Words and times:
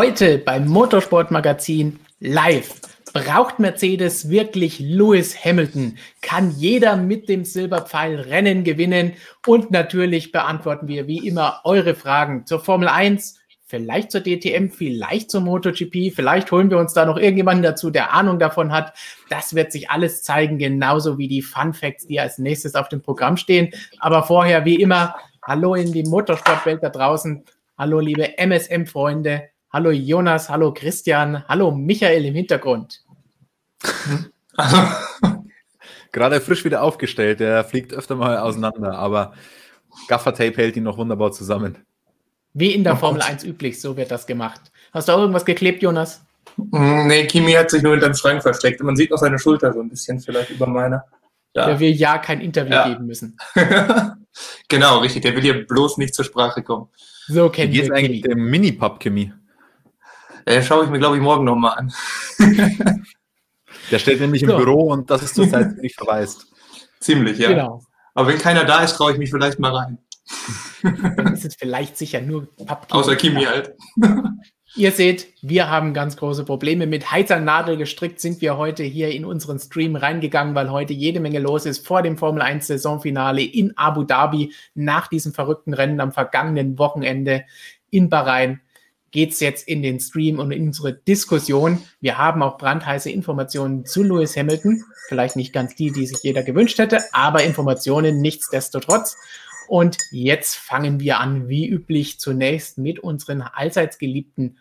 Heute 0.00 0.38
beim 0.38 0.66
Motorsportmagazin 0.66 2.00
live. 2.20 2.80
Braucht 3.12 3.58
Mercedes 3.58 4.30
wirklich 4.30 4.78
Lewis 4.78 5.44
Hamilton? 5.44 5.98
Kann 6.22 6.52
jeder 6.56 6.96
mit 6.96 7.28
dem 7.28 7.44
Silberpfeil 7.44 8.18
Rennen 8.18 8.64
gewinnen? 8.64 9.12
Und 9.46 9.70
natürlich 9.70 10.32
beantworten 10.32 10.88
wir 10.88 11.06
wie 11.06 11.28
immer 11.28 11.60
eure 11.64 11.94
Fragen 11.94 12.46
zur 12.46 12.60
Formel 12.60 12.88
1, 12.88 13.38
vielleicht 13.66 14.10
zur 14.10 14.22
DTM, 14.22 14.70
vielleicht 14.70 15.30
zur 15.30 15.42
MotoGP. 15.42 16.14
Vielleicht 16.14 16.50
holen 16.50 16.70
wir 16.70 16.78
uns 16.78 16.94
da 16.94 17.04
noch 17.04 17.18
irgendjemanden 17.18 17.62
dazu, 17.62 17.90
der 17.90 18.14
Ahnung 18.14 18.38
davon 18.38 18.72
hat. 18.72 18.94
Das 19.28 19.54
wird 19.54 19.70
sich 19.70 19.90
alles 19.90 20.22
zeigen, 20.22 20.56
genauso 20.56 21.18
wie 21.18 21.28
die 21.28 21.42
Fun 21.42 21.74
Facts, 21.74 22.06
die 22.06 22.18
als 22.18 22.38
nächstes 22.38 22.74
auf 22.74 22.88
dem 22.88 23.02
Programm 23.02 23.36
stehen. 23.36 23.68
Aber 23.98 24.22
vorher, 24.22 24.64
wie 24.64 24.76
immer, 24.76 25.14
hallo 25.42 25.74
in 25.74 25.92
die 25.92 26.04
Motorsportwelt 26.04 26.82
da 26.82 26.88
draußen. 26.88 27.44
Hallo, 27.76 28.00
liebe 28.00 28.38
MSM-Freunde. 28.38 29.50
Hallo 29.72 29.92
Jonas, 29.92 30.48
hallo 30.48 30.74
Christian, 30.74 31.44
hallo 31.46 31.70
Michael 31.70 32.24
im 32.24 32.34
Hintergrund. 32.34 33.04
Gerade 36.12 36.40
frisch 36.40 36.64
wieder 36.64 36.82
aufgestellt, 36.82 37.38
der 37.38 37.62
fliegt 37.62 37.94
öfter 37.94 38.16
mal 38.16 38.38
auseinander, 38.38 38.98
aber 38.98 39.32
Gaffertape 40.08 40.56
hält 40.56 40.76
ihn 40.76 40.82
noch 40.82 40.98
wunderbar 40.98 41.30
zusammen. 41.30 41.78
Wie 42.52 42.74
in 42.74 42.82
der 42.82 42.96
Formel 42.96 43.22
1 43.22 43.44
üblich, 43.44 43.80
so 43.80 43.96
wird 43.96 44.10
das 44.10 44.26
gemacht. 44.26 44.60
Hast 44.92 45.06
du 45.06 45.12
auch 45.12 45.20
irgendwas 45.20 45.44
geklebt, 45.44 45.82
Jonas? 45.82 46.26
Mm, 46.56 47.06
nee, 47.06 47.26
Kimi 47.28 47.52
hat 47.52 47.70
sich 47.70 47.84
nur 47.84 47.92
hinter 47.92 48.08
dem 48.08 48.16
Schrank 48.16 48.42
versteckt. 48.42 48.82
Man 48.82 48.96
sieht 48.96 49.12
noch 49.12 49.18
seine 49.18 49.38
Schulter 49.38 49.72
so 49.72 49.80
ein 49.80 49.88
bisschen 49.88 50.18
vielleicht 50.18 50.50
über 50.50 50.66
meiner. 50.66 51.04
Ja. 51.54 51.66
Der 51.66 51.78
will 51.78 51.92
ja 51.92 52.18
kein 52.18 52.40
Interview 52.40 52.72
ja. 52.72 52.88
geben 52.88 53.06
müssen. 53.06 53.36
genau, 54.68 54.98
richtig. 54.98 55.22
Der 55.22 55.36
will 55.36 55.42
hier 55.42 55.64
bloß 55.64 55.98
nicht 55.98 56.12
zur 56.12 56.24
Sprache 56.24 56.64
kommen. 56.64 56.88
So 57.28 57.48
kennen 57.50 57.72
wir 57.72 57.92
eigentlich 57.92 58.22
dem 58.22 58.50
Mini-Pub, 58.50 58.98
Kimi? 58.98 59.32
Äh, 60.44 60.62
schaue 60.62 60.84
ich 60.84 60.90
mir, 60.90 60.98
glaube 60.98 61.16
ich, 61.16 61.22
morgen 61.22 61.44
nochmal 61.44 61.78
an. 61.78 61.92
Der 63.90 63.98
steht 63.98 64.20
nämlich 64.20 64.42
im 64.42 64.50
so. 64.50 64.56
Büro 64.56 64.92
und 64.92 65.10
das 65.10 65.22
ist 65.22 65.34
zurzeit 65.34 65.76
nicht 65.80 65.96
verwaist. 65.96 66.46
Ziemlich, 67.00 67.38
ja. 67.38 67.48
Genau. 67.48 67.82
Aber 68.14 68.28
wenn 68.28 68.38
keiner 68.38 68.64
da 68.64 68.82
ist, 68.82 68.94
traue 68.94 69.12
ich 69.12 69.18
mich 69.18 69.30
vielleicht 69.30 69.58
mal 69.58 69.74
rein. 69.74 69.98
Dann 70.82 71.34
ist 71.34 71.44
es 71.44 71.56
vielleicht 71.56 71.96
sicher 71.96 72.20
nur 72.20 72.46
Papier. 72.64 72.94
Außer 72.94 73.16
Kimi 73.16 73.44
halt. 73.44 73.74
Ihr 74.76 74.92
seht, 74.92 75.26
wir 75.42 75.68
haben 75.68 75.94
ganz 75.94 76.16
große 76.16 76.44
Probleme. 76.44 76.86
Mit 76.86 77.10
heißer 77.10 77.40
Nadel 77.40 77.76
gestrickt 77.76 78.20
sind 78.20 78.40
wir 78.40 78.56
heute 78.56 78.84
hier 78.84 79.10
in 79.10 79.24
unseren 79.24 79.58
Stream 79.58 79.96
reingegangen, 79.96 80.54
weil 80.54 80.70
heute 80.70 80.92
jede 80.92 81.18
Menge 81.18 81.40
los 81.40 81.66
ist 81.66 81.84
vor 81.84 82.02
dem 82.02 82.16
Formel 82.16 82.40
1 82.40 82.68
Saisonfinale 82.68 83.42
in 83.42 83.76
Abu 83.76 84.04
Dhabi 84.04 84.54
nach 84.74 85.08
diesem 85.08 85.34
verrückten 85.34 85.74
Rennen 85.74 86.00
am 86.00 86.12
vergangenen 86.12 86.78
Wochenende 86.78 87.42
in 87.90 88.08
Bahrain 88.08 88.60
geht 89.10 89.32
es 89.32 89.40
jetzt 89.40 89.66
in 89.66 89.82
den 89.82 90.00
Stream 90.00 90.38
und 90.38 90.52
in 90.52 90.68
unsere 90.68 90.94
Diskussion. 90.94 91.82
Wir 92.00 92.18
haben 92.18 92.42
auch 92.42 92.58
brandheiße 92.58 93.10
Informationen 93.10 93.84
zu 93.84 94.02
Lewis 94.02 94.36
Hamilton. 94.36 94.84
Vielleicht 95.08 95.36
nicht 95.36 95.52
ganz 95.52 95.74
die, 95.74 95.90
die 95.90 96.06
sich 96.06 96.22
jeder 96.22 96.42
gewünscht 96.42 96.78
hätte, 96.78 97.02
aber 97.12 97.42
Informationen 97.42 98.20
nichtsdestotrotz. 98.20 99.16
Und 99.68 99.98
jetzt 100.10 100.56
fangen 100.56 101.00
wir 101.00 101.20
an, 101.20 101.48
wie 101.48 101.68
üblich, 101.68 102.18
zunächst 102.18 102.78
mit 102.78 102.98
unseren 102.98 103.42
allseits 103.42 103.98
geliebten 103.98 104.58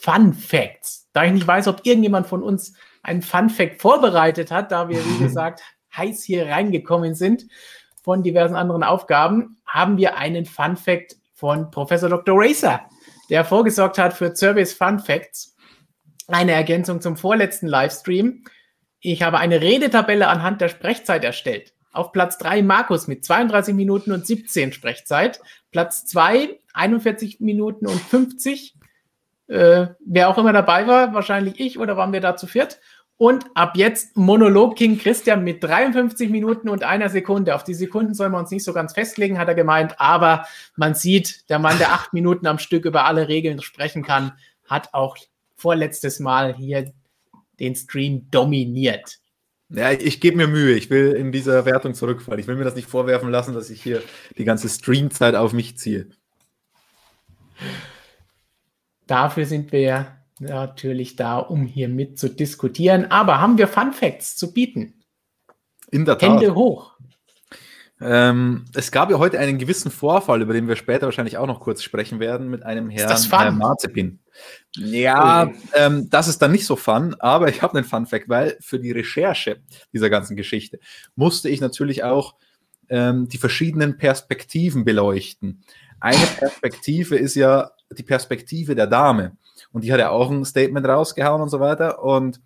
Fun 0.00 0.32
Facts. 0.32 1.08
Da 1.12 1.24
ich 1.24 1.32
nicht 1.32 1.46
weiß, 1.46 1.68
ob 1.68 1.84
irgendjemand 1.84 2.26
von 2.26 2.42
uns 2.42 2.74
einen 3.02 3.22
Fun 3.22 3.50
Fact 3.50 3.80
vorbereitet 3.80 4.50
hat, 4.50 4.72
da 4.72 4.88
wir, 4.88 4.98
wie 4.98 5.18
gesagt, 5.24 5.62
heiß 5.96 6.22
hier 6.22 6.46
reingekommen 6.46 7.14
sind 7.14 7.46
von 8.02 8.22
diversen 8.22 8.56
anderen 8.56 8.82
Aufgaben, 8.82 9.58
haben 9.66 9.96
wir 9.96 10.16
einen 10.16 10.44
Fun 10.44 10.76
Fact 10.76 11.16
von 11.34 11.70
Professor 11.70 12.08
Dr. 12.08 12.34
Racer 12.36 12.80
der 13.28 13.44
vorgesorgt 13.44 13.98
hat 13.98 14.12
für 14.12 14.34
Service 14.34 14.72
Fun 14.72 14.98
Facts. 14.98 15.56
Eine 16.26 16.52
Ergänzung 16.52 17.00
zum 17.00 17.16
vorletzten 17.16 17.68
Livestream. 17.68 18.44
Ich 19.00 19.22
habe 19.22 19.38
eine 19.38 19.60
Redetabelle 19.60 20.28
anhand 20.28 20.60
der 20.60 20.68
Sprechzeit 20.68 21.24
erstellt. 21.24 21.72
Auf 21.92 22.12
Platz 22.12 22.38
3 22.38 22.62
Markus 22.62 23.06
mit 23.06 23.24
32 23.24 23.74
Minuten 23.74 24.12
und 24.12 24.26
17 24.26 24.72
Sprechzeit. 24.72 25.40
Platz 25.70 26.04
2 26.06 26.58
41 26.74 27.40
Minuten 27.40 27.86
und 27.86 28.00
50. 28.00 28.74
Äh, 29.48 29.88
wer 30.04 30.28
auch 30.28 30.36
immer 30.36 30.52
dabei 30.52 30.86
war, 30.86 31.14
wahrscheinlich 31.14 31.58
ich 31.58 31.78
oder 31.78 31.96
waren 31.96 32.12
wir 32.12 32.20
da 32.20 32.36
zu 32.36 32.46
viert? 32.46 32.80
Und 33.18 33.46
ab 33.54 33.72
jetzt 33.76 34.16
Monolog 34.16 34.76
King 34.76 34.96
Christian 34.96 35.42
mit 35.42 35.62
53 35.62 36.30
Minuten 36.30 36.68
und 36.68 36.84
einer 36.84 37.08
Sekunde. 37.08 37.56
Auf 37.56 37.64
die 37.64 37.74
Sekunden 37.74 38.14
sollen 38.14 38.30
wir 38.30 38.38
uns 38.38 38.52
nicht 38.52 38.62
so 38.62 38.72
ganz 38.72 38.92
festlegen, 38.94 39.38
hat 39.38 39.48
er 39.48 39.56
gemeint. 39.56 40.00
Aber 40.00 40.46
man 40.76 40.94
sieht, 40.94 41.50
der 41.50 41.58
Mann, 41.58 41.78
der 41.78 41.92
acht 41.92 42.12
Minuten 42.12 42.46
am 42.46 42.60
Stück 42.60 42.84
über 42.84 43.06
alle 43.06 43.26
Regeln 43.26 43.60
sprechen 43.60 44.04
kann, 44.04 44.32
hat 44.66 44.94
auch 44.94 45.16
vorletztes 45.56 46.20
Mal 46.20 46.54
hier 46.54 46.92
den 47.58 47.74
Stream 47.74 48.30
dominiert. 48.30 49.18
Ja, 49.70 49.90
ich 49.90 50.20
gebe 50.20 50.36
mir 50.36 50.46
Mühe. 50.46 50.76
Ich 50.76 50.88
will 50.88 51.12
in 51.12 51.32
dieser 51.32 51.64
Wertung 51.66 51.94
zurückfallen. 51.94 52.40
Ich 52.40 52.46
will 52.46 52.54
mir 52.54 52.64
das 52.64 52.76
nicht 52.76 52.88
vorwerfen 52.88 53.30
lassen, 53.30 53.52
dass 53.52 53.68
ich 53.68 53.82
hier 53.82 54.00
die 54.38 54.44
ganze 54.44 54.68
Streamzeit 54.68 55.34
auf 55.34 55.52
mich 55.52 55.76
ziehe. 55.76 56.08
Dafür 59.08 59.44
sind 59.44 59.72
wir 59.72 60.17
natürlich 60.40 61.16
da, 61.16 61.38
um 61.38 61.66
hier 61.66 61.88
mit 61.88 62.18
zu 62.18 62.28
diskutieren. 62.28 63.10
Aber 63.10 63.40
haben 63.40 63.58
wir 63.58 63.68
Fun 63.68 63.92
Facts 63.92 64.36
zu 64.36 64.52
bieten? 64.52 64.94
In 65.90 66.04
der 66.04 66.18
Tat. 66.18 66.30
Hände 66.30 66.54
hoch. 66.54 66.98
Ähm, 68.00 68.64
es 68.74 68.92
gab 68.92 69.10
ja 69.10 69.18
heute 69.18 69.40
einen 69.40 69.58
gewissen 69.58 69.90
Vorfall, 69.90 70.40
über 70.40 70.52
den 70.52 70.68
wir 70.68 70.76
später 70.76 71.06
wahrscheinlich 71.06 71.36
auch 71.36 71.48
noch 71.48 71.60
kurz 71.60 71.82
sprechen 71.82 72.20
werden, 72.20 72.48
mit 72.48 72.62
einem 72.62 72.90
Herrn 72.90 73.20
Herr 73.30 73.50
Marzipin. 73.50 74.20
Ja, 74.76 75.44
okay. 75.44 75.56
ähm, 75.74 76.08
das 76.08 76.28
ist 76.28 76.40
dann 76.40 76.52
nicht 76.52 76.64
so 76.64 76.76
fun, 76.76 77.16
aber 77.18 77.48
ich 77.48 77.60
habe 77.60 77.76
einen 77.76 77.86
Fun 77.86 78.06
Fact, 78.06 78.28
weil 78.28 78.56
für 78.60 78.78
die 78.78 78.92
Recherche 78.92 79.60
dieser 79.92 80.10
ganzen 80.10 80.36
Geschichte 80.36 80.78
musste 81.16 81.48
ich 81.48 81.60
natürlich 81.60 82.04
auch 82.04 82.36
ähm, 82.88 83.28
die 83.28 83.38
verschiedenen 83.38 83.96
Perspektiven 83.96 84.84
beleuchten. 84.84 85.64
Eine 85.98 86.24
Perspektive 86.38 87.16
ist 87.16 87.34
ja 87.34 87.72
die 87.90 88.04
Perspektive 88.04 88.76
der 88.76 88.86
Dame. 88.86 89.36
Und 89.72 89.84
die 89.84 89.92
hat 89.92 90.00
ja 90.00 90.10
auch 90.10 90.30
ein 90.30 90.44
Statement 90.44 90.86
rausgehauen 90.86 91.42
und 91.42 91.48
so 91.48 91.60
weiter. 91.60 92.02
Und 92.02 92.40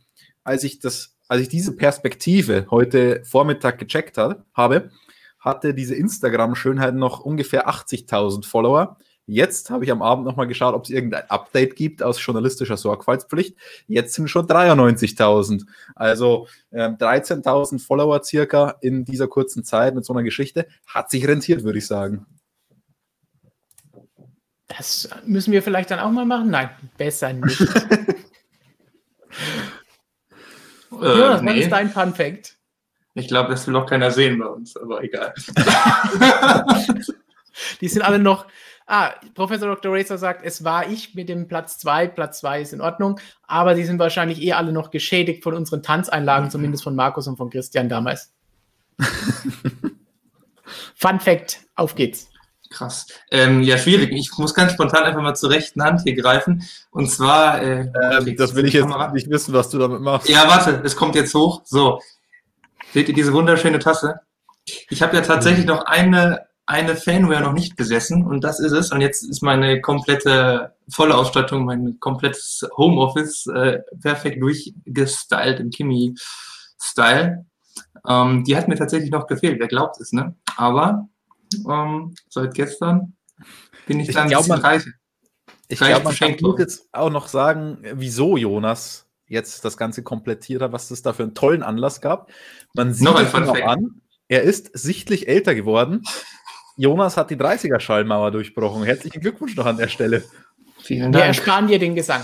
als 0.45 0.65
ich 0.65 0.81
das, 0.81 1.17
als 1.29 1.43
ich 1.43 1.49
diese 1.49 1.77
Perspektive 1.77 2.67
heute 2.71 3.23
Vormittag 3.25 3.79
gecheckt 3.79 4.19
hat, 4.19 4.45
habe, 4.55 4.91
hatte 5.39 5.75
diese 5.75 5.95
Instagram-Schönheit 5.95 6.95
noch 6.95 7.21
ungefähr 7.21 7.69
80.000 7.69 8.47
Follower. 8.47 8.97
Jetzt 9.27 9.71
habe 9.71 9.85
ich 9.85 9.93
am 9.93 10.03
Abend 10.03 10.25
nochmal 10.25 10.49
geschaut, 10.49 10.75
ob 10.75 10.85
es 10.85 10.91
irgendein 10.91 11.31
Update 11.31 11.77
gibt 11.77 12.03
aus 12.03 12.25
journalistischer 12.25 12.77
Sorgfaltspflicht. 12.77 13.57
Jetzt 13.87 14.15
sind 14.15 14.29
schon 14.29 14.47
93.000. 14.47 15.65
Also 15.95 16.49
äh, 16.71 16.89
13.000 16.89 17.81
Follower 17.81 18.23
circa 18.25 18.77
in 18.81 19.05
dieser 19.05 19.29
kurzen 19.29 19.65
Zeit 19.65 19.95
mit 19.95 20.05
so 20.05 20.13
einer 20.13 20.25
Geschichte. 20.25 20.67
Hat 20.87 21.11
sich 21.11 21.27
rentiert, 21.27 21.63
würde 21.63 21.79
ich 21.79 21.87
sagen. 21.87 22.27
Das 24.77 25.09
müssen 25.27 25.53
wir 25.53 25.63
vielleicht 25.63 25.91
dann 25.91 25.99
auch 25.99 26.11
mal 26.11 26.25
machen? 26.25 26.51
Nein, 26.51 26.71
besser 26.97 27.33
nicht. 27.33 27.61
äh, 27.61 27.67
Jonas, 30.91 31.43
nee. 31.43 31.51
was 31.51 31.57
ist 31.57 31.73
dein 31.73 31.91
Fun 31.91 32.15
Fact? 32.15 32.57
Ich 33.15 33.29
glaube, 33.29 33.51
das 33.51 33.67
will 33.67 33.75
noch 33.75 33.87
keiner 33.87 34.11
sehen 34.11 34.39
bei 34.39 34.47
uns, 34.47 34.77
aber 34.77 35.03
egal. 35.03 35.35
Die 37.81 37.89
sind 37.89 38.03
alle 38.03 38.19
noch. 38.19 38.47
Ah, 38.87 39.13
Professor 39.35 39.69
Dr. 39.69 39.95
Racer 39.95 40.19
sagt, 40.19 40.45
es 40.45 40.65
war 40.65 40.89
ich 40.89 41.15
mit 41.15 41.29
dem 41.29 41.47
Platz 41.47 41.79
2. 41.79 42.09
Platz 42.09 42.41
2 42.41 42.63
ist 42.63 42.73
in 42.73 42.81
Ordnung, 42.81 43.21
aber 43.47 43.75
die 43.75 43.85
sind 43.85 43.99
wahrscheinlich 43.99 44.43
eh 44.43 44.55
alle 44.55 44.73
noch 44.73 44.91
geschädigt 44.91 45.45
von 45.45 45.55
unseren 45.55 45.83
Tanzeinlagen, 45.83 46.51
zumindest 46.51 46.83
von 46.83 46.97
Markus 46.97 47.29
und 47.29 47.37
von 47.37 47.49
Christian 47.49 47.89
damals. 47.89 48.33
Fun 50.97 51.21
Fact, 51.21 51.61
auf 51.75 51.95
geht's. 51.95 52.32
Krass. 52.73 53.07
Ähm, 53.31 53.63
ja, 53.63 53.77
schwierig. 53.77 54.13
Ich 54.13 54.31
muss 54.39 54.55
ganz 54.55 54.73
spontan 54.73 55.05
einfach 55.05 55.21
mal 55.21 55.35
zur 55.35 55.51
rechten 55.51 55.83
Hand 55.83 56.01
hier 56.05 56.15
greifen. 56.15 56.65
Und 56.91 57.11
zwar. 57.11 57.61
Äh, 57.61 57.93
ähm, 58.03 58.37
das 58.37 58.55
will 58.55 58.65
ich 58.67 58.73
jetzt 58.73 58.89
Kamera. 58.89 59.13
nicht 59.13 59.29
wissen, 59.31 59.53
was 59.53 59.69
du 59.69 59.79
damit 59.79 60.01
machst. 60.01 60.29
Ja, 60.29 60.49
warte, 60.49 60.81
es 60.85 60.97
kommt 60.97 61.15
jetzt 61.15 61.35
hoch. 61.35 61.63
So. 61.65 62.01
Seht 62.93 63.09
ihr 63.09 63.15
diese 63.15 63.33
wunderschöne 63.33 63.79
Tasse? 63.79 64.21
Ich 64.89 65.03
habe 65.03 65.17
ja 65.17 65.23
tatsächlich 65.23 65.67
noch 65.67 65.85
eine, 65.85 66.47
eine 66.67 66.97
Fanware 66.97 67.43
noch 67.43 67.53
nicht 67.53 67.77
besessen 67.77 68.25
und 68.25 68.43
das 68.43 68.61
ist 68.61 68.73
es. 68.73 68.91
Und 68.91 69.01
jetzt 69.01 69.23
ist 69.23 69.43
meine 69.43 69.81
komplette 69.81 70.75
volle 70.89 71.17
Ausstattung, 71.17 71.65
mein 71.65 71.99
komplettes 72.01 72.67
Homeoffice 72.77 73.47
äh, 73.47 73.81
perfekt 74.01 74.41
durchgestylt 74.41 75.61
im 75.61 75.71
Kimi-Style. 75.71 77.45
Ähm, 78.09 78.45
die 78.45 78.57
hat 78.57 78.69
mir 78.69 78.77
tatsächlich 78.77 79.11
noch 79.11 79.27
gefehlt, 79.27 79.61
wer 79.61 79.69
glaubt 79.69 80.01
es, 80.01 80.13
ne? 80.13 80.35
Aber 80.57 81.09
ähm, 81.69 82.15
seit 82.29 82.55
gestern 82.55 83.17
bin 83.87 84.01
ich, 84.01 84.09
ich 84.09 84.15
dann 84.15 84.29
glaub, 84.29 84.45
ein 84.45 84.49
bisschen 84.49 84.65
reicher. 84.65 84.91
Ich 85.69 85.79
glaube, 85.79 86.05
man 86.05 86.15
kann 86.15 86.37
jetzt 86.59 86.89
auch 86.93 87.11
noch 87.11 87.29
sagen, 87.29 87.79
wieso 87.95 88.37
Jonas 88.37 89.09
jetzt 89.27 89.65
das 89.65 89.77
Ganze 89.77 90.03
komplettiert 90.03 90.61
hat, 90.61 90.73
was 90.73 90.91
es 90.91 91.03
da 91.03 91.13
für 91.13 91.23
einen 91.23 91.35
tollen 91.35 91.63
Anlass 91.63 92.01
gab. 92.01 92.31
Man 92.75 92.93
sieht 92.93 93.09
es 93.09 93.33
noch 93.33 93.61
an, 93.63 94.03
er 94.29 94.43
ist 94.43 94.71
sichtlich 94.73 95.29
älter 95.29 95.55
geworden. 95.55 96.03
Jonas 96.77 97.17
hat 97.17 97.31
die 97.31 97.37
30er-Schallmauer 97.37 98.31
durchbrochen. 98.31 98.83
Herzlichen 98.85 99.21
Glückwunsch 99.21 99.57
noch 99.57 99.67
an 99.67 99.77
der 99.77 99.89
Stelle. 99.89 100.25
Vielen 100.81 101.13
Dank. 101.13 101.23
Wir 101.23 101.29
ersparen 101.29 101.67
dir 101.67 101.79
den 101.79 101.95
Gesang. 101.95 102.23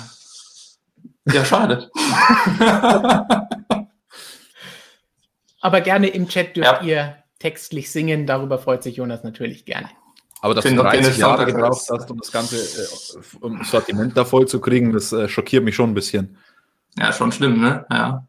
Ja, 1.27 1.45
schade. 1.45 1.91
Aber 5.61 5.81
gerne 5.81 6.09
im 6.09 6.29
Chat 6.29 6.57
dürft 6.57 6.83
ja. 6.83 6.83
ihr 6.83 7.23
textlich 7.39 7.91
singen. 7.91 8.27
Darüber 8.27 8.59
freut 8.59 8.83
sich 8.83 8.97
Jonas 8.97 9.25
natürlich 9.25 9.65
gerne. 9.65 9.89
Aber 10.41 10.55
dass 10.55 10.65
du 10.65 10.75
30 10.75 11.17
Jahre 11.19 11.47
gebraucht 11.47 11.87
hast, 11.91 12.11
um 12.11 12.19
das 12.19 12.31
ganze 12.31 12.57
äh, 12.59 13.19
um 13.41 13.65
Sortiment 13.65 14.17
da 14.17 14.25
voll 14.25 14.47
zu 14.47 14.61
kriegen, 14.61 14.93
das 14.93 15.13
äh, 15.13 15.29
schockiert 15.29 15.65
mich 15.65 15.75
schon 15.75 15.91
ein 15.91 15.95
bisschen. 15.95 16.37
Ja, 16.97 17.13
schon 17.13 17.33
schlimm, 17.33 17.61
ne? 17.61 17.87
Ja. 17.91 18.27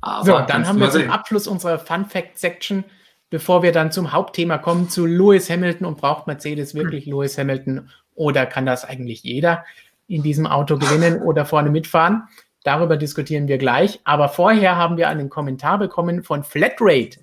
Aber 0.00 0.24
so, 0.24 0.46
dann 0.46 0.66
haben 0.66 0.80
wir 0.80 0.90
zum 0.90 1.10
Abschluss 1.10 1.46
unserer 1.46 1.78
Fun 1.78 2.06
Fact 2.06 2.38
Section, 2.38 2.84
bevor 3.30 3.62
wir 3.62 3.72
dann 3.72 3.92
zum 3.92 4.12
Hauptthema 4.12 4.56
kommen, 4.56 4.88
zu 4.88 5.04
Lewis 5.04 5.50
Hamilton 5.50 5.86
und 5.86 5.98
braucht 5.98 6.26
Mercedes 6.26 6.74
wirklich 6.74 7.04
hm. 7.04 7.12
Lewis 7.12 7.36
Hamilton 7.36 7.90
oder 8.14 8.46
kann 8.46 8.64
das 8.64 8.84
eigentlich 8.84 9.22
jeder 9.22 9.64
in 10.06 10.22
diesem 10.22 10.46
Auto 10.46 10.78
gewinnen 10.78 11.20
oder 11.20 11.44
vorne 11.44 11.70
mitfahren? 11.70 12.28
Darüber 12.64 12.96
diskutieren 12.96 13.48
wir 13.48 13.58
gleich. 13.58 14.00
Aber 14.04 14.28
vorher 14.28 14.76
haben 14.76 14.96
wir 14.96 15.08
einen 15.08 15.28
Kommentar 15.28 15.78
bekommen 15.78 16.22
von 16.22 16.44
Flatrate. 16.44 17.18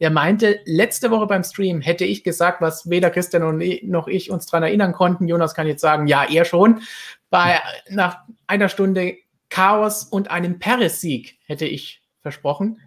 Der 0.00 0.10
meinte, 0.10 0.60
letzte 0.64 1.10
Woche 1.10 1.26
beim 1.26 1.42
Stream 1.42 1.80
hätte 1.80 2.04
ich 2.04 2.22
gesagt, 2.22 2.60
was 2.60 2.88
weder 2.88 3.10
Christian 3.10 3.62
noch 3.82 4.06
ich 4.06 4.30
uns 4.30 4.46
daran 4.46 4.62
erinnern 4.62 4.92
konnten. 4.92 5.26
Jonas 5.26 5.54
kann 5.54 5.66
jetzt 5.66 5.80
sagen, 5.80 6.06
ja, 6.06 6.24
er 6.24 6.44
schon. 6.44 6.82
Bei, 7.30 7.60
nach 7.90 8.18
einer 8.46 8.68
Stunde 8.68 9.16
Chaos 9.50 10.04
und 10.04 10.30
einem 10.30 10.58
Paris-Sieg 10.58 11.38
hätte 11.46 11.64
ich 11.64 12.02
versprochen. 12.22 12.80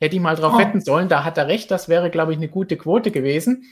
Hätte 0.00 0.16
ich 0.16 0.22
mal 0.22 0.36
drauf 0.36 0.54
oh. 0.56 0.58
wetten 0.58 0.80
sollen. 0.80 1.08
Da 1.08 1.24
hat 1.24 1.38
er 1.38 1.48
recht. 1.48 1.70
Das 1.70 1.88
wäre, 1.88 2.10
glaube 2.10 2.32
ich, 2.32 2.38
eine 2.38 2.48
gute 2.48 2.76
Quote 2.76 3.10
gewesen. 3.10 3.64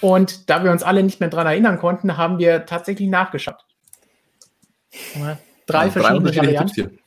Und 0.00 0.48
da 0.48 0.64
wir 0.64 0.70
uns 0.70 0.82
alle 0.82 1.02
nicht 1.02 1.20
mehr 1.20 1.28
daran 1.28 1.46
erinnern 1.46 1.78
konnten, 1.78 2.16
haben 2.16 2.38
wir 2.38 2.66
tatsächlich 2.66 3.08
nachgeschaut. 3.08 3.64
Drei 5.66 5.86
ja, 5.86 5.90
verschiedene 5.90 6.36
Varianten. 6.36 6.98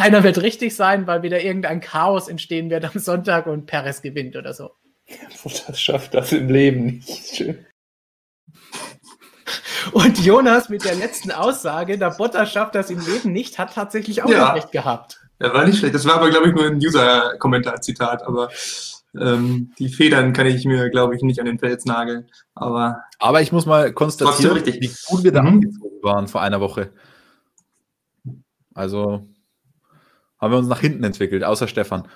Keiner 0.00 0.22
wird 0.22 0.42
richtig 0.42 0.76
sein, 0.76 1.06
weil 1.06 1.22
wieder 1.22 1.42
irgendein 1.42 1.80
Chaos 1.80 2.28
entstehen 2.28 2.70
wird 2.70 2.84
am 2.84 3.00
Sonntag 3.00 3.46
und 3.46 3.66
Perez 3.66 4.00
gewinnt 4.00 4.36
oder 4.36 4.52
so. 4.52 4.70
Das 5.66 5.80
schafft 5.80 6.14
das 6.14 6.32
im 6.32 6.48
Leben 6.48 6.84
nicht. 6.84 7.36
Schön. 7.36 7.66
Und 9.92 10.18
Jonas 10.24 10.68
mit 10.68 10.84
der 10.84 10.94
letzten 10.94 11.32
Aussage, 11.32 11.98
der 11.98 12.10
Bottas 12.10 12.52
schafft 12.52 12.74
das 12.74 12.90
im 12.90 13.04
Leben 13.04 13.32
nicht, 13.32 13.58
hat 13.58 13.74
tatsächlich 13.74 14.22
auch 14.22 14.30
ja. 14.30 14.52
recht 14.52 14.70
gehabt. 14.70 15.20
Ja, 15.40 15.52
war 15.52 15.66
nicht 15.66 15.78
schlecht. 15.78 15.94
Das 15.94 16.04
war 16.04 16.16
aber, 16.16 16.30
glaube 16.30 16.48
ich, 16.48 16.54
nur 16.54 16.66
ein 16.66 16.76
User-Kommentar-Zitat, 16.76 18.22
aber 18.22 18.50
ähm, 19.18 19.72
die 19.78 19.88
Federn 19.88 20.32
kann 20.32 20.46
ich 20.46 20.64
mir, 20.64 20.90
glaube 20.90 21.16
ich, 21.16 21.22
nicht 21.22 21.40
an 21.40 21.46
den 21.46 21.58
Fels 21.58 21.86
nageln. 21.86 22.28
Aber, 22.54 23.02
aber 23.18 23.40
ich 23.40 23.50
muss 23.50 23.66
mal 23.66 23.92
konstatieren, 23.92 24.64
wie 24.64 24.92
gut 25.06 25.24
wir 25.24 25.32
da 25.32 25.42
mhm. 25.42 25.48
angezogen 25.48 26.02
waren 26.02 26.28
vor 26.28 26.42
einer 26.42 26.60
Woche. 26.60 26.92
Also 28.74 29.26
haben 30.40 30.52
wir 30.52 30.58
uns 30.58 30.68
nach 30.68 30.80
hinten 30.80 31.04
entwickelt, 31.04 31.44
außer 31.44 31.68
Stefan. 31.68 32.08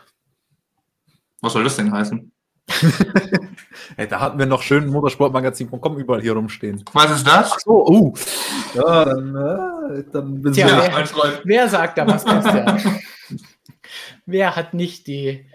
Was 1.41 1.53
soll 1.55 1.65
das 1.65 1.77
denn 1.77 1.93
heißen? 1.93 2.33
hey, 3.97 4.09
da 4.09 4.21
hatten 4.21 4.39
wir 4.39 4.47
noch 4.47 4.63
schön 4.63 4.89
motorsportmagazin.com 4.89 5.99
überall 5.99 6.23
hier 6.23 6.35
rumstehen. 6.35 6.85
Was 6.93 7.11
ist 7.11 7.27
das? 7.27 7.53
Ach 7.53 7.61
so, 7.61 7.87
uh. 7.89 8.15
Ja, 8.75 9.05
dann, 9.05 9.35
äh, 9.35 10.05
dann 10.13 10.43
bin 10.43 10.53
Tja, 10.53 10.69
wer, 10.69 11.41
wer 11.45 11.69
sagt 11.69 11.99
da 11.99 12.07
was, 12.07 12.25
Christian? 12.25 13.01
wer 14.27 14.55
hat 14.55 14.75
nicht 14.75 15.09
die, 15.09 15.47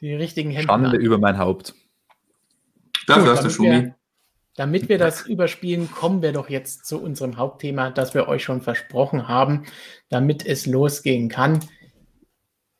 die 0.00 0.14
richtigen 0.14 0.50
Hände? 0.50 0.66
Schande 0.66 0.96
über 0.96 1.18
mein 1.18 1.38
Haupt. 1.38 1.74
Dafür 3.06 3.32
hast 3.32 3.44
du 3.44 3.50
Schumi. 3.50 3.94
Damit 4.58 4.88
wir 4.88 4.98
das 4.98 5.24
überspielen, 5.24 5.88
kommen 5.88 6.20
wir 6.20 6.32
doch 6.32 6.50
jetzt 6.50 6.84
zu 6.84 7.00
unserem 7.00 7.36
Hauptthema, 7.36 7.90
das 7.90 8.12
wir 8.14 8.26
euch 8.26 8.42
schon 8.42 8.60
versprochen 8.60 9.28
haben, 9.28 9.66
damit 10.08 10.44
es 10.44 10.66
losgehen 10.66 11.28
kann. 11.28 11.60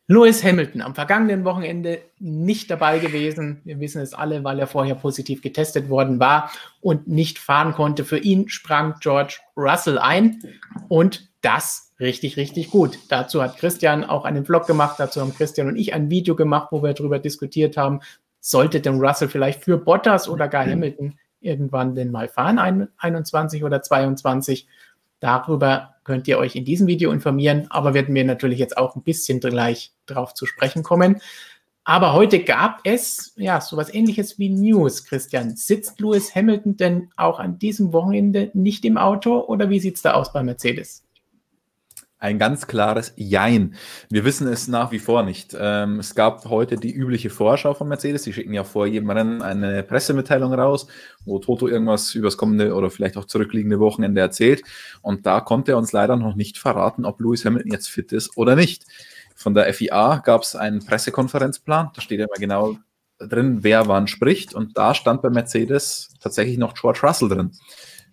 Lewis 0.09 0.43
Hamilton 0.43 0.81
am 0.81 0.93
vergangenen 0.93 1.45
Wochenende 1.45 2.01
nicht 2.19 2.69
dabei 2.69 2.99
gewesen. 2.99 3.61
Wir 3.63 3.79
wissen 3.79 4.01
es 4.01 4.13
alle, 4.13 4.43
weil 4.43 4.59
er 4.59 4.67
vorher 4.67 4.95
positiv 4.95 5.41
getestet 5.41 5.87
worden 5.87 6.19
war 6.19 6.51
und 6.81 7.07
nicht 7.07 7.39
fahren 7.39 7.71
konnte. 7.71 8.03
Für 8.03 8.17
ihn 8.17 8.49
sprang 8.49 8.95
George 8.99 9.37
Russell 9.55 9.99
ein 9.99 10.41
und 10.89 11.29
das 11.41 11.93
richtig, 11.97 12.35
richtig 12.35 12.71
gut. 12.71 12.99
Dazu 13.07 13.41
hat 13.41 13.55
Christian 13.55 14.03
auch 14.03 14.25
einen 14.25 14.43
Vlog 14.43 14.67
gemacht. 14.67 14.95
Dazu 14.97 15.21
haben 15.21 15.33
Christian 15.33 15.69
und 15.69 15.77
ich 15.77 15.93
ein 15.93 16.09
Video 16.09 16.35
gemacht, 16.35 16.67
wo 16.71 16.83
wir 16.83 16.93
darüber 16.93 17.19
diskutiert 17.19 17.77
haben, 17.77 18.01
sollte 18.41 18.81
denn 18.81 18.99
Russell 18.99 19.29
vielleicht 19.29 19.63
für 19.63 19.77
Bottas 19.77 20.27
oder 20.27 20.49
gar 20.49 20.65
Hamilton 20.65 21.17
irgendwann 21.41 21.95
denn 21.95 22.11
mal 22.11 22.27
fahren, 22.27 22.59
21 22.97 23.63
oder 23.63 23.81
22. 23.81 24.67
Darüber 25.19 25.95
könnt 26.03 26.27
ihr 26.27 26.37
euch 26.37 26.55
in 26.55 26.65
diesem 26.65 26.87
Video 26.87 27.11
informieren, 27.11 27.67
aber 27.69 27.93
werden 27.93 28.15
wir 28.15 28.23
natürlich 28.23 28.59
jetzt 28.59 28.77
auch 28.77 28.95
ein 28.95 29.03
bisschen 29.03 29.39
gleich 29.39 29.93
drauf 30.05 30.33
zu 30.33 30.45
sprechen 30.45 30.83
kommen. 30.83 31.21
Aber 31.83 32.13
heute 32.13 32.43
gab 32.43 32.81
es 32.83 33.33
ja 33.35 33.59
sowas 33.61 33.93
ähnliches 33.93 34.37
wie 34.37 34.49
News, 34.49 35.05
Christian. 35.05 35.55
Sitzt 35.55 35.99
Lewis 35.99 36.35
Hamilton 36.35 36.77
denn 36.77 37.09
auch 37.17 37.39
an 37.39 37.57
diesem 37.57 37.93
Wochenende 37.93 38.51
nicht 38.53 38.85
im 38.85 38.97
Auto 38.97 39.39
oder 39.39 39.69
wie 39.69 39.79
sieht 39.79 39.95
es 39.95 40.03
da 40.03 40.13
aus 40.13 40.31
bei 40.31 40.43
Mercedes? 40.43 41.03
Ein 42.21 42.37
ganz 42.37 42.67
klares 42.67 43.13
Jein. 43.15 43.75
Wir 44.09 44.25
wissen 44.25 44.45
es 44.49 44.67
nach 44.67 44.91
wie 44.91 44.99
vor 44.99 45.23
nicht. 45.23 45.55
Ähm, 45.57 45.99
es 45.99 46.15
gab 46.15 46.43
heute 46.49 46.75
die 46.75 46.91
übliche 46.91 47.29
Vorschau 47.29 47.73
von 47.73 47.87
Mercedes. 47.87 48.23
Sie 48.23 48.33
schicken 48.33 48.53
ja 48.53 48.65
vor 48.65 48.87
jedem 48.87 49.09
Rennen 49.09 49.41
eine 49.41 49.83
Pressemitteilung 49.83 50.53
raus, 50.53 50.87
wo 51.23 51.39
Toto 51.39 51.69
irgendwas 51.69 52.13
über 52.15 52.27
das 52.27 52.35
kommende 52.35 52.75
oder 52.75 52.91
vielleicht 52.91 53.15
auch 53.15 53.23
zurückliegende 53.23 53.79
Wochenende 53.79 54.19
erzählt. 54.19 54.63
Und 55.01 55.25
da 55.25 55.39
konnte 55.39 55.71
er 55.71 55.77
uns 55.77 55.93
leider 55.93 56.17
noch 56.17 56.35
nicht 56.35 56.57
verraten, 56.57 57.05
ob 57.05 57.21
Lewis 57.21 57.45
Hamilton 57.45 57.71
jetzt 57.71 57.87
fit 57.87 58.11
ist 58.11 58.35
oder 58.35 58.57
nicht. 58.57 58.85
Von 59.33 59.53
der 59.53 59.73
FIA 59.73 60.17
gab 60.17 60.41
es 60.41 60.57
einen 60.57 60.85
Pressekonferenzplan. 60.85 61.91
Da 61.95 62.01
steht 62.01 62.19
ja 62.19 62.25
immer 62.25 62.37
genau 62.37 62.75
drin, 63.19 63.59
wer 63.61 63.87
wann 63.87 64.07
spricht. 64.07 64.53
Und 64.53 64.77
da 64.77 64.93
stand 64.93 65.21
bei 65.21 65.29
Mercedes 65.29 66.09
tatsächlich 66.19 66.57
noch 66.57 66.73
George 66.73 66.99
Russell 67.01 67.29
drin. 67.29 67.51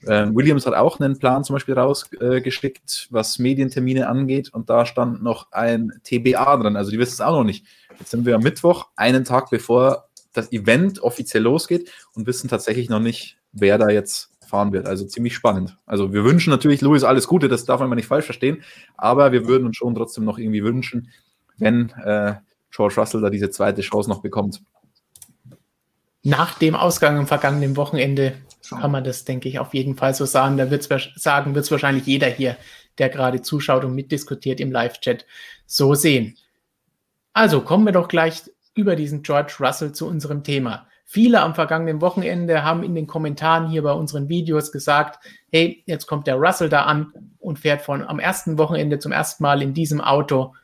Ähm, 0.06 0.34
Williams 0.34 0.66
hat 0.66 0.74
auch 0.74 1.00
einen 1.00 1.18
Plan 1.18 1.44
zum 1.44 1.54
Beispiel 1.54 1.78
rausgeschickt, 1.78 3.08
äh, 3.08 3.12
was 3.12 3.38
Medientermine 3.38 4.08
angeht, 4.08 4.52
und 4.52 4.68
da 4.70 4.86
stand 4.86 5.22
noch 5.22 5.50
ein 5.52 5.92
TBA 6.04 6.56
drin. 6.58 6.76
Also 6.76 6.90
die 6.90 6.98
wissen 6.98 7.14
es 7.14 7.20
auch 7.20 7.32
noch 7.32 7.44
nicht. 7.44 7.64
Jetzt 7.98 8.10
sind 8.10 8.26
wir 8.26 8.34
am 8.34 8.42
Mittwoch, 8.42 8.86
einen 8.96 9.24
Tag 9.24 9.50
bevor 9.50 10.08
das 10.32 10.52
Event 10.52 11.00
offiziell 11.00 11.42
losgeht 11.42 11.90
und 12.14 12.26
wissen 12.26 12.48
tatsächlich 12.48 12.90
noch 12.90 13.00
nicht, 13.00 13.38
wer 13.52 13.78
da 13.78 13.88
jetzt 13.88 14.30
fahren 14.46 14.72
wird. 14.72 14.86
Also 14.86 15.04
ziemlich 15.06 15.34
spannend. 15.34 15.76
Also 15.86 16.12
wir 16.12 16.24
wünschen 16.24 16.50
natürlich 16.50 16.80
Louis 16.80 17.04
alles 17.04 17.26
Gute, 17.26 17.48
das 17.48 17.64
darf 17.64 17.80
man 17.80 17.88
mal 17.88 17.96
nicht 17.96 18.06
falsch 18.06 18.26
verstehen, 18.26 18.62
aber 18.96 19.32
wir 19.32 19.46
würden 19.48 19.66
uns 19.66 19.76
schon 19.76 19.94
trotzdem 19.94 20.24
noch 20.24 20.38
irgendwie 20.38 20.62
wünschen, 20.62 21.10
wenn 21.58 21.90
äh, 22.04 22.34
George 22.70 22.94
Russell 22.96 23.22
da 23.22 23.30
diese 23.30 23.50
zweite 23.50 23.80
Chance 23.80 24.08
noch 24.08 24.20
bekommt. 24.20 24.62
Nach 26.22 26.58
dem 26.58 26.74
Ausgang 26.74 27.18
am 27.18 27.26
vergangenen 27.26 27.76
Wochenende 27.76 28.34
kann 28.68 28.90
man 28.90 29.04
das, 29.04 29.24
denke 29.24 29.48
ich, 29.48 29.58
auf 29.58 29.74
jeden 29.74 29.96
Fall 29.96 30.14
so 30.14 30.24
sagen. 30.24 30.56
Da 30.56 30.70
wird 30.70 30.90
es 30.90 31.10
sagen, 31.16 31.54
wird 31.54 31.64
es 31.64 31.70
wahrscheinlich 31.70 32.06
jeder 32.06 32.28
hier, 32.28 32.56
der 32.98 33.08
gerade 33.08 33.42
zuschaut 33.42 33.84
und 33.84 33.94
mitdiskutiert 33.94 34.60
im 34.60 34.72
Live-Chat, 34.72 35.26
so 35.66 35.94
sehen. 35.94 36.36
Also 37.32 37.60
kommen 37.60 37.84
wir 37.84 37.92
doch 37.92 38.08
gleich 38.08 38.42
über 38.74 38.96
diesen 38.96 39.22
George 39.22 39.54
Russell 39.60 39.92
zu 39.92 40.06
unserem 40.06 40.42
Thema. 40.42 40.86
Viele 41.04 41.40
am 41.40 41.54
vergangenen 41.54 42.00
Wochenende 42.00 42.64
haben 42.64 42.82
in 42.82 42.96
den 42.96 43.06
Kommentaren 43.06 43.68
hier 43.68 43.82
bei 43.82 43.92
unseren 43.92 44.28
Videos 44.28 44.72
gesagt, 44.72 45.24
hey, 45.52 45.84
jetzt 45.86 46.06
kommt 46.06 46.26
der 46.26 46.34
Russell 46.34 46.68
da 46.68 46.82
an 46.82 47.12
und 47.38 47.60
fährt 47.60 47.82
von 47.82 48.02
am 48.02 48.18
ersten 48.18 48.58
Wochenende 48.58 48.98
zum 48.98 49.12
ersten 49.12 49.44
Mal 49.44 49.62
in 49.62 49.72
diesem 49.72 50.00
Auto 50.00 50.54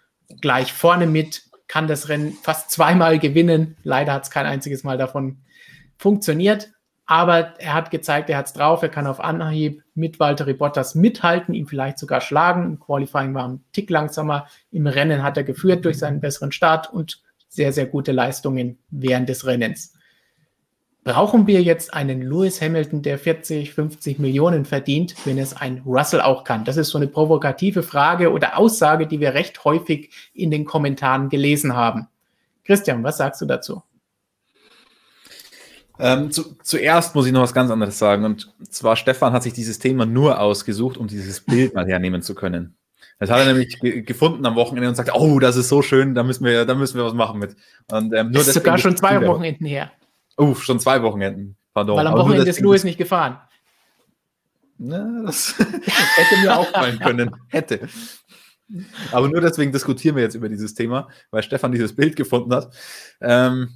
gleich 0.40 0.72
vorne 0.72 1.06
mit, 1.06 1.42
kann 1.68 1.86
das 1.86 2.08
Rennen 2.08 2.32
fast 2.32 2.72
zweimal 2.72 3.20
gewinnen. 3.20 3.76
Leider 3.84 4.12
hat 4.12 4.24
es 4.24 4.30
kein 4.30 4.46
einziges 4.46 4.82
Mal 4.82 4.98
davon 4.98 5.38
funktioniert. 5.96 6.71
Aber 7.06 7.58
er 7.58 7.74
hat 7.74 7.90
gezeigt, 7.90 8.30
er 8.30 8.38
hat 8.38 8.46
es 8.46 8.52
drauf, 8.52 8.82
er 8.82 8.88
kann 8.88 9.06
auf 9.06 9.20
Anhieb 9.20 9.82
mit 9.94 10.20
Valtteri 10.20 10.54
Bottas 10.54 10.94
mithalten, 10.94 11.52
ihn 11.52 11.66
vielleicht 11.66 11.98
sogar 11.98 12.20
schlagen. 12.20 12.64
Im 12.64 12.80
Qualifying 12.80 13.34
war 13.34 13.48
ein 13.48 13.64
Tick 13.72 13.90
langsamer. 13.90 14.46
Im 14.70 14.86
Rennen 14.86 15.22
hat 15.22 15.36
er 15.36 15.44
geführt 15.44 15.84
durch 15.84 15.98
seinen 15.98 16.20
besseren 16.20 16.52
Start 16.52 16.92
und 16.92 17.20
sehr, 17.48 17.72
sehr 17.72 17.86
gute 17.86 18.12
Leistungen 18.12 18.78
während 18.90 19.28
des 19.28 19.44
Rennens. 19.46 19.94
Brauchen 21.04 21.48
wir 21.48 21.60
jetzt 21.60 21.92
einen 21.92 22.22
Lewis 22.22 22.62
Hamilton, 22.62 23.02
der 23.02 23.18
40, 23.18 23.74
50 23.74 24.20
Millionen 24.20 24.64
verdient, 24.64 25.16
wenn 25.24 25.36
es 25.36 25.52
ein 25.52 25.82
Russell 25.84 26.20
auch 26.20 26.44
kann? 26.44 26.64
Das 26.64 26.76
ist 26.76 26.90
so 26.90 26.98
eine 26.98 27.08
provokative 27.08 27.82
Frage 27.82 28.30
oder 28.30 28.56
Aussage, 28.56 29.08
die 29.08 29.18
wir 29.18 29.34
recht 29.34 29.64
häufig 29.64 30.10
in 30.32 30.52
den 30.52 30.64
Kommentaren 30.64 31.28
gelesen 31.28 31.74
haben. 31.74 32.06
Christian, 32.64 33.02
was 33.02 33.16
sagst 33.16 33.40
du 33.40 33.46
dazu? 33.46 33.82
Ähm, 36.04 36.32
zu, 36.32 36.56
zuerst 36.64 37.14
muss 37.14 37.26
ich 37.26 37.32
noch 37.32 37.42
was 37.42 37.54
ganz 37.54 37.70
anderes 37.70 37.96
sagen. 37.96 38.24
Und 38.24 38.52
zwar, 38.68 38.96
Stefan 38.96 39.32
hat 39.32 39.44
sich 39.44 39.52
dieses 39.52 39.78
Thema 39.78 40.04
nur 40.04 40.40
ausgesucht, 40.40 40.96
um 40.96 41.06
dieses 41.06 41.40
Bild 41.40 41.74
mal 41.74 41.86
hernehmen 41.86 42.22
zu 42.22 42.34
können. 42.34 42.74
Das 43.20 43.30
hat 43.30 43.38
er 43.38 43.46
nämlich 43.46 43.78
ge 43.78 44.02
gefunden 44.02 44.44
am 44.44 44.56
Wochenende 44.56 44.88
und 44.88 44.96
sagt, 44.96 45.14
oh, 45.14 45.38
das 45.38 45.54
ist 45.54 45.68
so 45.68 45.80
schön, 45.80 46.16
da 46.16 46.24
müssen 46.24 46.44
wir, 46.44 46.64
da 46.64 46.74
müssen 46.74 46.96
wir 46.96 47.04
was 47.04 47.14
machen 47.14 47.38
mit. 47.38 47.54
Und, 47.88 48.12
ähm, 48.14 48.32
nur 48.32 48.40
das 48.40 48.48
ist 48.48 48.54
sogar 48.54 48.78
schon 48.78 48.96
zwei 48.96 49.24
Wochenenden 49.24 49.64
her. 49.64 49.92
Uff, 50.36 50.64
schon 50.64 50.80
zwei 50.80 51.00
Wochenenden. 51.04 51.56
Pardon. 51.72 51.96
Weil 51.96 52.06
am 52.08 52.18
Wochenende 52.18 52.50
ist 52.50 52.58
Louis 52.58 52.82
nicht 52.82 52.98
gefahren. 52.98 53.38
Na, 54.78 55.22
das 55.24 55.56
hätte 55.58 56.40
mir 56.42 56.58
auch 56.58 56.68
fallen 56.72 56.98
können. 56.98 57.30
Hätte. 57.46 57.88
Aber 59.12 59.28
nur 59.28 59.40
deswegen 59.40 59.70
diskutieren 59.70 60.16
wir 60.16 60.24
jetzt 60.24 60.34
über 60.34 60.48
dieses 60.48 60.74
Thema, 60.74 61.06
weil 61.30 61.44
Stefan 61.44 61.70
dieses 61.70 61.94
Bild 61.94 62.16
gefunden 62.16 62.52
hat. 62.52 62.74
Ähm, 63.20 63.68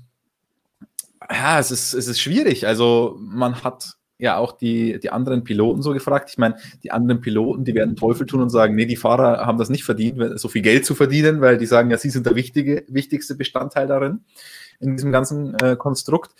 ja, 1.31 1.59
es 1.59 1.71
ist, 1.71 1.95
es 1.95 2.09
ist 2.09 2.21
schwierig. 2.21 2.67
Also 2.67 3.17
man 3.19 3.63
hat 3.63 3.97
ja 4.19 4.37
auch 4.37 4.53
die, 4.53 4.99
die 5.01 5.11
anderen 5.11 5.45
Piloten 5.45 5.83
so 5.83 5.93
gefragt. 5.93 6.31
Ich 6.31 6.39
meine, 6.39 6.57
die 6.83 6.91
anderen 6.91 7.21
Piloten, 7.21 7.65
die 7.65 7.75
werden 7.75 7.97
Teufel 7.97 8.27
tun 8.27 8.41
und 8.41 8.51
sagen, 8.51 8.75
nee, 8.75 8.87
die 8.87 8.97
Fahrer 8.97 9.47
haben 9.47 9.59
das 9.59 9.69
nicht 9.69 9.85
verdient, 9.85 10.41
so 10.41 10.49
viel 10.49 10.63
Geld 10.63 10.87
zu 10.87 10.95
verdienen, 10.95 11.41
weil 11.41 11.59
die 11.59 11.67
sagen, 11.67 11.91
ja, 11.91 11.99
sie 11.99 12.11
sind 12.11 12.27
der 12.27 12.35
wichtige, 12.35 12.85
wichtigste 12.89 13.35
Bestandteil 13.35 13.87
darin, 13.87 14.25
in 14.81 14.97
diesem 14.97 15.13
ganzen 15.13 15.55
äh, 15.61 15.77
Konstrukt. 15.77 16.35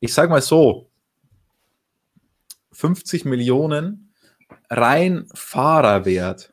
Ich 0.00 0.12
sage 0.12 0.30
mal 0.30 0.42
so, 0.42 0.88
50 2.72 3.24
Millionen 3.24 4.12
rein 4.68 5.26
Fahrerwert 5.32 6.52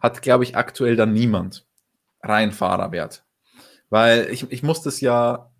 hat, 0.00 0.22
glaube 0.22 0.44
ich, 0.44 0.56
aktuell 0.56 0.96
dann 0.96 1.12
niemand. 1.12 1.64
Rein 2.22 2.52
Fahrerwert. 2.52 3.24
Weil 3.90 4.28
ich, 4.30 4.50
ich 4.50 4.62
muss 4.62 4.82
das 4.82 5.00
ja 5.00 5.50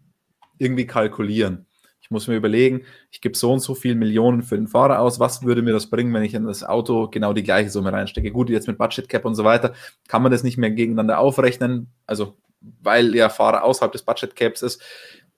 irgendwie 0.58 0.87
kalkulieren. 0.87 1.66
Ich 2.00 2.11
muss 2.11 2.26
mir 2.26 2.37
überlegen, 2.37 2.85
ich 3.11 3.20
gebe 3.20 3.37
so 3.37 3.52
und 3.52 3.61
so 3.61 3.75
viele 3.75 3.94
Millionen 3.94 4.42
für 4.42 4.56
den 4.56 4.66
Fahrer 4.66 5.00
aus. 5.00 5.20
Was 5.20 5.42
würde 5.42 5.61
mir 5.61 5.75
das 5.75 5.90
bringen, 5.90 6.14
wenn 6.14 6.23
ich 6.23 6.32
in 6.32 6.47
das 6.47 6.64
Auto 6.64 7.08
genau 7.08 7.35
die 7.35 7.42
gleiche 7.42 7.68
Summe 7.68 7.92
reinstecke? 7.92 8.30
Gut, 8.30 8.49
jetzt 8.49 8.66
mit 8.66 8.78
Budget 8.78 9.11
Cap 9.11 9.26
und 9.26 9.35
so 9.35 9.44
weiter 9.44 9.75
kann 10.08 10.23
man 10.23 10.32
das 10.32 10.42
nicht 10.42 10.56
mehr 10.56 10.70
gegeneinander 10.70 11.18
aufrechnen. 11.18 11.88
Also, 12.06 12.38
weil 12.61 13.12
der 13.12 13.28
Fahrer 13.28 13.62
außerhalb 13.62 13.92
des 13.92 14.02
Budget 14.02 14.35
Caps 14.35 14.62
ist. 14.62 14.82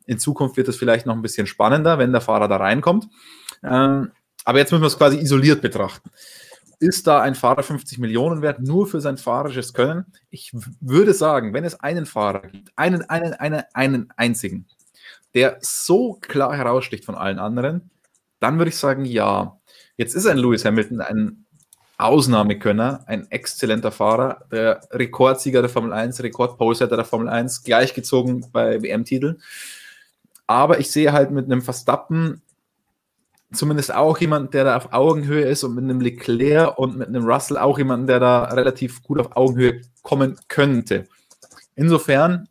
In 0.06 0.20
Zukunft 0.20 0.56
wird 0.56 0.68
es 0.68 0.76
vielleicht 0.76 1.06
noch 1.06 1.14
ein 1.14 1.23
bisschen 1.23 1.49
spannender, 1.49 1.99
wenn 1.99 2.12
der 2.12 2.20
Fahrer 2.20 2.47
da 2.47 2.59
reinkommt. 2.59 3.09
Ähm, 3.64 4.12
aber 4.44 4.59
jetzt 4.59 4.70
müssen 4.70 4.82
wir 4.82 4.88
es 4.88 4.99
quasi 4.99 5.18
isoliert 5.18 5.62
betrachten. 5.62 6.11
Ist 6.80 7.06
da 7.06 7.20
ein 7.20 7.34
Fahrer 7.34 7.62
50 7.62 7.99
Millionen 7.99 8.40
wert, 8.40 8.60
nur 8.60 8.87
für 8.87 9.02
sein 9.02 9.18
fahrisches 9.18 9.75
Können? 9.75 10.06
Ich 10.30 10.50
würde 10.80 11.12
sagen, 11.12 11.52
wenn 11.52 11.64
es 11.64 11.78
einen 11.78 12.06
Fahrer 12.06 12.40
gibt, 12.40 12.72
einen, 12.75 13.02
einen, 13.02 13.34
einen, 13.34 13.62
einen 13.75 14.12
einzigen, 14.16 14.66
der 15.34 15.58
so 15.60 16.14
klar 16.14 16.56
heraussticht 16.56 17.04
von 17.04 17.14
allen 17.14 17.38
anderen, 17.38 17.90
dann 18.40 18.58
würde 18.58 18.70
ich 18.70 18.78
sagen, 18.78 19.04
ja. 19.04 19.58
Jetzt 19.99 20.14
ist 20.14 20.26
ein 20.26 20.38
Lewis 20.38 20.64
Hamilton 20.64 21.02
ein 21.02 21.44
Ausnahmekönner, 21.99 23.04
ein 23.06 23.30
exzellenter 23.30 23.92
Fahrer, 23.92 24.46
der 24.50 24.80
Rekordsieger 24.90 25.60
der 25.60 25.68
Formel 25.68 25.92
1, 25.92 26.22
Rekordpolesetter 26.22 26.96
der 26.96 27.04
Formel 27.04 27.28
1, 27.28 27.62
gleichgezogen 27.62 28.46
bei 28.52 28.82
WM-Titeln. 28.82 29.42
Aber 30.46 30.80
ich 30.80 30.90
sehe 30.90 31.12
halt 31.12 31.30
mit 31.30 31.44
einem 31.44 31.60
Verstappen 31.60 32.40
zumindest 33.52 33.95
auch 33.95 34.19
jemand, 34.19 34.54
der 34.54 34.64
da 34.64 34.76
auf 34.76 34.92
Augenhöhe 34.92 35.45
ist 35.45 35.64
und 35.64 35.75
mit 35.75 35.85
einem 35.85 36.00
Leclerc 36.00 36.78
und 36.78 36.97
mit 36.97 37.09
einem 37.09 37.25
Russell 37.25 37.57
auch 37.57 37.78
jemanden, 37.78 38.07
der 38.07 38.21
da 38.21 38.45
relativ 38.45 39.02
gut 39.02 39.19
auf 39.19 39.37
Augenhöhe 39.37 39.83
kommen 40.02 40.38
könnte. 40.49 41.07
Insofern, 41.75 42.49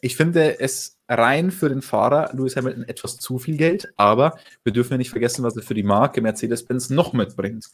ich 0.00 0.16
finde 0.16 0.60
es 0.60 0.98
rein 1.08 1.50
für 1.50 1.68
den 1.68 1.82
Fahrer 1.82 2.30
Lewis 2.32 2.56
Hamilton 2.56 2.84
etwas 2.84 3.16
zu 3.16 3.38
viel 3.38 3.56
Geld, 3.56 3.92
aber 3.96 4.38
wir 4.62 4.72
dürfen 4.72 4.94
ja 4.94 4.98
nicht 4.98 5.10
vergessen, 5.10 5.44
was 5.44 5.56
er 5.56 5.62
für 5.62 5.74
die 5.74 5.82
Marke 5.82 6.20
Mercedes-Benz 6.20 6.90
noch 6.90 7.12
mitbringt. 7.12 7.66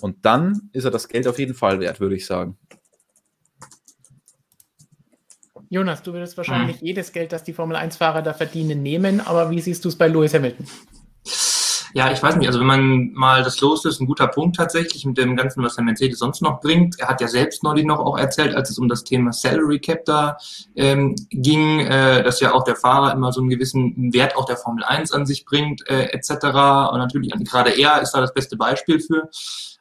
Und 0.00 0.24
dann 0.24 0.70
ist 0.72 0.84
er 0.84 0.90
das 0.90 1.08
Geld 1.08 1.26
auf 1.26 1.38
jeden 1.38 1.54
Fall 1.54 1.80
wert, 1.80 2.00
würde 2.00 2.16
ich 2.16 2.26
sagen. 2.26 2.58
Jonas, 5.70 6.02
du 6.02 6.12
würdest 6.12 6.36
wahrscheinlich 6.36 6.78
hm. 6.80 6.86
jedes 6.86 7.10
Geld, 7.10 7.32
das 7.32 7.42
die 7.42 7.52
Formel 7.52 7.76
1-Fahrer 7.76 8.22
da 8.22 8.32
verdienen, 8.32 8.82
nehmen, 8.82 9.20
aber 9.20 9.50
wie 9.50 9.60
siehst 9.60 9.84
du 9.84 9.88
es 9.88 9.96
bei 9.96 10.08
Lewis 10.08 10.34
Hamilton? 10.34 10.66
Ja, 11.96 12.10
ich 12.10 12.20
weiß 12.20 12.34
nicht, 12.34 12.48
also 12.48 12.58
wenn 12.58 12.66
man 12.66 13.12
mal 13.12 13.44
das 13.44 13.60
los 13.60 13.84
ist, 13.84 14.00
ein 14.00 14.08
guter 14.08 14.26
Punkt 14.26 14.56
tatsächlich 14.56 15.06
mit 15.06 15.16
dem 15.16 15.36
Ganzen, 15.36 15.62
was 15.62 15.76
der 15.76 15.84
Mercedes 15.84 16.18
sonst 16.18 16.42
noch 16.42 16.60
bringt. 16.60 16.98
Er 16.98 17.06
hat 17.06 17.20
ja 17.20 17.28
selbst 17.28 17.62
neulich 17.62 17.84
noch 17.84 18.00
auch 18.00 18.18
erzählt, 18.18 18.56
als 18.56 18.68
es 18.68 18.80
um 18.80 18.88
das 18.88 19.04
Thema 19.04 19.32
Salary 19.32 19.78
Cap 19.78 20.04
da 20.04 20.36
ähm, 20.74 21.14
ging, 21.30 21.78
äh, 21.78 22.24
dass 22.24 22.40
ja 22.40 22.52
auch 22.52 22.64
der 22.64 22.74
Fahrer 22.74 23.12
immer 23.12 23.30
so 23.30 23.40
einen 23.40 23.48
gewissen 23.48 24.12
Wert 24.12 24.34
auch 24.34 24.44
der 24.44 24.56
Formel 24.56 24.82
1 24.82 25.12
an 25.12 25.24
sich 25.24 25.44
bringt, 25.44 25.88
äh, 25.88 26.06
etc. 26.06 26.30
Und 26.92 26.98
natürlich, 26.98 27.30
gerade 27.44 27.70
er 27.70 28.02
ist 28.02 28.10
da 28.10 28.20
das 28.20 28.34
beste 28.34 28.56
Beispiel 28.56 28.98
für, 28.98 29.30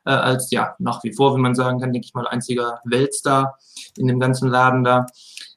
äh, 0.05 0.12
als 0.12 0.51
ja, 0.51 0.75
nach 0.77 1.03
wie 1.03 1.13
vor, 1.13 1.36
wie 1.36 1.41
man 1.41 1.55
sagen 1.55 1.79
kann, 1.79 1.93
denke 1.93 2.05
ich 2.05 2.13
mal, 2.13 2.27
einziger 2.27 2.79
Weltstar 2.84 3.58
in 3.98 4.05
dem 4.05 4.20
ganzen 4.20 4.51
Laden 4.51 4.84
da. 4.84 5.08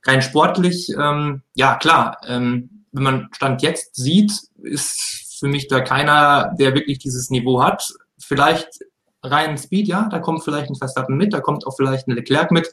Rein 0.07 0.23
sportlich, 0.23 0.89
ähm, 0.99 1.43
ja 1.55 1.75
klar, 1.75 2.17
ähm, 2.27 2.87
wenn 2.93 3.03
man 3.03 3.29
Stand 3.33 3.61
jetzt 3.61 3.95
sieht, 3.95 4.33
ist 4.63 5.26
für 5.39 5.49
mich 5.49 5.69
da 5.69 5.81
keiner, 5.81 6.55
der 6.59 6.75
wirklich 6.75 6.99
dieses 6.99 7.31
Niveau 7.31 7.63
hat. 7.63 7.95
Vielleicht 8.19 8.81
rein 9.23 9.59
Speed, 9.59 9.89
ja, 9.89 10.09
da 10.11 10.19
kommt 10.19 10.45
vielleicht 10.45 10.71
ein 10.71 10.77
Verstappen 10.77 11.17
mit, 11.17 11.33
da 11.33 11.41
kommt 11.41 11.67
auch 11.67 11.77
vielleicht 11.77 12.09
ein 12.09 12.13
Leclerc 12.13 12.51
mit, 12.51 12.73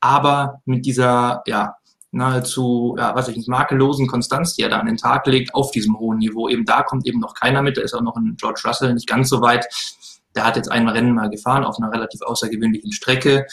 aber 0.00 0.60
mit 0.64 0.84
dieser, 0.84 1.42
ja, 1.46 1.76
nahezu, 2.10 2.96
ja, 2.98 3.14
was 3.14 3.28
ich 3.28 3.36
nicht, 3.36 3.48
makellosen 3.48 4.06
Konstanz, 4.06 4.54
die 4.54 4.62
er 4.62 4.70
da 4.70 4.78
an 4.78 4.86
den 4.86 4.96
Tag 4.96 5.26
legt, 5.26 5.54
auf 5.54 5.70
diesem 5.70 5.98
hohen 5.98 6.18
Niveau. 6.18 6.48
Eben 6.48 6.64
da 6.64 6.82
kommt 6.82 7.06
eben 7.06 7.20
noch 7.20 7.34
keiner 7.34 7.62
mit, 7.62 7.76
da 7.76 7.82
ist 7.82 7.94
auch 7.94 8.00
noch 8.00 8.16
ein 8.16 8.36
George 8.36 8.62
Russell 8.64 8.94
nicht 8.94 9.08
ganz 9.08 9.28
so 9.28 9.40
weit. 9.40 9.66
Der 10.34 10.44
hat 10.44 10.56
jetzt 10.56 10.70
ein 10.70 10.88
Rennen 10.88 11.14
mal 11.14 11.30
gefahren 11.30 11.64
auf 11.64 11.78
einer 11.78 11.92
relativ 11.92 12.22
außergewöhnlichen 12.22 12.92
Strecke 12.92 13.46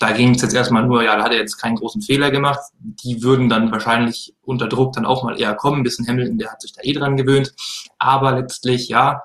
da 0.00 0.12
ging 0.12 0.34
es 0.34 0.42
jetzt 0.42 0.54
erstmal 0.54 0.86
nur, 0.86 1.02
ja, 1.02 1.16
da 1.16 1.24
hat 1.24 1.32
er 1.32 1.38
jetzt 1.38 1.56
keinen 1.56 1.76
großen 1.76 2.02
Fehler 2.02 2.30
gemacht. 2.30 2.60
Die 2.78 3.22
würden 3.22 3.48
dann 3.48 3.70
wahrscheinlich 3.72 4.34
unter 4.42 4.68
Druck 4.68 4.92
dann 4.92 5.06
auch 5.06 5.22
mal 5.22 5.40
eher 5.40 5.54
kommen. 5.54 5.80
Ein 5.80 5.84
bisschen 5.84 6.06
Hamilton, 6.06 6.38
der 6.38 6.52
hat 6.52 6.62
sich 6.62 6.72
da 6.72 6.82
eh 6.82 6.92
dran 6.92 7.16
gewöhnt. 7.16 7.54
Aber 7.98 8.32
letztlich, 8.32 8.88
ja, 8.88 9.22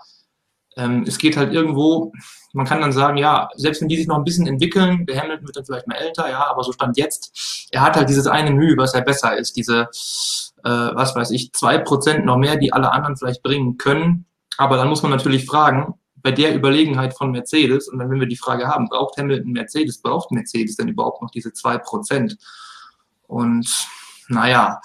ähm, 0.78 1.04
es 1.06 1.18
geht 1.18 1.36
halt 1.36 1.54
irgendwo, 1.54 2.14
man 2.54 2.66
kann 2.66 2.82
dann 2.82 2.92
sagen, 2.94 3.18
ja, 3.18 3.50
selbst 3.56 3.82
wenn 3.82 3.90
die 3.90 3.98
sich 3.98 4.08
noch 4.08 4.18
ein 4.18 4.24
bisschen 4.24 4.48
entwickeln, 4.48 5.06
der 5.06 5.22
Hamilton 5.22 5.48
wird 5.48 5.58
dann 5.58 5.66
vielleicht 5.66 5.88
mal 5.88 5.96
älter, 5.96 6.30
ja, 6.30 6.48
aber 6.48 6.64
so 6.64 6.72
stand 6.72 6.98
jetzt, 6.98 7.68
er 7.72 7.82
hat 7.82 7.96
halt 7.96 8.10
dieses 8.10 8.28
eine 8.28 8.52
Mühe, 8.52 8.78
was 8.78 8.94
er 8.94 9.02
besser 9.02 9.38
ist, 9.38 9.58
diese, 9.58 9.90
äh, 10.64 10.70
was 10.70 11.16
weiß 11.16 11.32
ich, 11.32 11.52
zwei 11.54 11.78
Prozent 11.78 12.26
noch 12.26 12.38
mehr, 12.38 12.56
die 12.56 12.72
alle 12.72 12.92
anderen 12.92 13.18
vielleicht 13.18 13.44
bringen 13.44 13.78
können. 13.78 14.26
Aber 14.58 14.78
dann 14.78 14.90
muss 14.90 15.02
man 15.02 15.12
natürlich 15.12 15.46
fragen, 15.46 15.96
bei 16.22 16.32
der 16.32 16.56
Überlegenheit 16.56 17.14
von 17.16 17.32
Mercedes, 17.32 17.88
und 17.88 18.00
wenn 18.00 18.20
wir 18.20 18.28
die 18.28 18.38
Frage 18.38 18.68
haben, 18.68 18.88
braucht 18.88 19.18
Hamilton 19.18 19.52
Mercedes, 19.52 20.02
braucht 20.02 20.32
Mercedes 20.32 20.76
denn 20.76 20.88
überhaupt 20.88 21.22
noch 21.22 21.32
diese 21.32 21.54
zwei 21.54 21.78
Prozent? 21.78 22.38
Und 23.28 23.68
naja, 24.28 24.80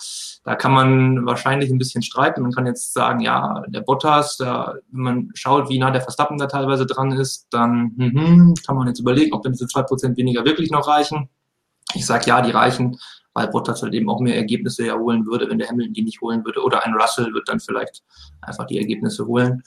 da 0.45 0.55
kann 0.55 0.73
man 0.73 1.27
wahrscheinlich 1.27 1.71
ein 1.71 1.79
bisschen 1.79 2.03
streiten. 2.03 2.43
Man 2.43 2.53
kann 2.53 2.67
jetzt 2.67 2.93
sagen, 2.93 3.21
ja, 3.21 3.63
der 3.69 3.81
Bottas, 3.81 4.37
da, 4.37 4.75
wenn 4.91 5.03
man 5.03 5.31
schaut, 5.35 5.69
wie 5.69 5.79
nah 5.79 5.91
der 5.91 6.03
Verstappen 6.03 6.39
da 6.39 6.47
teilweise 6.47 6.87
dran 6.87 7.13
ist, 7.13 7.47
dann 7.51 7.93
mhm, 7.97 8.55
kann 8.67 8.77
man 8.77 8.89
jetzt 8.89 9.01
überlegen, 9.01 9.33
ob 9.33 9.43
denn 9.43 9.53
diese 9.53 9.69
zwei 9.69 9.83
Prozent 9.83 10.17
weniger 10.17 10.45
wirklich 10.45 10.71
noch 10.71 10.89
reichen. 10.89 11.29
Ich 11.95 12.07
sage 12.07 12.27
ja, 12.27 12.43
die 12.43 12.51
reichen, 12.51 12.99
weil 13.35 13.49
Bottas 13.49 13.83
halt 13.83 13.95
eben 13.95 14.09
auch 14.09 14.21
mehr 14.21 14.37
Ergebnisse 14.37 14.87
erholen 14.87 15.27
würde, 15.27 15.49
wenn 15.49 15.59
der 15.59 15.69
Hamilton 15.69 15.95
die 15.95 16.03
nicht 16.03 16.21
holen 16.21 16.45
würde. 16.45 16.63
Oder 16.63 16.85
ein 16.85 16.95
Russell 16.95 17.33
wird 17.33 17.49
dann 17.49 17.61
vielleicht 17.61 18.03
einfach 18.41 18.67
die 18.67 18.79
Ergebnisse 18.79 19.27
holen. 19.27 19.63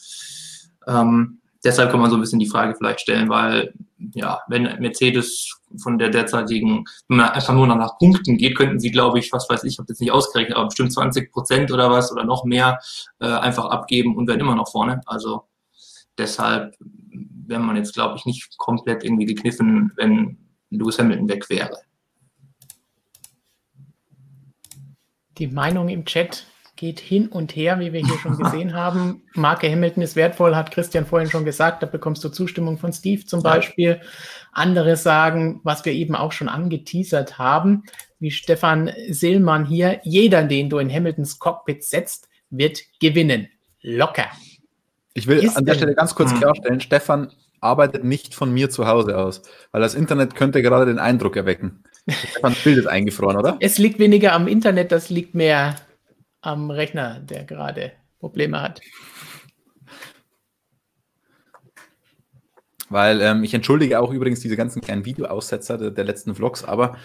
Ähm, 0.88 1.38
deshalb 1.63 1.92
kann 1.92 2.00
man 2.00 2.10
so 2.10 2.18
ein 2.18 2.22
bisschen 2.22 2.39
die 2.39 2.50
Frage 2.50 2.75
vielleicht 2.75 3.01
stellen, 3.01 3.30
weil 3.30 3.74
ja, 4.13 4.39
wenn 4.48 4.63
Mercedes 4.80 5.60
von 5.82 5.98
der 5.98 6.10
derzeitigen, 6.10 6.86
wenn 7.08 7.18
man 7.18 7.30
einfach 7.30 7.54
nur 7.54 7.68
nach 7.68 7.98
Punkten 7.98 8.38
geht, 8.38 8.58
könnten 8.58 8.80
sie, 8.80 8.92
glaube 8.92 9.20
ich, 9.20 9.32
was 9.34 9.50
weiß 9.50 9.63
ich, 9.66 9.78
habe 9.78 9.88
jetzt 9.89 10.00
nicht 10.00 10.12
ausgerechnet, 10.12 10.56
aber 10.56 10.68
bestimmt 10.68 10.94
20 10.94 11.32
Prozent 11.32 11.72
oder 11.72 11.92
was 11.92 12.12
oder 12.12 12.24
noch 12.24 12.46
mehr 12.46 12.80
äh, 13.20 13.28
einfach 13.28 13.66
abgeben 13.66 14.16
und 14.16 14.28
werden 14.28 14.42
immer 14.42 14.56
noch 14.56 14.72
vorne. 14.72 15.01
Also 15.06 15.44
deshalb 16.18 16.75
wäre 17.48 17.62
man 17.62 17.75
jetzt, 17.75 17.94
glaube 17.94 18.16
ich, 18.16 18.25
nicht 18.25 18.58
komplett 18.58 19.04
irgendwie 19.04 19.25
gekniffen, 19.25 19.92
wenn 19.96 20.38
Lewis 20.70 21.00
Hamilton 21.00 21.28
weg 21.28 21.50
wäre. 21.50 21.78
Die 25.38 25.48
Meinung 25.48 25.89
im 25.89 26.06
Chat 26.06 26.46
geht 26.79 27.01
hin 27.01 27.27
und 27.27 27.55
her, 27.57 27.79
wie 27.79 27.91
wir 27.91 28.00
hier 28.00 28.17
schon 28.17 28.38
gesehen 28.38 28.74
haben. 28.74 29.21
Marke 29.33 29.69
Hamilton 29.69 30.01
ist 30.01 30.15
wertvoll, 30.15 30.55
hat 30.55 30.71
Christian 30.71 31.05
vorhin 31.05 31.29
schon 31.29 31.43
gesagt. 31.43 31.83
Da 31.83 31.88
bekommst 31.88 32.24
du 32.24 32.29
Zustimmung 32.29 32.77
von 32.77 32.93
Steve 32.93 33.25
zum 33.25 33.43
Beispiel. 33.43 34.00
Andere 34.53 34.95
sagen, 34.95 35.59
was 35.63 35.83
wir 35.83 35.91
eben 35.91 36.15
auch 36.15 36.31
schon 36.31 36.48
angeteasert 36.48 37.38
haben, 37.38 37.83
wie 38.19 38.31
Stefan 38.31 38.91
Sillmann 39.09 39.65
hier, 39.65 40.00
jeder, 40.03 40.43
den 40.43 40.69
du 40.69 40.77
in 40.77 40.91
Hamiltons 40.91 41.38
Cockpit 41.38 41.83
setzt, 41.83 42.29
wird 42.50 42.79
gewinnen. 43.01 43.50
Locker. 43.81 44.27
Ich 45.13 45.27
will 45.27 45.39
ist 45.39 45.57
an 45.57 45.65
der 45.65 45.75
Stelle 45.75 45.95
ganz 45.95 46.15
kurz 46.15 46.31
hm. 46.31 46.39
klarstellen, 46.39 46.79
Stefan 46.79 47.31
arbeitet 47.59 48.05
nicht 48.05 48.33
von 48.33 48.53
mir 48.53 48.69
zu 48.69 48.88
Hause 48.88 49.17
aus, 49.17 49.41
weil 49.74 49.81
das 49.81 49.95
Internet 49.95 50.33
könnte 50.36 50.62
gerade 50.62 50.86
den 50.86 50.98
Eindruck 50.98 51.36
erwecken. 51.36 51.83
Stefans 52.07 52.63
Bild 52.63 52.77
ist 52.77 52.88
eingefroren, 52.88 53.36
oder? 53.36 53.57
Es 53.59 53.77
liegt 53.77 54.00
weniger 54.00 54.31
am 54.31 54.48
Internet, 54.48 54.93
das 54.93 55.09
liegt 55.09 55.36
mehr 55.36 55.75
am 56.41 56.72
Rechner, 56.72 57.19
der 57.19 57.43
gerade 57.43 57.91
Probleme 58.19 58.62
hat. 58.62 58.81
Weil 62.89 63.22
ähm, 63.22 63.43
ich 63.43 63.53
entschuldige 63.53 64.00
auch 64.00 64.12
übrigens 64.12 64.39
diese 64.39 64.58
ganzen 64.58 64.81
kleinen 64.81 65.05
Videoaussetzer 65.05 65.77
der, 65.77 65.91
der 65.91 66.05
letzten 66.05 66.34
Vlogs, 66.34 66.63
aber 66.63 66.98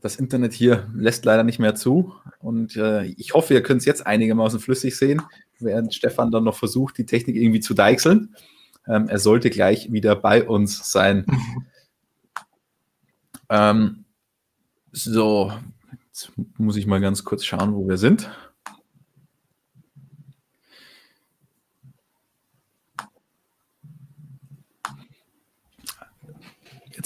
das 0.00 0.16
Internet 0.16 0.52
hier 0.52 0.88
lässt 0.94 1.24
leider 1.24 1.42
nicht 1.42 1.58
mehr 1.58 1.74
zu. 1.74 2.14
Und 2.38 2.76
äh, 2.76 3.04
ich 3.04 3.34
hoffe, 3.34 3.54
ihr 3.54 3.62
könnt 3.62 3.80
es 3.80 3.86
jetzt 3.86 4.06
einigermaßen 4.06 4.60
flüssig 4.60 4.96
sehen, 4.96 5.22
während 5.58 5.94
Stefan 5.94 6.30
dann 6.30 6.44
noch 6.44 6.56
versucht, 6.56 6.98
die 6.98 7.06
Technik 7.06 7.36
irgendwie 7.36 7.60
zu 7.60 7.74
deichseln. 7.74 8.36
Ähm, 8.86 9.08
er 9.08 9.18
sollte 9.18 9.50
gleich 9.50 9.90
wieder 9.90 10.14
bei 10.14 10.44
uns 10.44 10.92
sein. 10.92 11.26
ähm, 13.50 14.04
so, 14.92 15.52
jetzt 16.06 16.30
muss 16.56 16.76
ich 16.76 16.86
mal 16.86 17.00
ganz 17.00 17.24
kurz 17.24 17.44
schauen, 17.44 17.74
wo 17.74 17.88
wir 17.88 17.96
sind. 17.96 18.30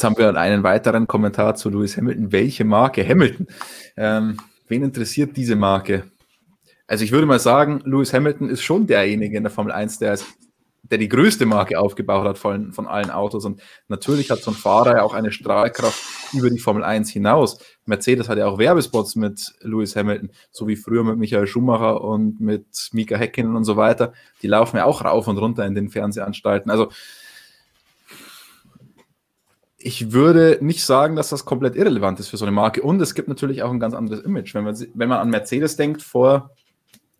Jetzt 0.00 0.04
haben 0.06 0.16
wir 0.16 0.34
einen 0.34 0.62
weiteren 0.62 1.06
Kommentar 1.06 1.56
zu 1.56 1.68
Lewis 1.68 1.94
Hamilton. 1.94 2.32
Welche 2.32 2.64
Marke? 2.64 3.06
Hamilton. 3.06 3.46
Ähm, 3.98 4.38
wen 4.66 4.82
interessiert 4.82 5.36
diese 5.36 5.56
Marke? 5.56 6.04
Also 6.86 7.04
ich 7.04 7.12
würde 7.12 7.26
mal 7.26 7.38
sagen, 7.38 7.82
Lewis 7.84 8.14
Hamilton 8.14 8.48
ist 8.48 8.62
schon 8.62 8.86
derjenige 8.86 9.36
in 9.36 9.42
der 9.42 9.50
Formel 9.50 9.72
1, 9.72 9.98
der, 9.98 10.14
ist, 10.14 10.24
der 10.84 10.96
die 10.96 11.10
größte 11.10 11.44
Marke 11.44 11.78
aufgebaut 11.78 12.26
hat 12.26 12.38
von, 12.38 12.72
von 12.72 12.86
allen 12.86 13.10
Autos. 13.10 13.44
Und 13.44 13.60
natürlich 13.88 14.30
hat 14.30 14.38
so 14.38 14.52
ein 14.52 14.56
Fahrer 14.56 14.96
ja 14.96 15.02
auch 15.02 15.12
eine 15.12 15.32
Strahlkraft 15.32 16.02
über 16.32 16.48
die 16.48 16.60
Formel 16.60 16.82
1 16.82 17.10
hinaus. 17.10 17.58
Mercedes 17.84 18.30
hat 18.30 18.38
ja 18.38 18.46
auch 18.46 18.56
Werbespots 18.56 19.16
mit 19.16 19.52
Lewis 19.60 19.96
Hamilton, 19.96 20.30
so 20.50 20.66
wie 20.66 20.76
früher 20.76 21.04
mit 21.04 21.18
Michael 21.18 21.46
Schumacher 21.46 22.00
und 22.00 22.40
mit 22.40 22.88
Mika 22.92 23.16
Häkkinen 23.16 23.54
und 23.54 23.64
so 23.64 23.76
weiter. 23.76 24.14
Die 24.40 24.48
laufen 24.48 24.78
ja 24.78 24.86
auch 24.86 25.04
rauf 25.04 25.28
und 25.28 25.36
runter 25.36 25.66
in 25.66 25.74
den 25.74 25.90
Fernsehanstalten. 25.90 26.70
Also 26.70 26.88
ich 29.82 30.12
würde 30.12 30.58
nicht 30.60 30.84
sagen, 30.84 31.16
dass 31.16 31.30
das 31.30 31.46
komplett 31.46 31.74
irrelevant 31.74 32.20
ist 32.20 32.28
für 32.28 32.36
so 32.36 32.44
eine 32.44 32.52
Marke. 32.52 32.82
Und 32.82 33.00
es 33.00 33.14
gibt 33.14 33.28
natürlich 33.28 33.62
auch 33.62 33.70
ein 33.70 33.80
ganz 33.80 33.94
anderes 33.94 34.20
Image. 34.20 34.54
Wenn 34.54 34.64
man, 34.64 34.76
wenn 34.94 35.08
man 35.08 35.18
an 35.18 35.30
Mercedes 35.30 35.76
denkt, 35.76 36.02
vor 36.02 36.50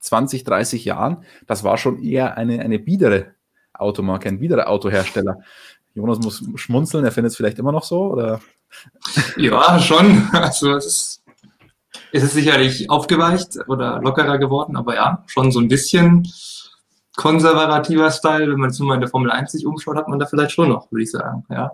20, 0.00 0.44
30 0.44 0.84
Jahren, 0.84 1.24
das 1.46 1.64
war 1.64 1.78
schon 1.78 2.02
eher 2.02 2.36
eine, 2.36 2.60
eine 2.60 2.78
biedere 2.78 3.34
Automarke, 3.72 4.28
ein 4.28 4.40
biederer 4.40 4.68
Autohersteller. 4.68 5.38
Jonas 5.94 6.18
muss 6.18 6.44
schmunzeln, 6.56 7.04
er 7.04 7.12
findet 7.12 7.30
es 7.30 7.36
vielleicht 7.36 7.58
immer 7.58 7.72
noch 7.72 7.84
so, 7.84 8.12
oder? 8.12 8.40
Ja, 9.36 9.78
schon. 9.78 10.28
Also 10.32 10.76
es 10.76 10.86
ist, 10.86 11.24
es 12.12 12.22
ist 12.22 12.34
sicherlich 12.34 12.90
aufgeweicht 12.90 13.58
oder 13.68 14.00
lockerer 14.02 14.38
geworden, 14.38 14.76
aber 14.76 14.96
ja, 14.96 15.24
schon 15.26 15.50
so 15.50 15.60
ein 15.60 15.68
bisschen 15.68 16.28
konservativer 17.16 18.10
Style. 18.10 18.52
Wenn 18.52 18.60
man 18.60 18.70
jetzt 18.70 18.78
mal 18.80 18.94
in 18.94 19.00
der 19.00 19.10
Formel 19.10 19.30
1 19.30 19.50
sich 19.52 19.66
umschaut, 19.66 19.96
hat 19.96 20.08
man 20.08 20.18
da 20.18 20.26
vielleicht 20.26 20.52
schon 20.52 20.68
noch, 20.68 20.92
würde 20.92 21.02
ich 21.02 21.10
sagen, 21.10 21.44
ja. 21.48 21.72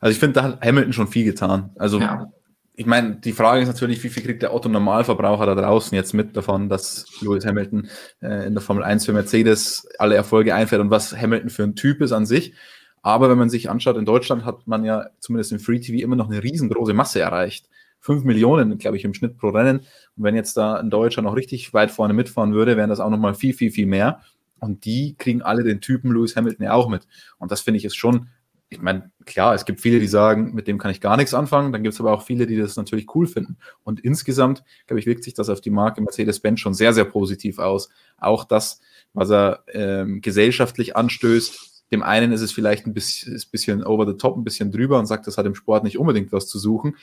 Also 0.00 0.12
ich 0.12 0.18
finde, 0.18 0.34
da 0.34 0.42
hat 0.44 0.64
Hamilton 0.64 0.92
schon 0.92 1.08
viel 1.08 1.24
getan. 1.24 1.70
Also 1.76 2.00
ja. 2.00 2.26
ich 2.74 2.86
meine, 2.86 3.16
die 3.16 3.32
Frage 3.32 3.62
ist 3.62 3.68
natürlich, 3.68 4.02
wie 4.04 4.08
viel 4.08 4.22
kriegt 4.22 4.42
der 4.42 4.54
Otto-Normalverbraucher 4.54 5.46
da 5.46 5.54
draußen 5.54 5.94
jetzt 5.94 6.14
mit 6.14 6.36
davon, 6.36 6.68
dass 6.68 7.06
Lewis 7.20 7.44
Hamilton 7.46 7.88
äh, 8.20 8.46
in 8.46 8.54
der 8.54 8.62
Formel 8.62 8.84
1 8.84 9.06
für 9.06 9.12
Mercedes 9.12 9.88
alle 9.98 10.14
Erfolge 10.14 10.54
einfährt 10.54 10.80
und 10.80 10.90
was 10.90 11.16
Hamilton 11.16 11.50
für 11.50 11.64
ein 11.64 11.74
Typ 11.74 12.00
ist 12.00 12.12
an 12.12 12.26
sich. 12.26 12.54
Aber 13.02 13.30
wenn 13.30 13.38
man 13.38 13.48
sich 13.48 13.70
anschaut, 13.70 13.96
in 13.96 14.04
Deutschland 14.04 14.44
hat 14.44 14.66
man 14.66 14.84
ja 14.84 15.06
zumindest 15.20 15.52
im 15.52 15.60
Free 15.60 15.80
TV 15.80 16.02
immer 16.02 16.16
noch 16.16 16.28
eine 16.28 16.42
riesengroße 16.42 16.94
Masse 16.94 17.20
erreicht. 17.20 17.68
Fünf 18.00 18.24
Millionen, 18.24 18.78
glaube 18.78 18.96
ich, 18.96 19.04
im 19.04 19.14
Schnitt 19.14 19.38
pro 19.38 19.48
Rennen. 19.48 19.80
Und 20.16 20.24
wenn 20.24 20.34
jetzt 20.34 20.56
da 20.56 20.74
ein 20.74 20.90
Deutscher 20.90 21.22
noch 21.22 21.34
richtig 21.34 21.72
weit 21.74 21.90
vorne 21.90 22.14
mitfahren 22.14 22.54
würde, 22.54 22.76
wären 22.76 22.90
das 22.90 23.00
auch 23.00 23.10
nochmal 23.10 23.34
viel, 23.34 23.54
viel, 23.54 23.70
viel 23.70 23.86
mehr. 23.86 24.20
Und 24.60 24.84
die 24.84 25.14
kriegen 25.16 25.42
alle 25.42 25.62
den 25.62 25.80
Typen 25.80 26.12
Lewis 26.12 26.36
Hamilton 26.36 26.64
ja 26.64 26.72
auch 26.72 26.88
mit. 26.88 27.06
Und 27.38 27.52
das 27.52 27.60
finde 27.60 27.78
ich 27.78 27.84
ist 27.84 27.96
schon 27.96 28.28
ich 28.70 28.82
meine, 28.82 29.10
klar, 29.24 29.54
es 29.54 29.64
gibt 29.64 29.80
viele, 29.80 29.98
die 29.98 30.06
sagen, 30.06 30.54
mit 30.54 30.68
dem 30.68 30.76
kann 30.76 30.90
ich 30.90 31.00
gar 31.00 31.16
nichts 31.16 31.32
anfangen. 31.32 31.72
Dann 31.72 31.82
gibt 31.82 31.94
es 31.94 32.00
aber 32.00 32.12
auch 32.12 32.22
viele, 32.22 32.46
die 32.46 32.56
das 32.56 32.76
natürlich 32.76 33.14
cool 33.14 33.26
finden. 33.26 33.56
Und 33.82 34.00
insgesamt, 34.00 34.62
glaube 34.86 35.00
ich, 35.00 35.06
wirkt 35.06 35.24
sich 35.24 35.32
das 35.32 35.48
auf 35.48 35.62
die 35.62 35.70
Marke 35.70 36.02
Mercedes-Benz 36.02 36.60
schon 36.60 36.74
sehr, 36.74 36.92
sehr 36.92 37.06
positiv 37.06 37.58
aus. 37.58 37.88
Auch 38.18 38.44
das, 38.44 38.80
was 39.14 39.30
er 39.30 39.64
ähm, 39.72 40.20
gesellschaftlich 40.20 40.96
anstößt. 40.96 41.84
Dem 41.92 42.02
einen 42.02 42.32
ist 42.32 42.42
es 42.42 42.52
vielleicht 42.52 42.86
ein 42.86 42.92
bisschen, 42.92 43.34
ist 43.34 43.46
ein 43.46 43.50
bisschen 43.50 43.84
over 43.84 44.06
the 44.06 44.18
top, 44.18 44.36
ein 44.36 44.44
bisschen 44.44 44.70
drüber 44.70 44.98
und 44.98 45.06
sagt, 45.06 45.26
das 45.26 45.38
hat 45.38 45.46
im 45.46 45.54
Sport 45.54 45.84
nicht 45.84 45.98
unbedingt 45.98 46.30
was 46.32 46.46
zu 46.46 46.58
suchen. 46.58 46.96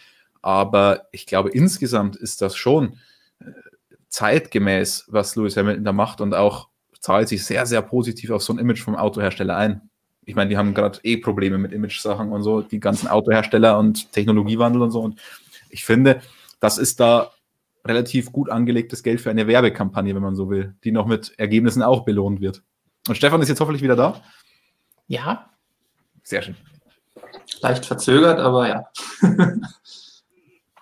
Aber 0.44 1.08
ich 1.12 1.26
glaube, 1.26 1.50
insgesamt 1.50 2.16
ist 2.16 2.44
das 2.44 2.56
schon 2.56 2.98
äh, 3.40 3.46
zeitgemäß, 4.10 5.06
was 5.08 5.36
Lewis 5.36 5.58
Hamilton 5.58 5.84
da 5.84 5.94
macht 5.94 6.22
und 6.22 6.36
auch 6.36 6.70
zahlt 7.00 7.28
sich 7.28 7.44
sehr, 7.44 7.66
sehr 7.66 7.82
positiv 7.82 8.30
auf 8.30 8.44
so 8.44 8.54
ein 8.54 8.60
Image 8.60 8.84
vom 8.84 8.96
Autohersteller 8.96 9.58
ein 9.58 9.90
ich 10.26 10.36
meine, 10.36 10.50
die 10.50 10.58
haben 10.58 10.74
gerade 10.74 11.00
eh 11.04 11.18
Probleme 11.18 11.58
mit 11.58 11.72
Image-Sachen 11.72 12.32
und 12.32 12.44
so, 12.44 12.62
die 12.62 12.80
ganzen 12.80 13.08
Autohersteller 13.08 13.78
und 13.78 14.12
Technologiewandel 14.12 14.82
und 14.82 14.92
so. 14.92 15.02
Und 15.02 15.20
ich 15.70 15.86
finde, 15.86 16.22
das 16.60 16.78
ist 16.78 17.00
da 17.00 17.32
relativ 17.86 18.32
gut 18.32 18.50
angelegtes 18.50 19.04
Geld 19.04 19.22
für 19.22 19.30
eine 19.30 19.48
Werbekampagne, 19.48 20.16
wenn 20.16 20.22
man 20.22 20.36
so 20.36 20.50
will, 20.50 20.76
die 20.84 20.92
noch 20.92 21.06
mit 21.06 21.38
Ergebnissen 21.38 21.84
auch 21.84 22.04
belohnt 22.04 22.42
wird. 22.42 22.64
Und 23.08 23.16
Stefan 23.16 23.42
ist 23.42 23.50
jetzt 23.50 23.60
hoffentlich 23.60 23.84
wieder 23.84 23.96
da. 23.96 24.22
Ja. 25.08 25.52
Sehr 26.24 26.42
schön. 26.42 26.56
Leicht 27.62 27.86
verzögert, 27.86 28.40
aber 28.40 28.68
ja. 28.68 28.88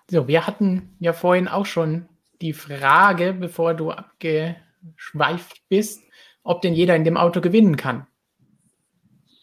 so, 0.10 0.28
wir 0.28 0.48
hatten 0.48 0.96
ja 1.00 1.12
vorhin 1.12 1.50
auch 1.50 1.66
schon 1.66 2.08
die 2.42 2.54
Frage, 2.54 3.34
bevor 3.34 3.74
du 3.74 3.92
abgeschweift 3.92 5.62
bist, 5.68 6.02
ob 6.44 6.62
denn 6.62 6.74
jeder 6.74 6.96
in 6.96 7.04
dem 7.04 7.18
Auto 7.18 7.42
gewinnen 7.42 7.76
kann. 7.76 8.08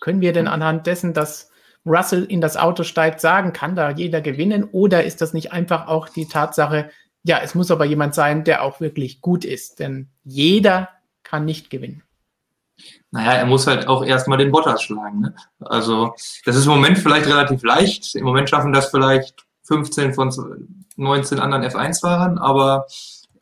Können 0.00 0.20
wir 0.20 0.32
denn 0.32 0.46
hm. 0.46 0.52
anhand 0.52 0.86
dessen, 0.86 1.14
dass 1.14 1.50
Russell 1.86 2.24
in 2.24 2.40
das 2.40 2.56
Auto 2.56 2.82
steigt, 2.82 3.20
sagen, 3.20 3.52
kann 3.52 3.76
da 3.76 3.90
jeder 3.90 4.20
gewinnen? 4.20 4.64
Oder 4.64 5.04
ist 5.04 5.20
das 5.20 5.32
nicht 5.32 5.52
einfach 5.52 5.86
auch 5.86 6.08
die 6.08 6.26
Tatsache, 6.26 6.90
ja, 7.22 7.38
es 7.42 7.54
muss 7.54 7.70
aber 7.70 7.84
jemand 7.84 8.14
sein, 8.14 8.44
der 8.44 8.62
auch 8.62 8.80
wirklich 8.80 9.20
gut 9.20 9.44
ist? 9.44 9.78
Denn 9.78 10.08
jeder 10.24 10.88
kann 11.22 11.44
nicht 11.44 11.70
gewinnen. 11.70 12.02
Naja, 13.10 13.32
er 13.32 13.46
muss 13.46 13.66
halt 13.66 13.88
auch 13.88 14.04
erstmal 14.04 14.38
den 14.38 14.50
Bottas 14.52 14.82
schlagen. 14.82 15.20
Ne? 15.20 15.34
Also, 15.60 16.14
das 16.44 16.56
ist 16.56 16.66
im 16.66 16.72
Moment 16.72 16.98
vielleicht 16.98 17.26
relativ 17.26 17.62
leicht. 17.62 18.14
Im 18.14 18.24
Moment 18.24 18.48
schaffen 18.48 18.72
das 18.72 18.90
vielleicht 18.90 19.44
15 19.64 20.14
von 20.14 20.30
19 20.96 21.38
anderen 21.38 21.64
F1-Fahrern, 21.64 22.38
aber 22.38 22.86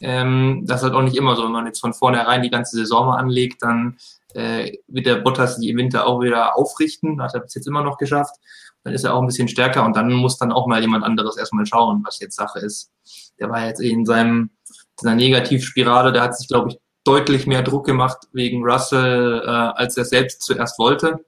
ähm, 0.01 0.65
das 0.67 0.81
ist 0.81 0.85
halt 0.85 0.95
auch 0.95 1.03
nicht 1.03 1.17
immer 1.17 1.37
so. 1.37 1.45
Wenn 1.45 1.53
man 1.53 1.67
jetzt 1.67 1.81
von 1.81 1.95
vornherein 1.95 2.43
die 2.43 2.51
ganze 2.51 2.77
Saison 2.77 3.07
mal 3.07 3.17
anlegt, 3.17 3.63
dann 3.63 3.97
äh, 4.35 4.73
wird 4.87 5.07
der 5.07 5.17
Bottas 5.17 5.59
die 5.59 5.71
im 5.71 5.77
Winter 5.77 6.07
auch 6.07 6.21
wieder 6.21 6.57
aufrichten. 6.57 7.23
Hat 7.23 7.35
er 7.35 7.41
bis 7.41 7.55
jetzt 7.55 7.67
immer 7.67 7.83
noch 7.83 7.99
geschafft. 7.99 8.35
Dann 8.85 8.95
ist 8.95 9.05
er 9.05 9.15
auch 9.15 9.21
ein 9.21 9.27
bisschen 9.27 9.49
stärker 9.49 9.85
und 9.85 9.97
dann 9.97 10.13
muss 10.13 10.39
dann 10.39 10.53
auch 10.53 10.67
mal 10.67 10.81
jemand 10.81 11.05
anderes 11.05 11.37
erstmal 11.37 11.67
schauen, 11.67 12.03
was 12.07 12.21
jetzt 12.21 12.37
Sache 12.37 12.61
ist. 12.61 12.91
Der 13.39 13.51
war 13.51 13.67
jetzt 13.67 13.81
in 13.81 14.05
seinem, 14.07 14.51
seiner 15.01 15.17
Negativspirale, 15.17 16.13
der 16.13 16.23
hat 16.23 16.37
sich, 16.37 16.49
glaube 16.49 16.71
ich, 16.71 16.79
deutlich 17.05 17.47
mehr 17.47 17.63
Druck 17.63 17.87
gemacht 17.87 18.19
wegen 18.33 18.63
Russell, 18.63 19.43
äh, 19.45 19.49
als 19.49 19.97
er 19.97 20.05
selbst 20.05 20.43
zuerst 20.43 20.79
wollte. 20.79 21.25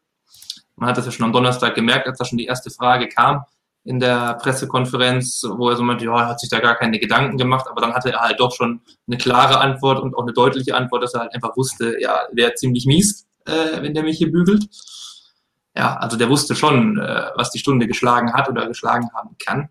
Man 0.76 0.88
hat 0.88 0.96
das 0.96 1.06
ja 1.06 1.12
schon 1.12 1.26
am 1.26 1.32
Donnerstag 1.32 1.74
gemerkt, 1.74 2.06
als 2.06 2.18
da 2.18 2.24
schon 2.24 2.38
die 2.38 2.46
erste 2.46 2.70
Frage 2.70 3.08
kam 3.08 3.44
in 3.84 3.98
der 3.98 4.34
Pressekonferenz, 4.34 5.42
wo 5.56 5.70
er 5.70 5.76
so 5.76 5.82
meinte, 5.82 6.04
ja, 6.04 6.20
er 6.20 6.28
hat 6.28 6.40
sich 6.40 6.50
da 6.50 6.60
gar 6.60 6.76
keine 6.76 6.98
Gedanken 6.98 7.38
gemacht, 7.38 7.66
aber 7.68 7.80
dann 7.80 7.94
hatte 7.94 8.12
er 8.12 8.20
halt 8.20 8.38
doch 8.38 8.54
schon 8.54 8.82
eine 9.06 9.16
klare 9.16 9.58
Antwort 9.58 10.00
und 10.00 10.14
auch 10.14 10.22
eine 10.22 10.32
deutliche 10.32 10.74
Antwort, 10.74 11.02
dass 11.02 11.14
er 11.14 11.20
halt 11.20 11.34
einfach 11.34 11.56
wusste, 11.56 11.96
ja, 12.00 12.20
wäre 12.32 12.54
ziemlich 12.54 12.84
mies, 12.86 13.26
äh, 13.46 13.80
wenn 13.80 13.94
der 13.94 14.02
mich 14.02 14.18
hier 14.18 14.30
bügelt. 14.30 14.68
Ja, 15.74 15.96
also 15.96 16.16
der 16.16 16.28
wusste 16.28 16.54
schon, 16.54 16.98
äh, 16.98 17.30
was 17.36 17.50
die 17.50 17.58
Stunde 17.58 17.86
geschlagen 17.86 18.34
hat 18.34 18.48
oder 18.48 18.66
geschlagen 18.66 19.08
haben 19.14 19.36
kann. 19.38 19.70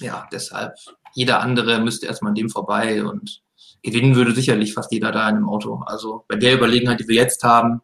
Ja, 0.00 0.28
deshalb, 0.30 0.74
jeder 1.14 1.40
andere 1.40 1.80
müsste 1.80 2.06
erstmal 2.06 2.30
an 2.30 2.34
dem 2.34 2.50
vorbei 2.50 3.04
und 3.04 3.40
gewinnen 3.82 4.16
würde 4.16 4.32
sicherlich 4.32 4.74
fast 4.74 4.92
jeder 4.92 5.12
da 5.12 5.28
in 5.28 5.36
einem 5.36 5.48
Auto. 5.48 5.82
Also 5.86 6.24
bei 6.28 6.36
der 6.36 6.54
Überlegenheit, 6.54 7.00
die 7.00 7.08
wir 7.08 7.16
jetzt 7.16 7.42
haben, 7.42 7.80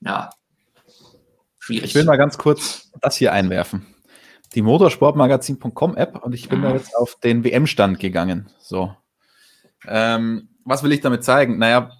ja, 0.00 0.30
schwierig. 1.58 1.84
Ich 1.84 1.94
will 1.94 2.04
mal 2.04 2.16
ganz 2.16 2.36
kurz 2.36 2.90
das 3.00 3.16
hier 3.16 3.32
einwerfen 3.32 3.89
die 4.54 4.62
motorsportmagazin.com 4.62 5.96
App 5.96 6.24
und 6.24 6.34
ich 6.34 6.48
bin 6.48 6.62
da 6.62 6.72
jetzt 6.72 6.96
auf 6.96 7.16
den 7.16 7.44
WM-Stand 7.44 8.00
gegangen. 8.00 8.50
So. 8.58 8.94
Ähm, 9.86 10.48
was 10.64 10.82
will 10.82 10.92
ich 10.92 11.00
damit 11.00 11.24
zeigen? 11.24 11.58
Naja, 11.58 11.90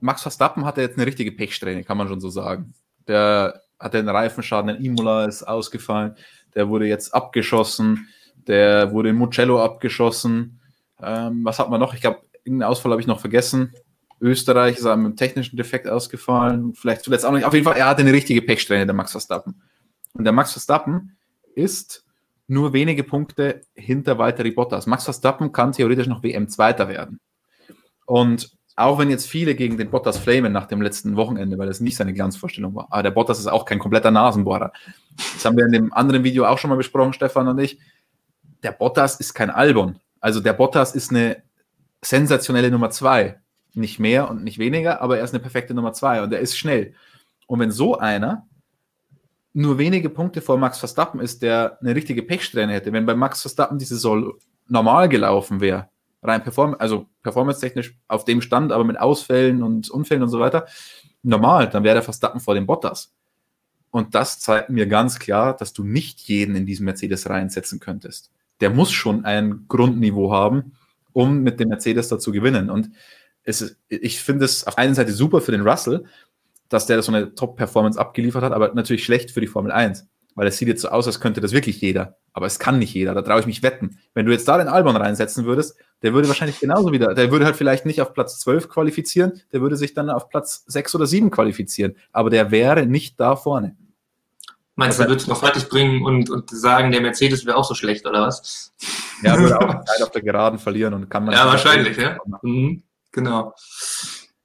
Max 0.00 0.22
Verstappen 0.22 0.64
hatte 0.64 0.82
jetzt 0.82 0.96
eine 0.96 1.06
richtige 1.06 1.32
Pechsträhne, 1.32 1.84
kann 1.84 1.96
man 1.96 2.08
schon 2.08 2.20
so 2.20 2.28
sagen. 2.28 2.74
Der 3.08 3.62
hatte 3.78 3.98
einen 3.98 4.08
Reifenschaden, 4.08 4.70
ein 4.70 4.84
Imola 4.84 5.26
ist 5.26 5.42
ausgefallen, 5.42 6.16
der 6.54 6.68
wurde 6.68 6.86
jetzt 6.86 7.14
abgeschossen, 7.14 8.08
der 8.46 8.92
wurde 8.92 9.10
in 9.10 9.16
Mugello 9.16 9.62
abgeschossen. 9.62 10.60
Ähm, 11.02 11.44
was 11.44 11.58
hat 11.58 11.70
man 11.70 11.80
noch? 11.80 11.94
Ich 11.94 12.00
glaube, 12.00 12.20
irgendeinen 12.44 12.70
Ausfall 12.70 12.92
habe 12.92 13.00
ich 13.00 13.06
noch 13.06 13.20
vergessen. 13.20 13.72
Österreich 14.20 14.76
ist 14.76 14.84
mit 14.84 14.92
einem 14.92 15.16
technischen 15.16 15.56
Defekt 15.56 15.88
ausgefallen. 15.88 16.74
Vielleicht 16.74 17.02
zuletzt 17.02 17.26
auch 17.26 17.32
nicht. 17.32 17.44
Auf 17.44 17.52
jeden 17.52 17.64
Fall, 17.64 17.76
er 17.76 17.86
hatte 17.86 18.02
eine 18.02 18.12
richtige 18.12 18.42
Pechsträhne, 18.42 18.86
der 18.86 18.94
Max 18.94 19.10
Verstappen. 19.10 19.60
Und 20.12 20.24
der 20.24 20.32
Max 20.32 20.52
Verstappen 20.52 21.16
ist 21.56 22.04
nur 22.46 22.72
wenige 22.72 23.04
Punkte 23.04 23.62
hinter 23.74 24.18
Valtteri 24.18 24.50
Bottas. 24.50 24.86
Max 24.86 25.04
Verstappen 25.04 25.52
kann 25.52 25.72
theoretisch 25.72 26.06
noch 26.06 26.22
WM-Zweiter 26.22 26.88
werden. 26.88 27.20
Und 28.06 28.50
auch 28.76 28.98
wenn 28.98 29.08
jetzt 29.08 29.28
viele 29.28 29.54
gegen 29.54 29.78
den 29.78 29.90
Bottas 29.90 30.18
flamen 30.18 30.52
nach 30.52 30.66
dem 30.66 30.82
letzten 30.82 31.16
Wochenende, 31.16 31.56
weil 31.58 31.68
das 31.68 31.80
nicht 31.80 31.96
seine 31.96 32.12
Glanzvorstellung 32.12 32.74
war, 32.74 32.88
aber 32.90 33.04
der 33.04 33.12
Bottas 33.12 33.38
ist 33.38 33.46
auch 33.46 33.64
kein 33.64 33.78
kompletter 33.78 34.10
Nasenbohrer. 34.10 34.72
Das 35.16 35.44
haben 35.44 35.56
wir 35.56 35.64
in 35.64 35.72
dem 35.72 35.92
anderen 35.92 36.24
Video 36.24 36.44
auch 36.44 36.58
schon 36.58 36.70
mal 36.70 36.76
besprochen, 36.76 37.12
Stefan 37.12 37.48
und 37.48 37.58
ich. 37.58 37.78
der 38.62 38.72
Bottas 38.72 39.20
ist 39.20 39.34
kein 39.34 39.50
Albon. 39.50 40.00
Also 40.20 40.40
der 40.40 40.54
Bottas 40.54 40.94
ist 40.94 41.10
eine 41.10 41.42
sensationelle 42.02 42.70
Nummer 42.70 42.90
zwei. 42.90 43.40
Nicht 43.74 43.98
mehr 43.98 44.30
und 44.30 44.42
nicht 44.42 44.58
weniger, 44.58 45.00
aber 45.00 45.18
er 45.18 45.24
ist 45.24 45.34
eine 45.34 45.42
perfekte 45.42 45.74
Nummer 45.74 45.92
zwei 45.92 46.22
und 46.22 46.32
er 46.32 46.40
ist 46.40 46.56
schnell. 46.56 46.94
Und 47.46 47.60
wenn 47.60 47.70
so 47.70 47.98
einer 47.98 48.46
nur 49.54 49.78
wenige 49.78 50.10
Punkte 50.10 50.42
vor 50.42 50.58
Max 50.58 50.78
Verstappen 50.78 51.20
ist, 51.20 51.40
der 51.40 51.78
eine 51.80 51.94
richtige 51.94 52.22
Pechsträhne 52.22 52.72
hätte, 52.72 52.92
wenn 52.92 53.06
bei 53.06 53.14
Max 53.14 53.40
Verstappen 53.40 53.78
die 53.78 53.84
Saison 53.84 54.34
normal 54.68 55.08
gelaufen 55.08 55.60
wäre, 55.60 55.88
rein 56.22 56.42
perform 56.42 56.74
also 56.78 57.06
performance-technisch 57.22 57.96
auf 58.08 58.24
dem 58.24 58.42
Stand, 58.42 58.72
aber 58.72 58.84
mit 58.84 58.98
Ausfällen 58.98 59.62
und 59.62 59.88
Unfällen 59.90 60.24
und 60.24 60.28
so 60.28 60.40
weiter, 60.40 60.66
normal, 61.22 61.70
dann 61.70 61.84
wäre 61.84 61.94
der 61.94 62.02
Verstappen 62.02 62.40
vor 62.40 62.54
dem 62.54 62.66
Bottas. 62.66 63.14
Und 63.90 64.16
das 64.16 64.40
zeigt 64.40 64.70
mir 64.70 64.88
ganz 64.88 65.20
klar, 65.20 65.56
dass 65.56 65.72
du 65.72 65.84
nicht 65.84 66.20
jeden 66.22 66.56
in 66.56 66.66
diesen 66.66 66.84
Mercedes 66.84 67.30
reinsetzen 67.30 67.78
könntest. 67.78 68.32
Der 68.60 68.70
muss 68.70 68.90
schon 68.90 69.24
ein 69.24 69.66
Grundniveau 69.68 70.32
haben, 70.32 70.72
um 71.12 71.42
mit 71.42 71.60
dem 71.60 71.68
Mercedes 71.68 72.08
da 72.08 72.18
zu 72.18 72.32
gewinnen. 72.32 72.70
Und 72.70 72.90
es, 73.44 73.76
ich 73.88 74.20
finde 74.20 74.46
es 74.46 74.66
auf 74.66 74.78
einer 74.78 74.96
Seite 74.96 75.12
super 75.12 75.40
für 75.40 75.52
den 75.52 75.60
Russell, 75.60 76.06
dass 76.74 76.86
der 76.86 77.00
so 77.02 77.12
eine 77.12 77.34
Top-Performance 77.34 77.98
abgeliefert 77.98 78.42
hat, 78.42 78.52
aber 78.52 78.74
natürlich 78.74 79.04
schlecht 79.04 79.30
für 79.30 79.40
die 79.40 79.46
Formel 79.46 79.72
1. 79.72 80.06
Weil 80.34 80.48
es 80.48 80.58
sieht 80.58 80.66
jetzt 80.66 80.82
so 80.82 80.88
aus, 80.88 81.06
als 81.06 81.20
könnte 81.20 81.40
das 81.40 81.52
wirklich 81.52 81.80
jeder. 81.80 82.16
Aber 82.32 82.46
es 82.46 82.58
kann 82.58 82.80
nicht 82.80 82.92
jeder. 82.92 83.14
Da 83.14 83.22
traue 83.22 83.38
ich 83.38 83.46
mich 83.46 83.62
wetten. 83.62 84.00
Wenn 84.14 84.26
du 84.26 84.32
jetzt 84.32 84.48
da 84.48 84.58
den 84.58 84.66
Albon 84.66 84.96
reinsetzen 84.96 85.44
würdest, 85.44 85.76
der 86.02 86.12
würde 86.12 86.26
wahrscheinlich 86.26 86.58
genauso 86.58 86.90
wieder, 86.90 87.14
der 87.14 87.30
würde 87.30 87.44
halt 87.44 87.54
vielleicht 87.54 87.86
nicht 87.86 88.00
auf 88.00 88.12
Platz 88.12 88.40
12 88.40 88.68
qualifizieren, 88.68 89.40
der 89.52 89.60
würde 89.60 89.76
sich 89.76 89.94
dann 89.94 90.10
auf 90.10 90.28
Platz 90.28 90.64
6 90.66 90.96
oder 90.96 91.06
7 91.06 91.30
qualifizieren. 91.30 91.94
Aber 92.10 92.30
der 92.30 92.50
wäre 92.50 92.84
nicht 92.86 93.20
da 93.20 93.36
vorne. 93.36 93.76
Meinst 94.74 94.98
du, 94.98 95.04
er 95.04 95.08
wird 95.08 95.20
es 95.20 95.28
noch 95.28 95.38
fertig 95.38 95.68
bringen 95.68 96.04
und, 96.04 96.28
und 96.30 96.50
sagen, 96.50 96.90
der 96.90 97.00
Mercedes 97.00 97.46
wäre 97.46 97.56
auch 97.56 97.64
so 97.64 97.74
schlecht, 97.74 98.04
oder 98.04 98.22
was? 98.22 98.74
Ja, 99.22 99.38
würde 99.38 99.60
auch 99.60 99.84
Zeit 99.84 100.02
auf 100.02 100.10
der 100.10 100.22
Geraden 100.22 100.58
verlieren 100.58 100.94
und 100.94 101.08
kann 101.08 101.24
man. 101.24 101.34
Ja, 101.34 101.46
wahrscheinlich, 101.46 101.96
ja. 101.96 102.18
Mhm, 102.42 102.82
genau. 103.12 103.54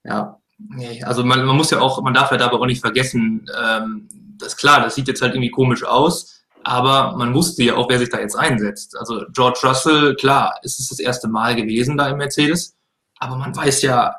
Ja. 0.04 0.39
Nee, 0.60 1.02
also 1.04 1.24
man, 1.24 1.46
man 1.46 1.56
muss 1.56 1.72
ja 1.72 1.80
auch, 1.80 2.02
man 2.02 2.14
darf 2.14 2.32
ja 2.32 2.38
dabei 2.38 2.58
auch 2.58 2.66
nicht 2.66 2.82
vergessen, 2.82 3.50
ähm, 3.60 4.10
das 4.38 4.50
ist 4.50 4.58
klar, 4.58 4.82
das 4.82 4.96
sieht 4.96 5.08
jetzt 5.08 5.22
halt 5.22 5.34
irgendwie 5.34 5.52
komisch 5.52 5.84
aus, 5.84 6.44
aber 6.64 7.16
man 7.18 7.34
wusste 7.34 7.64
ja 7.64 7.76
auch, 7.76 7.90
wer 7.90 8.00
sich 8.00 8.10
da 8.10 8.20
jetzt 8.20 8.36
einsetzt. 8.36 8.98
Also 8.98 9.24
George 9.32 9.60
Russell, 9.64 10.16
klar, 10.16 10.56
ist 10.64 10.80
es 10.80 10.90
das 10.90 11.00
erste 11.00 11.28
Mal 11.28 11.56
gewesen 11.56 11.98
da 11.98 12.10
im 12.10 12.18
Mercedes, 12.18 12.76
aber 13.20 13.38
man 13.38 13.56
weiß 13.56 13.82
ja, 13.84 14.16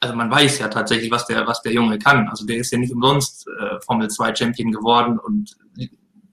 also 0.00 0.14
man 0.16 0.30
weiß 0.30 0.58
ja 0.58 0.68
tatsächlich, 0.68 1.10
was 1.10 1.26
der, 1.26 1.46
was 1.46 1.62
der 1.62 1.72
Junge 1.72 1.98
kann. 1.98 2.28
Also 2.28 2.44
der 2.44 2.56
ist 2.56 2.72
ja 2.72 2.78
nicht 2.78 2.92
umsonst 2.92 3.46
äh, 3.46 3.80
Formel 3.84 4.08
2 4.08 4.34
Champion 4.34 4.72
geworden 4.72 5.18
und 5.18 5.56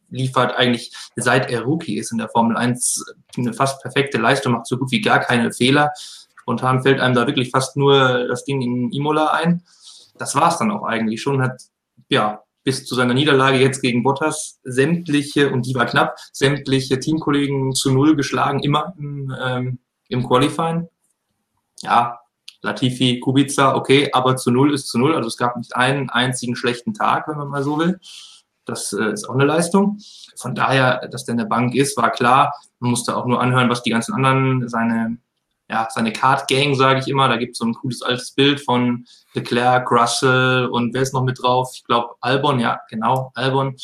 liefert 0.09 0.55
eigentlich, 0.55 0.91
seit 1.15 1.51
er 1.51 1.61
Rookie 1.61 1.97
ist 1.97 2.11
in 2.11 2.17
der 2.17 2.29
Formel 2.29 2.57
1, 2.57 3.05
eine 3.37 3.53
fast 3.53 3.81
perfekte 3.81 4.17
Leistung, 4.17 4.53
macht 4.53 4.67
so 4.67 4.77
gut 4.77 4.91
wie 4.91 5.01
gar 5.01 5.19
keine 5.19 5.51
Fehler. 5.51 5.91
Spontan 6.49 6.81
fällt 6.81 6.99
einem 6.99 7.13
da 7.13 7.27
wirklich 7.27 7.51
fast 7.51 7.77
nur 7.77 8.27
das 8.27 8.43
Ding 8.43 8.63
in 8.63 8.91
Imola 8.91 9.27
ein. 9.27 9.61
Das 10.17 10.33
war 10.33 10.49
es 10.49 10.57
dann 10.57 10.71
auch 10.71 10.83
eigentlich 10.83 11.21
schon, 11.21 11.43
hat 11.43 11.61
ja 12.09 12.41
bis 12.63 12.87
zu 12.87 12.95
seiner 12.95 13.13
Niederlage 13.13 13.59
jetzt 13.59 13.81
gegen 13.81 14.01
Bottas 14.01 14.59
sämtliche, 14.63 15.51
und 15.51 15.67
die 15.67 15.75
war 15.75 15.85
knapp, 15.85 16.17
sämtliche 16.33 16.99
Teamkollegen 16.99 17.73
zu 17.75 17.91
Null 17.91 18.15
geschlagen, 18.15 18.61
immer 18.61 18.95
im, 18.97 19.31
ähm, 19.39 19.79
im 20.07 20.27
Qualifying. 20.27 20.87
Ja, 21.81 22.17
Latifi, 22.63 23.19
Kubica, 23.19 23.75
okay, 23.75 24.09
aber 24.11 24.35
zu 24.35 24.49
Null 24.49 24.73
ist 24.73 24.87
zu 24.87 24.97
Null. 24.97 25.15
Also 25.15 25.27
es 25.27 25.37
gab 25.37 25.55
nicht 25.55 25.75
einen 25.75 26.09
einzigen 26.09 26.55
schlechten 26.55 26.95
Tag, 26.95 27.27
wenn 27.27 27.37
man 27.37 27.49
mal 27.49 27.61
so 27.61 27.77
will. 27.77 27.99
Das 28.65 28.91
äh, 28.93 29.11
ist 29.11 29.29
auch 29.29 29.35
eine 29.35 29.45
Leistung. 29.45 29.99
Von 30.35 30.55
daher, 30.55 31.07
dass 31.09 31.25
der 31.25 31.33
in 31.33 31.37
der 31.37 31.45
Bank 31.45 31.75
ist, 31.75 31.95
war 31.95 32.09
klar. 32.09 32.55
Man 32.79 32.89
musste 32.89 33.15
auch 33.15 33.27
nur 33.27 33.39
anhören, 33.39 33.69
was 33.69 33.83
die 33.83 33.91
ganzen 33.91 34.15
anderen, 34.15 34.67
seine 34.67 35.19
ja, 35.69 35.87
seine 35.91 36.11
Card 36.11 36.47
Gang, 36.47 36.75
sage 36.75 36.99
ich 36.99 37.07
immer. 37.07 37.27
Da 37.27 37.37
gibt 37.37 37.53
es 37.53 37.59
so 37.59 37.65
ein 37.65 37.73
cooles 37.73 38.01
altes 38.01 38.31
Bild 38.31 38.59
von 38.59 39.05
Leclerc, 39.33 39.89
Russell 39.91 40.67
und 40.67 40.93
wer 40.93 41.03
ist 41.03 41.13
noch 41.13 41.23
mit 41.23 41.41
drauf? 41.41 41.71
Ich 41.75 41.83
glaube 41.83 42.15
Albon, 42.21 42.59
ja, 42.59 42.79
genau, 42.89 43.31
Albon, 43.35 43.75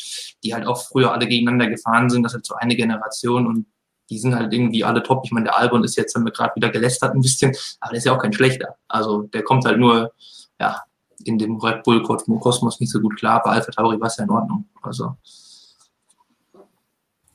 die 0.42 0.52
halt 0.52 0.66
auch 0.66 0.82
früher 0.82 1.12
alle 1.12 1.26
gegeneinander 1.26 1.68
gefahren 1.68 2.10
sind. 2.10 2.24
Das 2.24 2.32
ist 2.32 2.36
halt 2.36 2.46
so 2.46 2.54
eine 2.56 2.74
Generation 2.74 3.46
und 3.46 3.66
die 4.10 4.18
sind 4.18 4.34
halt 4.34 4.52
irgendwie 4.52 4.84
alle 4.84 5.02
top. 5.02 5.22
Ich 5.24 5.32
meine, 5.32 5.44
der 5.44 5.58
Albon 5.58 5.84
ist 5.84 5.96
jetzt, 5.96 6.14
haben 6.14 6.24
wir 6.24 6.32
gerade 6.32 6.54
wieder 6.56 6.70
gelästert 6.70 7.14
ein 7.14 7.20
bisschen, 7.20 7.54
aber 7.80 7.92
der 7.92 7.98
ist 7.98 8.04
ja 8.04 8.14
auch 8.14 8.22
kein 8.22 8.32
schlechter. 8.32 8.76
Also 8.88 9.22
der 9.22 9.42
kommt 9.42 9.64
halt 9.64 9.78
nur, 9.78 10.12
ja, 10.60 10.82
in 11.24 11.38
dem 11.38 11.56
Red 11.58 11.82
Bull 11.82 12.02
Kosmos 12.02 12.80
nicht 12.80 12.90
so 12.90 13.00
gut 13.00 13.16
klar. 13.16 13.42
Bei 13.42 13.50
Alpha 13.52 13.70
Tauri 13.72 14.00
war 14.00 14.08
es 14.08 14.16
ja 14.16 14.24
in 14.24 14.30
Ordnung. 14.30 14.68
Also 14.82 15.16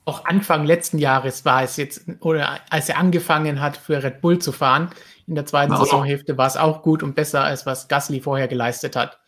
auch 0.04 0.24
Anfang 0.24 0.64
letzten 0.64 0.98
Jahres 0.98 1.44
war 1.44 1.62
es 1.62 1.76
jetzt, 1.76 2.02
oder 2.20 2.60
als 2.70 2.88
er 2.88 2.98
angefangen 2.98 3.60
hat, 3.60 3.76
für 3.76 4.02
Red 4.02 4.20
Bull 4.20 4.38
zu 4.38 4.52
fahren, 4.52 4.90
in 5.26 5.34
der 5.36 5.46
zweiten 5.46 5.72
war 5.72 5.78
Saisonhälfte 5.78 6.36
war 6.36 6.46
es 6.48 6.56
auch 6.56 6.82
gut 6.82 7.02
und 7.02 7.14
besser, 7.14 7.42
als 7.42 7.66
was 7.66 7.88
Gasly 7.88 8.20
vorher 8.20 8.48
geleistet 8.48 8.96
hat. 8.96 9.18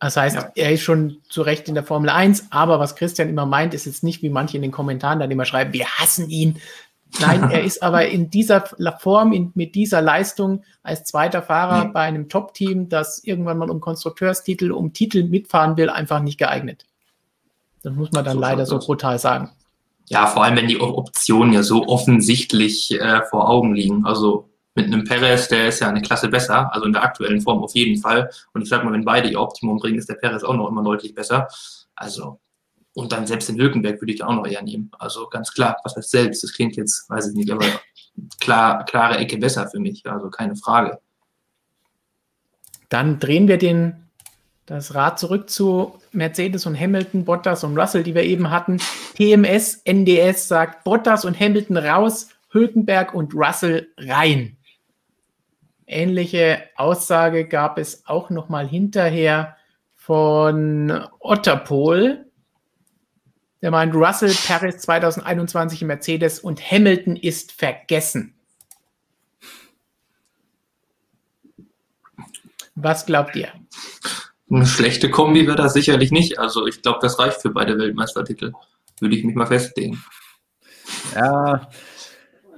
Das 0.00 0.16
heißt, 0.16 0.36
ja. 0.36 0.52
er 0.54 0.72
ist 0.72 0.82
schon 0.82 1.18
zu 1.28 1.42
Recht 1.42 1.68
in 1.68 1.74
der 1.74 1.84
Formel 1.84 2.10
1, 2.10 2.48
aber 2.50 2.78
was 2.78 2.94
Christian 2.94 3.28
immer 3.28 3.46
meint, 3.46 3.74
ist 3.74 3.86
jetzt 3.86 4.04
nicht, 4.04 4.22
wie 4.22 4.30
manche 4.30 4.56
in 4.56 4.62
den 4.62 4.70
Kommentaren 4.70 5.18
dann 5.18 5.30
immer 5.30 5.44
schreiben, 5.44 5.72
wir 5.72 5.86
hassen 5.86 6.28
ihn. 6.30 6.60
Nein, 7.20 7.50
er 7.50 7.64
ist 7.64 7.82
aber 7.82 8.06
in 8.06 8.30
dieser 8.30 8.64
Form, 8.98 9.32
in, 9.32 9.50
mit 9.54 9.74
dieser 9.74 10.02
Leistung 10.02 10.62
als 10.82 11.04
zweiter 11.04 11.42
Fahrer 11.42 11.86
nee. 11.86 11.90
bei 11.92 12.02
einem 12.02 12.28
Top-Team, 12.28 12.88
das 12.88 13.24
irgendwann 13.24 13.58
mal 13.58 13.70
um 13.70 13.80
Konstrukteurstitel, 13.80 14.72
um 14.72 14.92
Titel 14.92 15.24
mitfahren 15.24 15.76
will, 15.76 15.88
einfach 15.88 16.20
nicht 16.20 16.38
geeignet. 16.38 16.84
Das 17.82 17.94
muss 17.94 18.12
man 18.12 18.24
dann 18.24 18.34
so 18.34 18.40
leider 18.40 18.66
so 18.66 18.78
brutal 18.78 19.18
sagen. 19.18 19.50
Ja, 20.08 20.26
vor 20.26 20.44
allem, 20.44 20.56
wenn 20.56 20.68
die 20.68 20.80
Optionen 20.80 21.52
ja 21.52 21.62
so 21.62 21.86
offensichtlich 21.86 22.98
äh, 22.98 23.22
vor 23.30 23.48
Augen 23.48 23.74
liegen. 23.74 24.06
Also 24.06 24.48
mit 24.74 24.86
einem 24.86 25.04
Perez, 25.04 25.48
der 25.48 25.68
ist 25.68 25.80
ja 25.80 25.88
eine 25.88 26.02
Klasse 26.02 26.28
besser, 26.28 26.72
also 26.72 26.86
in 26.86 26.92
der 26.92 27.02
aktuellen 27.02 27.40
Form 27.40 27.62
auf 27.62 27.74
jeden 27.74 28.00
Fall. 28.00 28.30
Und 28.54 28.62
ich 28.62 28.68
sag 28.68 28.84
mal, 28.84 28.92
wenn 28.92 29.04
beide 29.04 29.28
ihr 29.28 29.40
Optimum 29.40 29.78
bringen, 29.78 29.98
ist 29.98 30.08
der 30.08 30.14
Perez 30.14 30.44
auch 30.44 30.54
noch 30.54 30.68
immer 30.68 30.82
deutlich 30.82 31.14
besser. 31.14 31.48
Also, 31.94 32.38
und 32.94 33.12
dann 33.12 33.26
selbst 33.26 33.48
den 33.48 33.58
Hülkenberg 33.58 34.00
würde 34.00 34.12
ich 34.12 34.20
da 34.20 34.26
auch 34.26 34.34
noch 34.34 34.46
eher 34.46 34.62
nehmen. 34.62 34.90
Also 34.98 35.28
ganz 35.28 35.52
klar, 35.52 35.76
was 35.84 35.96
heißt 35.96 36.10
selbst? 36.10 36.42
Das 36.42 36.52
klingt 36.52 36.76
jetzt, 36.76 37.10
weiß 37.10 37.28
ich 37.28 37.34
nicht, 37.34 37.50
aber 37.50 37.66
klar, 38.40 38.84
klare 38.84 39.18
Ecke 39.18 39.36
besser 39.36 39.68
für 39.68 39.80
mich, 39.80 40.06
also 40.06 40.30
keine 40.30 40.56
Frage. 40.56 40.98
Dann 42.88 43.18
drehen 43.18 43.48
wir 43.48 43.58
den 43.58 44.08
das 44.66 44.94
Rad 44.94 45.18
zurück 45.18 45.50
zu 45.50 45.98
Mercedes 46.18 46.66
und 46.66 46.78
Hamilton, 46.78 47.24
Bottas 47.24 47.64
und 47.64 47.78
Russell, 47.78 48.02
die 48.02 48.14
wir 48.14 48.24
eben 48.24 48.50
hatten. 48.50 48.78
TMS, 49.14 49.80
NDS 49.84 50.48
sagt 50.48 50.84
Bottas 50.84 51.24
und 51.24 51.38
Hamilton 51.40 51.78
raus, 51.78 52.28
Hülkenberg 52.50 53.14
und 53.14 53.34
Russell 53.34 53.88
rein. 53.96 54.58
Ähnliche 55.86 56.62
Aussage 56.76 57.46
gab 57.46 57.78
es 57.78 58.06
auch 58.06 58.28
noch 58.28 58.50
mal 58.50 58.68
hinterher 58.68 59.56
von 59.94 61.06
Otterpol. 61.20 62.26
Der 63.62 63.70
meint, 63.70 63.94
Russell, 63.94 64.34
Paris 64.46 64.78
2021 64.78 65.82
im 65.82 65.88
Mercedes 65.88 66.40
und 66.40 66.60
Hamilton 66.60 67.16
ist 67.16 67.52
vergessen. 67.52 68.34
Was 72.74 73.06
glaubt 73.06 73.34
ihr? 73.34 73.48
Eine 74.50 74.66
schlechte 74.66 75.10
Kombi 75.10 75.46
wäre 75.46 75.56
das 75.56 75.74
sicherlich 75.74 76.10
nicht. 76.10 76.38
Also 76.38 76.66
ich 76.66 76.82
glaube, 76.82 76.98
das 77.02 77.18
reicht 77.18 77.42
für 77.42 77.50
beide 77.50 77.78
Weltmeistertitel. 77.78 78.52
Würde 79.00 79.14
ich 79.14 79.24
mich 79.24 79.34
mal 79.34 79.46
festlegen. 79.46 80.02
Ja. 81.14 81.68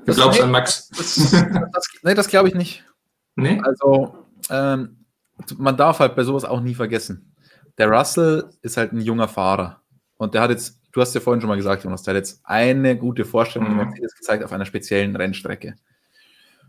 Du 0.06 0.14
glaubst 0.14 0.38
nee, 0.38 0.44
an 0.44 0.50
Max? 0.50 0.88
Das, 0.90 1.14
das, 1.14 1.88
nee, 2.02 2.14
das 2.14 2.28
glaube 2.28 2.48
ich 2.48 2.54
nicht. 2.54 2.84
Nee? 3.36 3.60
Also, 3.62 4.14
ähm, 4.48 5.04
man 5.56 5.76
darf 5.76 5.98
halt 5.98 6.16
bei 6.16 6.24
sowas 6.24 6.44
auch 6.44 6.60
nie 6.60 6.74
vergessen. 6.74 7.34
Der 7.78 7.88
Russell 7.88 8.50
ist 8.62 8.76
halt 8.76 8.92
ein 8.92 9.00
junger 9.00 9.28
Fahrer. 9.28 9.82
Und 10.16 10.34
der 10.34 10.42
hat 10.42 10.50
jetzt, 10.50 10.80
du 10.92 11.00
hast 11.00 11.14
ja 11.14 11.20
vorhin 11.20 11.40
schon 11.40 11.48
mal 11.48 11.56
gesagt, 11.56 11.84
Jonas, 11.84 12.02
der 12.02 12.14
hat 12.14 12.18
jetzt 12.18 12.40
eine 12.44 12.96
gute 12.96 13.24
Vorstellung 13.24 13.70
mhm. 13.70 13.76
Mercedes 13.76 14.14
gezeigt 14.14 14.44
auf 14.44 14.52
einer 14.52 14.66
speziellen 14.66 15.16
Rennstrecke. 15.16 15.76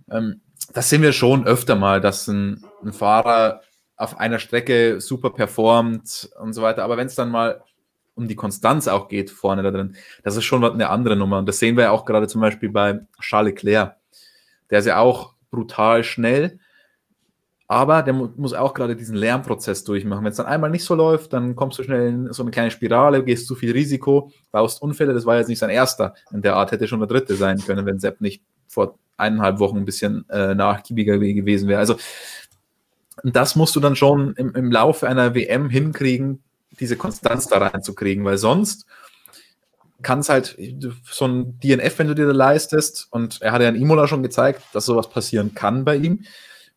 Ähm, 0.09 0.41
das 0.73 0.89
sehen 0.89 1.01
wir 1.01 1.11
schon 1.11 1.45
öfter 1.45 1.75
mal, 1.75 1.99
dass 2.01 2.27
ein, 2.27 2.63
ein 2.83 2.93
Fahrer 2.93 3.61
auf 4.01 4.19
einer 4.19 4.39
Strecke 4.39 4.99
super 4.99 5.29
performt 5.29 6.29
und 6.41 6.53
so 6.53 6.61
weiter. 6.61 6.83
Aber 6.83 6.97
wenn 6.97 7.07
es 7.07 7.15
dann 7.15 7.29
mal 7.29 7.61
um 8.15 8.27
die 8.27 8.35
Konstanz 8.35 8.87
auch 8.87 9.07
geht 9.07 9.29
vorne 9.29 9.61
da 9.63 9.71
drin, 9.71 9.95
das 10.23 10.35
ist 10.35 10.43
schon 10.43 10.63
eine 10.63 10.89
andere 10.89 11.15
Nummer. 11.15 11.37
Und 11.37 11.47
das 11.47 11.59
sehen 11.59 11.77
wir 11.77 11.85
ja 11.85 11.91
auch 11.91 12.05
gerade 12.05 12.27
zum 12.27 12.41
Beispiel 12.41 12.69
bei 12.69 12.99
Charles 13.19 13.51
Leclerc. 13.51 13.95
Der 14.69 14.79
ist 14.79 14.87
ja 14.87 14.97
auch 14.97 15.35
brutal 15.51 16.03
schnell, 16.03 16.59
aber 17.67 18.01
der 18.01 18.13
mu 18.13 18.29
muss 18.37 18.53
auch 18.53 18.73
gerade 18.73 18.95
diesen 18.95 19.15
Lernprozess 19.15 19.83
durchmachen. 19.83 20.23
Wenn 20.23 20.31
es 20.31 20.37
dann 20.37 20.45
einmal 20.45 20.71
nicht 20.71 20.83
so 20.83 20.95
läuft, 20.95 21.31
dann 21.33 21.55
kommst 21.55 21.77
du 21.77 21.83
schnell 21.83 22.07
in 22.09 22.33
so 22.33 22.41
eine 22.41 22.51
kleine 22.51 22.71
Spirale, 22.71 23.23
gehst 23.23 23.47
zu 23.47 23.55
viel 23.55 23.71
Risiko, 23.71 24.31
baust 24.51 24.81
Unfälle. 24.81 25.13
Das 25.13 25.25
war 25.25 25.37
jetzt 25.37 25.47
nicht 25.47 25.59
sein 25.59 25.69
erster. 25.69 26.15
In 26.33 26.41
der 26.41 26.55
Art 26.55 26.71
hätte 26.71 26.87
schon 26.87 26.99
der 26.99 27.07
dritte 27.07 27.35
sein 27.35 27.59
können, 27.59 27.85
wenn 27.85 27.99
Sepp 27.99 28.19
nicht 28.19 28.43
vor 28.67 28.97
eineinhalb 29.17 29.59
Wochen 29.59 29.77
ein 29.77 29.85
bisschen 29.85 30.27
äh, 30.29 30.55
nachgiebiger 30.55 31.17
gewesen 31.17 31.69
wäre. 31.69 31.79
Also 31.79 31.95
und 33.23 33.35
das 33.35 33.55
musst 33.55 33.75
du 33.75 33.79
dann 33.79 33.95
schon 33.95 34.33
im, 34.35 34.53
im 34.55 34.71
Laufe 34.71 35.07
einer 35.07 35.35
WM 35.35 35.69
hinkriegen, 35.69 36.43
diese 36.79 36.97
Konstanz 36.97 37.47
da 37.47 37.57
reinzukriegen, 37.57 38.23
weil 38.25 38.37
sonst 38.37 38.85
kann 40.01 40.19
es 40.19 40.29
halt 40.29 40.57
so 41.03 41.25
ein 41.25 41.59
DNF, 41.59 41.99
wenn 41.99 42.07
du 42.07 42.15
dir 42.15 42.25
da 42.25 42.33
leistest, 42.33 43.07
und 43.11 43.41
er 43.41 43.51
hat 43.51 43.61
ja 43.61 43.69
in 43.69 43.75
Imola 43.75 44.07
schon 44.07 44.23
gezeigt, 44.23 44.63
dass 44.73 44.85
sowas 44.85 45.09
passieren 45.09 45.53
kann 45.53 45.85
bei 45.85 45.95
ihm. 45.95 46.25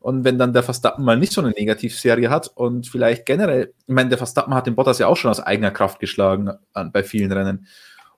Und 0.01 0.25
wenn 0.25 0.39
dann 0.39 0.53
der 0.53 0.63
Verstappen 0.63 1.03
mal 1.03 1.17
nicht 1.17 1.33
so 1.33 1.41
eine 1.41 1.51
Negativserie 1.51 2.29
hat 2.29 2.49
und 2.55 2.87
vielleicht 2.87 3.25
generell, 3.25 3.73
ich 3.87 3.95
meine, 3.95 4.11
der 4.11 4.19
Verstappen 4.19 4.53
hat 4.53 4.67
den 4.67 4.75
Bottas 4.75 4.99
ja 4.99 5.07
auch 5.07 5.17
schon 5.17 5.31
aus 5.31 5.41
eigener 5.41 5.71
Kraft 5.71 5.99
geschlagen 5.99 6.51
bei 6.93 7.03
vielen 7.03 7.33
Rennen. 7.33 7.67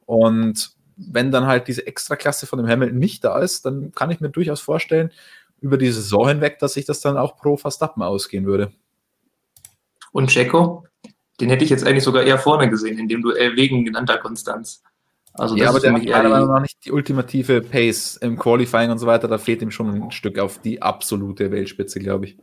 Und 0.04 0.70
wenn 0.96 1.30
dann 1.30 1.46
halt 1.46 1.68
diese 1.68 1.86
Extraklasse 1.86 2.46
von 2.46 2.58
dem 2.58 2.66
Hamilton 2.66 2.98
nicht 2.98 3.22
da 3.22 3.38
ist, 3.38 3.66
dann 3.66 3.92
kann 3.92 4.10
ich 4.10 4.18
mir 4.18 4.30
durchaus 4.30 4.60
vorstellen, 4.60 5.12
über 5.66 5.78
die 5.78 5.90
Saison 5.90 6.28
hinweg, 6.28 6.58
dass 6.58 6.74
sich 6.74 6.86
das 6.86 7.00
dann 7.00 7.16
auch 7.16 7.36
pro 7.36 7.56
Verstappen 7.56 8.02
ausgehen 8.02 8.46
würde. 8.46 8.72
Und 10.12 10.30
Checo, 10.30 10.84
den 11.40 11.50
hätte 11.50 11.64
ich 11.64 11.70
jetzt 11.70 11.86
eigentlich 11.86 12.04
sogar 12.04 12.22
eher 12.22 12.38
vorne 12.38 12.70
gesehen, 12.70 12.98
in 12.98 13.08
dem 13.08 13.22
Duell 13.22 13.56
wegen 13.56 13.84
genannter 13.84 14.18
Konstanz. 14.18 14.82
Also 15.34 15.56
ja, 15.56 15.68
aber 15.68 15.80
der 15.80 15.92
hat 15.92 16.04
meiner 16.04 16.28
Meinung 16.30 16.48
nach 16.48 16.62
nicht 16.62 16.84
die 16.84 16.92
ultimative 16.92 17.60
Pace 17.60 18.16
im 18.16 18.38
Qualifying 18.38 18.90
und 18.90 18.98
so 18.98 19.06
weiter. 19.06 19.28
Da 19.28 19.36
fehlt 19.36 19.60
ihm 19.60 19.70
schon 19.70 20.04
ein 20.04 20.10
Stück 20.10 20.38
auf 20.38 20.60
die 20.60 20.80
absolute 20.80 21.50
Weltspitze, 21.50 22.00
glaube 22.00 22.26
ich. 22.26 22.38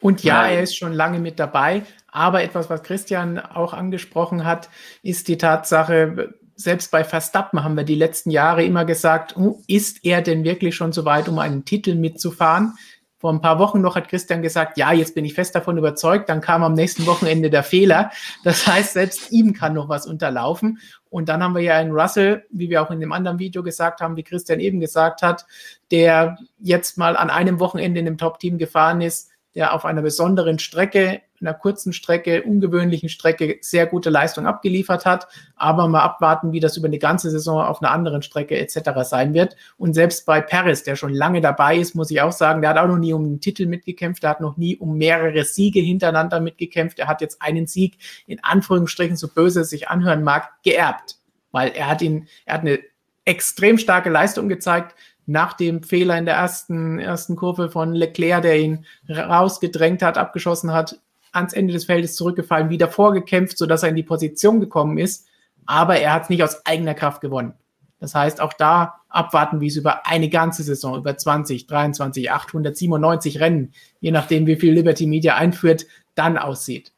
Und 0.00 0.24
ja, 0.24 0.46
er 0.46 0.62
ist 0.62 0.76
schon 0.76 0.92
lange 0.92 1.20
mit 1.20 1.38
dabei. 1.38 1.84
Aber 2.08 2.42
etwas, 2.42 2.68
was 2.68 2.82
Christian 2.82 3.38
auch 3.38 3.72
angesprochen 3.72 4.44
hat, 4.44 4.68
ist 5.02 5.28
die 5.28 5.38
Tatsache, 5.38 6.34
selbst 6.56 6.90
bei 6.90 7.04
Verstappen 7.04 7.64
haben 7.64 7.76
wir 7.76 7.84
die 7.84 7.94
letzten 7.94 8.30
Jahre 8.30 8.64
immer 8.64 8.84
gesagt, 8.84 9.36
oh, 9.36 9.60
ist 9.66 10.04
er 10.04 10.22
denn 10.22 10.44
wirklich 10.44 10.74
schon 10.74 10.92
so 10.92 11.04
weit, 11.04 11.28
um 11.28 11.38
einen 11.38 11.64
Titel 11.64 11.94
mitzufahren? 11.94 12.74
Vor 13.18 13.32
ein 13.32 13.40
paar 13.40 13.58
Wochen 13.58 13.80
noch 13.80 13.96
hat 13.96 14.08
Christian 14.08 14.42
gesagt, 14.42 14.76
ja, 14.76 14.92
jetzt 14.92 15.14
bin 15.14 15.24
ich 15.24 15.32
fest 15.32 15.54
davon 15.54 15.78
überzeugt. 15.78 16.28
Dann 16.28 16.42
kam 16.42 16.62
am 16.62 16.74
nächsten 16.74 17.06
Wochenende 17.06 17.48
der 17.48 17.62
Fehler. 17.62 18.10
Das 18.44 18.66
heißt, 18.66 18.92
selbst 18.92 19.32
ihm 19.32 19.54
kann 19.54 19.72
noch 19.72 19.88
was 19.88 20.06
unterlaufen. 20.06 20.78
Und 21.08 21.30
dann 21.30 21.42
haben 21.42 21.54
wir 21.54 21.62
ja 21.62 21.76
einen 21.76 21.92
Russell, 21.92 22.44
wie 22.50 22.68
wir 22.68 22.82
auch 22.82 22.90
in 22.90 23.00
dem 23.00 23.12
anderen 23.12 23.38
Video 23.38 23.62
gesagt 23.62 24.02
haben, 24.02 24.16
wie 24.16 24.24
Christian 24.24 24.60
eben 24.60 24.78
gesagt 24.78 25.22
hat, 25.22 25.46
der 25.90 26.36
jetzt 26.58 26.98
mal 26.98 27.16
an 27.16 27.30
einem 27.30 27.60
Wochenende 27.60 27.98
in 27.98 28.04
dem 28.04 28.18
Top-Team 28.18 28.58
gefahren 28.58 29.00
ist, 29.00 29.30
der 29.54 29.72
auf 29.72 29.86
einer 29.86 30.02
besonderen 30.02 30.58
Strecke 30.58 31.22
einer 31.40 31.54
kurzen 31.54 31.92
Strecke, 31.92 32.42
ungewöhnlichen 32.42 33.08
Strecke 33.08 33.58
sehr 33.60 33.86
gute 33.86 34.10
Leistung 34.10 34.46
abgeliefert 34.46 35.04
hat. 35.04 35.26
Aber 35.56 35.88
mal 35.88 36.02
abwarten, 36.02 36.52
wie 36.52 36.60
das 36.60 36.76
über 36.76 36.86
eine 36.86 36.98
ganze 36.98 37.30
Saison 37.30 37.60
auf 37.60 37.82
einer 37.82 37.90
anderen 37.90 38.22
Strecke 38.22 38.58
etc. 38.58 38.90
sein 39.02 39.34
wird. 39.34 39.56
Und 39.76 39.94
selbst 39.94 40.26
bei 40.26 40.40
Paris, 40.40 40.82
der 40.82 40.96
schon 40.96 41.12
lange 41.12 41.40
dabei 41.40 41.76
ist, 41.76 41.94
muss 41.94 42.10
ich 42.10 42.20
auch 42.20 42.32
sagen, 42.32 42.60
der 42.60 42.70
hat 42.70 42.78
auch 42.78 42.88
noch 42.88 42.98
nie 42.98 43.12
um 43.12 43.24
einen 43.24 43.40
Titel 43.40 43.66
mitgekämpft, 43.66 44.22
der 44.22 44.30
hat 44.30 44.40
noch 44.40 44.56
nie 44.56 44.76
um 44.76 44.96
mehrere 44.96 45.44
Siege 45.44 45.80
hintereinander 45.80 46.40
mitgekämpft. 46.40 46.98
Er 46.98 47.08
hat 47.08 47.20
jetzt 47.20 47.42
einen 47.42 47.66
Sieg 47.66 47.98
in 48.26 48.42
Anführungsstrichen, 48.42 49.16
so 49.16 49.28
böse 49.28 49.60
es 49.60 49.70
sich 49.70 49.88
anhören 49.88 50.22
mag, 50.22 50.50
geerbt. 50.62 51.16
Weil 51.52 51.70
er 51.70 51.88
hat 51.88 52.02
ihn, 52.02 52.28
er 52.46 52.54
hat 52.54 52.60
eine 52.62 52.80
extrem 53.24 53.78
starke 53.78 54.10
Leistung 54.10 54.48
gezeigt, 54.48 54.94
nach 55.26 55.54
dem 55.54 55.82
Fehler 55.82 56.18
in 56.18 56.26
der 56.26 56.34
ersten, 56.34 56.98
ersten 56.98 57.36
Kurve 57.36 57.70
von 57.70 57.94
Leclerc, 57.94 58.42
der 58.42 58.60
ihn 58.60 58.84
rausgedrängt 59.08 60.02
hat, 60.02 60.18
abgeschossen 60.18 60.72
hat, 60.72 61.00
ans 61.34 61.52
Ende 61.52 61.72
des 61.72 61.84
Feldes 61.84 62.16
zurückgefallen, 62.16 62.70
wieder 62.70 62.88
vorgekämpft, 62.88 63.58
sodass 63.58 63.82
er 63.82 63.90
in 63.90 63.96
die 63.96 64.02
Position 64.02 64.60
gekommen 64.60 64.98
ist. 64.98 65.26
Aber 65.66 65.96
er 65.96 66.12
hat 66.12 66.24
es 66.24 66.28
nicht 66.28 66.42
aus 66.42 66.64
eigener 66.66 66.94
Kraft 66.94 67.20
gewonnen. 67.20 67.54
Das 68.00 68.14
heißt, 68.14 68.40
auch 68.40 68.52
da 68.52 69.00
abwarten, 69.08 69.60
wie 69.60 69.68
es 69.68 69.76
über 69.76 70.06
eine 70.06 70.28
ganze 70.28 70.62
Saison, 70.62 70.98
über 70.98 71.16
20, 71.16 71.66
23, 71.66 72.30
897 72.30 73.40
Rennen, 73.40 73.72
je 74.00 74.10
nachdem, 74.10 74.46
wie 74.46 74.56
viel 74.56 74.74
Liberty 74.74 75.06
Media 75.06 75.36
einführt, 75.36 75.86
dann 76.14 76.36
aussieht. 76.36 76.92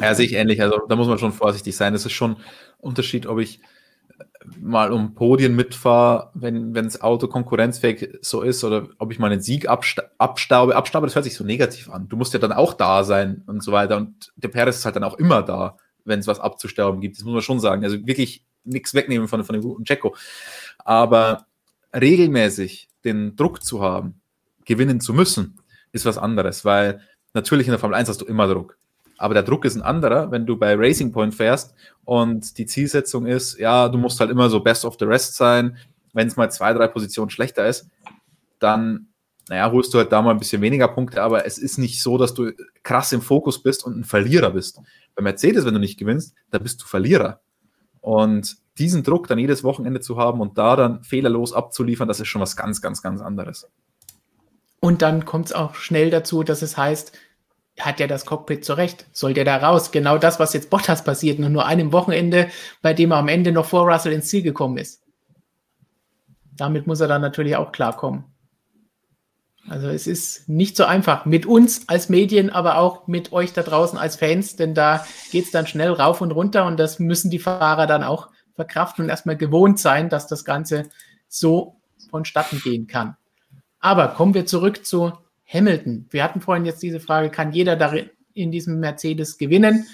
Ja, 0.00 0.14
sehe 0.14 0.26
ich 0.26 0.34
ähnlich. 0.34 0.60
Also 0.60 0.80
da 0.88 0.96
muss 0.96 1.08
man 1.08 1.18
schon 1.18 1.32
vorsichtig 1.32 1.76
sein. 1.76 1.94
Es 1.94 2.04
ist 2.04 2.12
schon 2.12 2.32
ein 2.32 2.42
Unterschied, 2.78 3.26
ob 3.26 3.38
ich 3.38 3.60
mal 4.60 4.92
um 4.92 5.14
Podien 5.14 5.54
mitfahre, 5.56 6.30
wenn 6.34 6.72
das 6.72 7.00
Auto 7.00 7.28
konkurrenzfähig 7.28 8.18
so 8.20 8.42
ist 8.42 8.64
oder 8.64 8.88
ob 8.98 9.12
ich 9.12 9.18
mal 9.18 9.30
einen 9.30 9.40
Sieg 9.40 9.68
absta 9.68 10.04
abstaube. 10.18 10.76
Abstaube, 10.76 11.06
das 11.06 11.14
hört 11.14 11.24
sich 11.24 11.34
so 11.34 11.44
negativ 11.44 11.90
an. 11.90 12.08
Du 12.08 12.16
musst 12.16 12.32
ja 12.32 12.38
dann 12.38 12.52
auch 12.52 12.74
da 12.74 13.04
sein 13.04 13.42
und 13.46 13.62
so 13.62 13.72
weiter. 13.72 13.96
Und 13.96 14.32
der 14.36 14.48
Perez 14.48 14.76
ist 14.76 14.84
halt 14.84 14.96
dann 14.96 15.04
auch 15.04 15.18
immer 15.18 15.42
da, 15.42 15.76
wenn 16.04 16.20
es 16.20 16.26
was 16.26 16.40
abzustauben 16.40 17.00
gibt. 17.00 17.16
Das 17.16 17.24
muss 17.24 17.34
man 17.34 17.42
schon 17.42 17.60
sagen. 17.60 17.84
Also 17.84 18.06
wirklich 18.06 18.44
nichts 18.64 18.94
wegnehmen 18.94 19.28
von, 19.28 19.44
von 19.44 19.54
dem 19.54 19.62
guten 19.62 19.84
Checo. 19.84 20.14
Aber 20.78 21.46
regelmäßig 21.94 22.88
den 23.04 23.36
Druck 23.36 23.62
zu 23.62 23.82
haben, 23.82 24.20
gewinnen 24.64 25.00
zu 25.00 25.14
müssen, 25.14 25.58
ist 25.92 26.04
was 26.04 26.18
anderes, 26.18 26.64
weil 26.64 27.00
natürlich 27.34 27.66
in 27.66 27.72
der 27.72 27.78
Formel 27.78 27.96
1 27.96 28.08
hast 28.08 28.20
du 28.20 28.26
immer 28.26 28.48
Druck. 28.48 28.78
Aber 29.18 29.34
der 29.34 29.42
Druck 29.42 29.64
ist 29.64 29.76
ein 29.76 29.82
anderer, 29.82 30.30
wenn 30.30 30.46
du 30.46 30.56
bei 30.56 30.74
Racing 30.74 31.12
Point 31.12 31.34
fährst 31.34 31.74
und 32.04 32.58
die 32.58 32.66
Zielsetzung 32.66 33.26
ist, 33.26 33.58
ja, 33.58 33.88
du 33.88 33.98
musst 33.98 34.20
halt 34.20 34.30
immer 34.30 34.50
so 34.50 34.60
best 34.60 34.84
of 34.84 34.96
the 34.98 35.06
rest 35.06 35.36
sein. 35.36 35.76
Wenn 36.12 36.28
es 36.28 36.36
mal 36.36 36.50
zwei, 36.50 36.72
drei 36.72 36.88
Positionen 36.88 37.30
schlechter 37.30 37.66
ist, 37.66 37.88
dann, 38.58 39.08
naja, 39.48 39.70
holst 39.70 39.92
du 39.94 39.98
halt 39.98 40.12
da 40.12 40.22
mal 40.22 40.30
ein 40.30 40.38
bisschen 40.38 40.62
weniger 40.62 40.88
Punkte, 40.88 41.22
aber 41.22 41.46
es 41.46 41.58
ist 41.58 41.78
nicht 41.78 42.02
so, 42.02 42.18
dass 42.18 42.34
du 42.34 42.52
krass 42.82 43.12
im 43.12 43.22
Fokus 43.22 43.62
bist 43.62 43.84
und 43.84 43.98
ein 43.98 44.04
Verlierer 44.04 44.50
bist. 44.50 44.80
Bei 45.14 45.22
Mercedes, 45.22 45.64
wenn 45.64 45.74
du 45.74 45.80
nicht 45.80 45.98
gewinnst, 45.98 46.34
da 46.50 46.58
bist 46.58 46.82
du 46.82 46.86
Verlierer. 46.86 47.40
Und 48.00 48.56
diesen 48.78 49.02
Druck 49.02 49.26
dann 49.28 49.38
jedes 49.38 49.64
Wochenende 49.64 50.00
zu 50.00 50.18
haben 50.18 50.40
und 50.40 50.58
da 50.58 50.76
dann 50.76 51.02
fehlerlos 51.02 51.52
abzuliefern, 51.52 52.08
das 52.08 52.20
ist 52.20 52.28
schon 52.28 52.42
was 52.42 52.56
ganz, 52.56 52.82
ganz, 52.82 53.02
ganz 53.02 53.20
anderes. 53.20 53.68
Und 54.80 55.02
dann 55.02 55.24
kommt 55.24 55.46
es 55.46 55.52
auch 55.52 55.74
schnell 55.74 56.10
dazu, 56.10 56.42
dass 56.42 56.62
es 56.62 56.76
heißt, 56.76 57.12
hat 57.80 58.00
ja 58.00 58.06
das 58.06 58.24
Cockpit 58.24 58.64
zurecht. 58.64 59.06
Soll 59.12 59.34
der 59.34 59.44
da 59.44 59.56
raus? 59.56 59.90
Genau 59.90 60.18
das, 60.18 60.38
was 60.38 60.52
jetzt 60.54 60.70
Bottas 60.70 61.04
passiert, 61.04 61.38
nur 61.38 61.50
nur 61.50 61.66
einem 61.66 61.92
Wochenende, 61.92 62.48
bei 62.82 62.94
dem 62.94 63.12
er 63.12 63.18
am 63.18 63.28
Ende 63.28 63.52
noch 63.52 63.66
vor 63.66 63.90
Russell 63.90 64.12
ins 64.12 64.28
Ziel 64.28 64.42
gekommen 64.42 64.78
ist. 64.78 65.02
Damit 66.56 66.86
muss 66.86 67.00
er 67.00 67.08
dann 67.08 67.20
natürlich 67.20 67.56
auch 67.56 67.72
klarkommen. 67.72 68.24
Also 69.68 69.88
es 69.88 70.06
ist 70.06 70.48
nicht 70.48 70.76
so 70.76 70.84
einfach 70.84 71.24
mit 71.24 71.44
uns 71.44 71.88
als 71.88 72.08
Medien, 72.08 72.50
aber 72.50 72.78
auch 72.78 73.08
mit 73.08 73.32
euch 73.32 73.52
da 73.52 73.62
draußen 73.62 73.98
als 73.98 74.16
Fans, 74.16 74.56
denn 74.56 74.74
da 74.74 75.04
geht 75.32 75.46
es 75.46 75.50
dann 75.50 75.66
schnell 75.66 75.92
rauf 75.92 76.20
und 76.20 76.30
runter 76.30 76.66
und 76.66 76.78
das 76.78 77.00
müssen 77.00 77.30
die 77.30 77.40
Fahrer 77.40 77.86
dann 77.86 78.04
auch 78.04 78.28
verkraften 78.54 79.04
und 79.04 79.10
erstmal 79.10 79.36
gewohnt 79.36 79.80
sein, 79.80 80.08
dass 80.08 80.28
das 80.28 80.44
Ganze 80.44 80.84
so 81.28 81.80
vonstatten 82.10 82.60
gehen 82.60 82.86
kann. 82.86 83.16
Aber 83.80 84.08
kommen 84.08 84.34
wir 84.34 84.46
zurück 84.46 84.86
zu 84.86 85.12
Hamilton. 85.46 86.06
Wir 86.10 86.24
hatten 86.24 86.40
vorhin 86.40 86.64
jetzt 86.64 86.82
diese 86.82 87.00
Frage, 87.00 87.30
kann 87.30 87.52
jeder 87.52 87.76
darin 87.76 88.10
in 88.34 88.50
diesem 88.50 88.80
Mercedes 88.80 89.38
gewinnen? 89.38 89.86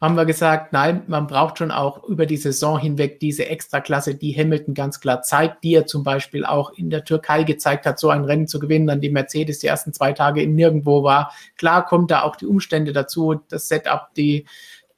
Haben 0.00 0.16
wir 0.16 0.24
gesagt, 0.24 0.72
nein, 0.72 1.04
man 1.06 1.28
braucht 1.28 1.58
schon 1.58 1.70
auch 1.70 2.02
über 2.02 2.26
die 2.26 2.36
Saison 2.36 2.76
hinweg 2.76 3.20
diese 3.20 3.46
Extraklasse, 3.46 4.16
die 4.16 4.36
Hamilton 4.36 4.74
ganz 4.74 4.98
klar 4.98 5.22
zeigt, 5.22 5.62
die 5.62 5.74
er 5.74 5.86
zum 5.86 6.02
Beispiel 6.02 6.44
auch 6.44 6.72
in 6.72 6.90
der 6.90 7.04
Türkei 7.04 7.44
gezeigt 7.44 7.86
hat, 7.86 8.00
so 8.00 8.08
ein 8.08 8.24
Rennen 8.24 8.48
zu 8.48 8.58
gewinnen, 8.58 8.90
an 8.90 9.00
dem 9.00 9.12
Mercedes 9.12 9.60
die 9.60 9.68
ersten 9.68 9.92
zwei 9.92 10.12
Tage 10.12 10.42
im 10.42 10.56
Nirgendwo 10.56 11.04
war. 11.04 11.32
Klar 11.56 11.86
kommt 11.86 12.10
da 12.10 12.22
auch 12.22 12.34
die 12.34 12.46
Umstände 12.46 12.92
dazu, 12.92 13.40
das 13.48 13.68
Setup, 13.68 14.12
die, 14.16 14.46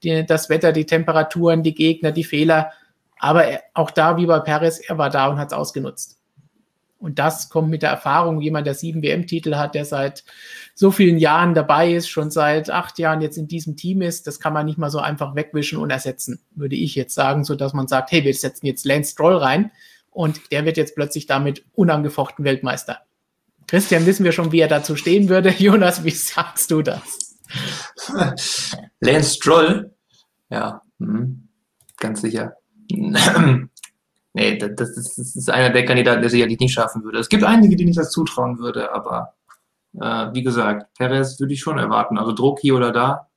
die, 0.03 0.25
das 0.25 0.49
Wetter, 0.49 0.73
die 0.73 0.87
Temperaturen, 0.87 1.63
die 1.63 1.75
Gegner, 1.75 2.11
die 2.11 2.25
Fehler. 2.25 2.73
Aber 3.19 3.45
auch 3.75 3.91
da, 3.91 4.17
wie 4.17 4.25
bei 4.25 4.39
Perez, 4.41 4.79
er 4.79 4.97
war 4.97 5.11
da 5.11 5.27
und 5.27 5.37
hat 5.37 5.49
es 5.49 5.59
ausgenutzt. 5.59 6.19
Und 7.05 7.19
das 7.19 7.51
kommt 7.51 7.69
mit 7.69 7.83
der 7.83 7.91
Erfahrung, 7.91 8.41
jemand, 8.41 8.67
der 8.67 8.73
sieben 8.73 9.03
WM-Titel 9.03 9.57
hat, 9.57 9.75
der 9.75 9.85
seit 9.85 10.25
so 10.75 10.91
vielen 10.91 11.19
Jahren 11.19 11.53
dabei 11.53 11.93
ist, 11.93 12.09
schon 12.09 12.31
seit 12.31 12.71
acht 12.71 12.99
Jahren 12.99 13.21
jetzt 13.21 13.37
in 13.37 13.47
diesem 13.47 13.77
Team 13.77 14.01
ist, 14.01 14.27
das 14.27 14.41
kann 14.41 14.55
man 14.55 14.65
nicht 14.65 14.79
mal 14.79 14.89
so 14.89 15.01
einfach 15.01 15.35
wegwischen 15.35 15.79
und 15.79 15.91
ersetzen, 15.91 16.41
würde 16.53 16.77
ich 16.77 16.95
jetzt 16.95 17.15
sagen, 17.15 17.45
so 17.45 17.57
dass 17.57 17.75
man 17.75 17.89
sagt, 17.89 18.11
hey, 18.11 18.25
wir 18.25 18.33
setzen 18.33 18.65
jetzt 18.65 18.87
Lance 18.87 19.13
Stroll 19.13 19.37
rein 19.37 19.71
und 20.11 20.51
der 20.51 20.65
wird 20.65 20.79
jetzt 20.79 20.95
plötzlich 20.95 21.27
damit 21.27 21.67
unangefochten 21.75 22.43
Weltmeister. 22.43 23.01
Christian, 23.67 24.07
wissen 24.07 24.25
wir 24.25 24.33
schon, 24.33 24.51
wie 24.51 24.61
er 24.61 24.69
dazu 24.69 24.97
stehen 24.97 25.29
würde. 25.29 25.51
Jonas, 25.59 26.05
wie 26.05 26.11
sagst 26.11 26.71
du 26.71 26.81
das? 26.81 27.39
Lance 29.01 29.35
Stroll? 29.35 29.95
Ja, 30.49 30.81
hm, 30.99 31.49
ganz 31.99 32.23
sicher. 32.23 32.57
Nee, 34.35 34.59
das 34.59 34.91
ist, 34.91 35.17
das 35.19 35.37
ist 35.37 35.51
einer 35.51 35.71
der 35.71 35.85
Kandidaten, 35.85 36.21
der 36.21 36.31
sicherlich 36.31 36.61
nicht 36.61 36.75
schaffen 36.75 37.03
würde. 37.03 37.19
Es 37.19 37.29
gibt 37.29 37.45
einige, 37.45 37.77
denen 37.77 37.91
ich 37.91 37.97
das 37.97 38.11
zutrauen 38.11 38.59
würde, 38.59 38.93
aber 38.93 39.35
äh, 39.95 40.35
wie 40.35 40.43
gesagt, 40.43 40.93
Perez 40.95 41.41
würde 41.41 41.55
ich 41.55 41.61
schon 41.61 41.79
erwarten. 41.79 42.19
Also 42.19 42.33
Druck 42.33 42.61
hier 42.61 42.77
oder 42.77 42.93
da, 42.93 43.29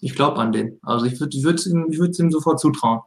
ich 0.00 0.14
glaube 0.14 0.38
an 0.38 0.52
den. 0.52 0.78
Also 0.82 1.06
ich 1.06 1.20
würde 1.20 1.54
es 1.54 1.66
ihm, 1.66 1.86
ihm 1.90 2.30
sofort 2.30 2.60
zutrauen. 2.60 3.00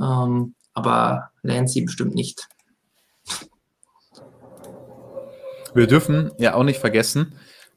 Ähm, 0.00 0.54
aber 0.74 1.30
Lancy 1.42 1.82
bestimmt 1.82 2.14
nicht. 2.14 2.48
Wir 5.74 5.86
dürfen 5.86 6.32
ja 6.38 6.54
auch 6.54 6.64
nicht 6.64 6.80
vergessen, 6.80 7.34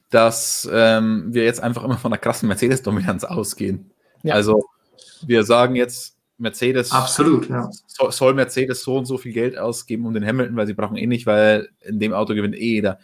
dass 0.09 0.69
ähm, 0.71 1.33
wir 1.33 1.43
jetzt 1.43 1.61
einfach 1.61 1.83
immer 1.83 1.97
von 1.97 2.11
einer 2.11 2.19
krassen 2.19 2.47
Mercedes-Dominanz 2.47 3.23
ausgehen. 3.23 3.91
Ja. 4.23 4.35
Also 4.35 4.65
wir 5.25 5.43
sagen 5.43 5.75
jetzt, 5.75 6.17
Mercedes. 6.41 6.91
Absolut, 6.91 7.49
ja. 7.49 7.69
Soll 7.87 8.33
Mercedes 8.33 8.83
so 8.83 8.97
und 8.97 9.05
so 9.05 9.17
viel 9.17 9.33
Geld 9.33 9.57
ausgeben 9.57 10.05
um 10.05 10.13
den 10.13 10.25
Hamilton, 10.25 10.55
weil 10.55 10.67
sie 10.67 10.73
brauchen 10.73 10.97
eh 10.97 11.07
nicht, 11.07 11.25
weil 11.25 11.69
in 11.81 11.99
dem 11.99 12.13
Auto 12.13 12.33
gewinnt 12.33 12.55
eh 12.55 12.73
jeder. 12.73 12.99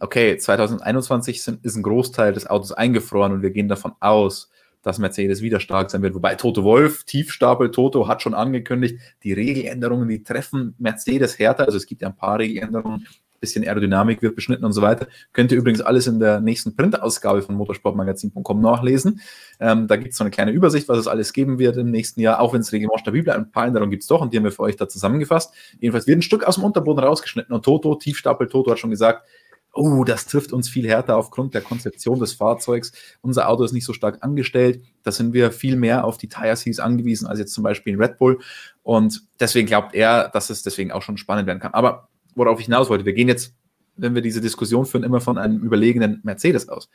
Okay, 0.00 0.36
2021 0.36 1.42
sind, 1.42 1.64
ist 1.64 1.76
ein 1.76 1.82
Großteil 1.82 2.32
des 2.32 2.46
Autos 2.48 2.72
eingefroren 2.72 3.32
und 3.32 3.42
wir 3.42 3.50
gehen 3.50 3.68
davon 3.68 3.92
aus, 4.00 4.50
dass 4.82 4.98
Mercedes 4.98 5.42
wieder 5.42 5.60
stark 5.60 5.90
sein 5.90 6.02
wird. 6.02 6.14
Wobei 6.14 6.34
Toto 6.34 6.64
Wolf, 6.64 7.04
Tiefstapel 7.04 7.70
Toto, 7.70 8.08
hat 8.08 8.22
schon 8.22 8.34
angekündigt, 8.34 8.98
die 9.22 9.32
Regeländerungen, 9.32 10.08
die 10.08 10.22
treffen 10.22 10.74
Mercedes 10.78 11.38
härter. 11.38 11.66
Also 11.66 11.76
es 11.76 11.86
gibt 11.86 12.02
ja 12.02 12.08
ein 12.08 12.16
paar 12.16 12.38
Regeländerungen, 12.38 13.06
bisschen 13.40 13.64
Aerodynamik 13.64 14.22
wird 14.22 14.36
beschnitten 14.36 14.64
und 14.64 14.72
so 14.72 14.82
weiter. 14.82 15.08
Könnt 15.32 15.50
ihr 15.50 15.58
übrigens 15.58 15.80
alles 15.80 16.06
in 16.06 16.20
der 16.20 16.40
nächsten 16.40 16.76
Printausgabe 16.76 17.42
von 17.42 17.54
motorsportmagazin.com 17.56 18.60
nachlesen. 18.60 19.20
Ähm, 19.58 19.88
da 19.88 19.96
gibt 19.96 20.12
es 20.12 20.18
so 20.18 20.24
eine 20.24 20.30
kleine 20.30 20.52
Übersicht, 20.52 20.88
was 20.88 20.98
es 20.98 21.08
alles 21.08 21.32
geben 21.32 21.58
wird 21.58 21.76
im 21.76 21.90
nächsten 21.90 22.20
Jahr, 22.20 22.40
auch 22.40 22.52
wenn 22.52 22.60
das 22.60 22.72
Reglement 22.72 23.00
stabil 23.00 23.22
bleibt. 23.22 23.38
Ein 23.38 23.50
paar 23.50 23.66
Änderungen 23.66 23.90
gibt 23.90 24.02
es 24.02 24.08
doch 24.08 24.20
und 24.20 24.32
die 24.32 24.36
haben 24.36 24.44
wir 24.44 24.52
für 24.52 24.62
euch 24.62 24.76
da 24.76 24.88
zusammengefasst. 24.88 25.52
Jedenfalls 25.80 26.06
wird 26.06 26.18
ein 26.18 26.22
Stück 26.22 26.44
aus 26.44 26.56
dem 26.56 26.64
Unterboden 26.64 27.02
rausgeschnitten 27.02 27.54
und 27.54 27.64
Toto, 27.64 27.94
Tiefstapel 27.94 28.48
Toto 28.48 28.70
hat 28.70 28.78
schon 28.78 28.90
gesagt, 28.90 29.26
oh, 29.72 30.04
das 30.04 30.26
trifft 30.26 30.52
uns 30.52 30.68
viel 30.68 30.88
härter 30.88 31.16
aufgrund 31.16 31.54
der 31.54 31.60
Konzeption 31.60 32.18
des 32.18 32.32
Fahrzeugs. 32.32 32.92
Unser 33.20 33.48
Auto 33.48 33.64
ist 33.64 33.72
nicht 33.72 33.84
so 33.84 33.92
stark 33.92 34.18
angestellt. 34.22 34.82
Da 35.02 35.12
sind 35.12 35.32
wir 35.32 35.52
viel 35.52 35.76
mehr 35.76 36.04
auf 36.04 36.18
die 36.18 36.28
Tire 36.28 36.56
Seals 36.56 36.80
angewiesen 36.80 37.26
als 37.26 37.38
jetzt 37.38 37.52
zum 37.52 37.64
Beispiel 37.64 37.94
in 37.94 38.00
Red 38.00 38.18
Bull. 38.18 38.40
Und 38.82 39.22
deswegen 39.38 39.66
glaubt 39.66 39.94
er, 39.94 40.28
dass 40.28 40.50
es 40.50 40.62
deswegen 40.62 40.92
auch 40.92 41.02
schon 41.02 41.16
spannend 41.16 41.46
werden 41.46 41.60
kann. 41.60 41.74
Aber 41.74 42.08
worauf 42.40 42.58
ich 42.58 42.66
hinaus 42.66 42.88
wollte, 42.88 43.04
wir 43.04 43.12
gehen 43.12 43.28
jetzt, 43.28 43.54
wenn 43.96 44.14
wir 44.14 44.22
diese 44.22 44.40
Diskussion 44.40 44.86
führen, 44.86 45.04
immer 45.04 45.20
von 45.20 45.38
einem 45.38 45.62
überlegenen 45.62 46.20
Mercedes 46.22 46.68
aus. 46.68 46.88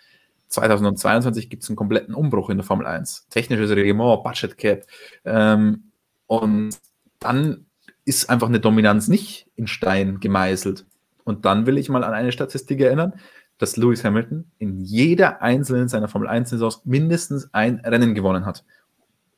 2022 0.48 1.50
gibt 1.50 1.64
es 1.64 1.70
einen 1.70 1.76
kompletten 1.76 2.16
Umbruch 2.16 2.50
in 2.50 2.58
der 2.58 2.66
Formel 2.66 2.88
1. 2.88 3.28
Technisches 3.30 3.70
Reglement, 3.72 4.24
Budget 4.24 4.58
Cap. 4.58 4.86
Ähm, 5.24 5.92
und 6.28 6.78
dann 7.20 7.66
ist 8.06 8.30
einfach 8.30 8.48
eine 8.48 8.60
Dominanz 8.60 9.08
nicht 9.08 9.48
in 9.56 9.68
Stein 9.68 10.20
gemeißelt. 10.20 10.86
Und 11.24 11.46
dann 11.46 11.66
will 11.66 11.78
ich 11.78 11.90
mal 11.90 12.04
an 12.04 12.14
eine 12.14 12.32
Statistik 12.32 12.82
erinnern, 12.82 13.14
dass 13.58 13.78
Lewis 13.78 14.04
Hamilton 14.04 14.52
in 14.58 14.80
jeder 14.80 15.42
einzelnen 15.42 15.88
seiner 15.88 16.08
Formel 16.08 16.28
1-Saisons 16.28 16.82
mindestens 16.86 17.50
ein 17.54 17.80
Rennen 17.80 18.16
gewonnen 18.16 18.46
hat. 18.46 18.64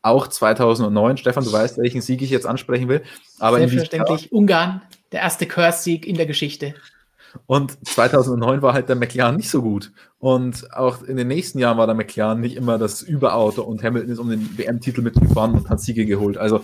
Auch 0.01 0.27
2009, 0.27 1.17
Stefan, 1.17 1.43
du 1.43 1.51
weißt, 1.51 1.77
welchen 1.77 2.01
Sieg 2.01 2.21
ich 2.21 2.29
jetzt 2.29 2.45
ansprechen 2.45 2.87
will. 2.87 3.03
Aber 3.39 3.57
Selbstverständlich 3.57 4.31
Ungarn, 4.31 4.81
der 5.11 5.21
erste 5.21 5.45
Curse-Sieg 5.45 6.05
in 6.05 6.15
der 6.15 6.25
Geschichte. 6.25 6.75
Und 7.45 7.77
2009 7.87 8.61
war 8.61 8.73
halt 8.73 8.89
der 8.89 8.95
McLaren 8.95 9.35
nicht 9.35 9.49
so 9.49 9.61
gut. 9.61 9.91
Und 10.17 10.73
auch 10.73 11.03
in 11.03 11.17
den 11.17 11.27
nächsten 11.27 11.59
Jahren 11.59 11.77
war 11.77 11.85
der 11.85 11.95
McLaren 11.95 12.39
nicht 12.39 12.55
immer 12.55 12.77
das 12.77 13.01
Überauto 13.01 13.61
und 13.61 13.83
Hamilton 13.83 14.11
ist 14.11 14.19
um 14.19 14.29
den 14.29 14.57
WM-Titel 14.57 15.01
mitgefahren 15.01 15.53
und 15.53 15.69
hat 15.69 15.81
Siege 15.81 16.05
geholt. 16.05 16.37
Also 16.37 16.63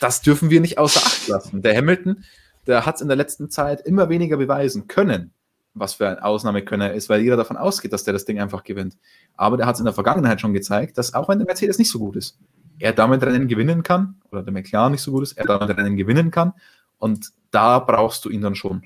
das 0.00 0.20
dürfen 0.20 0.50
wir 0.50 0.60
nicht 0.60 0.78
außer 0.78 1.00
Acht 1.00 1.28
lassen. 1.28 1.62
Der 1.62 1.76
Hamilton 1.76 2.24
der 2.68 2.84
hat 2.84 2.96
es 2.96 3.00
in 3.00 3.08
der 3.08 3.16
letzten 3.16 3.50
Zeit 3.50 3.80
immer 3.80 4.10
weniger 4.10 4.36
beweisen 4.36 4.86
können, 4.86 5.32
was 5.72 5.94
für 5.94 6.06
ein 6.06 6.18
Ausnahmekönner 6.18 6.92
ist, 6.92 7.08
weil 7.08 7.22
jeder 7.22 7.36
davon 7.36 7.56
ausgeht, 7.56 7.94
dass 7.94 8.04
der 8.04 8.12
das 8.12 8.26
Ding 8.26 8.38
einfach 8.38 8.62
gewinnt. 8.62 8.96
Aber 9.36 9.56
der 9.56 9.66
hat 9.66 9.76
es 9.76 9.80
in 9.80 9.86
der 9.86 9.94
Vergangenheit 9.94 10.40
schon 10.40 10.52
gezeigt, 10.52 10.98
dass 10.98 11.14
auch 11.14 11.28
wenn 11.28 11.38
der 11.38 11.46
Mercedes 11.46 11.78
nicht 11.78 11.90
so 11.90 11.98
gut 11.98 12.14
ist, 12.14 12.38
er 12.78 12.92
damit 12.92 13.22
Rennen 13.22 13.48
gewinnen 13.48 13.82
kann, 13.82 14.20
oder 14.30 14.42
der 14.42 14.52
McLaren 14.52 14.92
nicht 14.92 15.00
so 15.00 15.12
gut 15.12 15.22
ist, 15.22 15.32
er 15.32 15.46
damit 15.46 15.76
Rennen 15.76 15.96
gewinnen 15.96 16.30
kann. 16.30 16.52
Und 16.98 17.30
da 17.50 17.78
brauchst 17.78 18.24
du 18.24 18.30
ihn 18.30 18.42
dann 18.42 18.54
schon. 18.54 18.82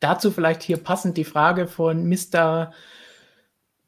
Dazu 0.00 0.30
vielleicht 0.30 0.62
hier 0.62 0.76
passend 0.76 1.16
die 1.16 1.24
Frage 1.24 1.66
von 1.66 2.06
Mr 2.08 2.72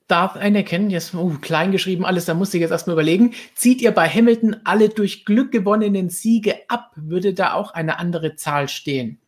darf 0.08 0.36
anerkennen, 0.36 0.88
jetzt 0.88 1.14
uh, 1.14 1.38
klein 1.38 1.70
geschrieben 1.70 2.06
alles, 2.06 2.24
da 2.24 2.32
musste 2.32 2.56
ich 2.56 2.62
jetzt 2.62 2.70
erstmal 2.70 2.94
überlegen. 2.94 3.34
Zieht 3.54 3.82
ihr 3.82 3.92
bei 3.92 4.08
Hamilton 4.08 4.56
alle 4.64 4.88
durch 4.88 5.26
Glück 5.26 5.52
gewonnenen 5.52 6.08
Siege 6.08 6.56
ab, 6.68 6.92
würde 6.96 7.34
da 7.34 7.52
auch 7.52 7.72
eine 7.72 7.98
andere 7.98 8.34
Zahl 8.34 8.68
stehen? 8.68 9.20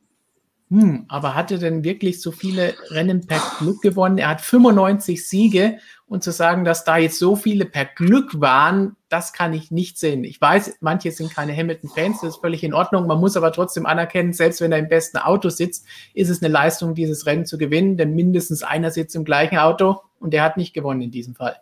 Hm, 0.70 1.06
aber 1.08 1.34
hat 1.34 1.50
er 1.50 1.58
denn 1.58 1.82
wirklich 1.82 2.22
so 2.22 2.30
viele 2.30 2.74
Rennen 2.90 3.26
per 3.26 3.42
Glück 3.58 3.82
gewonnen? 3.82 4.18
Er 4.18 4.28
hat 4.28 4.40
95 4.40 5.26
Siege 5.26 5.78
und 6.06 6.22
zu 6.22 6.30
sagen, 6.30 6.64
dass 6.64 6.84
da 6.84 6.96
jetzt 6.96 7.18
so 7.18 7.34
viele 7.34 7.64
per 7.64 7.86
Glück 7.86 8.40
waren, 8.40 8.94
das 9.08 9.32
kann 9.32 9.52
ich 9.52 9.72
nicht 9.72 9.98
sehen. 9.98 10.22
Ich 10.22 10.40
weiß, 10.40 10.76
manche 10.80 11.10
sind 11.10 11.34
keine 11.34 11.56
Hamilton-Fans, 11.56 12.20
das 12.20 12.36
ist 12.36 12.40
völlig 12.40 12.62
in 12.62 12.72
Ordnung. 12.72 13.08
Man 13.08 13.18
muss 13.18 13.36
aber 13.36 13.50
trotzdem 13.50 13.84
anerkennen, 13.84 14.32
selbst 14.32 14.60
wenn 14.60 14.70
er 14.70 14.78
im 14.78 14.88
besten 14.88 15.18
Auto 15.18 15.48
sitzt, 15.48 15.86
ist 16.14 16.28
es 16.28 16.40
eine 16.40 16.52
Leistung, 16.52 16.94
dieses 16.94 17.26
Rennen 17.26 17.46
zu 17.46 17.58
gewinnen, 17.58 17.96
denn 17.96 18.14
mindestens 18.14 18.62
einer 18.62 18.92
sitzt 18.92 19.16
im 19.16 19.24
gleichen 19.24 19.58
Auto 19.58 20.00
und 20.20 20.32
der 20.32 20.44
hat 20.44 20.56
nicht 20.56 20.72
gewonnen 20.72 21.02
in 21.02 21.10
diesem 21.10 21.34
Fall. 21.34 21.56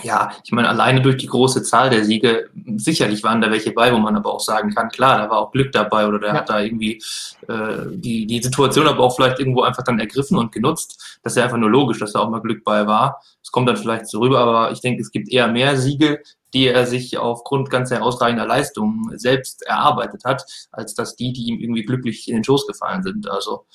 Ja, 0.00 0.32
ich 0.42 0.52
meine, 0.52 0.70
alleine 0.70 1.02
durch 1.02 1.18
die 1.18 1.26
große 1.26 1.62
Zahl 1.64 1.90
der 1.90 2.02
Siege, 2.02 2.48
sicherlich 2.76 3.22
waren 3.24 3.42
da 3.42 3.50
welche 3.50 3.72
bei, 3.72 3.92
wo 3.92 3.98
man 3.98 4.16
aber 4.16 4.32
auch 4.32 4.40
sagen 4.40 4.74
kann, 4.74 4.88
klar, 4.88 5.18
da 5.18 5.28
war 5.28 5.38
auch 5.38 5.52
Glück 5.52 5.70
dabei 5.70 6.06
oder 6.06 6.18
der 6.18 6.30
ja. 6.30 6.34
hat 6.36 6.48
da 6.48 6.60
irgendwie 6.60 7.02
äh, 7.46 7.86
die, 7.90 8.26
die 8.26 8.42
Situation 8.42 8.86
aber 8.86 9.00
auch 9.00 9.14
vielleicht 9.14 9.38
irgendwo 9.38 9.62
einfach 9.62 9.82
dann 9.82 10.00
ergriffen 10.00 10.38
und 10.38 10.50
genutzt. 10.50 11.18
Das 11.22 11.34
ist 11.34 11.36
ja 11.36 11.44
einfach 11.44 11.58
nur 11.58 11.68
logisch, 11.68 11.98
dass 11.98 12.12
da 12.12 12.20
auch 12.20 12.30
mal 12.30 12.40
Glück 12.40 12.64
bei 12.64 12.86
war. 12.86 13.20
Es 13.42 13.50
kommt 13.50 13.68
dann 13.68 13.76
vielleicht 13.76 14.08
so 14.08 14.20
rüber, 14.20 14.38
aber 14.38 14.72
ich 14.72 14.80
denke, 14.80 15.02
es 15.02 15.10
gibt 15.10 15.30
eher 15.30 15.48
mehr 15.48 15.76
Siege, 15.76 16.22
die 16.54 16.68
er 16.68 16.86
sich 16.86 17.18
aufgrund 17.18 17.68
ganz 17.68 17.90
herausragender 17.90 18.46
Leistungen 18.46 19.18
selbst 19.18 19.60
erarbeitet 19.62 20.24
hat, 20.24 20.44
als 20.70 20.94
dass 20.94 21.16
die, 21.16 21.34
die 21.34 21.48
ihm 21.48 21.60
irgendwie 21.60 21.82
glücklich 21.82 22.28
in 22.28 22.36
den 22.36 22.44
Schoß 22.44 22.66
gefallen 22.66 23.02
sind. 23.02 23.28
Also 23.28 23.66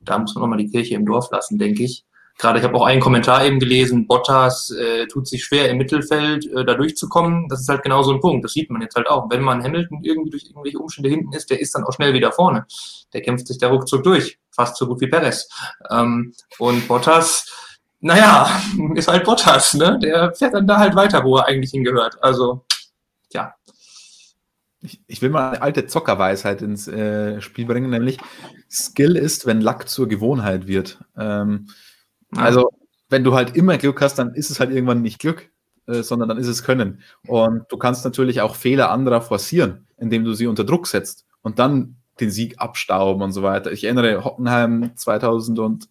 da 0.00 0.18
muss 0.18 0.34
man 0.34 0.42
nochmal 0.42 0.58
die 0.58 0.70
Kirche 0.70 0.96
im 0.96 1.06
Dorf 1.06 1.30
lassen, 1.30 1.58
denke 1.58 1.84
ich. 1.84 2.04
Gerade 2.42 2.58
ich 2.58 2.64
habe 2.64 2.74
auch 2.74 2.86
einen 2.86 3.00
Kommentar 3.00 3.44
eben 3.44 3.60
gelesen, 3.60 4.08
Bottas 4.08 4.72
äh, 4.72 5.06
tut 5.06 5.28
sich 5.28 5.44
schwer 5.44 5.70
im 5.70 5.78
Mittelfeld 5.78 6.44
äh, 6.46 6.64
da 6.64 6.74
durchzukommen. 6.74 7.48
Das 7.48 7.60
ist 7.60 7.68
halt 7.68 7.84
genau 7.84 8.02
so 8.02 8.12
ein 8.12 8.20
Punkt. 8.20 8.44
Das 8.44 8.52
sieht 8.52 8.68
man 8.68 8.82
jetzt 8.82 8.96
halt 8.96 9.08
auch. 9.08 9.30
Wenn 9.30 9.42
man 9.42 9.62
Hamilton 9.62 10.00
irgendwie 10.02 10.30
durch 10.30 10.46
irgendwelche 10.46 10.80
Umstände 10.80 11.08
hinten 11.08 11.32
ist, 11.34 11.50
der 11.50 11.60
ist 11.60 11.72
dann 11.72 11.84
auch 11.84 11.92
schnell 11.92 12.14
wieder 12.14 12.32
vorne. 12.32 12.66
Der 13.12 13.22
kämpft 13.22 13.46
sich 13.46 13.58
da 13.58 13.68
ruckzuck 13.68 14.02
durch. 14.02 14.40
Fast 14.50 14.76
so 14.76 14.88
gut 14.88 15.00
wie 15.00 15.06
Perez. 15.06 15.48
Ähm, 15.88 16.34
und 16.58 16.88
Bottas, 16.88 17.46
naja, 18.00 18.50
ist 18.96 19.06
halt 19.06 19.22
Bottas, 19.22 19.74
ne? 19.74 20.00
Der 20.02 20.34
fährt 20.34 20.54
dann 20.54 20.66
da 20.66 20.78
halt 20.78 20.96
weiter, 20.96 21.22
wo 21.22 21.36
er 21.36 21.46
eigentlich 21.46 21.70
hingehört. 21.70 22.20
Also, 22.24 22.64
ja. 23.32 23.54
Ich, 24.80 25.00
ich 25.06 25.22
will 25.22 25.30
mal 25.30 25.50
eine 25.50 25.62
alte 25.62 25.86
Zockerweisheit 25.86 26.60
ins 26.60 26.88
äh, 26.88 27.40
Spiel 27.40 27.66
bringen, 27.66 27.90
nämlich 27.90 28.18
Skill 28.68 29.14
ist, 29.14 29.46
wenn 29.46 29.60
Lack 29.60 29.88
zur 29.88 30.08
Gewohnheit 30.08 30.66
wird. 30.66 30.98
Ähm, 31.16 31.68
also, 32.36 32.70
wenn 33.08 33.24
du 33.24 33.34
halt 33.34 33.56
immer 33.56 33.78
Glück 33.78 34.00
hast, 34.00 34.18
dann 34.18 34.34
ist 34.34 34.50
es 34.50 34.60
halt 34.60 34.70
irgendwann 34.70 35.02
nicht 35.02 35.18
Glück, 35.18 35.50
äh, 35.86 36.02
sondern 36.02 36.28
dann 36.28 36.38
ist 36.38 36.48
es 36.48 36.62
Können. 36.62 37.02
Und 37.26 37.64
du 37.68 37.76
kannst 37.76 38.04
natürlich 38.04 38.40
auch 38.40 38.54
Fehler 38.54 38.90
anderer 38.90 39.20
forcieren, 39.20 39.86
indem 39.98 40.24
du 40.24 40.32
sie 40.32 40.46
unter 40.46 40.64
Druck 40.64 40.86
setzt 40.86 41.26
und 41.42 41.58
dann 41.58 41.96
den 42.20 42.30
Sieg 42.30 42.58
abstauben 42.58 43.22
und 43.22 43.32
so 43.32 43.42
weiter. 43.42 43.72
Ich 43.72 43.84
erinnere 43.84 44.24
Hockenheim 44.24 44.92
2018 44.96 45.88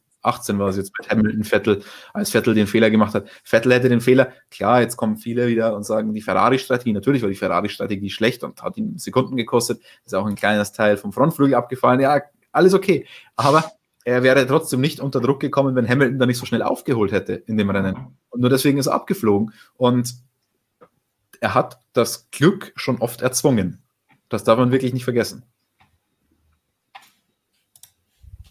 war 0.60 0.69
es 0.69 0.77
jetzt 0.77 0.91
mit 0.97 1.10
Hamilton 1.10 1.43
Vettel, 1.43 1.84
als 2.13 2.32
Vettel 2.32 2.54
den 2.54 2.67
Fehler 2.67 2.89
gemacht 2.89 3.13
hat. 3.13 3.27
Vettel 3.43 3.73
hätte 3.73 3.89
den 3.89 4.01
Fehler, 4.01 4.32
klar, 4.49 4.82
jetzt 4.82 4.97
kommen 4.97 5.17
viele 5.17 5.47
wieder 5.47 5.75
und 5.75 5.84
sagen, 5.84 6.13
die 6.13 6.21
Ferrari-Strategie, 6.21 6.93
natürlich 6.93 7.21
war 7.21 7.30
die 7.30 7.36
Ferrari-Strategie 7.36 8.10
schlecht 8.10 8.43
und 8.43 8.62
hat 8.62 8.77
ihn 8.77 8.97
Sekunden 8.97 9.36
gekostet, 9.36 9.82
ist 10.06 10.15
auch 10.15 10.25
ein 10.25 10.36
kleines 10.36 10.73
Teil 10.73 10.97
vom 10.97 11.12
Frontflügel 11.12 11.56
abgefallen, 11.56 11.99
ja, 11.99 12.21
alles 12.51 12.73
okay. 12.73 13.06
Aber 13.36 13.71
er 14.04 14.24
wäre 14.24 14.48
trotzdem 14.48 14.82
nicht 14.82 15.00
unter 15.00 15.22
Druck 15.22 15.40
gekommen, 15.40 15.76
wenn 15.76 15.88
Hamilton 15.88 16.20
da 16.20 16.26
nicht 16.26 16.38
so 16.38 16.46
schnell 16.46 16.64
aufgeholt 16.64 17.12
hätte 17.12 17.34
in 17.34 17.58
dem 17.58 17.70
Rennen. 17.70 18.18
Und 18.30 18.42
nur 18.42 18.50
deswegen 18.50 18.78
ist 18.78 18.88
er 18.88 18.94
abgeflogen. 18.94 19.54
Und 19.76 20.16
er 21.40 21.54
hat 21.54 21.80
das 21.94 22.30
Glück 22.32 22.74
schon 22.76 23.00
oft 23.00 23.22
erzwungen. 23.22 23.84
Das 24.30 24.44
darf 24.44 24.58
man 24.58 24.71
wirklich 24.71 24.94
nicht 24.94 25.04
vergessen. 25.04 25.44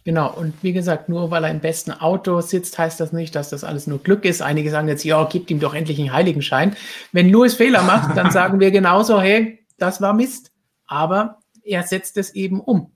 Genau, 0.04 0.32
und 0.32 0.54
wie 0.62 0.72
gesagt, 0.72 1.08
nur 1.08 1.30
weil 1.30 1.44
er 1.44 1.50
im 1.50 1.60
besten 1.60 1.92
Auto 1.92 2.40
sitzt, 2.40 2.78
heißt 2.78 2.98
das 3.00 3.12
nicht, 3.12 3.34
dass 3.34 3.50
das 3.50 3.64
alles 3.64 3.86
nur 3.86 3.98
Glück 4.02 4.24
ist. 4.24 4.40
Einige 4.40 4.70
sagen 4.70 4.88
jetzt, 4.88 5.04
ja, 5.04 5.24
gibt 5.24 5.50
ihm 5.50 5.60
doch 5.60 5.74
endlich 5.74 5.98
einen 5.98 6.12
Heiligenschein. 6.12 6.74
Wenn 7.12 7.30
Louis 7.30 7.54
Fehler 7.54 7.82
macht, 7.82 8.16
dann 8.16 8.30
sagen 8.32 8.60
wir 8.60 8.70
genauso, 8.70 9.20
hey, 9.20 9.66
das 9.78 10.00
war 10.00 10.14
Mist. 10.14 10.52
Aber 10.86 11.40
er 11.62 11.82
setzt 11.82 12.16
es 12.16 12.34
eben 12.34 12.60
um. 12.60 12.92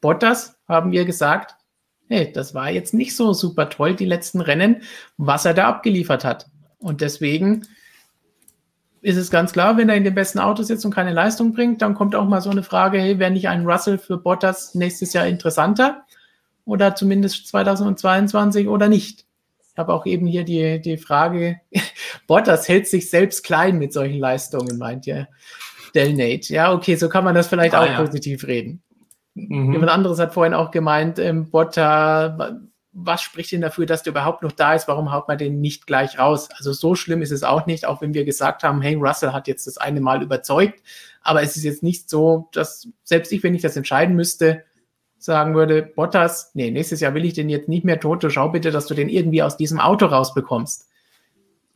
Bottas, 0.00 0.58
haben 0.66 0.92
wir 0.92 1.04
gesagt, 1.04 1.54
hey, 2.08 2.32
das 2.32 2.54
war 2.54 2.70
jetzt 2.70 2.94
nicht 2.94 3.16
so 3.16 3.32
super 3.32 3.68
toll, 3.68 3.94
die 3.94 4.04
letzten 4.04 4.40
Rennen, 4.40 4.82
was 5.16 5.44
er 5.44 5.54
da 5.54 5.68
abgeliefert 5.68 6.24
hat. 6.24 6.46
Und 6.78 7.00
deswegen 7.00 7.66
ist 9.02 9.16
es 9.16 9.30
ganz 9.30 9.52
klar, 9.52 9.76
wenn 9.76 9.88
er 9.88 9.96
in 9.96 10.04
dem 10.04 10.14
besten 10.14 10.38
Auto 10.38 10.62
sitzt 10.62 10.84
und 10.84 10.94
keine 10.94 11.12
Leistung 11.12 11.52
bringt, 11.52 11.82
dann 11.82 11.94
kommt 11.94 12.14
auch 12.14 12.26
mal 12.26 12.40
so 12.40 12.50
eine 12.50 12.62
Frage, 12.62 12.98
hey, 12.98 13.18
wäre 13.18 13.30
nicht 13.30 13.48
ein 13.48 13.66
Russell 13.66 13.98
für 13.98 14.16
Bottas 14.16 14.74
nächstes 14.74 15.12
Jahr 15.12 15.26
interessanter? 15.26 16.04
Oder 16.64 16.96
zumindest 16.96 17.46
2022 17.46 18.66
oder 18.66 18.88
nicht? 18.88 19.24
Ich 19.72 19.78
habe 19.78 19.92
auch 19.92 20.06
eben 20.06 20.26
hier 20.26 20.44
die, 20.44 20.80
die 20.80 20.96
Frage, 20.96 21.60
Bottas 22.26 22.66
hält 22.66 22.88
sich 22.88 23.10
selbst 23.10 23.44
klein 23.44 23.78
mit 23.78 23.92
solchen 23.92 24.18
Leistungen, 24.18 24.78
meint 24.78 25.06
ja 25.06 25.28
Delnate. 25.94 26.52
Ja, 26.52 26.72
okay, 26.72 26.96
so 26.96 27.08
kann 27.08 27.24
man 27.24 27.34
das 27.34 27.46
vielleicht 27.46 27.74
ah, 27.74 27.82
auch 27.82 27.86
ja. 27.86 28.00
positiv 28.00 28.44
reden. 28.46 28.82
Mhm. 29.36 29.72
Jemand 29.72 29.92
anderes 29.92 30.18
hat 30.18 30.32
vorhin 30.32 30.54
auch 30.54 30.70
gemeint, 30.70 31.18
ähm, 31.18 31.50
Botta, 31.50 32.58
was 32.92 33.20
spricht 33.20 33.52
denn 33.52 33.60
dafür, 33.60 33.84
dass 33.84 34.02
der 34.02 34.12
überhaupt 34.12 34.42
noch 34.42 34.52
da 34.52 34.74
ist? 34.74 34.88
Warum 34.88 35.12
haut 35.12 35.28
man 35.28 35.36
den 35.36 35.60
nicht 35.60 35.86
gleich 35.86 36.18
raus? 36.18 36.48
Also 36.56 36.72
so 36.72 36.94
schlimm 36.94 37.20
ist 37.20 37.30
es 37.30 37.42
auch 37.42 37.66
nicht, 37.66 37.84
auch 37.84 38.00
wenn 38.00 38.14
wir 38.14 38.24
gesagt 38.24 38.62
haben, 38.62 38.80
hey, 38.80 38.94
Russell 38.94 39.32
hat 39.32 39.46
jetzt 39.46 39.66
das 39.66 39.76
eine 39.76 40.00
Mal 40.00 40.22
überzeugt. 40.22 40.82
Aber 41.20 41.42
es 41.42 41.56
ist 41.56 41.64
jetzt 41.64 41.82
nicht 41.82 42.08
so, 42.08 42.48
dass 42.52 42.88
selbst 43.04 43.32
ich, 43.32 43.42
wenn 43.42 43.54
ich 43.54 43.60
das 43.60 43.76
entscheiden 43.76 44.16
müsste, 44.16 44.64
sagen 45.18 45.54
würde, 45.54 45.82
Bottas, 45.82 46.52
nee, 46.54 46.70
nächstes 46.70 47.00
Jahr 47.00 47.12
will 47.12 47.26
ich 47.26 47.34
den 47.34 47.50
jetzt 47.50 47.68
nicht 47.68 47.84
mehr 47.84 48.00
tot, 48.00 48.24
schau 48.28 48.48
bitte, 48.48 48.70
dass 48.70 48.86
du 48.86 48.94
den 48.94 49.10
irgendwie 49.10 49.42
aus 49.42 49.58
diesem 49.58 49.80
Auto 49.80 50.06
rausbekommst. 50.06 50.88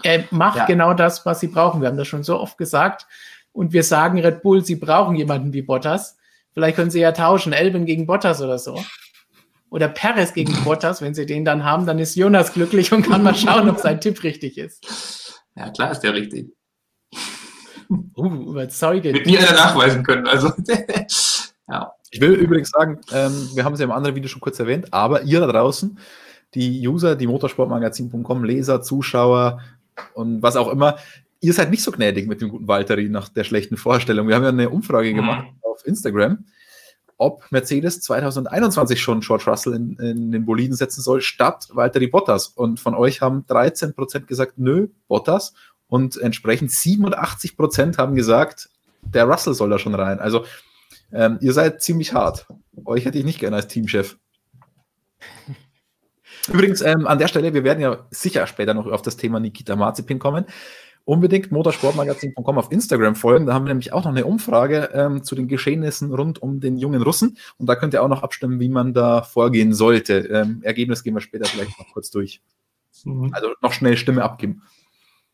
Er 0.02 0.24
macht 0.30 0.56
ja. 0.56 0.64
genau 0.64 0.94
das, 0.94 1.26
was 1.26 1.40
sie 1.40 1.48
brauchen. 1.48 1.82
Wir 1.82 1.88
haben 1.88 1.98
das 1.98 2.08
schon 2.08 2.22
so 2.22 2.40
oft 2.40 2.56
gesagt. 2.56 3.06
Und 3.52 3.74
wir 3.74 3.82
sagen 3.82 4.18
Red 4.20 4.42
Bull, 4.42 4.64
sie 4.64 4.76
brauchen 4.76 5.16
jemanden 5.16 5.52
wie 5.52 5.61
Bottas. 5.61 6.16
Vielleicht 6.53 6.76
können 6.76 6.90
sie 6.90 7.01
ja 7.01 7.12
tauschen, 7.12 7.53
Elben 7.53 7.86
gegen 7.86 8.07
Bottas 8.07 8.42
oder 8.42 8.59
so. 8.59 8.82
Oder 9.70 9.88
Perez 9.88 10.34
gegen 10.34 10.53
Bottas. 10.64 11.01
Wenn 11.01 11.14
sie 11.14 11.26
den 11.26 11.44
dann 11.44 11.64
haben, 11.64 11.86
dann 11.86 11.98
ist 11.98 12.16
Jonas 12.16 12.53
glücklich 12.53 12.92
und 12.92 13.03
kann 13.03 13.22
mal 13.22 13.34
schauen, 13.34 13.68
ob 13.68 13.78
sein 13.78 14.01
Tipp 14.01 14.22
richtig 14.22 14.59
ist. 14.59 15.40
Ja, 15.57 15.70
klar 15.70 15.92
ist 15.92 16.01
der 16.01 16.14
richtig. 16.14 16.53
Uh, 17.88 18.51
überzeugend. 18.51 19.14
Wird 19.14 19.26
nie 19.26 19.38
einer 19.38 19.53
nachweisen 19.53 20.03
können. 20.03 20.26
Also, 20.26 20.53
ja. 21.68 21.92
Ich 22.12 22.20
will 22.20 22.32
übrigens 22.32 22.70
sagen, 22.70 23.01
ähm, 23.12 23.51
wir 23.55 23.64
haben 23.64 23.74
es 23.74 23.80
ja 23.80 23.84
im 23.84 23.92
anderen 23.92 24.16
Video 24.16 24.28
schon 24.28 24.40
kurz 24.40 24.59
erwähnt, 24.59 24.92
aber 24.92 25.22
ihr 25.22 25.40
da 25.40 25.46
draußen, 25.46 25.98
die 26.55 26.86
User, 26.86 27.14
die 27.14 27.28
motorsportmagazin.com, 27.28 28.44
Leser, 28.44 28.82
Zuschauer 28.82 29.61
und 30.14 30.42
was 30.42 30.57
auch 30.57 30.68
immer, 30.68 30.96
ihr 31.41 31.55
seid 31.55 31.70
nicht 31.70 31.82
so 31.82 31.91
gnädig 31.91 32.28
mit 32.28 32.41
dem 32.41 32.51
guten 32.51 32.68
Valtteri 32.68 33.09
nach 33.09 33.28
der 33.28 33.45
schlechten 33.45 33.76
Vorstellung. 33.76 34.28
Wir 34.28 34.36
haben 34.36 34.43
ja 34.43 34.51
eine 34.51 34.70
Umfrage 34.70 35.12
gemacht 35.12 35.47
mhm. 35.47 35.59
auf 35.62 35.86
Instagram, 35.86 36.45
ob 37.16 37.51
Mercedes 37.51 38.01
2021 38.03 39.01
schon 39.01 39.20
George 39.20 39.45
Russell 39.47 39.74
in, 39.74 39.97
in 39.99 40.32
den 40.32 40.45
Boliden 40.45 40.76
setzen 40.76 41.03
soll, 41.03 41.20
statt 41.20 41.68
Valtteri 41.72 42.07
Bottas. 42.07 42.49
Und 42.49 42.80
von 42.80 42.95
euch 42.95 43.20
haben 43.20 43.47
13 43.47 43.95
Prozent 43.95 44.26
gesagt, 44.26 44.55
nö, 44.57 44.88
Bottas. 45.09 45.55
Und 45.86 46.16
entsprechend 46.18 46.70
87 46.70 47.57
Prozent 47.57 47.99
haben 47.99 48.14
gesagt, 48.14 48.70
der 49.03 49.24
Russell 49.24 49.55
soll 49.55 49.70
da 49.70 49.78
schon 49.78 49.95
rein. 49.95 50.20
Also 50.20 50.45
ähm, 51.12 51.38
ihr 51.41 51.53
seid 51.53 51.82
ziemlich 51.82 52.12
hart. 52.12 52.47
Euch 52.84 53.05
hätte 53.05 53.18
ich 53.18 53.24
nicht 53.24 53.41
gerne 53.41 53.57
als 53.57 53.68
Teamchef. 53.68 54.16
Übrigens, 56.49 56.80
ähm, 56.80 57.07
an 57.07 57.18
der 57.18 57.28
Stelle, 57.28 57.53
wir 57.53 57.64
werden 57.64 57.80
ja 57.80 58.07
sicher 58.11 58.47
später 58.47 58.72
noch 58.72 58.86
auf 58.86 59.03
das 59.03 59.16
Thema 59.16 59.41
Nikita 59.41 59.76
Mazepin 59.76 60.18
kommen. 60.18 60.47
Unbedingt 61.05 61.51
motorsportmagazin.com 61.51 62.59
auf 62.59 62.70
Instagram 62.70 63.16
folgen. 63.16 63.46
Da 63.46 63.55
haben 63.55 63.64
wir 63.64 63.70
nämlich 63.70 63.92
auch 63.92 64.05
noch 64.05 64.11
eine 64.11 64.24
Umfrage 64.24 64.90
ähm, 64.92 65.24
zu 65.24 65.34
den 65.34 65.48
Geschehnissen 65.48 66.12
rund 66.14 66.40
um 66.40 66.61
den 66.61 66.76
jungen 66.76 67.03
Russen. 67.03 67.38
Und 67.59 67.66
da 67.66 67.74
könnt 67.74 67.94
ihr 67.94 68.03
auch 68.03 68.09
noch 68.09 68.22
abstimmen, 68.22 68.61
wie 68.61 68.68
man 68.68 68.94
da 68.94 69.22
vorgehen 69.22 69.72
sollte. 69.72 70.18
Ähm, 70.18 70.61
Ergebnis 70.62 71.03
gehen 71.03 71.14
wir 71.14 71.20
später 71.20 71.46
vielleicht 71.46 71.78
noch 71.78 71.92
kurz 71.92 72.11
durch. 72.11 72.40
Mhm. 73.05 73.30
Also 73.32 73.48
noch 73.61 73.72
schnell 73.72 73.96
Stimme 73.96 74.22
abgeben. 74.22 74.62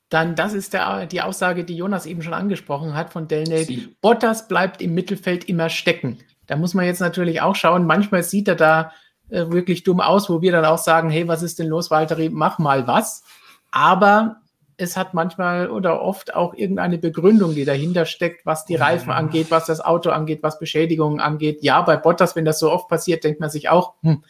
Dann, 0.08 0.36
das 0.36 0.52
ist 0.54 0.72
der, 0.72 1.06
die 1.06 1.20
Aussage, 1.20 1.64
die 1.64 1.76
Jonas 1.76 2.06
eben 2.06 2.22
schon 2.22 2.34
angesprochen 2.34 2.94
hat 2.94 3.12
von 3.12 3.26
Delnay. 3.26 3.88
Bottas 4.00 4.46
bleibt 4.46 4.80
im 4.80 4.94
Mittelfeld 4.94 5.48
immer 5.48 5.68
stecken. 5.68 6.18
Da 6.46 6.56
muss 6.56 6.74
man 6.74 6.84
jetzt 6.84 7.00
natürlich 7.00 7.40
auch 7.40 7.56
schauen. 7.56 7.86
Manchmal 7.86 8.22
sieht 8.22 8.46
er 8.46 8.54
da 8.54 8.92
äh, 9.28 9.50
wirklich 9.50 9.82
dumm 9.82 10.00
aus, 10.00 10.30
wo 10.30 10.40
wir 10.42 10.52
dann 10.52 10.64
auch 10.64 10.78
sagen, 10.78 11.10
hey, 11.10 11.26
was 11.26 11.42
ist 11.42 11.58
denn 11.58 11.66
los, 11.66 11.90
Walter, 11.90 12.16
mach 12.30 12.60
mal 12.60 12.86
was. 12.86 13.24
Aber 13.72 14.42
es 14.78 14.96
hat 14.96 15.14
manchmal 15.14 15.70
oder 15.70 16.02
oft 16.02 16.34
auch 16.34 16.54
irgendeine 16.54 16.98
Begründung, 16.98 17.54
die 17.54 17.64
dahinter 17.64 18.04
steckt, 18.04 18.44
was 18.44 18.66
die 18.66 18.76
Reifen 18.76 19.10
angeht, 19.10 19.50
was 19.50 19.66
das 19.66 19.80
Auto 19.80 20.10
angeht, 20.10 20.42
was 20.42 20.58
Beschädigungen 20.58 21.20
angeht. 21.20 21.62
Ja, 21.62 21.80
bei 21.82 21.96
Bottas, 21.96 22.36
wenn 22.36 22.44
das 22.44 22.58
so 22.58 22.70
oft 22.70 22.88
passiert, 22.88 23.24
denkt 23.24 23.40
man 23.40 23.50
sich 23.50 23.68
auch, 23.68 23.94
hm, 24.02 24.22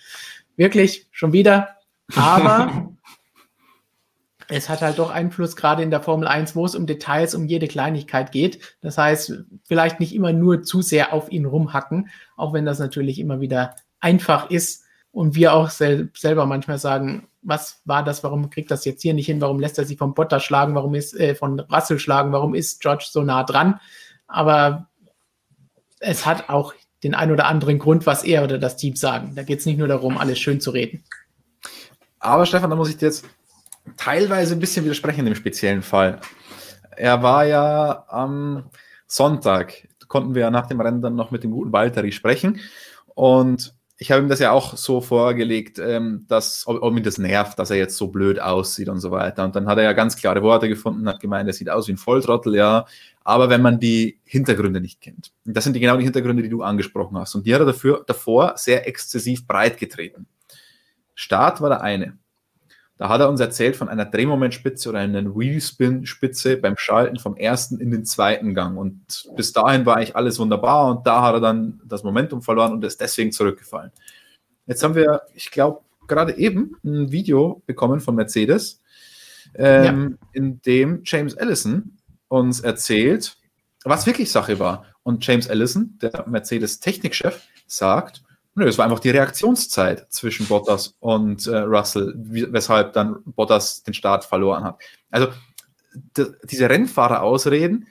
wirklich, 0.57 1.09
schon 1.11 1.33
wieder. 1.33 1.77
Aber 2.15 2.93
es 4.49 4.69
hat 4.69 4.83
halt 4.83 4.99
doch 4.99 5.11
Einfluss, 5.11 5.57
gerade 5.57 5.83
in 5.83 5.91
der 5.91 6.01
Formel 6.01 6.29
1, 6.29 6.55
wo 6.55 6.65
es 6.65 6.77
um 6.77 6.87
Details, 6.87 7.35
um 7.35 7.47
jede 7.47 7.67
Kleinigkeit 7.67 8.31
geht. 8.31 8.61
Das 8.81 8.97
heißt, 8.99 9.45
vielleicht 9.65 9.99
nicht 9.99 10.15
immer 10.15 10.33
nur 10.33 10.63
zu 10.63 10.83
sehr 10.83 11.13
auf 11.13 11.31
ihn 11.33 11.47
rumhacken, 11.47 12.09
auch 12.37 12.53
wenn 12.53 12.65
das 12.65 12.79
natürlich 12.79 13.19
immer 13.19 13.41
wieder 13.41 13.75
einfach 13.99 14.51
ist 14.51 14.86
und 15.17 15.35
wir 15.35 15.55
auch 15.55 15.71
sel 15.71 16.11
selber 16.15 16.45
manchmal 16.45 16.77
sagen, 16.79 17.27
was 17.41 17.81
war 17.87 18.05
das, 18.05 18.23
warum 18.23 18.51
kriegt 18.51 18.71
das 18.71 18.85
jetzt 18.85 19.01
hier 19.01 19.15
nicht 19.15 19.25
hin, 19.25 19.41
warum 19.41 19.59
lässt 19.59 19.79
er 19.79 19.87
sich 19.87 19.97
vom 19.97 20.13
Potter 20.13 20.41
schlagen, 20.41 20.75
warum 20.75 20.95
ist 20.95 21.19
äh, 21.19 21.35
von 21.35 21.59
Russell 21.59 21.99
schlagen, 21.99 22.33
warum 22.33 22.55
ist 22.55 22.83
George 22.83 23.07
so 23.11 23.23
nah 23.23 23.43
dran. 23.43 23.81
Aber 24.27 24.91
es 26.01 26.27
hat 26.27 26.51
auch 26.51 26.75
den 27.03 27.15
ein 27.15 27.31
oder 27.31 27.47
anderen 27.47 27.79
Grund, 27.79 28.05
was 28.05 28.25
er 28.25 28.45
oder 28.45 28.59
das 28.59 28.77
Team 28.77 28.95
sagen. 28.95 29.33
Da 29.35 29.43
geht 29.43 29.61
es 29.61 29.65
nicht 29.65 29.79
nur 29.79 29.89
darum, 29.89 30.19
alles 30.19 30.39
schön 30.39 30.61
zu 30.61 30.71
reden. 30.71 31.03
Aber 32.19 32.45
Stefan, 32.45 32.69
da 32.69 32.77
muss 32.77 32.91
ich 32.91 32.99
dir 32.99 33.07
jetzt 33.07 33.25
teilweise 33.97 34.55
ein 34.55 34.61
bisschen 34.61 34.85
widersprechen 34.85 35.25
dem 35.25 35.35
speziellen 35.35 35.81
Fall. 35.81 36.21
Er 36.95 37.23
war 37.23 37.47
ja 37.47 38.05
am 38.09 38.65
Sonntag, 39.07 39.89
konnten 40.09 40.35
wir 40.35 40.43
ja 40.43 40.51
nach 40.51 40.67
dem 40.67 40.79
Rennen 40.83 41.01
dann 41.01 41.17
noch 41.17 41.31
mit 41.31 41.43
dem 41.43 41.53
guten 41.53 41.73
Walteri 41.73 42.13
sprechen. 42.13 42.61
Und 43.15 43.76
ich 43.99 44.11
habe 44.11 44.23
ihm 44.23 44.29
das 44.29 44.41
ja 44.41 44.51
auch 44.51 44.77
so 44.77 45.01
vorgelegt, 45.01 45.79
ähm, 45.79 46.27
dass, 46.29 46.67
ob, 46.67 46.83
ob 46.83 46.97
ihn 46.97 47.03
das 47.03 47.17
nervt, 47.19 47.59
dass 47.59 47.71
er 47.71 47.77
jetzt 47.77 47.97
so 47.97 48.09
blöd 48.09 48.41
aussieht 48.41 48.89
und 48.89 49.01
so 49.01 49.11
weiter. 49.11 49.45
Und 49.45 49.57
dann 49.57 49.67
hat 49.67 49.79
er 49.79 49.85
ja 49.85 49.93
ganz 49.95 50.17
klare 50.17 50.43
Worte 50.43 50.69
gefunden, 50.69 51.09
hat 51.09 51.21
gemeint, 51.21 51.49
er 51.49 51.55
sieht 51.55 51.71
aus 51.71 51.89
wie 51.89 51.93
ein 51.93 51.97
Volltrottel, 51.97 52.55
ja. 52.55 52.85
Aber 53.25 53.49
wenn 53.49 53.63
man 53.63 53.81
die 53.81 54.19
Hintergründe 54.25 54.81
nicht 54.81 55.01
kennt. 55.01 55.33
Und 55.47 55.57
das 55.57 55.65
sind 55.65 55.73
die, 55.73 55.81
genau 55.81 55.97
die 55.97 56.05
Hintergründe, 56.05 56.43
die 56.43 56.51
du 56.51 56.63
angesprochen 56.63 57.17
hast. 57.19 57.35
Und 57.35 57.47
die 57.47 57.55
hat 57.55 57.61
er 57.61 57.67
dafür, 57.67 58.05
davor 58.07 58.55
sehr 58.57 58.87
exzessiv 58.87 59.47
breit 59.47 59.79
getreten. 59.79 60.27
Start 61.15 61.63
war 61.63 61.71
der 61.71 61.81
eine. 61.81 62.19
Da 62.99 63.11
hat 63.11 63.21
er 63.21 63.29
uns 63.29 63.41
erzählt 63.41 63.77
von 63.77 63.89
einer 63.89 64.07
Drehmomentspitze 64.07 64.89
oder 64.89 65.01
einer 65.01 65.37
Wheelspin-Spitze 65.37 66.57
beim 66.57 66.77
Schalten 66.79 67.19
vom 67.19 67.37
ersten 67.37 67.79
in 67.79 67.91
den 67.91 68.07
zweiten 68.07 68.55
Gang. 68.55 68.79
Und 68.79 69.29
bis 69.37 69.53
dahin 69.53 69.85
war 69.85 69.97
eigentlich 69.97 70.17
alles 70.17 70.39
wunderbar 70.39 70.91
und 70.91 71.07
da 71.07 71.23
hat 71.23 71.35
er 71.35 71.41
dann 71.41 71.81
das 71.85 72.05
Momentum 72.05 72.41
verloren 72.41 72.73
und 72.73 72.85
ist 72.85 73.01
deswegen 73.01 73.33
zurückgefallen. 73.33 73.93
Jetzt 74.67 74.83
haben 74.83 74.95
wir, 74.95 75.23
ich 75.35 75.51
glaube, 75.51 75.81
gerade 76.09 76.37
eben 76.39 76.77
ein 76.85 77.13
Video 77.13 77.63
bekommen 77.67 78.01
von 78.01 78.15
Mercedes, 78.15 78.81
ähm, 79.55 80.19
ja. 80.19 80.29
in 80.33 80.61
dem 80.63 81.03
James 81.05 81.37
Allison 81.37 81.99
uns 82.29 82.61
erzählt, 82.61 83.37
was 83.85 84.07
wirklich 84.07 84.33
Sache 84.33 84.59
war. 84.59 84.87
Und 85.03 85.25
James 85.25 85.49
Allison, 85.49 85.99
der 86.01 86.25
Mercedes-Technikchef, 86.27 87.47
sagt, 87.67 88.23
Nö, 88.59 88.67
es 88.67 88.79
war 88.79 88.87
einfach 88.87 89.01
die 89.01 89.11
Reaktionszeit 89.11 90.07
zwischen 90.11 90.47
Bottas 90.47 90.97
und 90.99 91.47
äh, 91.47 91.59
Russell, 91.59 92.15
weshalb 92.17 92.95
dann 92.95 93.23
Bottas 93.27 93.83
den 93.83 93.93
Start 93.93 94.25
verloren 94.25 94.65
hat. 94.65 94.79
Also 95.11 95.29
diese 96.43 96.71
Rennfahrer-Ausreden, 96.71 97.87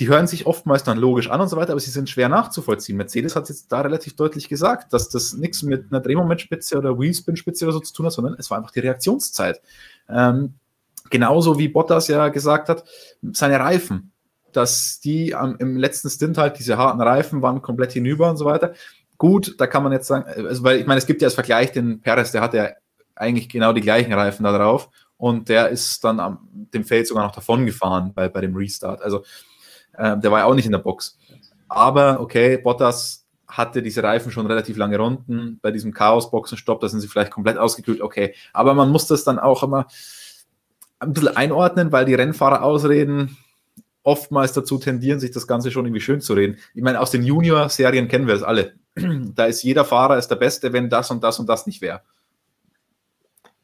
die 0.00 0.08
hören 0.08 0.26
sich 0.26 0.44
oftmals 0.44 0.82
dann 0.82 0.98
logisch 0.98 1.30
an 1.30 1.40
und 1.40 1.48
so 1.48 1.56
weiter, 1.56 1.70
aber 1.70 1.80
sie 1.80 1.92
sind 1.92 2.10
schwer 2.10 2.28
nachzuvollziehen. 2.28 2.96
Mercedes 2.96 3.36
hat 3.36 3.48
jetzt 3.48 3.70
da 3.70 3.80
relativ 3.80 4.16
deutlich 4.16 4.48
gesagt, 4.48 4.92
dass 4.92 5.08
das 5.08 5.34
nichts 5.34 5.62
mit 5.62 5.86
einer 5.92 6.00
Drehmomentspitze 6.00 6.76
oder 6.76 6.98
Wheelspin-Spitze 6.98 7.64
oder 7.64 7.74
so 7.74 7.80
zu 7.80 7.94
tun 7.94 8.06
hat, 8.06 8.12
sondern 8.12 8.34
es 8.38 8.50
war 8.50 8.58
einfach 8.58 8.72
die 8.72 8.80
Reaktionszeit. 8.80 9.62
Ähm, 10.08 10.54
genauso 11.10 11.60
wie 11.60 11.68
Bottas 11.68 12.08
ja 12.08 12.28
gesagt 12.28 12.68
hat, 12.68 12.82
seine 13.32 13.60
Reifen, 13.60 14.10
dass 14.50 14.98
die 14.98 15.32
am, 15.32 15.56
im 15.60 15.76
letzten 15.76 16.10
Stint 16.10 16.38
halt 16.38 16.58
diese 16.58 16.76
harten 16.76 17.00
Reifen 17.00 17.40
waren 17.40 17.62
komplett 17.62 17.92
hinüber 17.92 18.28
und 18.28 18.36
so 18.36 18.46
weiter 18.46 18.74
gut, 19.18 19.54
da 19.58 19.66
kann 19.66 19.82
man 19.82 19.92
jetzt 19.92 20.06
sagen, 20.06 20.24
also 20.26 20.62
weil 20.62 20.80
ich 20.80 20.86
meine, 20.86 20.98
es 20.98 21.06
gibt 21.06 21.22
ja 21.22 21.26
als 21.26 21.34
Vergleich 21.34 21.72
den 21.72 22.00
Perez, 22.00 22.32
der 22.32 22.42
hat 22.42 22.54
ja 22.54 22.70
eigentlich 23.14 23.48
genau 23.48 23.72
die 23.72 23.80
gleichen 23.80 24.12
Reifen 24.12 24.44
da 24.44 24.56
drauf 24.56 24.90
und 25.16 25.48
der 25.48 25.68
ist 25.70 26.04
dann 26.04 26.20
am 26.20 26.48
dem 26.52 26.84
Feld 26.84 27.06
sogar 27.06 27.24
noch 27.24 27.34
davon 27.34 27.66
gefahren 27.66 28.12
bei, 28.14 28.28
bei 28.28 28.40
dem 28.40 28.54
Restart. 28.54 29.02
Also 29.02 29.24
äh, 29.94 30.18
der 30.18 30.30
war 30.30 30.40
ja 30.40 30.44
auch 30.44 30.54
nicht 30.54 30.66
in 30.66 30.72
der 30.72 30.78
Box. 30.78 31.18
Aber 31.68 32.20
okay, 32.20 32.58
Bottas 32.58 33.26
hatte 33.48 33.82
diese 33.82 34.02
Reifen 34.02 34.32
schon 34.32 34.46
relativ 34.46 34.76
lange 34.76 34.98
Runden. 34.98 35.58
Bei 35.62 35.70
diesem 35.70 35.92
Chaos-Boxenstopp, 35.92 36.80
da 36.80 36.88
sind 36.88 37.00
sie 37.00 37.08
vielleicht 37.08 37.30
komplett 37.30 37.58
ausgekühlt, 37.58 38.00
okay. 38.02 38.34
Aber 38.52 38.74
man 38.74 38.90
muss 38.90 39.06
das 39.06 39.24
dann 39.24 39.38
auch 39.38 39.62
immer 39.62 39.86
ein 40.98 41.12
bisschen 41.12 41.36
einordnen, 41.36 41.92
weil 41.92 42.04
die 42.04 42.14
Rennfahrer 42.14 42.62
ausreden, 42.62 43.36
oftmals 44.06 44.52
dazu 44.52 44.78
tendieren, 44.78 45.20
sich 45.20 45.32
das 45.32 45.46
Ganze 45.46 45.70
schon 45.70 45.84
irgendwie 45.84 46.00
schön 46.00 46.20
zu 46.20 46.34
reden. 46.34 46.58
Ich 46.74 46.82
meine, 46.82 47.00
aus 47.00 47.10
den 47.10 47.24
Junior-Serien 47.24 48.08
kennen 48.08 48.26
wir 48.26 48.34
das 48.34 48.42
alle 48.42 48.74
da 49.34 49.44
ist 49.44 49.62
jeder 49.62 49.84
Fahrer 49.84 50.16
ist 50.16 50.28
der 50.28 50.36
Beste, 50.36 50.72
wenn 50.72 50.88
das 50.88 51.10
und 51.10 51.22
das 51.22 51.38
und 51.38 51.48
das 51.48 51.66
nicht 51.66 51.80
wäre. 51.80 52.02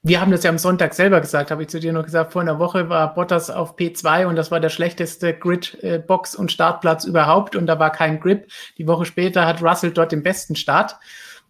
Wir 0.05 0.20
haben 0.20 0.32
das 0.32 0.43
ja 0.43 0.51
am 0.51 0.59
Sonntag 0.59 0.95
selber 0.95 1.20
gesagt, 1.20 1.53
habe 1.53 1.62
ich 1.62 1.68
zu 1.68 1.78
dir 1.78 1.93
noch 1.93 2.05
gesagt. 2.05 2.32
Vor 2.32 2.43
einer 2.43 2.59
Woche 2.59 2.88
war 2.88 3.14
Bottas 3.14 3.51
auf 3.51 3.76
P2 3.76 4.26
und 4.26 4.34
das 4.34 4.51
war 4.51 4.59
der 4.59 4.68
schlechteste 4.68 5.32
Grid-Box 5.32 6.34
und 6.34 6.51
Startplatz 6.51 7.05
überhaupt 7.05 7.55
und 7.55 7.66
da 7.66 7.78
war 7.78 7.90
kein 7.90 8.18
Grip. 8.18 8.49
Die 8.78 8.88
Woche 8.88 9.05
später 9.05 9.47
hat 9.47 9.62
Russell 9.62 9.93
dort 9.93 10.11
den 10.11 10.24
besten 10.24 10.57
Start 10.57 10.97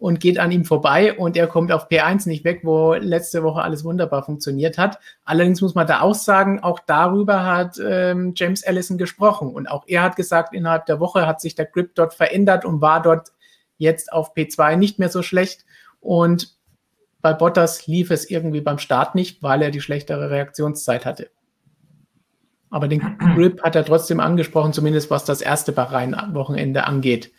und 0.03 0.19
geht 0.19 0.37
an 0.37 0.51
ihm 0.51 0.65
vorbei 0.65 1.17
und 1.17 1.37
er 1.37 1.47
kommt 1.47 1.71
auf 1.71 1.87
P1 1.87 2.27
nicht 2.27 2.43
weg, 2.43 2.59
wo 2.63 2.93
letzte 2.93 3.41
Woche 3.41 3.61
alles 3.61 3.85
wunderbar 3.85 4.21
funktioniert 4.21 4.77
hat. 4.77 4.99
Allerdings 5.23 5.61
muss 5.61 5.75
man 5.75 5.87
da 5.87 6.01
auch 6.01 6.13
sagen, 6.13 6.59
auch 6.59 6.81
darüber 6.85 7.45
hat 7.45 7.79
ähm, 7.81 8.33
James 8.35 8.67
Allison 8.67 8.97
gesprochen 8.97 9.53
und 9.53 9.67
auch 9.67 9.85
er 9.87 10.03
hat 10.03 10.17
gesagt, 10.17 10.53
innerhalb 10.53 10.87
der 10.87 10.99
Woche 10.99 11.25
hat 11.25 11.39
sich 11.39 11.55
der 11.55 11.67
Grip 11.67 11.95
dort 11.95 12.13
verändert 12.13 12.65
und 12.65 12.81
war 12.81 13.01
dort 13.01 13.29
jetzt 13.77 14.11
auf 14.11 14.35
P2 14.35 14.75
nicht 14.75 14.99
mehr 14.99 15.07
so 15.07 15.23
schlecht. 15.23 15.63
Und 16.01 16.53
bei 17.21 17.31
Bottas 17.31 17.87
lief 17.87 18.11
es 18.11 18.29
irgendwie 18.29 18.59
beim 18.59 18.79
Start 18.79 19.15
nicht, 19.15 19.41
weil 19.41 19.61
er 19.61 19.71
die 19.71 19.79
schlechtere 19.79 20.29
Reaktionszeit 20.29 21.05
hatte. 21.05 21.29
Aber 22.69 22.89
den 22.89 22.99
Grip 23.35 23.63
hat 23.63 23.77
er 23.77 23.85
trotzdem 23.85 24.19
angesprochen, 24.19 24.73
zumindest 24.73 25.09
was 25.09 25.23
das 25.23 25.39
erste 25.39 25.71
Bahrain-Wochenende 25.71 26.83
angeht. 26.83 27.31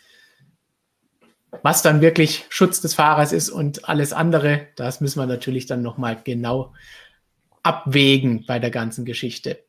Was 1.63 1.81
dann 1.81 2.01
wirklich 2.01 2.45
Schutz 2.49 2.81
des 2.81 2.93
Fahrers 2.93 3.31
ist 3.31 3.49
und 3.49 3.87
alles 3.89 4.13
andere, 4.13 4.67
das 4.75 5.01
müssen 5.01 5.19
wir 5.19 5.25
natürlich 5.25 5.65
dann 5.65 5.81
nochmal 5.81 6.17
genau 6.23 6.73
abwägen 7.63 8.45
bei 8.47 8.59
der 8.59 8.71
ganzen 8.71 9.05
Geschichte. 9.05 9.59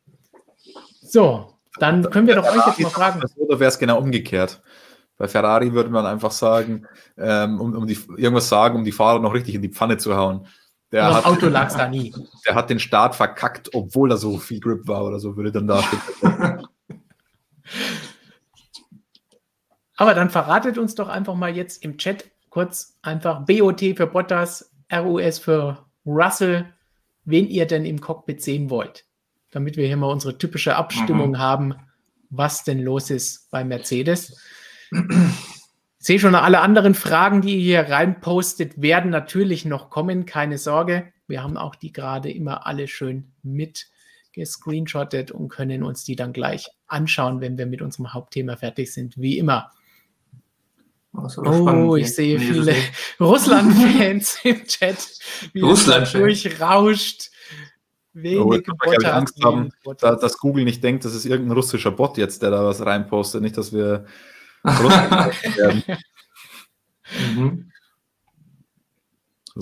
So, 1.01 1.53
dann 1.79 2.09
können 2.09 2.27
wir 2.27 2.35
doch 2.35 2.45
euch 2.45 2.67
jetzt 2.67 2.79
mal 2.79 2.89
fragen. 2.89 3.21
Oder 3.37 3.59
wäre 3.59 3.69
es 3.69 3.79
genau 3.79 3.99
umgekehrt? 3.99 4.61
Bei 5.17 5.27
Ferrari 5.27 5.73
würde 5.73 5.89
man 5.89 6.05
einfach 6.05 6.31
sagen, 6.31 6.85
ähm, 7.17 7.59
um, 7.59 7.75
um 7.75 7.87
die, 7.87 7.97
irgendwas 8.17 8.49
sagen, 8.49 8.75
um 8.77 8.83
die 8.83 8.91
Fahrer 8.91 9.19
noch 9.19 9.33
richtig 9.33 9.55
in 9.55 9.63
die 9.63 9.69
Pfanne 9.69 9.97
zu 9.97 10.15
hauen. 10.15 10.47
Der 10.91 11.13
hat, 11.13 11.25
Auto 11.25 11.47
lag 11.47 11.75
da 11.75 11.87
nie. 11.89 12.13
Der 12.47 12.55
hat 12.55 12.69
den 12.69 12.79
Start 12.79 13.15
verkackt, 13.15 13.73
obwohl 13.73 14.09
da 14.09 14.17
so 14.17 14.37
viel 14.37 14.59
Grip 14.59 14.87
war 14.87 15.03
oder 15.03 15.19
so, 15.19 15.35
würde 15.35 15.51
dann 15.51 15.67
da 15.67 15.83
stehen. 15.83 15.99
Aber 19.97 20.13
dann 20.13 20.29
verratet 20.29 20.77
uns 20.77 20.95
doch 20.95 21.09
einfach 21.09 21.35
mal 21.35 21.55
jetzt 21.55 21.83
im 21.83 21.97
Chat 21.97 22.25
kurz 22.49 22.97
einfach 23.01 23.45
BOT 23.45 23.81
für 23.95 24.07
Bottas, 24.07 24.71
RUS 24.93 25.39
für 25.39 25.85
Russell, 26.05 26.65
wen 27.25 27.47
ihr 27.47 27.65
denn 27.65 27.85
im 27.85 27.99
Cockpit 27.99 28.41
sehen 28.41 28.69
wollt. 28.69 29.05
Damit 29.51 29.75
wir 29.75 29.87
hier 29.87 29.97
mal 29.97 30.11
unsere 30.11 30.37
typische 30.37 30.75
Abstimmung 30.75 31.31
mhm. 31.31 31.39
haben, 31.39 31.75
was 32.29 32.63
denn 32.63 32.79
los 32.79 33.09
ist 33.09 33.49
bei 33.51 33.63
Mercedes. 33.63 34.39
Ich 35.99 36.05
sehe 36.05 36.19
schon, 36.19 36.35
alle 36.35 36.61
anderen 36.61 36.93
Fragen, 36.93 37.41
die 37.41 37.55
ihr 37.55 37.83
hier 37.83 37.93
reinpostet, 37.93 38.81
werden 38.81 39.11
natürlich 39.11 39.65
noch 39.65 39.89
kommen, 39.89 40.25
keine 40.25 40.57
Sorge. 40.57 41.11
Wir 41.27 41.43
haben 41.43 41.57
auch 41.57 41.75
die 41.75 41.91
gerade 41.91 42.31
immer 42.31 42.65
alle 42.65 42.87
schön 42.87 43.33
mit 43.43 43.87
gescreenshottet 44.31 45.31
und 45.31 45.49
können 45.49 45.83
uns 45.83 46.03
die 46.03 46.15
dann 46.15 46.31
gleich 46.31 46.69
anschauen, 46.85 47.41
wenn 47.41 47.57
wir 47.57 47.65
mit 47.65 47.81
unserem 47.81 48.13
Hauptthema 48.13 48.55
fertig 48.55 48.93
sind, 48.93 49.17
wie 49.17 49.37
immer. 49.37 49.71
Oh, 51.17 51.95
ich 51.95 52.13
sehe 52.13 52.39
viele 52.39 52.75
Russland-Fans 53.19 54.39
im 54.43 54.65
Chat, 54.65 54.97
wie 55.53 55.61
Russland 55.61 56.13
durchrauscht. 56.13 57.31
Wenig 58.13 58.39
oh, 58.39 58.53
ich 58.53 58.65
Botter, 58.65 59.15
Angst 59.15 59.43
haben, 59.43 59.69
da, 59.99 60.15
dass 60.15 60.37
Google 60.37 60.63
nicht 60.63 60.83
denkt, 60.83 61.05
das 61.05 61.13
ist 61.13 61.25
irgendein 61.25 61.55
russischer 61.55 61.91
Bot 61.91 62.17
jetzt, 62.17 62.41
der 62.41 62.51
da 62.51 62.65
was 62.65 62.83
reinpostet, 62.83 63.41
nicht, 63.41 63.57
dass 63.57 63.71
wir 63.73 64.05
werden. 64.63 65.83
mhm. 67.35 67.71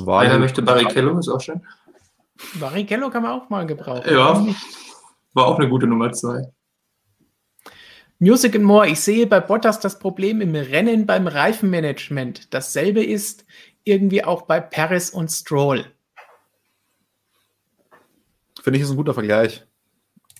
Einer 0.08 0.39
möchte 0.39 0.62
Barrichello, 0.62 1.18
ist 1.20 1.30
auch 1.30 1.41
schön. 1.41 1.66
Barrichello 2.60 3.10
kann 3.10 3.24
man 3.24 3.32
auch 3.32 3.49
mal 3.49 3.66
gebrauchen. 3.66 4.10
Ja, 4.10 4.45
war 5.34 5.47
auch 5.47 5.58
eine 5.58 5.70
gute 5.70 5.88
Nummer 5.88 6.12
zwei. 6.12 6.49
Music 8.20 8.55
and 8.55 8.63
More. 8.63 8.88
Ich 8.88 9.01
sehe 9.01 9.28
bei 9.28 9.39
Bottas 9.39 9.80
das 9.80 9.99
Problem 9.99 10.41
im 10.41 10.55
Rennen 10.55 11.05
beim 11.05 11.28
Reifenmanagement. 11.28 12.53
Dasselbe 12.53 13.03
ist 13.03 13.45
irgendwie 13.84 14.24
auch 14.24 14.43
bei 14.43 14.59
Paris 14.61 15.09
und 15.09 15.30
Stroll. 15.30 15.86
Finde 18.61 18.78
ich, 18.78 18.84
ist 18.84 18.91
ein 18.91 18.97
guter 18.97 19.13
Vergleich. 19.13 19.66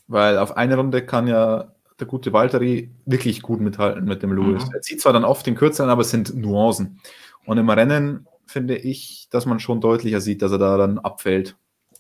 Weil 0.07 0.38
auf 0.38 0.55
eine 0.55 0.78
Runde 0.78 1.05
kann 1.05 1.28
ja 1.28 1.73
der 1.99 2.07
gute 2.07 2.34
Valtteri 2.34 2.91
wirklich 3.05 3.41
gut 3.41 3.59
mithalten 3.59 4.05
mit 4.05 4.23
dem 4.23 4.34
Lewis. 4.34 4.65
Mhm. 4.65 4.73
Er 4.73 4.82
zieht 4.82 5.01
zwar 5.01 5.13
dann 5.13 5.26
oft 5.26 5.45
den 5.45 5.55
Kürzeren, 5.55 5.89
aber 5.89 6.01
es 6.01 6.11
sind 6.11 6.36
Nuancen. 6.36 7.01
Und 7.45 7.57
im 7.57 7.69
Rennen 7.69 8.28
finde 8.47 8.76
ich, 8.78 9.28
dass 9.32 9.45
man 9.45 9.59
schon 9.59 9.82
deutlicher 9.82 10.21
sieht, 10.21 10.41
dass 10.41 10.51
er 10.51 10.57
da 10.57 10.78
dann 10.78 10.99
abfällt. 10.99 11.55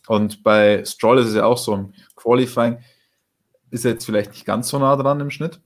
Und 0.07 0.43
bei 0.43 0.83
Stroll 0.85 1.19
ist 1.19 1.27
es 1.27 1.35
ja 1.35 1.45
auch 1.45 1.57
so, 1.57 1.73
im 1.73 1.93
Qualifying 2.15 2.77
ist 3.71 3.85
jetzt 3.85 4.05
vielleicht 4.05 4.31
nicht 4.31 4.45
ganz 4.45 4.69
so 4.69 4.79
nah 4.79 4.95
dran 4.95 5.19
im 5.19 5.31
Schnitt, 5.31 5.59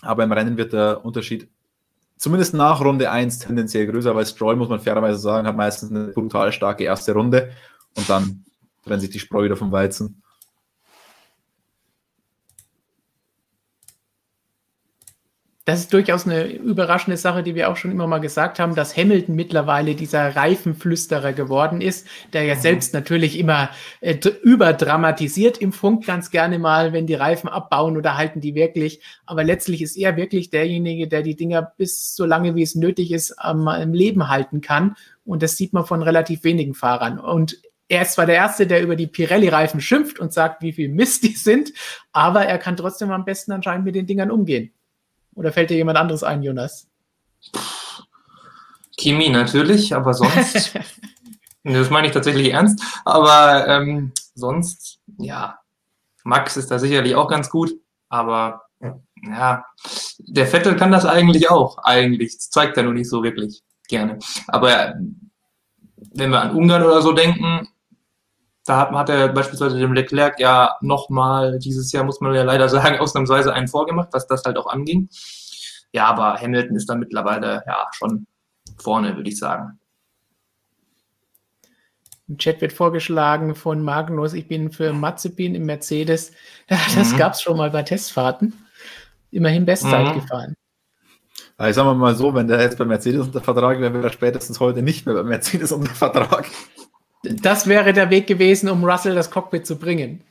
aber 0.00 0.24
im 0.24 0.32
Rennen 0.32 0.56
wird 0.56 0.72
der 0.72 1.04
Unterschied 1.04 1.48
zumindest 2.16 2.54
nach 2.54 2.80
Runde 2.80 3.10
1 3.10 3.40
tendenziell 3.40 3.86
größer, 3.86 4.14
weil 4.14 4.26
Stroll, 4.26 4.54
muss 4.54 4.68
man 4.68 4.78
fairerweise 4.78 5.18
sagen, 5.18 5.46
hat 5.46 5.56
meistens 5.56 5.90
eine 5.90 6.08
brutal 6.08 6.52
starke 6.52 6.84
erste 6.84 7.12
Runde 7.12 7.50
und 7.96 8.08
dann 8.08 8.44
trennt 8.84 9.02
sich 9.02 9.10
die 9.10 9.18
Spreu 9.18 9.44
wieder 9.44 9.56
vom 9.56 9.72
Weizen. 9.72 10.21
Das 15.64 15.78
ist 15.80 15.92
durchaus 15.92 16.26
eine 16.26 16.46
überraschende 16.46 17.16
Sache, 17.16 17.44
die 17.44 17.54
wir 17.54 17.70
auch 17.70 17.76
schon 17.76 17.92
immer 17.92 18.08
mal 18.08 18.18
gesagt 18.18 18.58
haben, 18.58 18.74
dass 18.74 18.96
Hamilton 18.96 19.36
mittlerweile 19.36 19.94
dieser 19.94 20.34
Reifenflüsterer 20.34 21.32
geworden 21.32 21.80
ist, 21.80 22.08
der 22.32 22.42
ja 22.42 22.56
mhm. 22.56 22.60
selbst 22.60 22.94
natürlich 22.94 23.38
immer 23.38 23.70
äh, 24.00 24.16
überdramatisiert 24.42 25.58
im 25.58 25.72
Funk 25.72 26.04
ganz 26.04 26.30
gerne 26.32 26.58
mal, 26.58 26.92
wenn 26.92 27.06
die 27.06 27.14
Reifen 27.14 27.48
abbauen 27.48 27.96
oder 27.96 28.16
halten 28.16 28.40
die 28.40 28.56
wirklich. 28.56 29.02
Aber 29.24 29.44
letztlich 29.44 29.82
ist 29.82 29.96
er 29.96 30.16
wirklich 30.16 30.50
derjenige, 30.50 31.06
der 31.06 31.22
die 31.22 31.36
Dinger 31.36 31.62
bis 31.76 32.16
so 32.16 32.26
lange 32.26 32.56
wie 32.56 32.62
es 32.62 32.74
nötig 32.74 33.12
ist 33.12 33.38
am, 33.38 33.68
im 33.68 33.92
Leben 33.92 34.28
halten 34.28 34.62
kann. 34.62 34.96
Und 35.24 35.44
das 35.44 35.56
sieht 35.56 35.72
man 35.72 35.86
von 35.86 36.02
relativ 36.02 36.42
wenigen 36.42 36.74
Fahrern. 36.74 37.20
Und 37.20 37.56
er 37.86 38.02
ist 38.02 38.14
zwar 38.14 38.26
der 38.26 38.36
Erste, 38.36 38.66
der 38.66 38.82
über 38.82 38.96
die 38.96 39.06
Pirelli-Reifen 39.06 39.80
schimpft 39.80 40.18
und 40.18 40.32
sagt, 40.32 40.62
wie 40.62 40.72
viel 40.72 40.88
Mist 40.88 41.22
die 41.22 41.36
sind, 41.36 41.72
aber 42.10 42.46
er 42.46 42.58
kann 42.58 42.76
trotzdem 42.76 43.12
am 43.12 43.24
besten 43.24 43.52
anscheinend 43.52 43.84
mit 43.84 43.94
den 43.94 44.06
Dingern 44.06 44.30
umgehen. 44.30 44.72
Oder 45.34 45.52
fällt 45.52 45.70
dir 45.70 45.76
jemand 45.76 45.98
anderes 45.98 46.22
ein, 46.22 46.42
Jonas? 46.42 46.88
Kimi 48.96 49.30
natürlich, 49.30 49.94
aber 49.94 50.14
sonst. 50.14 50.78
das 51.64 51.90
meine 51.90 52.06
ich 52.06 52.12
tatsächlich 52.12 52.52
ernst. 52.52 52.82
Aber 53.04 53.66
ähm, 53.66 54.12
sonst, 54.34 55.00
ja, 55.18 55.58
Max 56.24 56.56
ist 56.56 56.70
da 56.70 56.78
sicherlich 56.78 57.14
auch 57.14 57.28
ganz 57.28 57.50
gut. 57.50 57.72
Aber 58.08 58.62
ja, 59.24 59.64
der 60.18 60.46
Vettel 60.46 60.76
kann 60.76 60.92
das 60.92 61.06
eigentlich 61.06 61.50
auch. 61.50 61.78
Eigentlich. 61.78 62.36
Das 62.36 62.50
zeigt 62.50 62.76
er 62.76 62.82
nur 62.82 62.94
nicht 62.94 63.08
so 63.08 63.22
wirklich 63.22 63.62
gerne. 63.88 64.18
Aber 64.48 64.94
wenn 66.14 66.30
wir 66.30 66.40
an 66.40 66.54
Ungarn 66.54 66.82
oder 66.82 67.00
so 67.02 67.12
denken, 67.12 67.68
da 68.64 68.78
hat, 68.78 68.90
hat 68.92 69.08
er 69.08 69.28
beispielsweise 69.28 69.78
dem 69.78 69.92
Leclerc 69.92 70.38
ja 70.38 70.76
nochmal 70.80 71.58
dieses 71.58 71.90
Jahr, 71.92 72.04
muss 72.04 72.20
man 72.20 72.34
ja 72.34 72.44
leider 72.44 72.68
sagen, 72.68 72.98
ausnahmsweise 73.00 73.52
einen 73.52 73.68
vorgemacht, 73.68 74.08
was 74.12 74.26
das 74.26 74.44
halt 74.44 74.56
auch 74.56 74.66
anging. 74.66 75.08
Ja, 75.92 76.06
aber 76.06 76.40
Hamilton 76.40 76.76
ist 76.76 76.88
da 76.88 76.94
mittlerweile 76.94 77.62
ja 77.66 77.86
schon 77.92 78.26
vorne, 78.78 79.16
würde 79.16 79.28
ich 79.28 79.38
sagen. 79.38 79.78
Im 82.28 82.38
Chat 82.38 82.60
wird 82.60 82.72
vorgeschlagen 82.72 83.54
von 83.54 83.82
Magnus, 83.82 84.32
ich 84.32 84.48
bin 84.48 84.70
für 84.70 84.92
Mazepin 84.92 85.54
im 85.54 85.66
Mercedes. 85.66 86.32
Ja, 86.70 86.78
das 86.94 87.12
mhm. 87.12 87.18
gab 87.18 87.32
es 87.34 87.42
schon 87.42 87.56
mal 87.56 87.70
bei 87.70 87.82
Testfahrten. 87.82 88.54
Immerhin 89.30 89.66
Bestzeit 89.66 90.14
mhm. 90.14 90.20
gefahren. 90.20 90.54
ich 91.58 91.74
sage 91.74 91.94
mal 91.94 92.14
so, 92.14 92.34
wenn 92.34 92.48
der 92.48 92.60
jetzt 92.60 92.78
bei 92.78 92.84
Mercedes 92.84 93.26
unter 93.26 93.40
Vertrag 93.40 93.80
wäre, 93.80 93.92
wäre 93.92 94.04
er 94.04 94.12
spätestens 94.12 94.60
heute 94.60 94.82
nicht 94.82 95.04
mehr 95.04 95.14
bei 95.14 95.24
Mercedes 95.24 95.72
unter 95.72 95.94
Vertrag. 95.94 96.46
Das 97.22 97.66
wäre 97.66 97.92
der 97.92 98.10
Weg 98.10 98.26
gewesen, 98.26 98.68
um 98.68 98.84
Russell 98.84 99.14
das 99.14 99.30
Cockpit 99.30 99.66
zu 99.66 99.78
bringen. 99.78 100.24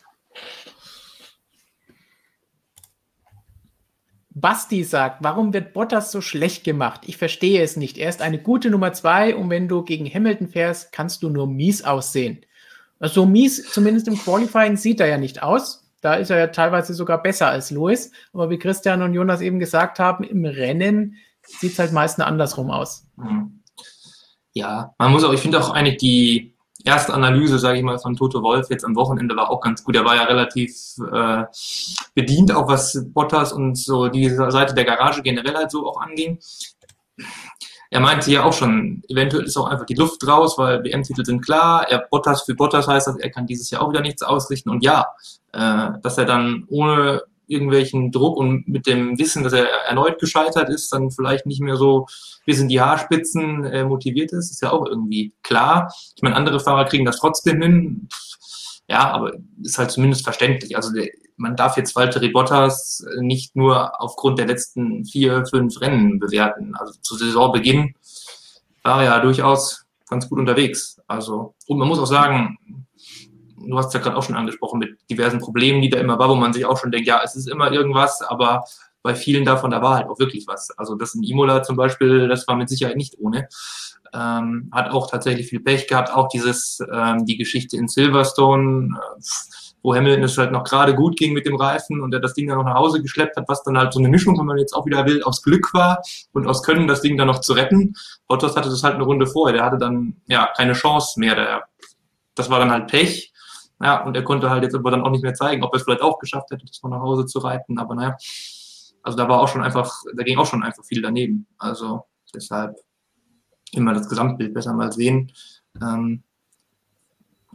Basti 4.34 4.84
sagt, 4.84 5.24
warum 5.24 5.54
wird 5.54 5.74
Bottas 5.74 6.12
so 6.12 6.22
schlecht 6.22 6.64
gemacht? 6.64 7.02
Ich 7.06 7.18
verstehe 7.18 7.62
es 7.62 7.76
nicht. 7.76 7.98
Er 7.98 8.10
ist 8.10 8.22
eine 8.22 8.39
gute 8.39 8.70
Nummer 8.70 8.94
zwei 8.94 9.36
und 9.36 9.50
wenn 9.50 9.68
du 9.68 9.84
gegen 9.84 10.12
Hamilton 10.12 10.48
fährst, 10.48 10.92
kannst 10.92 11.22
du 11.22 11.30
nur 11.30 11.48
mies 11.48 11.84
aussehen. 11.84 12.46
Also 13.00 13.26
mies, 13.26 13.70
zumindest 13.72 14.08
im 14.08 14.18
Qualifying, 14.18 14.78
sieht 14.78 15.00
er 15.00 15.08
ja 15.08 15.18
nicht 15.18 15.44
aus. 15.44 15.84
Da 16.02 16.16
ist 16.16 16.30
er 16.30 16.39
ja 16.39 16.48
teilweise 16.48 16.94
sogar 16.94 17.22
besser 17.22 17.48
als 17.48 17.72
Lewis. 17.72 18.12
Aber 18.34 18.50
wie 18.50 18.58
Christian 18.58 19.02
und 19.02 19.14
Jonas 19.14 19.42
eben 19.42 19.60
gesagt 19.60 20.00
haben, 20.00 20.24
im 20.24 20.46
Rennen 20.46 21.18
sieht 21.42 21.74
es 21.74 21.80
halt 21.80 21.92
meistens 21.92 22.26
andersrum 22.26 22.72
aus. 22.72 23.06
Ja, 24.54 24.94
man 24.98 25.12
muss 25.12 25.24
auch, 25.24 25.34
ich 25.34 25.42
finde 25.42 25.60
auch 25.60 25.72
eigentlich 25.72 25.98
die, 25.98 26.51
erste 26.86 27.14
Analyse, 27.14 27.60
sage 27.60 27.78
ich 27.78 27.84
mal, 27.84 28.00
von 28.00 28.16
Toto 28.16 28.42
Wolf 28.42 28.70
jetzt 28.70 28.86
am 28.86 28.96
Wochenende 28.96 29.36
war 29.36 29.50
auch 29.50 29.62
ganz 29.62 29.84
gut. 29.84 29.96
Er 29.96 30.06
war 30.06 30.16
ja 30.16 30.24
relativ 30.24 30.74
äh, 31.12 31.44
bedient, 32.14 32.54
auch 32.54 32.68
was 32.68 33.06
Bottas 33.14 33.54
und 33.54 33.78
so 33.78 34.08
die 34.08 34.30
Seite 34.30 34.74
der 34.74 34.86
Garage 34.86 35.22
generell 35.22 35.56
halt 35.56 35.72
so 35.72 35.88
auch 35.88 36.00
anging. 36.02 36.40
Er 37.90 38.00
meinte 38.00 38.32
ja 38.32 38.44
auch 38.44 38.54
schon, 38.54 39.04
eventuell 39.10 39.44
ist 39.44 39.58
auch 39.58 39.68
einfach 39.68 39.86
die 39.86 39.96
Luft 39.96 40.26
raus, 40.26 40.58
weil 40.58 40.82
WM-Titel 40.84 41.26
sind 41.26 41.42
klar. 41.42 41.86
Er 41.90 42.00
Bottas 42.10 42.44
für 42.44 42.56
Bottas 42.56 42.88
heißt 42.88 43.08
das, 43.08 43.18
er 43.18 43.30
kann 43.30 43.48
dieses 43.48 43.70
Jahr 43.70 43.82
auch 43.82 43.90
wieder 43.92 44.02
nichts 44.02 44.24
ausrichten. 44.24 44.70
Und 44.70 44.82
ja, 44.82 45.08
äh, 45.52 45.90
dass 46.02 46.18
er 46.18 46.26
dann 46.26 46.64
ohne 46.70 47.22
irgendwelchen 47.52 48.12
Druck 48.12 48.38
und 48.38 48.68
mit 48.68 48.88
dem 48.88 49.20
Wissen, 49.20 49.43
dass 49.43 49.54
er 49.54 49.66
erneut 49.88 50.20
gescheitert 50.20 50.70
ist, 50.70 50.91
dann 50.93 51.12
vielleicht 51.12 51.45
nicht 51.45 51.62
mehr 51.62 51.76
so 51.76 52.08
bis 52.45 52.60
in 52.60 52.70
die 52.70 52.82
Haarspitzen 52.82 53.66
äh, 53.66 53.84
motiviert 53.84 54.32
ist, 54.32 54.52
ist 54.52 54.62
ja 54.62 54.72
auch 54.72 54.86
irgendwie 54.86 55.34
klar. 55.43 55.93
Ich 56.16 56.24
meine, 56.24 56.36
andere 56.36 56.60
Fahrer 56.60 56.86
kriegen 56.86 57.06
das 57.06 57.18
trotzdem 57.18 57.62
hin. 57.62 58.08
Ja, 58.88 59.12
aber 59.12 59.34
ist 59.62 59.78
halt 59.78 59.91
zumindest 59.91 60.24
verständlich. 60.24 60.76
Also 60.76 60.91
der, 60.91 61.10
man 61.38 61.56
darf 61.56 61.78
jetzt 61.78 61.95
Walter 61.95 62.22
Bottas 62.30 63.06
nicht 63.20 63.56
nur 63.56 64.02
aufgrund 64.02 64.39
der 64.39 64.47
letzten 64.47 65.06
vier, 65.06 65.45
fünf 65.45 65.80
Rennen 65.82 66.20
bewerten. 66.20 66.76
Also 66.76 66.93
zu 67.02 67.16
Saisonbeginn 67.16 67.95
war 68.84 69.04
er 69.04 69.06
ja 69.06 69.20
durchaus 69.20 69.86
ganz 70.10 70.28
gut 70.30 70.39
unterwegs. 70.39 70.99
Also, 71.08 71.56
und 71.68 71.78
man 71.78 71.88
muss 71.88 71.99
auch 71.99 72.06
sagen, 72.06 72.58
du 73.68 73.78
hast 73.78 73.93
ja 73.93 73.99
gerade 73.99 74.16
auch 74.16 74.24
schon 74.24 74.36
angesprochen 74.36 74.80
mit 74.80 74.97
diversen 75.09 75.39
Problemen, 75.39 75.82
die 75.82 75.89
da 75.89 75.99
immer 75.99 76.20
war, 76.20 76.30
wo 76.30 76.36
man 76.36 76.53
sich 76.53 76.66
auch 76.66 76.78
schon 76.78 76.91
denkt, 76.91 77.07
ja, 77.07 77.22
es 77.24 77.36
ist 77.36 77.47
immer 77.47 77.72
irgendwas, 77.72 78.22
aber 78.22 78.64
bei 79.03 79.16
vielen 79.16 79.45
davon, 79.45 79.72
da 79.72 79.82
war 79.82 79.95
halt 79.95 80.07
auch 80.07 80.20
wirklich 80.20 80.45
was. 80.47 80.70
Also 80.78 80.95
das 80.95 81.16
in 81.16 81.24
Imola 81.24 81.64
zum 81.64 81.76
Beispiel, 81.76 82.28
das 82.28 82.47
war 82.47 82.55
mit 82.55 82.70
Sicherheit 82.70 82.97
nicht 82.97 83.18
ohne. 83.20 83.47
Ähm, 84.14 84.70
hat 84.72 84.91
auch 84.91 85.09
tatsächlich 85.09 85.47
viel 85.47 85.62
Pech 85.62 85.88
gehabt. 85.88 86.14
Auch 86.14 86.28
dieses, 86.28 86.80
ähm, 86.93 87.26
die 87.26 87.38
Geschichte 87.38 87.78
in 87.78 87.88
Silverstone, 87.88 88.89
äh, 88.95 89.22
wo 89.84 89.95
Hamilton 89.95 90.24
es 90.24 90.38
halt 90.38 90.51
noch 90.51 90.64
gerade 90.64 90.93
gut 90.93 91.18
ging 91.18 91.34
mit 91.34 91.45
dem 91.45 91.55
Reifen 91.55 92.01
und 92.01 92.14
er 92.14 92.20
das 92.20 92.34
Ding 92.34 92.47
dann 92.47 92.57
noch 92.57 92.66
nach 92.66 92.76
Hause 92.76 93.01
geschleppt 93.01 93.38
hat, 93.38 93.47
was 93.47 93.64
dann 93.64 93.78
halt 93.78 93.93
so 93.93 93.99
eine 93.99 94.09
Mischung, 94.09 94.38
wenn 94.38 94.45
man 94.45 94.57
jetzt 94.57 94.74
auch 94.74 94.86
wieder 94.86 95.05
will, 95.05 95.24
aus 95.24 95.41
Glück 95.41 95.74
war 95.74 96.03
und 96.34 96.45
aus 96.45 96.62
Können, 96.62 96.88
das 96.88 97.01
Ding 97.01 97.18
dann 97.18 97.28
noch 97.28 97.39
zu 97.39 97.53
retten. 97.53 97.95
Bottas 98.28 98.55
hatte 98.55 98.70
das 98.70 98.84
halt 98.84 98.95
eine 98.95 99.03
Runde 99.05 99.26
vorher, 99.26 99.53
der 99.55 99.66
hatte 99.66 99.78
dann 99.78 100.18
ja 100.28 100.49
keine 100.55 100.74
Chance 100.74 101.20
mehr. 101.20 101.36
Der, 101.36 101.64
das 102.36 102.49
war 102.49 102.59
dann 102.59 102.72
halt 102.72 102.88
Pech. 102.88 103.31
Ja, 103.84 104.04
und 104.04 104.16
er 104.16 104.24
konnte 104.24 104.50
halt 104.50 104.64
jetzt 104.64 104.76
aber 104.76 104.92
dann 104.92 105.02
auch 105.02 105.10
nicht 105.10 105.24
mehr 105.24 105.34
zeigen, 105.34 105.64
ob 105.64 105.74
er 105.74 105.78
es 105.78 105.84
vielleicht 105.84 106.02
auch 106.02 106.20
geschafft 106.20 106.52
hätte, 106.52 106.66
das 106.66 106.82
mal 106.84 106.90
nach 106.90 107.02
Hause 107.02 107.26
zu 107.26 107.40
reiten. 107.40 107.80
Aber 107.80 107.96
naja, 107.96 108.16
also 109.04 109.18
da 109.18 109.28
war 109.28 109.42
auch 109.42 109.48
schon 109.48 109.64
einfach, 109.64 109.92
da 110.16 110.24
ging 110.24 110.38
auch 110.38 110.46
schon 110.46 110.64
einfach 110.64 110.84
viel 110.84 111.02
daneben. 111.02 111.48
Also 111.58 112.04
deshalb 112.34 112.76
immer 113.72 113.94
das 113.94 114.10
Gesamtbild 114.10 114.54
besser 114.54 114.74
mal 114.74 114.92
sehen. 114.92 115.32
Ähm, 115.82 116.24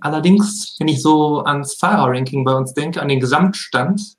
allerdings, 0.00 0.76
wenn 0.78 0.88
ich 0.88 1.02
so 1.02 1.44
ans 1.44 1.74
Fahrerranking 1.74 2.44
bei 2.44 2.54
uns 2.54 2.74
denke, 2.74 3.00
an 3.00 3.08
den 3.08 3.20
Gesamtstand, 3.20 4.16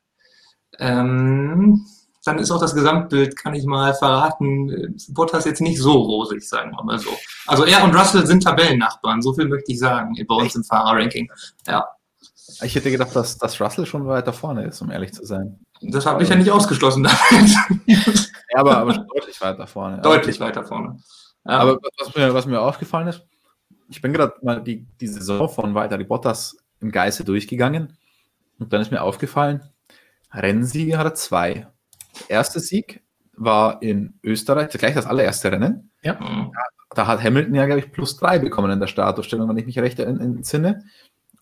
ähm, 0.79 1.85
dann 2.23 2.39
ist 2.39 2.51
auch 2.51 2.59
das 2.59 2.75
Gesamtbild, 2.75 3.37
kann 3.37 3.53
ich 3.53 3.65
mal 3.65 3.93
verraten, 3.93 4.95
Bottas 5.09 5.45
jetzt 5.45 5.61
nicht 5.61 5.79
so 5.79 5.93
rosig, 5.93 6.47
sagen 6.47 6.71
wir 6.71 6.83
mal 6.83 6.99
so. 6.99 7.09
Also 7.45 7.63
er 7.63 7.83
und 7.83 7.95
Russell 7.95 8.27
sind 8.27 8.43
Tabellennachbarn, 8.43 9.21
so 9.21 9.33
viel 9.33 9.47
möchte 9.47 9.71
ich 9.71 9.79
sagen, 9.79 10.13
bei 10.27 10.35
uns 10.35 10.55
im 10.55 10.63
Fahrerranking. 10.63 11.29
Ja. 11.65 11.87
Ich 12.61 12.75
hätte 12.75 12.91
gedacht, 12.91 13.15
dass, 13.15 13.37
dass 13.37 13.59
Russell 13.59 13.85
schon 13.85 14.07
weiter 14.07 14.33
vorne 14.33 14.65
ist, 14.65 14.81
um 14.81 14.89
ehrlich 14.89 15.13
zu 15.13 15.25
sein. 15.25 15.59
Das 15.81 16.05
habe 16.05 16.23
ich 16.23 16.29
ja 16.29 16.35
nicht 16.35 16.49
ausgeschlossen 16.49 17.03
damit. 17.03 17.51
ja, 17.85 18.59
aber, 18.59 18.77
aber 18.77 18.93
deutlich 18.93 19.39
weiter 19.41 19.67
vorne. 19.67 20.01
Deutlich 20.01 20.39
weiter 20.39 20.63
vorne. 20.63 20.99
Ja. 21.45 21.59
Aber 21.59 21.79
was 21.99 22.15
mir, 22.15 22.33
was 22.33 22.45
mir 22.45 22.61
aufgefallen 22.61 23.07
ist, 23.07 23.25
ich 23.89 24.01
bin 24.01 24.13
gerade 24.13 24.33
mal 24.41 24.61
die, 24.61 24.85
die 24.99 25.07
Saison 25.07 25.49
von 25.49 25.73
Walter 25.73 25.97
Bottas 26.03 26.57
im 26.79 26.91
Geiste 26.91 27.23
durchgegangen 27.23 27.97
und 28.59 28.73
dann 28.73 28.81
ist 28.81 28.91
mir 28.91 29.01
aufgefallen, 29.01 29.61
Rennsiege 30.31 30.97
hat 30.97 31.05
er 31.05 31.15
zwei. 31.15 31.67
Der 32.21 32.37
erste 32.37 32.59
Sieg 32.59 33.01
war 33.35 33.81
in 33.81 34.19
Österreich, 34.23 34.69
gleich 34.69 34.95
das 34.95 35.05
allererste 35.05 35.51
Rennen. 35.51 35.91
Ja. 36.01 36.19
Da 36.95 37.07
hat 37.07 37.23
Hamilton 37.23 37.55
ja, 37.55 37.65
glaube 37.65 37.79
ich, 37.79 37.91
plus 37.91 38.17
drei 38.17 38.39
bekommen 38.39 38.71
in 38.71 38.79
der 38.79 38.87
Startausstellung, 38.87 39.47
wenn 39.49 39.57
ich 39.57 39.65
mich 39.65 39.79
recht 39.79 39.99
entsinne. 39.99 40.83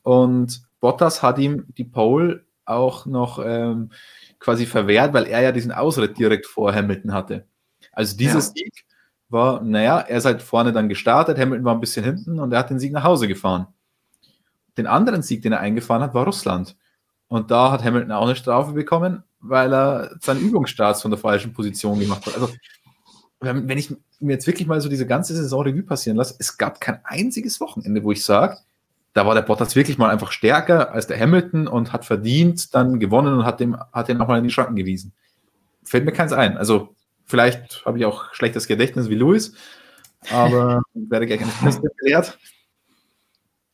Und 0.04 0.62
Bottas 0.86 1.24
hat 1.24 1.40
ihm 1.40 1.66
die 1.80 1.84
Pole 1.84 2.46
auch 2.64 3.08
noch 3.08 3.44
ähm, 3.44 3.90
quasi 4.38 4.68
verwehrt, 4.68 5.16
weil 5.16 5.26
er 5.26 5.42
ja 5.42 5.52
diesen 5.52 5.72
Ausritt 5.72 6.20
direkt 6.20 6.46
vor 6.46 6.76
Hamilton 6.76 7.12
hatte. 7.12 7.48
Also 7.92 8.16
dieser 8.16 8.36
ja. 8.36 8.42
Sieg 8.42 8.86
war, 9.28 9.64
naja, 9.64 10.02
er 10.02 10.18
ist 10.20 10.26
halt 10.26 10.44
vorne 10.44 10.74
dann 10.74 10.88
gestartet, 10.88 11.40
Hamilton 11.40 11.66
war 11.66 11.74
ein 11.74 11.80
bisschen 11.80 12.06
hinten 12.06 12.40
und 12.40 12.54
er 12.54 12.60
hat 12.60 12.70
den 12.70 12.78
Sieg 12.78 12.92
nach 12.92 13.04
Hause 13.04 13.28
gefahren. 13.28 13.66
Den 14.78 14.86
anderen 14.86 15.24
Sieg, 15.24 15.42
den 15.42 15.54
er 15.54 15.60
eingefahren 15.60 16.04
hat, 16.04 16.14
war 16.14 16.26
Russland. 16.26 16.78
Und 17.30 17.50
da 17.50 17.72
hat 17.72 17.84
Hamilton 17.84 18.12
auch 18.12 18.26
eine 18.26 18.36
Strafe 18.36 18.74
bekommen, 18.74 19.24
weil 19.40 19.74
er 19.74 20.16
seinen 20.22 20.42
Übungsstarts 20.42 21.02
von 21.02 21.10
der 21.10 21.18
falschen 21.18 21.52
Position 21.52 22.00
gemacht 22.00 22.28
hat. 22.28 22.36
Also, 22.36 22.54
wenn 23.40 23.78
ich 23.80 23.92
mir 24.20 24.34
jetzt 24.34 24.46
wirklich 24.46 24.68
mal 24.68 24.82
so 24.82 24.88
diese 24.88 25.08
ganze 25.08 25.36
Saison 25.36 25.64
Revue 25.64 25.82
passieren 25.82 26.18
lasse, 26.18 26.36
es 26.38 26.56
gab 26.56 26.80
kein 26.80 27.00
einziges 27.04 27.60
Wochenende, 27.60 28.04
wo 28.04 28.12
ich 28.12 28.24
sage, 28.24 28.60
da 29.16 29.26
war 29.26 29.34
der 29.34 29.44
Bottas 29.44 29.78
wirklich 29.78 29.98
mal 29.98 30.10
einfach 30.10 30.34
stärker 30.34 30.92
als 30.92 31.08
der 31.08 31.18
Hamilton 31.18 31.70
und 31.70 31.94
hat 31.94 32.04
verdient 32.04 32.76
dann 32.76 33.00
gewonnen 33.00 33.34
und 33.34 33.46
hat 33.46 33.62
dem, 33.62 33.78
hat 33.94 34.10
den 34.10 34.20
auch 34.20 34.28
mal 34.28 34.38
in 34.38 34.44
die 34.44 34.50
Schranken 34.50 34.76
gewiesen. 34.76 35.14
Fällt 35.86 36.04
mir 36.04 36.12
keins 36.12 36.34
ein. 36.34 36.58
Also 36.58 36.94
vielleicht 37.24 37.86
habe 37.86 37.98
ich 37.98 38.04
auch 38.04 38.34
schlechtes 38.34 38.68
Gedächtnis 38.68 39.10
wie 39.10 39.16
Louis, 39.16 39.54
aber 40.30 40.82
werde 40.94 41.28
gleich 41.28 41.40
ein 41.40 41.52
Test 41.64 41.82
erklärt. 41.82 42.38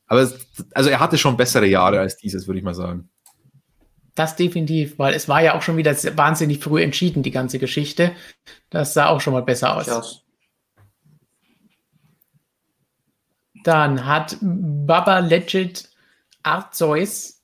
Aber 0.06 0.20
es, 0.20 0.38
also 0.74 0.90
er 0.90 1.00
hatte 1.00 1.18
schon 1.18 1.36
bessere 1.36 1.66
Jahre 1.66 1.98
als 1.98 2.16
dieses, 2.16 2.46
würde 2.46 2.58
ich 2.60 2.64
mal 2.64 2.74
sagen. 2.74 3.10
Das 4.14 4.36
definitiv, 4.36 4.96
weil 5.00 5.12
es 5.12 5.28
war 5.28 5.42
ja 5.42 5.54
auch 5.56 5.62
schon 5.62 5.76
wieder 5.76 5.92
wahnsinnig 6.16 6.62
früh 6.62 6.80
entschieden, 6.80 7.24
die 7.24 7.32
ganze 7.32 7.58
Geschichte. 7.58 8.12
Das 8.70 8.94
sah 8.94 9.08
auch 9.08 9.20
schon 9.20 9.32
mal 9.32 9.42
besser 9.42 9.74
aus. 9.74 9.86
Ja. 9.86 10.02
Dann 13.64 14.06
hat 14.06 14.36
Baba 14.40 15.18
Legit 15.20 15.88
Arzeus 16.42 17.40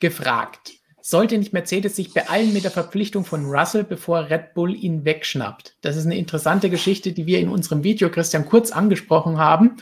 gefragt, 0.00 0.72
sollte 1.00 1.36
nicht 1.36 1.52
Mercedes 1.52 1.96
sich 1.96 2.14
beeilen 2.14 2.54
mit 2.54 2.64
der 2.64 2.70
Verpflichtung 2.70 3.26
von 3.26 3.44
Russell, 3.44 3.84
bevor 3.84 4.30
Red 4.30 4.54
Bull 4.54 4.74
ihn 4.74 5.04
wegschnappt? 5.04 5.76
Das 5.82 5.96
ist 5.96 6.06
eine 6.06 6.16
interessante 6.16 6.70
Geschichte, 6.70 7.12
die 7.12 7.26
wir 7.26 7.40
in 7.40 7.50
unserem 7.50 7.84
Video, 7.84 8.10
Christian, 8.10 8.46
kurz 8.46 8.72
angesprochen 8.72 9.38
haben. 9.38 9.76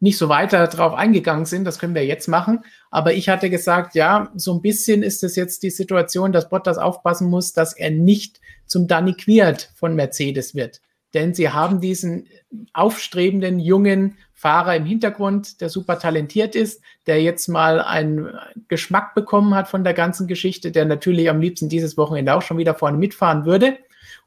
Nicht 0.00 0.16
so 0.16 0.30
weiter 0.30 0.66
darauf 0.66 0.94
eingegangen 0.94 1.44
sind, 1.44 1.64
das 1.64 1.78
können 1.78 1.94
wir 1.94 2.06
jetzt 2.06 2.26
machen. 2.26 2.64
Aber 2.90 3.12
ich 3.12 3.28
hatte 3.28 3.50
gesagt, 3.50 3.94
ja, 3.94 4.32
so 4.34 4.54
ein 4.54 4.62
bisschen 4.62 5.02
ist 5.02 5.22
es 5.22 5.36
jetzt 5.36 5.62
die 5.62 5.70
Situation, 5.70 6.32
dass 6.32 6.48
Bottas 6.48 6.78
aufpassen 6.78 7.28
muss, 7.28 7.52
dass 7.52 7.74
er 7.74 7.90
nicht 7.90 8.40
zum 8.66 8.88
Danny 8.88 9.12
Quiert 9.12 9.70
von 9.74 9.94
Mercedes 9.94 10.54
wird. 10.54 10.80
Denn 11.14 11.34
sie 11.34 11.50
haben 11.50 11.80
diesen 11.80 12.26
aufstrebenden 12.72 13.60
jungen 13.60 14.16
Fahrer 14.34 14.74
im 14.76 14.84
Hintergrund, 14.84 15.60
der 15.60 15.68
super 15.68 15.98
talentiert 15.98 16.56
ist, 16.56 16.82
der 17.06 17.22
jetzt 17.22 17.48
mal 17.48 17.80
einen 17.80 18.30
Geschmack 18.68 19.14
bekommen 19.14 19.54
hat 19.54 19.68
von 19.68 19.84
der 19.84 19.94
ganzen 19.94 20.26
Geschichte, 20.26 20.72
der 20.72 20.84
natürlich 20.84 21.30
am 21.30 21.40
liebsten 21.40 21.68
dieses 21.68 21.96
Wochenende 21.96 22.34
auch 22.34 22.42
schon 22.42 22.58
wieder 22.58 22.74
vorne 22.74 22.98
mitfahren 22.98 23.44
würde 23.44 23.78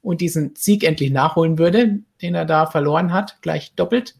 und 0.01 0.21
diesen 0.21 0.55
Sieg 0.55 0.83
endlich 0.83 1.11
nachholen 1.11 1.57
würde, 1.57 1.99
den 2.21 2.35
er 2.35 2.45
da 2.45 2.65
verloren 2.65 3.11
hat, 3.11 3.41
gleich 3.41 3.73
doppelt. 3.75 4.15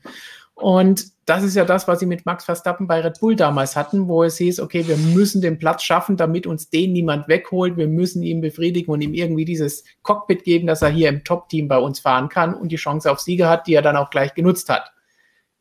Und 0.54 1.15
das 1.26 1.44
ist 1.44 1.56
ja 1.56 1.66
das, 1.66 1.88
was 1.88 2.00
sie 2.00 2.06
mit 2.06 2.26
Max 2.28 2.46
Verstappen 2.46 2.86
bei 2.86 3.02
Red 3.02 3.20
Bull 3.20 3.36
damals 3.36 3.76
hatten, 3.76 4.08
wo 4.08 4.24
es 4.24 4.38
hieß, 4.38 4.60
okay, 4.60 4.88
wir 4.88 4.98
müssen 4.98 5.42
den 5.42 5.58
Platz 5.58 5.82
schaffen, 5.84 6.18
damit 6.18 6.46
uns 6.46 6.70
den 6.70 6.94
niemand 6.94 7.28
wegholt. 7.28 7.78
Wir 7.78 7.88
müssen 7.88 8.22
ihn 8.22 8.42
befriedigen 8.42 8.92
und 8.92 9.02
ihm 9.02 9.16
irgendwie 9.16 9.46
dieses 9.46 9.84
Cockpit 10.04 10.44
geben, 10.44 10.68
dass 10.68 10.84
er 10.84 10.90
hier 10.90 11.10
im 11.10 11.24
Top-Team 11.24 11.68
bei 11.68 11.80
uns 11.80 12.00
fahren 12.00 12.30
kann 12.30 12.54
und 12.54 12.72
die 12.72 12.76
Chance 12.76 13.12
auf 13.12 13.20
Siege 13.20 13.50
hat, 13.50 13.66
die 13.66 13.74
er 13.74 13.82
dann 13.82 13.98
auch 13.98 14.12
gleich 14.12 14.36
genutzt 14.36 14.70
hat. 14.70 14.94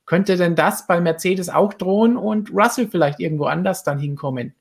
Könnte 0.05 0.37
denn 0.37 0.55
das 0.55 0.87
bei 0.87 1.01
Mercedes 1.01 1.49
auch 1.49 1.73
drohen 1.73 2.19
und 2.19 2.53
Russell 2.53 2.89
vielleicht 2.89 3.19
irgendwo 3.19 3.47
anders 3.47 3.85
dann 3.85 3.99
hinkommen? 3.99 4.55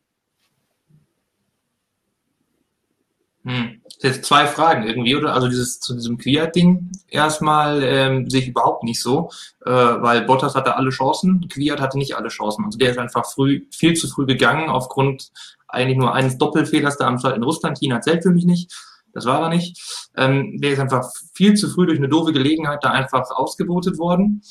Hm. 3.44 3.82
Jetzt 4.04 4.26
zwei 4.26 4.48
Fragen 4.48 4.84
irgendwie, 4.84 5.16
oder? 5.16 5.34
Also 5.34 5.48
dieses 5.48 5.80
zu 5.80 5.94
diesem 5.94 6.18
Quiert-Ding 6.18 6.92
erstmal 7.08 7.82
ähm, 7.84 8.30
sehe 8.30 8.42
ich 8.42 8.50
überhaupt 8.50 8.84
nicht 8.84 9.02
so, 9.02 9.30
äh, 9.66 9.72
weil 9.72 10.24
Bottas 10.24 10.56
hatte 10.56 10.76
alle 10.76 10.90
Chancen, 10.90 11.48
Quiert 11.48 11.80
hatte 11.80 11.98
nicht 11.98 12.16
alle 12.18 12.28
Chancen. 12.28 12.66
Also 12.66 12.78
der 12.78 12.92
ist 12.92 12.98
einfach 13.00 13.26
früh, 13.26 13.66
viel 13.72 13.94
zu 13.94 14.10
früh 14.10 14.26
gegangen 14.26 14.70
aufgrund 14.70 15.32
eigentlich 15.70 15.98
nur 15.98 16.14
eines 16.14 16.38
Doppelfehlers 16.38 16.98
da 16.98 17.08
am 17.08 17.18
Start 17.18 17.38
in 17.38 17.44
Russland. 17.44 17.80
China 17.80 18.02
zählt 18.02 18.24
für 18.24 18.32
mich 18.32 18.46
nicht. 18.46 18.74
Das 19.14 19.26
war 19.26 19.42
er 19.42 19.50
nicht. 19.50 19.80
Ähm, 20.18 20.60
der 20.60 20.72
ist 20.72 20.80
einfach 20.80 21.10
viel 21.34 21.54
zu 21.54 21.70
früh 21.70 21.86
durch 21.86 21.98
eine 21.98 22.10
doofe 22.10 22.34
Gelegenheit 22.34 22.84
da 22.84 22.92
einfach 22.92 23.32
ausgebotet 23.32 23.98
worden. 23.98 24.42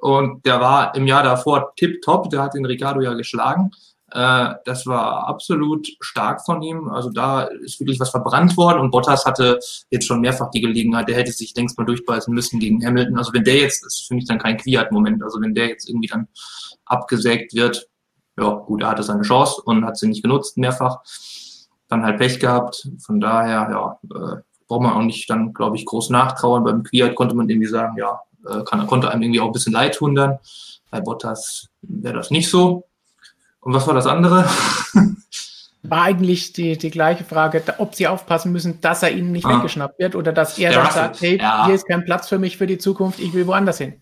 Und 0.00 0.44
der 0.46 0.60
war 0.60 0.94
im 0.96 1.06
Jahr 1.06 1.22
davor 1.22 1.74
tip-top, 1.76 2.30
der 2.30 2.42
hat 2.42 2.54
den 2.54 2.64
Ricardo 2.64 3.00
ja 3.00 3.14
geschlagen. 3.14 3.70
Äh, 4.12 4.54
das 4.64 4.86
war 4.86 5.26
absolut 5.26 5.88
stark 6.00 6.44
von 6.44 6.62
ihm. 6.62 6.88
Also 6.88 7.10
da 7.10 7.42
ist 7.42 7.80
wirklich 7.80 7.98
was 7.98 8.10
verbrannt 8.10 8.56
worden 8.56 8.80
und 8.80 8.90
Bottas 8.90 9.24
hatte 9.24 9.58
jetzt 9.90 10.06
schon 10.06 10.20
mehrfach 10.20 10.50
die 10.50 10.60
Gelegenheit, 10.60 11.08
der 11.08 11.16
hätte 11.16 11.32
sich 11.32 11.54
längst 11.56 11.78
mal 11.78 11.84
durchbeißen 11.84 12.32
müssen 12.32 12.60
gegen 12.60 12.84
Hamilton. 12.84 13.16
Also 13.16 13.32
wenn 13.32 13.44
der 13.44 13.56
jetzt, 13.56 13.84
das 13.84 13.94
ist 13.94 14.08
für 14.08 14.14
mich 14.14 14.26
dann 14.26 14.38
kein 14.38 14.58
Quiat-Moment, 14.58 15.22
also 15.22 15.40
wenn 15.40 15.54
der 15.54 15.68
jetzt 15.68 15.88
irgendwie 15.88 16.08
dann 16.08 16.28
abgesägt 16.84 17.54
wird, 17.54 17.88
ja 18.38 18.50
gut, 18.50 18.82
er 18.82 18.90
hatte 18.90 19.02
seine 19.02 19.22
Chance 19.22 19.62
und 19.64 19.84
hat 19.84 19.96
sie 19.96 20.08
nicht 20.08 20.22
genutzt, 20.22 20.58
mehrfach. 20.58 21.00
Dann 21.88 22.04
halt 22.04 22.18
Pech 22.18 22.40
gehabt. 22.40 22.88
Von 23.04 23.20
daher, 23.20 23.68
ja, 23.70 23.98
äh, 24.04 24.40
braucht 24.66 24.82
man 24.82 24.92
auch 24.92 25.02
nicht 25.02 25.28
dann, 25.28 25.52
glaube 25.52 25.76
ich, 25.76 25.84
groß 25.84 26.10
nachtrauern. 26.10 26.64
Beim 26.64 26.82
Quiat 26.82 27.14
konnte 27.14 27.34
man 27.34 27.48
irgendwie 27.48 27.68
sagen, 27.68 27.96
ja, 27.98 28.20
äh, 28.46 28.64
kann, 28.64 28.86
konnte 28.86 29.10
einem 29.10 29.22
irgendwie 29.22 29.40
auch 29.40 29.46
ein 29.46 29.52
bisschen 29.52 29.74
leid 29.74 29.94
tun 29.96 30.14
dann. 30.14 30.38
Bei 30.90 31.00
Bottas 31.00 31.68
wäre 31.82 32.14
das 32.14 32.30
nicht 32.30 32.48
so. 32.48 32.86
Und 33.62 33.72
was 33.72 33.86
war 33.86 33.94
das 33.94 34.06
andere? 34.06 34.48
War 35.84 36.02
eigentlich 36.02 36.52
die, 36.52 36.78
die 36.78 36.90
gleiche 36.92 37.24
Frage, 37.24 37.60
ob 37.78 37.96
sie 37.96 38.06
aufpassen 38.06 38.52
müssen, 38.52 38.80
dass 38.80 39.02
er 39.02 39.10
ihnen 39.10 39.32
nicht 39.32 39.46
ah. 39.46 39.56
weggeschnappt 39.56 39.98
wird 39.98 40.14
oder 40.14 40.32
dass 40.32 40.56
er 40.56 40.72
dann 40.72 40.92
sagt, 40.92 41.20
hey, 41.20 41.38
ja. 41.38 41.66
hier 41.66 41.74
ist 41.74 41.88
kein 41.88 42.04
Platz 42.04 42.28
für 42.28 42.38
mich 42.38 42.56
für 42.56 42.68
die 42.68 42.78
Zukunft, 42.78 43.18
ich 43.18 43.32
will 43.34 43.48
woanders 43.48 43.78
hin. 43.78 44.00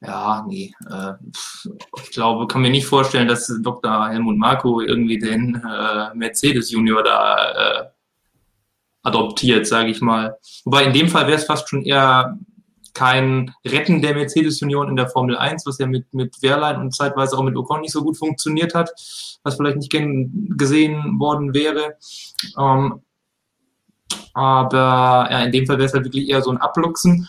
Ja, 0.00 0.44
nee. 0.46 0.72
Äh, 0.90 1.12
ich 2.02 2.10
glaube, 2.10 2.46
kann 2.46 2.60
mir 2.60 2.70
nicht 2.70 2.86
vorstellen, 2.86 3.26
dass 3.26 3.50
Dr. 3.62 4.10
Helmut 4.10 4.36
Marko 4.36 4.82
irgendwie 4.82 5.18
den 5.18 5.62
äh, 5.64 6.14
Mercedes 6.14 6.70
Junior 6.70 7.02
da 7.02 7.80
äh, 7.80 7.84
adoptiert, 9.02 9.66
sage 9.66 9.88
ich 9.88 10.02
mal. 10.02 10.36
Wobei 10.64 10.84
in 10.84 10.92
dem 10.92 11.08
Fall 11.08 11.26
wäre 11.26 11.38
es 11.38 11.44
fast 11.44 11.70
schon 11.70 11.82
eher 11.82 12.38
kein 12.94 13.54
Retten 13.64 14.02
der 14.02 14.14
Mercedes-Union 14.14 14.88
in 14.88 14.96
der 14.96 15.08
Formel 15.08 15.36
1, 15.36 15.66
was 15.66 15.78
ja 15.78 15.86
mit, 15.86 16.12
mit 16.12 16.42
Wehrlein 16.42 16.80
und 16.80 16.94
zeitweise 16.94 17.36
auch 17.36 17.42
mit 17.42 17.56
Ocon 17.56 17.80
nicht 17.80 17.92
so 17.92 18.02
gut 18.02 18.16
funktioniert 18.16 18.74
hat, 18.74 18.90
was 19.42 19.56
vielleicht 19.56 19.76
nicht 19.76 19.90
gesehen 19.90 21.18
worden 21.18 21.54
wäre. 21.54 21.96
Ähm, 22.58 23.02
aber 24.34 25.28
ja, 25.30 25.44
in 25.44 25.52
dem 25.52 25.66
Fall 25.66 25.78
wäre 25.78 25.86
es 25.86 25.94
halt 25.94 26.04
wirklich 26.04 26.28
eher 26.28 26.42
so 26.42 26.50
ein 26.50 26.58
Abluchsen. 26.58 27.28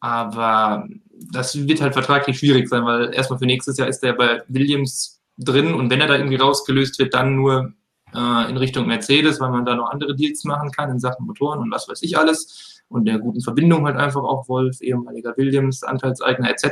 Aber 0.00 0.86
das 1.32 1.66
wird 1.66 1.80
halt 1.80 1.94
vertraglich 1.94 2.38
schwierig 2.38 2.68
sein, 2.68 2.84
weil 2.84 3.14
erstmal 3.14 3.38
für 3.38 3.46
nächstes 3.46 3.78
Jahr 3.78 3.88
ist 3.88 4.02
er 4.02 4.12
bei 4.12 4.42
Williams 4.48 5.20
drin 5.38 5.74
und 5.74 5.90
wenn 5.90 6.00
er 6.00 6.06
da 6.06 6.16
irgendwie 6.16 6.36
rausgelöst 6.36 6.98
wird, 6.98 7.14
dann 7.14 7.36
nur 7.36 7.72
äh, 8.14 8.50
in 8.50 8.56
Richtung 8.56 8.86
Mercedes, 8.86 9.40
weil 9.40 9.50
man 9.50 9.64
da 9.64 9.74
noch 9.74 9.90
andere 9.90 10.14
Deals 10.14 10.44
machen 10.44 10.70
kann 10.70 10.90
in 10.90 11.00
Sachen 11.00 11.26
Motoren 11.26 11.60
und 11.60 11.70
was 11.70 11.88
weiß 11.88 12.02
ich 12.02 12.16
alles 12.18 12.75
und 12.88 13.04
der 13.06 13.18
guten 13.18 13.40
Verbindung 13.40 13.86
halt 13.86 13.96
einfach 13.96 14.22
auch 14.22 14.48
Wolf, 14.48 14.80
ehemaliger 14.80 15.36
Williams, 15.36 15.82
Anteilseigner 15.82 16.50
etc. 16.50 16.64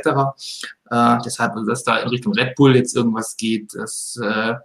Äh, 0.89 1.17
deshalb, 1.25 1.53
also, 1.53 1.65
dass 1.65 1.83
da 1.83 1.97
in 1.97 2.09
Richtung 2.09 2.33
Red 2.33 2.55
Bull 2.55 2.75
jetzt 2.75 2.95
irgendwas 2.95 3.35
geht, 3.35 3.73
das 3.75 4.19
äh, 4.21 4.55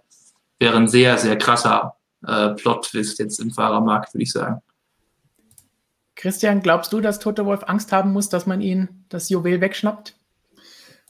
wäre 0.59 0.77
ein 0.77 0.87
sehr, 0.87 1.17
sehr 1.17 1.37
krasser 1.37 1.95
äh, 2.25 2.49
Plot-Twist 2.49 3.19
jetzt 3.19 3.39
im 3.39 3.51
Fahrermarkt, 3.51 4.13
würde 4.13 4.23
ich 4.23 4.31
sagen. 4.31 4.61
Christian, 6.15 6.61
glaubst 6.61 6.93
du, 6.93 7.01
dass 7.01 7.19
Toto 7.19 7.45
Wolf 7.45 7.63
Angst 7.65 7.91
haben 7.91 8.13
muss, 8.13 8.29
dass 8.29 8.45
man 8.45 8.61
ihn 8.61 9.05
das 9.09 9.29
Juwel 9.29 9.59
wegschnappt? 9.59 10.15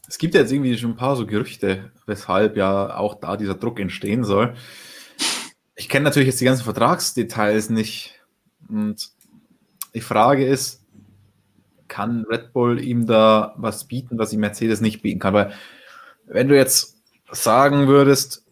Es 0.07 0.17
gibt 0.17 0.33
ja 0.35 0.41
jetzt 0.41 0.51
irgendwie 0.51 0.77
schon 0.77 0.91
ein 0.91 0.97
paar 0.97 1.15
so 1.15 1.25
Gerüchte, 1.25 1.91
weshalb 2.05 2.57
ja 2.57 2.95
auch 2.97 3.15
da 3.15 3.37
dieser 3.37 3.55
Druck 3.55 3.79
entstehen 3.79 4.23
soll. 4.23 4.55
Ich 5.75 5.89
kenne 5.89 6.05
natürlich 6.05 6.27
jetzt 6.27 6.41
die 6.41 6.45
ganzen 6.45 6.63
Vertragsdetails 6.63 7.69
nicht. 7.69 8.21
Und 8.69 9.11
die 9.93 10.01
Frage 10.01 10.45
ist, 10.45 10.81
kann 11.87 12.25
Red 12.29 12.53
Bull 12.53 12.81
ihm 12.81 13.05
da 13.05 13.53
was 13.57 13.85
bieten, 13.85 14.17
was 14.17 14.31
ihm 14.31 14.39
Mercedes 14.39 14.81
nicht 14.81 15.01
bieten 15.01 15.19
kann? 15.19 15.33
Weil 15.33 15.51
wenn 16.25 16.47
du 16.47 16.55
jetzt 16.55 16.97
sagen 17.31 17.87
würdest, 17.87 18.45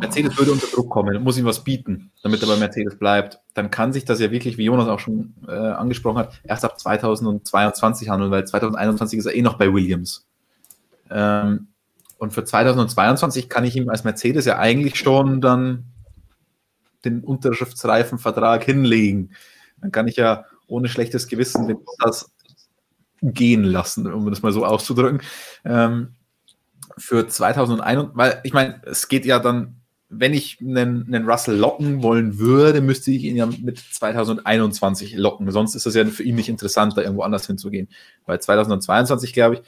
Mercedes 0.00 0.36
würde 0.38 0.52
unter 0.52 0.66
Druck 0.66 0.90
kommen, 0.90 1.22
muss 1.22 1.38
ihm 1.38 1.44
was 1.44 1.62
bieten, 1.62 2.10
damit 2.22 2.42
er 2.42 2.48
bei 2.48 2.56
Mercedes 2.56 2.98
bleibt, 2.98 3.40
dann 3.54 3.70
kann 3.70 3.92
sich 3.92 4.04
das 4.04 4.18
ja 4.18 4.30
wirklich, 4.30 4.56
wie 4.56 4.64
Jonas 4.64 4.88
auch 4.88 4.98
schon 4.98 5.34
äh, 5.46 5.52
angesprochen 5.52 6.18
hat, 6.18 6.40
erst 6.42 6.64
ab 6.64 6.80
2022 6.80 8.08
handeln, 8.08 8.30
weil 8.30 8.46
2021 8.46 9.18
ist 9.18 9.26
er 9.26 9.34
eh 9.34 9.42
noch 9.42 9.58
bei 9.58 9.72
Williams. 9.72 10.26
Ähm, 11.10 11.68
und 12.18 12.32
für 12.32 12.44
2022 12.44 13.48
kann 13.48 13.64
ich 13.64 13.76
ihm 13.76 13.88
als 13.88 14.04
Mercedes 14.04 14.46
ja 14.46 14.58
eigentlich 14.58 14.96
schon 14.96 15.40
dann 15.40 15.84
den 17.04 17.22
unterschriftsreifen 17.22 18.18
Vertrag 18.18 18.64
hinlegen. 18.64 19.30
Dann 19.80 19.92
kann 19.92 20.08
ich 20.08 20.16
ja 20.16 20.44
ohne 20.66 20.88
schlechtes 20.88 21.28
Gewissen 21.28 21.68
den 21.68 21.78
das 22.04 22.30
gehen 23.22 23.64
lassen, 23.64 24.12
um 24.12 24.30
das 24.30 24.42
mal 24.42 24.52
so 24.52 24.64
auszudrücken. 24.64 25.22
Ähm, 25.64 26.14
für 26.96 27.26
2001, 27.28 28.10
weil 28.14 28.40
ich 28.44 28.52
meine, 28.52 28.80
es 28.84 29.08
geht 29.08 29.24
ja 29.24 29.38
dann, 29.38 29.76
wenn 30.08 30.34
ich 30.34 30.58
einen, 30.60 31.06
einen 31.06 31.28
Russell 31.28 31.56
locken 31.56 32.02
wollen 32.02 32.38
würde, 32.38 32.80
müsste 32.80 33.10
ich 33.10 33.24
ihn 33.24 33.36
ja 33.36 33.46
mit 33.46 33.78
2021 33.78 35.16
locken. 35.16 35.50
Sonst 35.50 35.74
ist 35.74 35.86
das 35.86 35.94
ja 35.94 36.04
für 36.06 36.22
ihn 36.22 36.34
nicht 36.34 36.48
interessant, 36.48 36.96
da 36.96 37.02
irgendwo 37.02 37.22
anders 37.22 37.46
hinzugehen. 37.46 37.88
Weil 38.24 38.40
2022, 38.40 39.32
glaube 39.32 39.56
ich, 39.56 39.62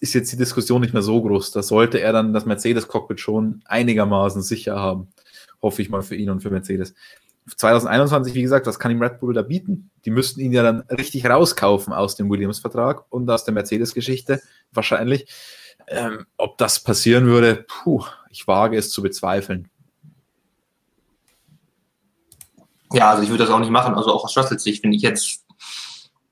ist 0.00 0.14
jetzt 0.14 0.30
die 0.30 0.36
Diskussion 0.36 0.80
nicht 0.82 0.92
mehr 0.92 1.02
so 1.02 1.20
groß. 1.22 1.52
Da 1.52 1.62
sollte 1.62 2.00
er 2.00 2.12
dann 2.12 2.32
das 2.32 2.46
Mercedes-Cockpit 2.46 3.18
schon 3.18 3.62
einigermaßen 3.64 4.42
sicher 4.42 4.76
haben. 4.76 5.08
Hoffe 5.62 5.82
ich 5.82 5.88
mal 5.88 6.02
für 6.02 6.16
ihn 6.16 6.30
und 6.30 6.42
für 6.42 6.50
Mercedes. 6.50 6.94
2021, 7.46 8.34
wie 8.34 8.42
gesagt, 8.42 8.66
was 8.66 8.78
kann 8.78 8.90
ihm 8.90 9.02
Red 9.02 9.20
Bull 9.20 9.34
da 9.34 9.42
bieten? 9.42 9.90
Die 10.04 10.10
müssten 10.10 10.40
ihn 10.40 10.52
ja 10.52 10.62
dann 10.62 10.80
richtig 10.90 11.26
rauskaufen 11.26 11.92
aus 11.92 12.16
dem 12.16 12.30
Williams-Vertrag 12.30 13.04
und 13.10 13.28
aus 13.30 13.44
der 13.44 13.54
Mercedes-Geschichte 13.54 14.40
wahrscheinlich. 14.72 15.26
Ähm, 15.88 16.26
ob 16.36 16.58
das 16.58 16.82
passieren 16.82 17.26
würde, 17.26 17.64
puh, 17.66 18.04
ich 18.30 18.46
wage 18.46 18.76
es 18.76 18.90
zu 18.90 19.02
bezweifeln. 19.02 19.68
Ja, 22.92 23.10
also 23.10 23.22
ich 23.22 23.28
würde 23.28 23.44
das 23.44 23.52
auch 23.52 23.58
nicht 23.58 23.70
machen. 23.70 23.94
Also 23.94 24.12
auch 24.12 24.24
aus 24.24 24.36
Russells 24.36 24.62
Sicht 24.62 24.82
finde 24.82 24.96
ich 24.96 25.02
jetzt 25.02 25.44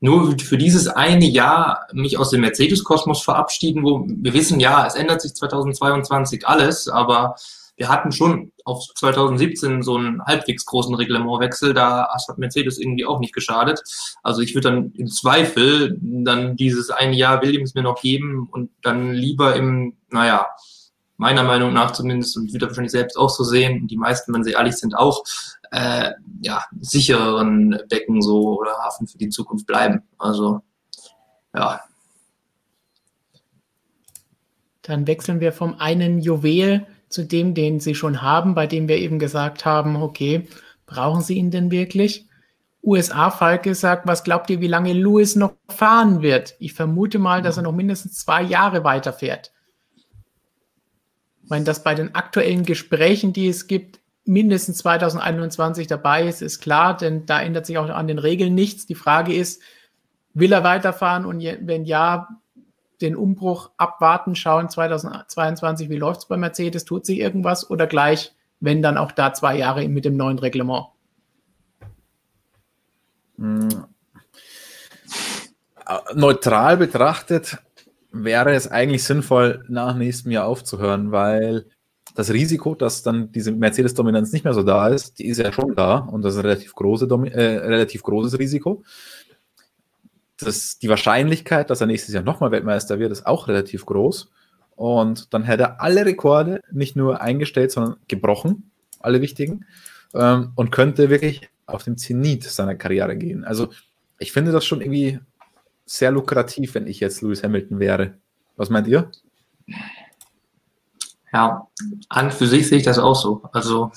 nur 0.01 0.37
für 0.39 0.57
dieses 0.57 0.87
eine 0.87 1.25
Jahr 1.25 1.87
mich 1.91 2.17
aus 2.17 2.29
dem 2.29 2.41
Mercedes-Kosmos 2.41 3.21
verabschieden, 3.21 3.83
wo 3.83 4.05
wir 4.07 4.33
wissen, 4.33 4.59
ja, 4.59 4.85
es 4.85 4.95
ändert 4.95 5.21
sich 5.21 5.33
2022 5.33 6.47
alles, 6.47 6.87
aber 6.87 7.35
wir 7.75 7.89
hatten 7.89 8.11
schon 8.11 8.51
auf 8.69 8.85
2017 8.95 9.81
so 9.81 9.97
einen 9.97 10.23
halbwegs 10.23 10.65
großen 10.65 10.93
Reglementwechsel, 10.93 11.73
da 11.73 12.07
hat 12.07 12.37
Mercedes 12.37 12.77
irgendwie 12.77 13.05
auch 13.05 13.19
nicht 13.19 13.33
geschadet. 13.33 13.81
Also 14.23 14.41
ich 14.41 14.53
würde 14.53 14.69
dann 14.69 14.91
im 14.93 15.07
Zweifel 15.07 15.97
dann 16.01 16.55
dieses 16.55 16.91
eine 16.91 17.15
Jahr 17.15 17.41
Williams 17.41 17.73
mir 17.73 17.83
noch 17.83 18.01
geben 18.01 18.47
und 18.51 18.69
dann 18.83 19.13
lieber 19.13 19.55
im, 19.55 19.97
naja, 20.09 20.47
meiner 21.17 21.43
Meinung 21.43 21.73
nach 21.73 21.91
zumindest, 21.91 22.37
und 22.37 22.53
wird 22.53 22.63
er 22.63 22.69
wahrscheinlich 22.69 22.93
selbst 22.93 23.17
auch 23.17 23.29
so 23.29 23.43
sehen, 23.43 23.87
die 23.87 23.97
meisten, 23.97 24.33
wenn 24.33 24.43
sie 24.43 24.51
ehrlich 24.51 24.77
sind, 24.77 24.97
auch, 24.97 25.23
äh, 25.71 26.11
ja, 26.41 26.63
sichereren 26.79 27.77
Becken 27.89 28.21
so 28.21 28.57
oder 28.57 28.71
Hafen 28.79 29.05
für 29.07 29.17
die 29.17 29.29
Zukunft 29.29 29.67
bleiben. 29.67 30.01
Also, 30.17 30.61
ja. 31.53 31.81
Dann 34.81 35.07
wechseln 35.07 35.41
wir 35.41 35.51
vom 35.51 35.75
einen 35.75 36.19
Juwel 36.19 36.87
zu 37.09 37.25
dem, 37.25 37.53
den 37.53 37.79
sie 37.79 37.95
schon 37.95 38.21
haben, 38.21 38.55
bei 38.55 38.67
dem 38.67 38.87
wir 38.87 38.97
eben 38.97 39.19
gesagt 39.19 39.65
haben, 39.65 39.95
okay, 39.95 40.47
brauchen 40.85 41.21
sie 41.21 41.35
ihn 41.35 41.51
denn 41.51 41.71
wirklich? 41.71 42.27
USA 42.81 43.29
Falke 43.29 43.75
sagt, 43.75 44.07
was 44.07 44.23
glaubt 44.23 44.49
ihr, 44.49 44.61
wie 44.61 44.67
lange 44.67 44.93
Lewis 44.93 45.35
noch 45.35 45.53
fahren 45.67 46.21
wird? 46.21 46.55
Ich 46.59 46.73
vermute 46.73 47.19
mal, 47.19 47.41
dass 47.41 47.57
er 47.57 47.63
noch 47.63 47.73
mindestens 47.73 48.19
zwei 48.19 48.41
Jahre 48.41 48.83
weiterfährt. 48.83 49.51
Ich 51.43 51.49
meine, 51.49 51.65
dass 51.65 51.83
bei 51.83 51.95
den 51.95 52.15
aktuellen 52.15 52.63
Gesprächen, 52.63 53.33
die 53.33 53.47
es 53.47 53.67
gibt, 53.67 53.99
mindestens 54.23 54.77
2021 54.77 55.87
dabei 55.87 56.27
ist, 56.27 56.41
ist 56.41 56.61
klar, 56.61 56.95
denn 56.95 57.25
da 57.25 57.41
ändert 57.41 57.65
sich 57.65 57.77
auch 57.77 57.89
an 57.89 58.07
den 58.07 58.19
Regeln 58.19 58.53
nichts. 58.53 58.85
Die 58.85 58.95
Frage 58.95 59.33
ist, 59.33 59.61
will 60.33 60.53
er 60.53 60.63
weiterfahren 60.63 61.25
und 61.25 61.41
wenn 61.41 61.85
ja, 61.85 62.27
den 63.01 63.15
Umbruch 63.15 63.71
abwarten, 63.77 64.35
schauen 64.35 64.69
2022, 64.69 65.89
wie 65.89 65.97
läuft 65.97 66.21
es 66.21 66.27
bei 66.27 66.37
Mercedes, 66.37 66.85
tut 66.85 67.05
sich 67.05 67.19
irgendwas 67.19 67.69
oder 67.69 67.87
gleich, 67.87 68.33
wenn 68.59 68.81
dann 68.81 68.97
auch 68.97 69.11
da 69.11 69.33
zwei 69.33 69.57
Jahre 69.57 69.87
mit 69.87 70.05
dem 70.05 70.17
neuen 70.17 70.39
Reglement? 70.39 70.87
Hm. 73.37 73.85
Neutral 76.13 76.77
betrachtet 76.77 77.57
wäre 78.11 78.53
es 78.53 78.67
eigentlich 78.67 79.03
sinnvoll, 79.03 79.63
nach 79.69 79.95
nächstem 79.95 80.31
Jahr 80.31 80.45
aufzuhören, 80.45 81.11
weil 81.11 81.65
das 82.15 82.31
Risiko, 82.31 82.75
dass 82.75 83.03
dann 83.03 83.31
diese 83.31 83.51
Mercedes-Dominanz 83.51 84.33
nicht 84.33 84.43
mehr 84.43 84.53
so 84.53 84.63
da 84.63 84.87
ist, 84.89 85.19
die 85.19 85.27
ist 85.27 85.37
ja 85.37 85.51
schon 85.51 85.75
da 85.75 85.97
und 85.97 86.23
das 86.23 86.33
ist 86.33 86.39
ein 86.39 86.45
relativ, 86.45 86.73
große, 86.73 87.05
äh, 87.05 87.57
relativ 87.57 88.03
großes 88.03 88.39
Risiko 88.39 88.83
das, 90.39 90.79
die 90.79 90.89
Wahrscheinlichkeit, 90.89 91.69
dass 91.69 91.81
er 91.81 91.87
nächstes 91.87 92.13
Jahr 92.13 92.23
nochmal 92.23 92.51
Weltmeister 92.51 92.99
wird, 92.99 93.11
ist 93.11 93.25
auch 93.25 93.47
relativ 93.47 93.85
groß. 93.85 94.31
Und 94.75 95.33
dann 95.33 95.43
hätte 95.43 95.63
er 95.63 95.81
alle 95.81 96.05
Rekorde 96.05 96.61
nicht 96.71 96.95
nur 96.95 97.21
eingestellt, 97.21 97.71
sondern 97.71 97.97
gebrochen, 98.07 98.71
alle 98.99 99.21
wichtigen, 99.21 99.65
ähm, 100.13 100.53
und 100.55 100.71
könnte 100.71 101.09
wirklich 101.09 101.49
auf 101.65 101.83
dem 101.83 101.97
Zenit 101.97 102.43
seiner 102.43 102.75
Karriere 102.75 103.17
gehen. 103.17 103.43
Also 103.43 103.69
ich 104.17 104.31
finde 104.31 104.51
das 104.51 104.65
schon 104.65 104.81
irgendwie 104.81 105.19
sehr 105.85 106.11
lukrativ, 106.11 106.75
wenn 106.75 106.87
ich 106.87 106.99
jetzt 106.99 107.21
Lewis 107.21 107.43
Hamilton 107.43 107.79
wäre. 107.79 108.15
Was 108.55 108.69
meint 108.69 108.87
ihr? 108.87 109.11
Ja, 111.31 111.67
an 112.09 112.31
für 112.31 112.47
sich 112.47 112.67
sehe 112.67 112.79
ich 112.79 112.85
das 112.85 112.99
auch 112.99 113.15
so. 113.15 113.43
Also 113.51 113.91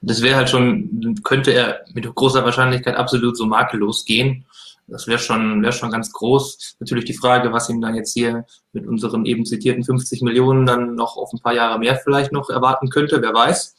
das 0.00 0.20
wäre 0.20 0.36
halt 0.36 0.50
schon, 0.50 1.14
könnte 1.22 1.52
er 1.52 1.84
mit 1.94 2.12
großer 2.12 2.44
Wahrscheinlichkeit 2.44 2.96
absolut 2.96 3.36
so 3.36 3.46
makellos 3.46 4.04
gehen. 4.04 4.44
Das 4.86 5.06
wäre 5.06 5.18
schon, 5.18 5.62
wäre 5.62 5.72
schon 5.72 5.90
ganz 5.90 6.12
groß. 6.12 6.76
Natürlich 6.80 7.04
die 7.04 7.14
Frage, 7.16 7.52
was 7.52 7.68
ihm 7.68 7.80
dann 7.80 7.94
jetzt 7.94 8.12
hier 8.12 8.44
mit 8.72 8.86
unseren 8.86 9.24
eben 9.24 9.46
zitierten 9.46 9.84
50 9.84 10.22
Millionen 10.22 10.66
dann 10.66 10.94
noch 10.94 11.16
auf 11.16 11.32
ein 11.32 11.40
paar 11.40 11.54
Jahre 11.54 11.78
mehr 11.78 11.96
vielleicht 11.96 12.32
noch 12.32 12.50
erwarten 12.50 12.90
könnte, 12.90 13.22
wer 13.22 13.32
weiß. 13.32 13.74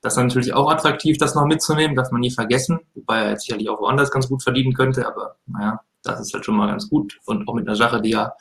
Das 0.00 0.14
ist 0.14 0.22
natürlich 0.22 0.52
auch 0.52 0.70
attraktiv, 0.70 1.16
das 1.16 1.34
noch 1.34 1.46
mitzunehmen, 1.46 1.96
darf 1.96 2.10
man 2.10 2.20
nie 2.20 2.30
vergessen, 2.30 2.80
wobei 2.94 3.18
er 3.18 3.38
sicherlich 3.38 3.68
auch 3.68 3.80
woanders 3.80 4.10
ganz 4.10 4.28
gut 4.28 4.42
verdienen 4.42 4.74
könnte, 4.74 5.06
aber 5.06 5.36
naja, 5.46 5.80
das 6.02 6.20
ist 6.20 6.34
halt 6.34 6.44
schon 6.44 6.56
mal 6.56 6.66
ganz 6.66 6.88
gut 6.88 7.20
und 7.24 7.46
auch 7.48 7.54
mit 7.54 7.68
einer 7.68 7.76
Sache, 7.76 8.02
die 8.02 8.12
er 8.12 8.34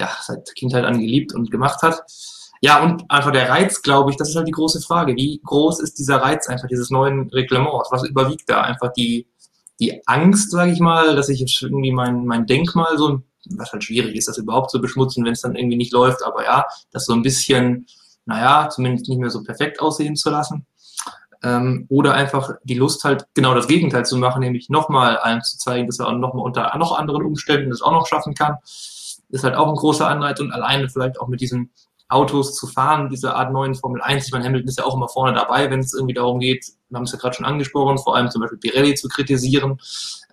ja, 0.00 0.10
seit 0.22 0.54
Kindheit 0.54 0.84
an 0.84 1.00
geliebt 1.00 1.34
und 1.34 1.50
gemacht 1.50 1.82
hat. 1.82 2.02
Ja, 2.60 2.82
und 2.82 3.10
einfach 3.10 3.32
der 3.32 3.48
Reiz, 3.48 3.82
glaube 3.82 4.10
ich, 4.10 4.16
das 4.16 4.30
ist 4.30 4.36
halt 4.36 4.48
die 4.48 4.52
große 4.52 4.80
Frage. 4.80 5.14
Wie 5.14 5.40
groß 5.44 5.80
ist 5.80 5.98
dieser 5.98 6.16
Reiz 6.16 6.48
einfach 6.48 6.68
dieses 6.68 6.90
neuen 6.90 7.28
Reglements? 7.30 7.90
Was 7.90 8.04
überwiegt 8.04 8.48
da? 8.48 8.62
Einfach 8.62 8.92
die, 8.92 9.26
die 9.80 10.06
Angst, 10.06 10.50
sage 10.50 10.72
ich 10.72 10.80
mal, 10.80 11.16
dass 11.16 11.28
ich 11.28 11.40
jetzt 11.40 11.60
irgendwie 11.62 11.92
mein, 11.92 12.24
mein 12.26 12.46
Denkmal 12.46 12.96
so, 12.96 13.22
was 13.50 13.72
halt 13.72 13.84
schwierig 13.84 14.16
ist, 14.16 14.28
das 14.28 14.38
überhaupt 14.38 14.70
zu 14.70 14.80
beschmutzen, 14.80 15.24
wenn 15.24 15.32
es 15.32 15.42
dann 15.42 15.54
irgendwie 15.54 15.76
nicht 15.76 15.92
läuft, 15.92 16.22
aber 16.24 16.44
ja, 16.44 16.66
das 16.92 17.06
so 17.06 17.12
ein 17.12 17.22
bisschen, 17.22 17.86
naja, 18.24 18.68
zumindest 18.68 19.08
nicht 19.08 19.18
mehr 19.18 19.30
so 19.30 19.42
perfekt 19.42 19.80
aussehen 19.80 20.16
zu 20.16 20.30
lassen. 20.30 20.66
Ähm, 21.42 21.86
oder 21.90 22.14
einfach 22.14 22.52
die 22.64 22.74
Lust 22.74 23.04
halt 23.04 23.26
genau 23.34 23.54
das 23.54 23.68
Gegenteil 23.68 24.06
zu 24.06 24.16
machen, 24.16 24.40
nämlich 24.40 24.70
nochmal 24.70 25.18
allen 25.18 25.42
zu 25.42 25.58
zeigen, 25.58 25.86
dass 25.86 25.98
er 25.98 26.08
auch 26.08 26.12
nochmal 26.12 26.44
unter 26.44 26.76
noch 26.78 26.98
anderen 26.98 27.24
Umständen 27.24 27.70
das 27.70 27.82
auch 27.82 27.92
noch 27.92 28.06
schaffen 28.06 28.34
kann. 28.34 28.56
Ist 29.28 29.44
halt 29.44 29.54
auch 29.54 29.68
ein 29.68 29.74
großer 29.74 30.08
Anreiz 30.08 30.40
und 30.40 30.52
alleine 30.52 30.88
vielleicht 30.88 31.20
auch 31.20 31.28
mit 31.28 31.40
diesem 31.40 31.70
Autos 32.08 32.54
zu 32.54 32.66
fahren, 32.66 33.08
diese 33.08 33.34
Art 33.34 33.52
neuen 33.52 33.74
Formel 33.74 34.00
1. 34.00 34.26
Ich 34.26 34.32
meine, 34.32 34.44
Hamilton 34.44 34.68
ist 34.68 34.78
ja 34.78 34.84
auch 34.84 34.94
immer 34.94 35.08
vorne 35.08 35.34
dabei, 35.34 35.70
wenn 35.70 35.80
es 35.80 35.92
irgendwie 35.92 36.14
darum 36.14 36.38
geht, 36.38 36.64
wir 36.88 36.96
haben 36.96 37.04
es 37.04 37.12
ja 37.12 37.18
gerade 37.18 37.34
schon 37.34 37.46
angesprochen, 37.46 37.98
vor 37.98 38.14
allem 38.14 38.30
zum 38.30 38.42
Beispiel 38.42 38.58
Pirelli 38.58 38.94
zu 38.94 39.08
kritisieren. 39.08 39.78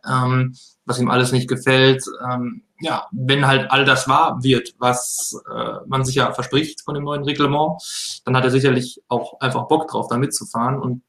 ähm, 0.08 0.54
was 0.86 1.00
ihm 1.00 1.10
alles 1.10 1.32
nicht 1.32 1.48
gefällt. 1.48 2.04
Ähm, 2.30 2.64
ja, 2.80 3.08
wenn 3.12 3.48
halt 3.48 3.72
all 3.72 3.86
das 3.86 4.08
wahr 4.08 4.44
wird, 4.44 4.76
was 4.80 5.42
äh, 5.50 5.76
man 5.88 6.04
sich 6.04 6.16
ja 6.16 6.34
verspricht 6.34 6.82
von 6.82 6.96
dem 6.96 7.06
neuen 7.06 7.24
Reglement, 7.24 7.82
dann 8.26 8.36
hat 8.36 8.44
er 8.44 8.52
sicherlich 8.52 9.02
auch 9.08 9.40
einfach 9.40 9.68
Bock 9.68 9.88
drauf, 9.88 10.08
da 10.10 10.18
mitzufahren. 10.18 10.80
Und 10.80 11.04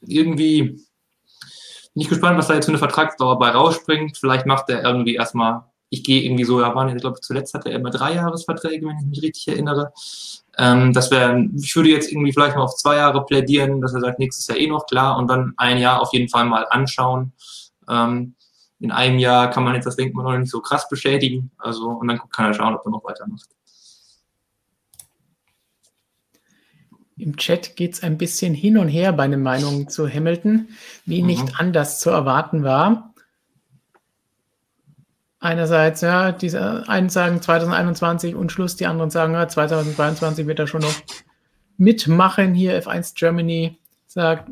irgendwie 0.00 0.62
bin 0.62 0.82
ich 1.94 2.08
gespannt, 2.08 2.38
was 2.38 2.48
da 2.48 2.54
jetzt 2.54 2.66
für 2.66 2.72
eine 2.72 2.78
Vertragsdauer 2.78 3.38
bei 3.38 3.50
rausspringt. 3.50 4.16
Vielleicht 4.16 4.46
macht 4.46 4.70
er 4.70 4.82
irgendwie 4.82 5.16
erstmal, 5.16 5.64
ich 5.90 6.04
gehe 6.04 6.22
irgendwie 6.22 6.44
so, 6.44 6.60
ja, 6.60 6.74
waren, 6.74 6.94
ich 6.94 7.00
glaube, 7.00 7.20
zuletzt 7.20 7.54
hatte 7.54 7.70
er 7.70 7.76
immer 7.76 7.90
drei 7.90 8.14
Jahresverträge, 8.14 8.86
wenn 8.86 8.98
ich 8.98 9.06
mich 9.06 9.22
richtig 9.22 9.48
erinnere. 9.48 9.92
Ähm, 10.58 10.92
das 10.92 11.10
wäre, 11.10 11.48
ich 11.56 11.74
würde 11.76 11.90
jetzt 11.90 12.10
irgendwie 12.10 12.32
vielleicht 12.32 12.56
mal 12.56 12.62
auf 12.62 12.76
zwei 12.76 12.96
Jahre 12.96 13.24
plädieren, 13.24 13.80
dass 13.80 13.94
er 13.94 14.00
sagt, 14.00 14.18
nächstes 14.18 14.46
Jahr 14.48 14.58
eh 14.58 14.66
noch 14.66 14.86
klar 14.86 15.16
und 15.16 15.28
dann 15.28 15.54
ein 15.56 15.78
Jahr 15.78 16.00
auf 16.00 16.12
jeden 16.12 16.28
Fall 16.28 16.44
mal 16.44 16.66
anschauen. 16.70 17.32
Ähm, 17.88 18.34
in 18.80 18.92
einem 18.92 19.18
Jahr 19.18 19.50
kann 19.50 19.64
man 19.64 19.74
jetzt 19.74 19.86
das 19.86 19.96
Denkmal 19.96 20.24
noch 20.24 20.38
nicht 20.38 20.50
so 20.50 20.60
krass 20.60 20.88
beschädigen. 20.88 21.50
Also, 21.58 21.88
und 21.88 22.08
dann 22.08 22.20
kann 22.30 22.46
er 22.46 22.54
schauen, 22.54 22.74
ob 22.74 22.84
er 22.84 22.90
noch 22.90 23.04
weitermacht. 23.04 23.48
Im 27.16 27.36
Chat 27.36 27.74
geht 27.74 27.94
es 27.94 28.02
ein 28.04 28.16
bisschen 28.16 28.54
hin 28.54 28.78
und 28.78 28.86
her 28.88 29.12
bei 29.12 29.26
den 29.26 29.42
Meinungen 29.42 29.88
zu 29.88 30.08
Hamilton, 30.08 30.68
wie 31.04 31.20
mhm. 31.20 31.26
nicht 31.26 31.58
anders 31.58 31.98
zu 31.98 32.10
erwarten 32.10 32.62
war. 32.62 33.07
Einerseits, 35.40 36.00
ja, 36.00 36.32
diese 36.32 36.88
einen 36.88 37.10
sagen 37.10 37.40
2021 37.40 38.34
und 38.34 38.50
Schluss, 38.50 38.74
die 38.74 38.86
anderen 38.86 39.10
sagen, 39.10 39.34
ja, 39.34 39.46
2022 39.46 40.48
wird 40.48 40.58
er 40.58 40.66
schon 40.66 40.80
noch 40.82 40.94
mitmachen. 41.76 42.54
Hier 42.54 42.82
F1 42.82 43.14
Germany 43.16 43.78
sagt, 44.06 44.50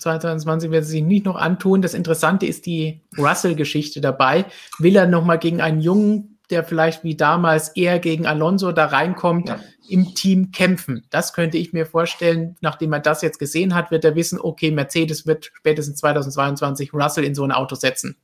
2020 0.00 0.70
wird 0.72 0.82
er 0.82 0.86
sich 0.86 1.02
nicht 1.02 1.26
noch 1.26 1.36
antun. 1.36 1.80
Das 1.80 1.94
Interessante 1.94 2.44
ist 2.44 2.66
die 2.66 3.02
Russell-Geschichte 3.16 4.00
dabei. 4.00 4.46
Will 4.78 4.96
er 4.96 5.06
nochmal 5.06 5.38
gegen 5.38 5.60
einen 5.60 5.80
Jungen, 5.80 6.38
der 6.50 6.64
vielleicht 6.64 7.04
wie 7.04 7.16
damals 7.16 7.68
eher 7.70 8.00
gegen 8.00 8.26
Alonso 8.26 8.72
da 8.72 8.86
reinkommt, 8.86 9.48
ja. 9.48 9.60
im 9.88 10.14
Team 10.16 10.50
kämpfen? 10.50 11.06
Das 11.10 11.34
könnte 11.34 11.56
ich 11.56 11.72
mir 11.72 11.86
vorstellen. 11.86 12.56
Nachdem 12.60 12.92
er 12.92 13.00
das 13.00 13.22
jetzt 13.22 13.38
gesehen 13.38 13.76
hat, 13.76 13.92
wird 13.92 14.04
er 14.04 14.16
wissen, 14.16 14.40
okay, 14.40 14.72
Mercedes 14.72 15.24
wird 15.24 15.52
spätestens 15.54 15.98
2022 16.00 16.92
Russell 16.92 17.24
in 17.24 17.36
so 17.36 17.44
ein 17.44 17.52
Auto 17.52 17.76
setzen 17.76 18.16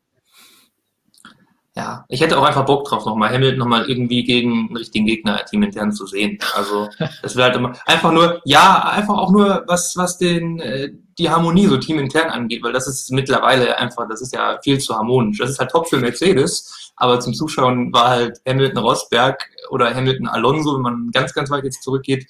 ja, 1.75 2.05
ich 2.09 2.20
hätte 2.20 2.39
auch 2.39 2.45
einfach 2.45 2.66
Bock 2.66 2.85
drauf, 2.85 3.07
nochmal 3.07 3.33
Hamilton 3.33 3.59
nochmal 3.59 3.89
irgendwie 3.89 4.25
gegen 4.25 4.68
einen 4.68 4.77
richtigen 4.77 5.07
Gegner 5.07 5.43
teamintern 5.47 5.93
zu 5.93 6.07
sehen. 6.07 6.39
Also 6.55 6.89
das 7.23 7.35
wäre 7.35 7.47
halt 7.47 7.57
immer 7.57 7.73
einfach 7.87 8.12
nur, 8.12 8.43
ja, 8.45 8.91
einfach 8.91 9.16
auch 9.16 9.31
nur 9.31 9.64
was, 9.66 9.97
was 9.97 10.18
den 10.18 10.61
äh, 10.61 10.91
die 11.18 11.31
Harmonie 11.31 11.66
so 11.66 11.79
teamintern 11.79 12.29
angeht, 12.29 12.62
weil 12.62 12.73
das 12.73 12.87
ist 12.87 13.11
mittlerweile 13.11 13.79
einfach, 13.79 14.07
das 14.09 14.20
ist 14.20 14.35
ja 14.35 14.59
viel 14.62 14.79
zu 14.79 14.95
harmonisch. 14.95 15.39
Das 15.39 15.51
ist 15.51 15.59
halt 15.59 15.70
top 15.70 15.89
für 15.89 15.99
Mercedes, 15.99 16.93
aber 16.97 17.20
zum 17.20 17.33
Zuschauen 17.35 17.93
war 17.93 18.11
halt 18.11 18.41
Hamilton 18.47 18.79
Rosberg 18.79 19.43
oder 19.70 19.95
Hamilton 19.95 20.29
Alonso, 20.29 20.75
wenn 20.75 20.83
man 20.83 21.11
ganz, 21.11 21.33
ganz 21.33 21.51
weit 21.51 21.64
jetzt 21.64 21.83
zurückgeht, 21.83 22.27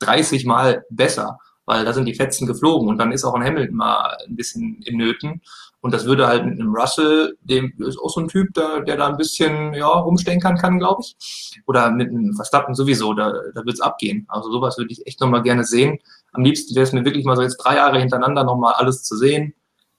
30 0.00 0.46
Mal 0.46 0.84
besser, 0.90 1.38
weil 1.66 1.84
da 1.84 1.92
sind 1.92 2.06
die 2.06 2.14
Fetzen 2.14 2.46
geflogen 2.46 2.88
und 2.88 2.98
dann 2.98 3.12
ist 3.12 3.24
auch 3.24 3.34
ein 3.34 3.44
Hamilton 3.44 3.76
mal 3.76 4.16
ein 4.26 4.36
bisschen 4.36 4.80
in 4.84 4.96
Nöten. 4.96 5.42
Und 5.86 5.94
das 5.94 6.04
würde 6.04 6.26
halt 6.26 6.44
mit 6.44 6.58
einem 6.58 6.74
Russell, 6.74 7.38
dem 7.42 7.72
ist 7.78 7.96
auch 7.96 8.10
so 8.10 8.18
ein 8.18 8.26
Typ, 8.26 8.52
der, 8.54 8.80
der 8.80 8.96
da 8.96 9.06
ein 9.06 9.16
bisschen 9.16 9.72
ja, 9.72 9.86
rumstenkern 9.86 10.58
kann, 10.58 10.80
glaube 10.80 11.02
ich. 11.04 11.62
Oder 11.64 11.92
mit 11.92 12.08
einem 12.08 12.34
Verstappen 12.34 12.74
sowieso, 12.74 13.14
da, 13.14 13.32
da 13.54 13.64
wird 13.64 13.74
es 13.74 13.80
abgehen. 13.80 14.26
Also 14.26 14.50
sowas 14.50 14.78
würde 14.78 14.90
ich 14.90 15.06
echt 15.06 15.20
nochmal 15.20 15.42
gerne 15.42 15.62
sehen. 15.62 16.00
Am 16.32 16.42
liebsten 16.42 16.74
wäre 16.74 16.82
es 16.82 16.92
mir 16.92 17.04
wirklich 17.04 17.24
mal 17.24 17.36
so 17.36 17.42
jetzt 17.42 17.58
drei 17.58 17.76
Jahre 17.76 18.00
hintereinander 18.00 18.42
nochmal 18.42 18.74
alles 18.74 19.04
zu 19.04 19.16
sehen. 19.16 19.54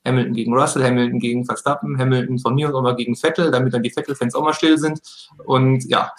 Hamilton 0.06 0.34
gegen 0.34 0.54
Russell, 0.54 0.84
Hamilton 0.84 1.20
gegen 1.22 1.46
Verstappen, 1.46 1.98
Hamilton 1.98 2.38
von 2.38 2.56
mir 2.56 2.68
aus 2.68 2.76
auch 2.76 2.82
mal 2.82 2.98
gegen 2.98 3.16
Vettel, 3.16 3.50
damit 3.50 3.74
dann 3.74 3.82
die 3.82 3.90
Vettel-Fans 3.90 4.36
auch 4.36 4.44
mal 4.44 4.52
still 4.52 4.78
sind. 4.78 5.00
Und 5.46 5.86
ja, 5.86 6.12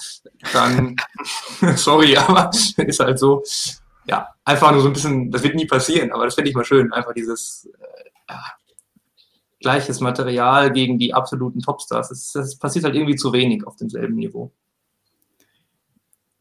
dann, 0.55 0.97
sorry, 1.77 2.17
aber 2.17 2.51
ist 2.79 3.01
halt 3.01 3.19
so, 3.19 3.43
ja, 4.07 4.29
einfach 4.47 4.73
nur 4.73 4.81
so 4.81 4.87
ein 4.87 4.95
bisschen, 4.95 5.31
das 5.31 5.43
wird 5.43 5.57
nie 5.57 5.67
passieren, 5.67 6.11
aber 6.11 6.25
das 6.25 6.37
fände 6.37 6.49
ich 6.49 6.57
mal 6.57 6.65
schön, 6.65 6.91
einfach 6.91 7.13
dieses, 7.13 7.69
äh, 8.29 8.33
gleiches 9.61 10.01
Material 10.01 10.73
gegen 10.73 10.99
die 10.99 11.15
absoluten 11.15 11.61
Topstars. 11.61 12.11
Es, 12.11 12.35
es 12.35 12.59
passiert 12.59 12.85
halt 12.85 12.95
irgendwie 12.95 13.17
zu 13.17 13.33
wenig 13.33 13.67
auf 13.67 13.77
demselben 13.77 14.17
Niveau. 14.17 14.53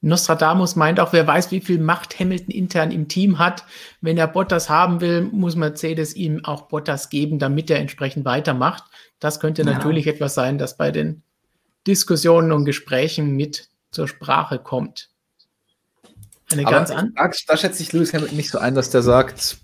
Nostradamus 0.01 0.75
meint 0.75 0.99
auch, 0.99 1.11
wer 1.11 1.25
weiß, 1.25 1.51
wie 1.51 1.59
viel 1.59 1.79
Macht 1.79 2.19
Hamilton 2.19 2.51
intern 2.51 2.91
im 2.91 3.07
Team 3.07 3.39
hat. 3.39 3.65
Wenn 3.99 4.17
er 4.17 4.27
Bottas 4.27 4.69
haben 4.69 5.01
will, 5.01 5.21
muss 5.23 5.55
Mercedes 5.55 6.15
ihm 6.15 6.45
auch 6.45 6.63
Bottas 6.63 7.09
geben, 7.09 7.39
damit 7.39 7.69
er 7.69 7.79
entsprechend 7.79 8.23
weitermacht. 8.23 8.83
Das 9.19 9.39
könnte 9.39 9.63
ja. 9.63 9.71
natürlich 9.71 10.05
etwas 10.05 10.35
sein, 10.35 10.59
das 10.59 10.77
bei 10.77 10.91
den 10.91 11.23
Diskussionen 11.87 12.51
und 12.51 12.65
Gesprächen 12.65 13.35
mit 13.35 13.69
zur 13.91 14.07
Sprache 14.07 14.59
kommt. 14.59 15.09
Eine 16.51 16.61
Aber 16.61 16.71
ganz 16.71 16.91
an. 16.91 17.13
Da, 17.15 17.31
da 17.47 17.57
schätze 17.57 17.81
ich 17.81 17.91
Lewis 17.91 18.13
Hamilton 18.13 18.37
nicht 18.37 18.51
so 18.51 18.59
ein, 18.59 18.75
dass 18.75 18.91
der 18.91 19.01
sagt, 19.01 19.57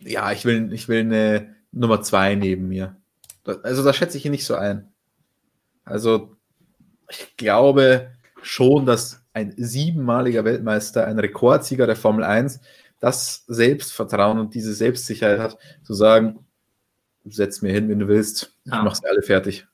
ja, 0.00 0.30
ich 0.32 0.44
will, 0.44 0.72
ich 0.72 0.88
will 0.88 1.00
eine 1.00 1.55
Nummer 1.76 2.00
zwei 2.02 2.34
neben 2.34 2.68
mir. 2.68 2.96
Also 3.62 3.84
da 3.84 3.92
schätze 3.92 4.16
ich 4.16 4.24
ihn 4.24 4.32
nicht 4.32 4.46
so 4.46 4.54
ein. 4.54 4.88
Also 5.84 6.34
ich 7.10 7.36
glaube 7.36 8.10
schon, 8.42 8.86
dass 8.86 9.22
ein 9.34 9.54
siebenmaliger 9.56 10.44
Weltmeister, 10.44 11.06
ein 11.06 11.18
Rekordsieger 11.18 11.86
der 11.86 11.96
Formel 11.96 12.24
1, 12.24 12.60
das 12.98 13.44
Selbstvertrauen 13.46 14.38
und 14.38 14.54
diese 14.54 14.72
Selbstsicherheit 14.72 15.38
hat, 15.38 15.58
zu 15.84 15.92
sagen, 15.92 16.46
setz 17.24 17.60
mir 17.60 17.72
hin, 17.72 17.88
wenn 17.88 17.98
du 17.98 18.08
willst, 18.08 18.54
ich 18.64 18.72
ja. 18.72 18.82
mach's 18.82 19.04
alle 19.04 19.22
fertig. 19.22 19.66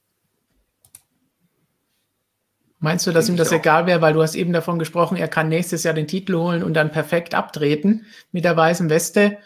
Meinst 2.81 3.07
du, 3.07 3.13
dass 3.13 3.29
ihm 3.29 3.37
das 3.37 3.53
egal 3.53 3.87
wäre, 3.87 4.01
weil 4.01 4.15
du 4.15 4.23
hast 4.23 4.35
eben 4.35 4.53
davon 4.53 4.81
gesprochen, 4.81 5.17
er 5.17 5.29
kann 5.29 5.49
nächstes 5.49 5.85
Jahr 5.85 5.95
den 5.95 6.09
Titel 6.09 6.35
holen 6.35 6.65
und 6.65 6.75
dann 6.75 6.91
perfekt 6.91 7.33
abtreten 7.33 8.07
mit 8.33 8.45
der 8.45 8.57
weißen 8.57 8.91
Weste? 8.91 9.39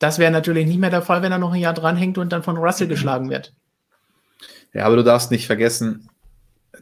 Das 0.00 0.18
wäre 0.18 0.32
natürlich 0.32 0.66
nicht 0.66 0.80
mehr 0.80 0.90
der 0.90 1.02
Fall, 1.02 1.22
wenn 1.22 1.30
er 1.30 1.38
noch 1.38 1.52
ein 1.52 1.60
Jahr 1.60 1.74
dranhängt 1.74 2.18
und 2.18 2.32
dann 2.32 2.42
von 2.42 2.56
Russell 2.56 2.88
geschlagen 2.88 3.30
wird. 3.30 3.54
Ja, 4.72 4.86
aber 4.86 4.96
du 4.96 5.04
darfst 5.04 5.30
nicht 5.30 5.46
vergessen, 5.46 6.08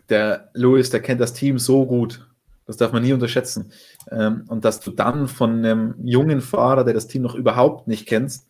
der 0.09 0.51
Lewis, 0.55 0.89
der 0.89 1.01
kennt 1.01 1.21
das 1.21 1.35
Team 1.35 1.59
so 1.59 1.85
gut. 1.85 2.27
Das 2.67 2.77
darf 2.77 2.93
man 2.93 3.03
nie 3.03 3.13
unterschätzen. 3.13 3.73
Ähm, 4.11 4.45
und 4.49 4.65
dass 4.65 4.81
du 4.81 4.91
dann 4.91 5.27
von 5.27 5.59
einem 5.59 5.95
jungen 6.03 6.41
Fahrer, 6.41 6.85
der 6.85 6.95
das 6.95 7.09
Team 7.09 7.23
noch 7.23 7.35
überhaupt 7.35 7.89
nicht 7.89 8.07
kennst, 8.07 8.47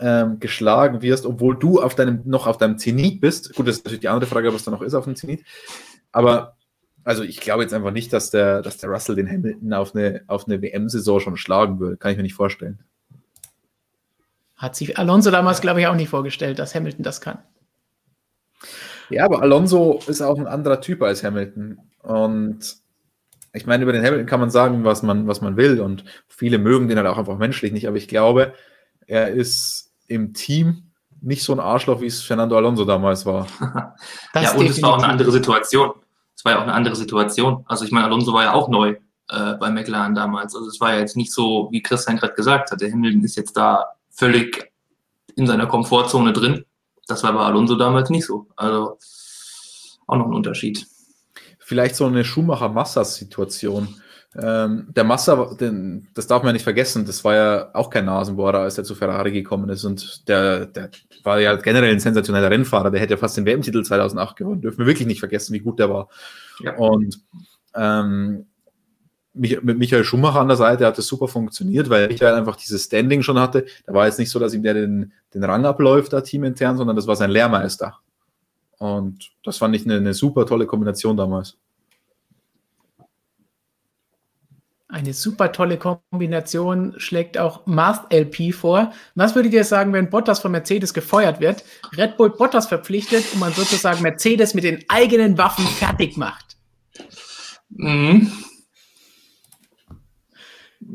ähm, 0.00 0.40
geschlagen 0.40 1.02
wirst, 1.02 1.26
obwohl 1.26 1.58
du 1.58 1.80
auf 1.80 1.94
deinem, 1.94 2.22
noch 2.24 2.46
auf 2.46 2.58
deinem 2.58 2.78
Zenit 2.78 3.20
bist. 3.20 3.54
Gut, 3.54 3.68
das 3.68 3.76
ist 3.76 3.84
natürlich 3.84 4.00
die 4.00 4.08
andere 4.08 4.30
Frage, 4.30 4.52
was 4.52 4.64
da 4.64 4.70
noch 4.70 4.82
ist 4.82 4.94
auf 4.94 5.04
dem 5.04 5.16
Zenit. 5.16 5.44
Aber 6.10 6.56
also 7.04 7.22
ich 7.22 7.40
glaube 7.40 7.62
jetzt 7.62 7.74
einfach 7.74 7.92
nicht, 7.92 8.12
dass 8.12 8.30
der, 8.30 8.62
dass 8.62 8.78
der 8.78 8.90
Russell 8.90 9.16
den 9.16 9.28
Hamilton 9.28 9.72
auf 9.72 9.94
eine, 9.94 10.22
auf 10.26 10.46
eine 10.46 10.62
WM-Saison 10.62 11.20
schon 11.20 11.36
schlagen 11.36 11.80
würde. 11.80 11.96
Kann 11.96 12.12
ich 12.12 12.16
mir 12.16 12.22
nicht 12.22 12.34
vorstellen. 12.34 12.80
Hat 14.60 14.76
sich 14.76 14.98
Alonso 14.98 15.30
damals, 15.30 15.62
glaube 15.62 15.80
ich, 15.80 15.86
auch 15.86 15.94
nicht 15.94 16.10
vorgestellt, 16.10 16.58
dass 16.58 16.74
Hamilton 16.74 17.02
das 17.02 17.22
kann. 17.22 17.38
Ja, 19.08 19.24
aber 19.24 19.40
Alonso 19.40 20.00
ist 20.06 20.20
auch 20.20 20.38
ein 20.38 20.46
anderer 20.46 20.82
Typ 20.82 21.02
als 21.02 21.24
Hamilton. 21.24 21.78
Und 22.02 22.76
ich 23.54 23.64
meine, 23.64 23.84
über 23.84 23.92
den 23.92 24.04
Hamilton 24.04 24.26
kann 24.26 24.38
man 24.38 24.50
sagen, 24.50 24.84
was 24.84 25.02
man, 25.02 25.26
was 25.26 25.40
man 25.40 25.56
will. 25.56 25.80
Und 25.80 26.04
viele 26.28 26.58
mögen 26.58 26.88
den 26.88 26.98
halt 26.98 27.06
auch 27.06 27.16
einfach 27.16 27.38
menschlich 27.38 27.72
nicht. 27.72 27.88
Aber 27.88 27.96
ich 27.96 28.06
glaube, 28.06 28.52
er 29.06 29.28
ist 29.28 29.94
im 30.08 30.34
Team 30.34 30.90
nicht 31.22 31.42
so 31.42 31.54
ein 31.54 31.60
Arschloch, 31.60 32.02
wie 32.02 32.06
es 32.06 32.20
Fernando 32.20 32.54
Alonso 32.54 32.84
damals 32.84 33.24
war. 33.24 33.46
ja, 34.34 34.52
und 34.52 34.68
es 34.68 34.82
war 34.82 34.90
auch 34.90 35.02
eine 35.02 35.10
andere 35.10 35.32
Situation. 35.32 35.92
Es 36.36 36.44
war 36.44 36.52
ja 36.52 36.58
auch 36.58 36.64
eine 36.64 36.74
andere 36.74 36.96
Situation. 36.96 37.64
Also 37.66 37.86
ich 37.86 37.92
meine, 37.92 38.04
Alonso 38.04 38.34
war 38.34 38.42
ja 38.42 38.52
auch 38.52 38.68
neu 38.68 38.96
äh, 39.30 39.54
bei 39.54 39.70
McLaren 39.70 40.14
damals. 40.14 40.54
Also 40.54 40.68
es 40.68 40.78
war 40.82 40.92
ja 40.92 41.00
jetzt 41.00 41.16
nicht 41.16 41.32
so, 41.32 41.70
wie 41.72 41.82
Christian 41.82 42.18
gerade 42.18 42.34
gesagt 42.34 42.70
hat, 42.70 42.82
der 42.82 42.92
Hamilton 42.92 43.24
ist 43.24 43.36
jetzt 43.36 43.56
da 43.56 43.86
völlig 44.10 44.72
in 45.36 45.46
seiner 45.46 45.66
Komfortzone 45.66 46.32
drin. 46.32 46.64
Das 47.06 47.22
war 47.24 47.32
bei 47.32 47.40
Alonso 47.40 47.76
damals 47.76 48.10
nicht 48.10 48.26
so. 48.26 48.46
Also 48.56 48.98
auch 50.06 50.16
noch 50.16 50.26
ein 50.26 50.34
Unterschied. 50.34 50.86
Vielleicht 51.58 51.96
so 51.96 52.06
eine 52.06 52.24
Schumacher-Massas-Situation. 52.24 53.88
Ähm, 54.36 54.86
der 54.94 55.02
Massa, 55.02 55.54
den, 55.54 56.08
das 56.14 56.28
darf 56.28 56.44
man 56.44 56.52
nicht 56.52 56.62
vergessen, 56.62 57.04
das 57.04 57.24
war 57.24 57.34
ja 57.34 57.70
auch 57.74 57.90
kein 57.90 58.04
Nasenbohrer, 58.04 58.60
als 58.60 58.78
er 58.78 58.84
zu 58.84 58.94
Ferrari 58.94 59.32
gekommen 59.32 59.68
ist. 59.70 59.84
Und 59.84 60.28
der, 60.28 60.66
der 60.66 60.90
war 61.24 61.40
ja 61.40 61.56
generell 61.56 61.90
ein 61.90 62.00
sensationeller 62.00 62.50
Rennfahrer. 62.50 62.90
Der 62.90 63.00
hätte 63.00 63.14
ja 63.14 63.16
fast 63.16 63.36
den 63.36 63.46
WM-Titel 63.46 63.82
2008 63.82 64.36
gewonnen. 64.36 64.60
Dürfen 64.60 64.78
wir 64.78 64.86
wirklich 64.86 65.08
nicht 65.08 65.20
vergessen, 65.20 65.52
wie 65.54 65.60
gut 65.60 65.80
der 65.80 65.90
war. 65.90 66.08
Ja. 66.60 66.76
Und 66.76 67.20
ähm, 67.74 68.46
mit 69.32 69.78
Michael 69.78 70.04
Schumacher 70.04 70.40
an 70.40 70.48
der 70.48 70.56
Seite 70.56 70.86
hat 70.86 70.98
es 70.98 71.06
super 71.06 71.28
funktioniert, 71.28 71.88
weil 71.88 72.08
Michael 72.08 72.34
einfach 72.34 72.56
dieses 72.56 72.84
Standing 72.84 73.22
schon 73.22 73.38
hatte. 73.38 73.66
Da 73.86 73.94
war 73.94 74.06
jetzt 74.06 74.18
nicht 74.18 74.30
so, 74.30 74.38
dass 74.38 74.54
ihm 74.54 74.62
der 74.62 74.74
den, 74.74 75.12
den 75.34 75.44
Rang 75.44 75.64
abläuft, 75.64 76.12
da 76.12 76.20
teamintern, 76.20 76.76
sondern 76.76 76.96
das 76.96 77.06
war 77.06 77.16
sein 77.16 77.30
Lehrmeister. 77.30 77.98
Und 78.78 79.30
das 79.44 79.58
fand 79.58 79.76
ich 79.76 79.84
eine, 79.84 79.96
eine 79.96 80.14
super 80.14 80.46
tolle 80.46 80.66
Kombination 80.66 81.16
damals. 81.16 81.56
Eine 84.88 85.12
super 85.12 85.52
tolle 85.52 85.78
Kombination 85.78 86.94
schlägt 86.96 87.38
auch 87.38 87.64
Mast 87.66 88.12
LP 88.12 88.52
vor. 88.52 88.92
Was 89.14 89.36
würdet 89.36 89.52
ihr 89.52 89.62
sagen, 89.62 89.92
wenn 89.92 90.10
Bottas 90.10 90.40
von 90.40 90.50
Mercedes 90.50 90.92
gefeuert 90.92 91.40
wird, 91.40 91.62
Red 91.96 92.16
Bull 92.16 92.30
Bottas 92.30 92.66
verpflichtet 92.66 93.24
und 93.32 93.38
man 93.38 93.52
sozusagen 93.52 94.02
Mercedes 94.02 94.54
mit 94.54 94.64
den 94.64 94.82
eigenen 94.88 95.38
Waffen 95.38 95.64
fertig 95.64 96.16
macht? 96.16 96.56
Mhm. 97.68 98.32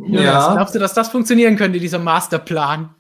Ja. 0.08 0.22
ja. 0.22 0.54
Glaubst 0.54 0.76
du, 0.76 0.80
dass 0.80 0.94
das 0.94 1.10
funktionieren 1.10 1.56
könnte, 1.56 1.80
dieser 1.80 2.00
Masterplan? 2.00 2.94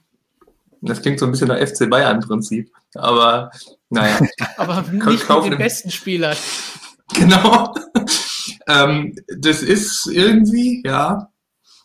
Das 0.81 1.01
klingt 1.01 1.19
so 1.19 1.25
ein 1.25 1.31
bisschen 1.31 1.47
nach 1.47 1.57
FC 1.57 1.89
Bayern-Prinzip. 1.89 2.71
Aber 2.95 3.49
naja. 3.89 4.19
Aber 4.57 4.81
nicht 4.81 5.29
mit 5.29 5.43
den 5.45 5.57
besten 5.57 5.91
Spielern. 5.91 6.37
Genau. 7.13 7.73
ähm, 8.67 9.15
das 9.39 9.61
ist 9.61 10.07
irgendwie, 10.07 10.83
ja, 10.85 11.29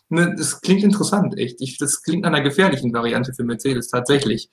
ne, 0.09 0.35
das 0.37 0.61
klingt 0.61 0.83
interessant, 0.83 1.37
echt. 1.37 1.61
Ich, 1.61 1.77
das 1.77 2.03
klingt 2.03 2.23
nach 2.23 2.29
einer 2.29 2.41
gefährlichen 2.41 2.93
Variante 2.93 3.33
für 3.33 3.43
Mercedes 3.43 3.89
tatsächlich. 3.89 4.49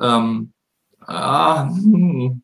Ähm, 0.00 0.52
ah, 1.00 1.68
hm. 1.68 2.42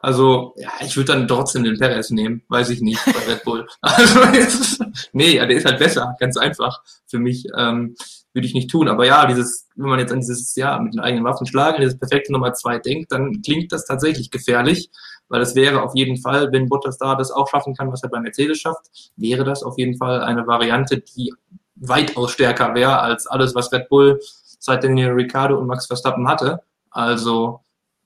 Also, 0.00 0.54
ja, 0.56 0.70
ich 0.80 0.96
würde 0.96 1.12
dann 1.12 1.28
trotzdem 1.28 1.62
den 1.62 1.78
Perez 1.78 2.10
nehmen, 2.10 2.42
weiß 2.48 2.70
ich 2.70 2.80
nicht, 2.80 3.04
bei 3.04 3.32
Red 3.32 3.44
Bull. 3.44 3.66
Also, 3.82 4.22
jetzt, 4.32 4.82
nee, 5.12 5.36
ja, 5.36 5.46
der 5.46 5.58
ist 5.58 5.66
halt 5.66 5.78
besser, 5.78 6.16
ganz 6.18 6.36
einfach 6.36 6.82
für 7.06 7.18
mich. 7.18 7.46
Ähm, 7.56 7.94
würde 8.32 8.46
ich 8.46 8.54
nicht 8.54 8.70
tun. 8.70 8.88
Aber 8.88 9.04
ja, 9.06 9.26
dieses, 9.26 9.66
wenn 9.74 9.88
man 9.88 9.98
jetzt 9.98 10.12
an 10.12 10.20
dieses, 10.20 10.54
ja, 10.56 10.78
mit 10.78 10.94
den 10.94 11.00
eigenen 11.00 11.24
Waffen 11.24 11.46
schlagen, 11.46 11.80
dieses 11.80 11.98
perfekte 11.98 12.32
Nummer 12.32 12.52
zwei 12.54 12.78
denkt, 12.78 13.12
dann 13.12 13.42
klingt 13.42 13.72
das 13.72 13.84
tatsächlich 13.84 14.30
gefährlich, 14.30 14.90
weil 15.28 15.40
es 15.40 15.54
wäre 15.54 15.82
auf 15.82 15.94
jeden 15.94 16.16
Fall, 16.16 16.52
wenn 16.52 16.68
Bottas 16.68 16.98
da 16.98 17.14
das 17.14 17.30
auch 17.30 17.48
schaffen 17.48 17.74
kann, 17.74 17.92
was 17.92 18.02
er 18.02 18.08
bei 18.08 18.20
Mercedes 18.20 18.58
schafft, 18.58 19.12
wäre 19.16 19.44
das 19.44 19.62
auf 19.62 19.78
jeden 19.78 19.96
Fall 19.96 20.22
eine 20.22 20.46
Variante, 20.46 20.98
die 21.00 21.32
weitaus 21.76 22.32
stärker 22.32 22.74
wäre 22.74 23.00
als 23.00 23.26
alles, 23.26 23.54
was 23.54 23.72
Red 23.72 23.88
Bull 23.88 24.20
seit 24.58 24.84
Daniel 24.84 25.12
Ricciardo 25.12 25.58
und 25.58 25.66
Max 25.66 25.86
Verstappen 25.86 26.28
hatte. 26.28 26.62
Also, 26.90 27.60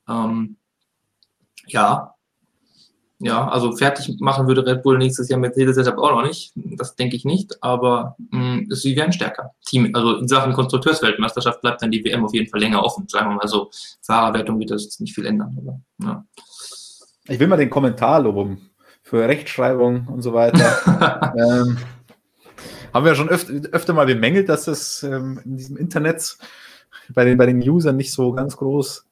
ähm, 0.08 0.56
ja, 1.66 2.14
ja, 3.20 3.48
also 3.48 3.74
fertig 3.76 4.20
machen 4.20 4.48
würde 4.48 4.66
Red 4.66 4.82
Bull 4.82 4.98
nächstes 4.98 5.28
Jahr 5.28 5.38
Mercedes 5.38 5.76
deshalb 5.76 5.98
auch 5.98 6.10
noch 6.10 6.26
nicht. 6.26 6.52
Das 6.56 6.96
denke 6.96 7.16
ich 7.16 7.24
nicht, 7.24 7.62
aber 7.62 8.16
mh, 8.30 8.38
mm, 8.38 8.66
sie 8.70 8.96
werden 8.96 9.12
stärker. 9.12 9.52
Team, 9.64 9.90
also 9.94 10.18
in 10.18 10.28
Sachen 10.28 10.52
Konstrukteursweltmeisterschaft 10.52 11.60
bleibt 11.60 11.80
dann 11.80 11.90
die 11.90 12.04
WM 12.04 12.24
auf 12.24 12.34
jeden 12.34 12.50
Fall 12.50 12.60
länger 12.60 12.82
offen. 12.82 13.06
Sagen 13.08 13.30
wir 13.30 13.36
mal 13.36 13.48
so, 13.48 13.70
Fahrerwertung 14.02 14.58
wird 14.58 14.72
das 14.72 14.98
nicht 15.00 15.14
viel 15.14 15.26
ändern. 15.26 15.56
Aber, 15.58 15.80
ja. 16.02 16.24
Ich 17.28 17.38
will 17.38 17.46
mal 17.46 17.56
den 17.56 17.70
Kommentar 17.70 18.20
loben 18.20 18.70
für 19.02 19.26
Rechtschreibung 19.26 20.08
und 20.08 20.22
so 20.22 20.34
weiter. 20.34 21.32
ähm, 21.38 21.78
haben 22.92 23.06
wir 23.06 23.14
schon 23.14 23.28
öfter, 23.28 23.54
öfter 23.72 23.92
mal 23.94 24.06
bemängelt, 24.06 24.48
dass 24.48 24.66
das 24.66 25.02
ähm, 25.02 25.40
in 25.44 25.56
diesem 25.56 25.76
Internet 25.76 26.36
bei 27.14 27.24
den, 27.24 27.38
bei 27.38 27.46
den 27.46 27.66
Usern 27.66 27.96
nicht 27.96 28.12
so 28.12 28.32
ganz 28.32 28.56
groß 28.56 29.06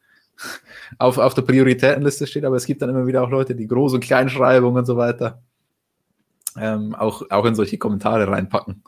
auf, 0.98 1.18
auf 1.18 1.34
der 1.34 1.42
Prioritätenliste 1.42 2.26
steht, 2.26 2.44
aber 2.44 2.56
es 2.56 2.66
gibt 2.66 2.82
dann 2.82 2.90
immer 2.90 3.06
wieder 3.06 3.22
auch 3.22 3.30
Leute, 3.30 3.54
die 3.54 3.68
Groß- 3.68 3.94
und 3.94 4.00
Kleinschreibung 4.00 4.74
und 4.74 4.86
so 4.86 4.96
weiter 4.96 5.42
ähm, 6.56 6.94
auch, 6.94 7.22
auch 7.30 7.44
in 7.44 7.54
solche 7.54 7.78
Kommentare 7.78 8.28
reinpacken. 8.28 8.82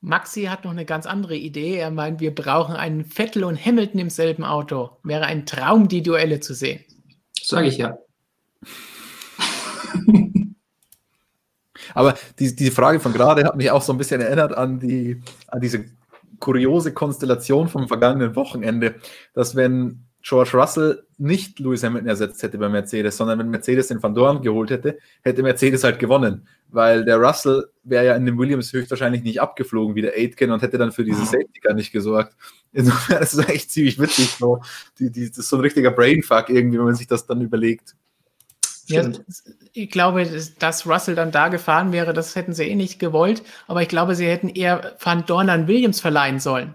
Maxi 0.00 0.44
hat 0.44 0.64
noch 0.64 0.70
eine 0.70 0.84
ganz 0.84 1.06
andere 1.06 1.36
Idee. 1.36 1.76
Er 1.76 1.90
meint, 1.90 2.20
wir 2.20 2.34
brauchen 2.34 2.76
einen 2.76 3.04
Vettel 3.04 3.44
und 3.44 3.56
Hamilton 3.64 4.00
im 4.00 4.10
selben 4.10 4.44
Auto. 4.44 4.90
Wäre 5.02 5.24
ein 5.24 5.46
Traum, 5.46 5.88
die 5.88 6.02
Duelle 6.02 6.40
zu 6.40 6.54
sehen. 6.54 6.84
Sage 7.42 7.68
ich 7.68 7.78
ja. 7.78 7.98
Aber 11.94 12.14
die, 12.38 12.54
die 12.54 12.70
Frage 12.70 13.00
von 13.00 13.12
gerade 13.12 13.44
hat 13.44 13.56
mich 13.56 13.70
auch 13.70 13.82
so 13.82 13.92
ein 13.92 13.98
bisschen 13.98 14.20
erinnert 14.20 14.56
an, 14.56 14.78
die, 14.78 15.22
an 15.48 15.60
diese 15.60 15.86
kuriose 16.38 16.92
Konstellation 16.92 17.68
vom 17.68 17.88
vergangenen 17.88 18.36
Wochenende, 18.36 18.96
dass 19.34 19.56
wenn 19.56 20.06
George 20.22 20.50
Russell 20.54 21.04
nicht 21.18 21.60
Lewis 21.60 21.84
Hamilton 21.84 22.08
ersetzt 22.08 22.42
hätte 22.42 22.58
bei 22.58 22.68
Mercedes, 22.68 23.16
sondern 23.16 23.38
wenn 23.38 23.48
Mercedes 23.48 23.86
den 23.86 24.02
Van 24.02 24.12
Dorn 24.12 24.42
geholt 24.42 24.70
hätte, 24.70 24.98
hätte 25.22 25.44
Mercedes 25.44 25.84
halt 25.84 26.00
gewonnen, 26.00 26.48
weil 26.68 27.04
der 27.04 27.18
Russell 27.18 27.66
wäre 27.84 28.06
ja 28.06 28.16
in 28.16 28.26
dem 28.26 28.36
Williams 28.36 28.72
höchstwahrscheinlich 28.72 29.22
nicht 29.22 29.40
abgeflogen 29.40 29.94
wie 29.94 30.02
der 30.02 30.14
Aitken 30.14 30.50
und 30.50 30.62
hätte 30.62 30.78
dann 30.78 30.90
für 30.90 31.04
diese 31.04 31.24
Safety 31.24 31.60
Car 31.60 31.74
nicht 31.74 31.92
gesorgt. 31.92 32.36
Insofern 32.72 33.22
ist 33.22 33.34
es 33.34 33.48
echt 33.48 33.70
ziemlich 33.70 34.00
witzig, 34.00 34.30
so. 34.30 34.60
Die, 34.98 35.12
die, 35.12 35.28
das 35.28 35.38
ist 35.38 35.48
so 35.48 35.58
ein 35.58 35.62
richtiger 35.62 35.92
Brainfuck 35.92 36.48
irgendwie, 36.48 36.78
wenn 36.78 36.86
man 36.86 36.96
sich 36.96 37.06
das 37.06 37.24
dann 37.26 37.40
überlegt. 37.40 37.94
Ja, 38.86 39.08
ich 39.72 39.90
glaube, 39.90 40.26
dass 40.58 40.86
Russell 40.86 41.14
dann 41.14 41.32
da 41.32 41.48
gefahren 41.48 41.92
wäre, 41.92 42.12
das 42.12 42.36
hätten 42.36 42.52
sie 42.52 42.64
eh 42.64 42.74
nicht 42.74 42.98
gewollt. 42.98 43.42
Aber 43.66 43.82
ich 43.82 43.88
glaube, 43.88 44.14
sie 44.14 44.26
hätten 44.26 44.48
eher 44.48 44.94
Van 45.00 45.24
Dorn 45.26 45.50
an 45.50 45.68
Williams 45.68 46.00
verleihen 46.00 46.40
sollen. 46.40 46.74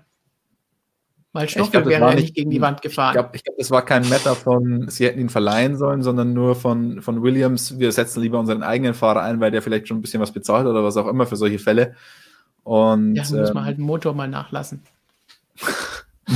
Weil 1.34 1.48
Stoffel 1.48 1.86
wäre 1.86 2.10
ja 2.10 2.16
nicht 2.16 2.36
gegen 2.36 2.50
die 2.50 2.60
Wand 2.60 2.82
gefahren. 2.82 3.12
Ich 3.12 3.14
glaube, 3.14 3.40
glaub, 3.42 3.58
das 3.58 3.72
war 3.72 3.86
kein 3.86 4.08
Matter 4.10 4.36
von, 4.36 4.90
sie 4.90 5.06
hätten 5.06 5.20
ihn 5.20 5.30
verleihen 5.30 5.78
sollen, 5.78 6.02
sondern 6.02 6.34
nur 6.34 6.56
von, 6.56 7.02
von 7.02 7.24
Williams, 7.24 7.80
wir 7.80 7.94
setzen 7.94 8.22
lieber 8.22 8.38
unseren 8.38 8.64
eigenen 8.64 8.94
Fahrer 8.94 9.22
ein, 9.22 9.40
weil 9.40 9.52
der 9.52 9.62
vielleicht 9.62 9.88
schon 9.88 10.00
ein 10.00 10.02
bisschen 10.02 10.22
was 10.22 10.34
bezahlt 10.34 10.68
oder 10.68 10.84
was 10.84 10.98
auch 10.98 11.08
immer 11.08 11.26
für 11.26 11.38
solche 11.38 11.60
Fälle. 11.60 11.96
Und, 12.64 13.16
ja, 13.16 13.22
muss 13.24 13.32
man 13.32 13.48
ähm, 13.48 13.64
halt 13.64 13.78
den 13.78 13.86
Motor 13.86 14.14
mal 14.14 14.28
nachlassen. 14.28 14.84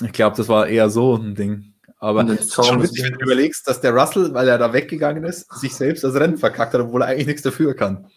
ich 0.00 0.12
glaube, 0.12 0.36
das 0.36 0.48
war 0.48 0.68
eher 0.68 0.88
so 0.88 1.16
ein 1.16 1.34
Ding. 1.34 1.73
Aber 2.04 2.20
schon 2.36 2.82
witzig, 2.82 3.02
wenn 3.02 3.14
du 3.14 3.20
überlegst, 3.20 3.66
dass 3.66 3.80
der 3.80 3.94
Russell, 3.94 4.34
weil 4.34 4.46
er 4.46 4.58
da 4.58 4.74
weggegangen 4.74 5.24
ist, 5.24 5.50
sich 5.58 5.74
selbst 5.74 6.04
das 6.04 6.14
Rennen 6.14 6.36
verkackt 6.36 6.74
hat, 6.74 6.82
obwohl 6.82 7.00
er 7.00 7.08
eigentlich 7.08 7.28
nichts 7.28 7.40
dafür 7.40 7.74
kann. 7.74 8.08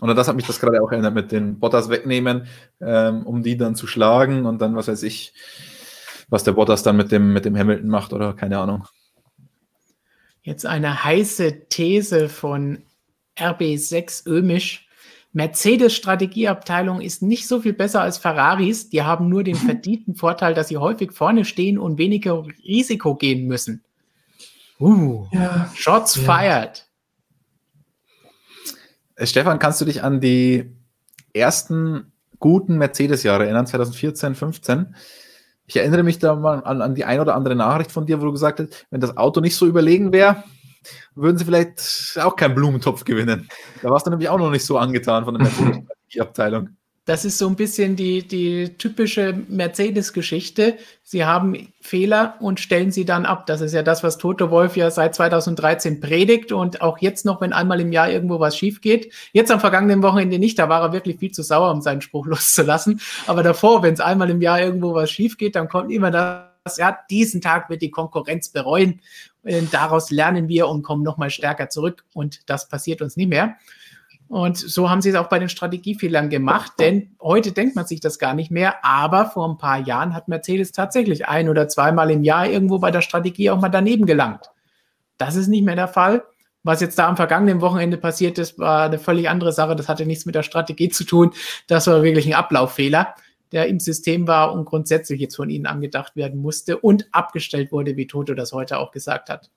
Und 0.00 0.16
das 0.16 0.28
hat 0.28 0.36
mich 0.36 0.46
das 0.46 0.60
gerade 0.60 0.80
auch 0.80 0.92
erinnert 0.92 1.14
mit 1.14 1.32
den 1.32 1.58
Bottas 1.58 1.88
wegnehmen, 1.88 2.46
ähm, 2.80 3.26
um 3.26 3.42
die 3.42 3.56
dann 3.56 3.74
zu 3.74 3.88
schlagen 3.88 4.46
und 4.46 4.60
dann, 4.60 4.76
was 4.76 4.86
weiß 4.86 5.02
ich, 5.02 5.34
was 6.28 6.44
der 6.44 6.52
Bottas 6.52 6.84
dann 6.84 6.96
mit 6.96 7.10
dem, 7.10 7.32
mit 7.32 7.44
dem 7.44 7.56
Hamilton 7.56 7.88
macht 7.88 8.12
oder 8.12 8.34
keine 8.34 8.58
Ahnung. 8.58 8.86
Jetzt 10.42 10.64
eine 10.64 11.02
heiße 11.02 11.66
These 11.70 12.28
von 12.28 12.84
RB6 13.36 14.28
Ömisch. 14.28 14.85
Mercedes 15.36 15.94
Strategieabteilung 15.94 17.02
ist 17.02 17.20
nicht 17.20 17.46
so 17.46 17.60
viel 17.60 17.74
besser 17.74 18.00
als 18.00 18.16
Ferraris. 18.16 18.88
Die 18.88 19.02
haben 19.02 19.28
nur 19.28 19.44
den 19.44 19.54
verdienten 19.54 20.14
Vorteil, 20.14 20.54
dass 20.54 20.68
sie 20.68 20.78
häufig 20.78 21.12
vorne 21.12 21.44
stehen 21.44 21.76
und 21.78 21.98
weniger 21.98 22.42
Risiko 22.64 23.16
gehen 23.16 23.46
müssen. 23.46 23.84
Uh, 24.80 25.26
ja. 25.32 25.70
Shots 25.74 26.16
ja. 26.16 26.22
fired. 26.22 26.86
Äh, 29.16 29.26
Stefan, 29.26 29.58
kannst 29.58 29.78
du 29.78 29.84
dich 29.84 30.02
an 30.02 30.22
die 30.22 30.74
ersten 31.34 32.12
guten 32.38 32.78
Mercedes-Jahre 32.78 33.44
erinnern, 33.44 33.66
2014, 33.66 34.36
15? 34.36 34.94
Ich 35.66 35.76
erinnere 35.76 36.02
mich 36.02 36.18
da 36.18 36.34
mal 36.34 36.64
an, 36.64 36.80
an 36.80 36.94
die 36.94 37.04
ein 37.04 37.20
oder 37.20 37.34
andere 37.34 37.56
Nachricht 37.56 37.92
von 37.92 38.06
dir, 38.06 38.22
wo 38.22 38.24
du 38.24 38.32
gesagt 38.32 38.58
hast, 38.58 38.86
wenn 38.88 39.02
das 39.02 39.18
Auto 39.18 39.42
nicht 39.42 39.56
so 39.56 39.66
überlegen 39.66 40.14
wäre, 40.14 40.44
würden 41.14 41.38
sie 41.38 41.44
vielleicht 41.44 42.18
auch 42.20 42.36
keinen 42.36 42.54
Blumentopf 42.54 43.04
gewinnen. 43.04 43.48
Da 43.82 43.90
warst 43.90 44.06
du 44.06 44.10
nämlich 44.10 44.28
auch 44.28 44.38
noch 44.38 44.50
nicht 44.50 44.64
so 44.64 44.78
angetan 44.78 45.24
von 45.24 45.34
der 45.34 45.44
Mercedes-Abteilung. 45.44 46.76
Das 47.06 47.24
ist 47.24 47.38
so 47.38 47.46
ein 47.46 47.54
bisschen 47.54 47.94
die, 47.94 48.26
die 48.26 48.76
typische 48.78 49.32
Mercedes-Geschichte. 49.48 50.76
Sie 51.04 51.24
haben 51.24 51.72
Fehler 51.80 52.34
und 52.40 52.58
stellen 52.58 52.90
sie 52.90 53.04
dann 53.04 53.26
ab. 53.26 53.46
Das 53.46 53.60
ist 53.60 53.72
ja 53.72 53.84
das, 53.84 54.02
was 54.02 54.18
Toto 54.18 54.50
Wolf 54.50 54.76
ja 54.76 54.90
seit 54.90 55.14
2013 55.14 56.00
predigt 56.00 56.50
und 56.50 56.82
auch 56.82 56.98
jetzt 56.98 57.24
noch, 57.24 57.40
wenn 57.40 57.52
einmal 57.52 57.80
im 57.80 57.92
Jahr 57.92 58.10
irgendwo 58.10 58.40
was 58.40 58.56
schief 58.56 58.80
geht. 58.80 59.12
Jetzt 59.32 59.52
am 59.52 59.60
vergangenen 59.60 60.02
Wochenende 60.02 60.40
nicht, 60.40 60.58
da 60.58 60.68
war 60.68 60.82
er 60.82 60.92
wirklich 60.92 61.20
viel 61.20 61.30
zu 61.30 61.44
sauer, 61.44 61.70
um 61.70 61.80
seinen 61.80 62.00
Spruch 62.00 62.26
loszulassen. 62.26 63.00
Aber 63.28 63.44
davor, 63.44 63.84
wenn 63.84 63.94
es 63.94 64.00
einmal 64.00 64.28
im 64.28 64.42
Jahr 64.42 64.60
irgendwo 64.60 64.92
was 64.92 65.08
schief 65.08 65.38
geht, 65.38 65.54
dann 65.54 65.68
kommt 65.68 65.92
immer 65.92 66.10
das, 66.10 66.76
ja, 66.76 66.98
diesen 67.08 67.40
Tag 67.40 67.70
wird 67.70 67.82
die 67.82 67.92
Konkurrenz 67.92 68.48
bereuen. 68.48 69.00
Und 69.46 69.72
daraus 69.72 70.10
lernen 70.10 70.48
wir 70.48 70.68
und 70.68 70.82
kommen 70.82 71.02
nochmal 71.02 71.30
stärker 71.30 71.68
zurück 71.68 72.04
und 72.12 72.48
das 72.50 72.68
passiert 72.68 73.00
uns 73.00 73.16
nicht 73.16 73.28
mehr. 73.28 73.56
Und 74.28 74.56
so 74.58 74.90
haben 74.90 75.02
sie 75.02 75.10
es 75.10 75.14
auch 75.14 75.28
bei 75.28 75.38
den 75.38 75.48
Strategiefehlern 75.48 76.30
gemacht, 76.30 76.72
denn 76.80 77.14
heute 77.22 77.52
denkt 77.52 77.76
man 77.76 77.86
sich 77.86 78.00
das 78.00 78.18
gar 78.18 78.34
nicht 78.34 78.50
mehr, 78.50 78.84
aber 78.84 79.26
vor 79.26 79.48
ein 79.48 79.56
paar 79.56 79.78
Jahren 79.78 80.14
hat 80.14 80.26
Mercedes 80.26 80.72
tatsächlich 80.72 81.28
ein 81.28 81.48
oder 81.48 81.68
zweimal 81.68 82.10
im 82.10 82.24
Jahr 82.24 82.48
irgendwo 82.48 82.80
bei 82.80 82.90
der 82.90 83.02
Strategie 83.02 83.50
auch 83.50 83.60
mal 83.60 83.68
daneben 83.68 84.04
gelangt. 84.04 84.50
Das 85.16 85.36
ist 85.36 85.46
nicht 85.46 85.64
mehr 85.64 85.76
der 85.76 85.88
Fall. 85.88 86.24
Was 86.64 86.80
jetzt 86.80 86.98
da 86.98 87.06
am 87.06 87.16
vergangenen 87.16 87.60
Wochenende 87.60 87.96
passiert 87.96 88.38
ist, 88.38 88.58
war 88.58 88.86
eine 88.86 88.98
völlig 88.98 89.28
andere 89.28 89.52
Sache. 89.52 89.76
Das 89.76 89.88
hatte 89.88 90.04
nichts 90.04 90.26
mit 90.26 90.34
der 90.34 90.42
Strategie 90.42 90.88
zu 90.88 91.04
tun. 91.04 91.30
Das 91.68 91.86
war 91.86 92.02
wirklich 92.02 92.26
ein 92.26 92.34
Ablaufffehler, 92.34 93.14
der 93.52 93.66
im 93.68 93.80
System 93.80 94.26
war 94.26 94.52
und 94.52 94.64
grundsätzlich 94.64 95.20
jetzt 95.20 95.36
von 95.36 95.50
ihnen 95.50 95.66
angedacht 95.66 96.16
werden 96.16 96.40
musste 96.40 96.78
und 96.78 97.08
abgestellt 97.12 97.72
wurde, 97.72 97.96
wie 97.96 98.06
Toto 98.06 98.34
das 98.34 98.52
heute 98.52 98.78
auch 98.78 98.90
gesagt 98.90 99.28
hat. 99.28 99.50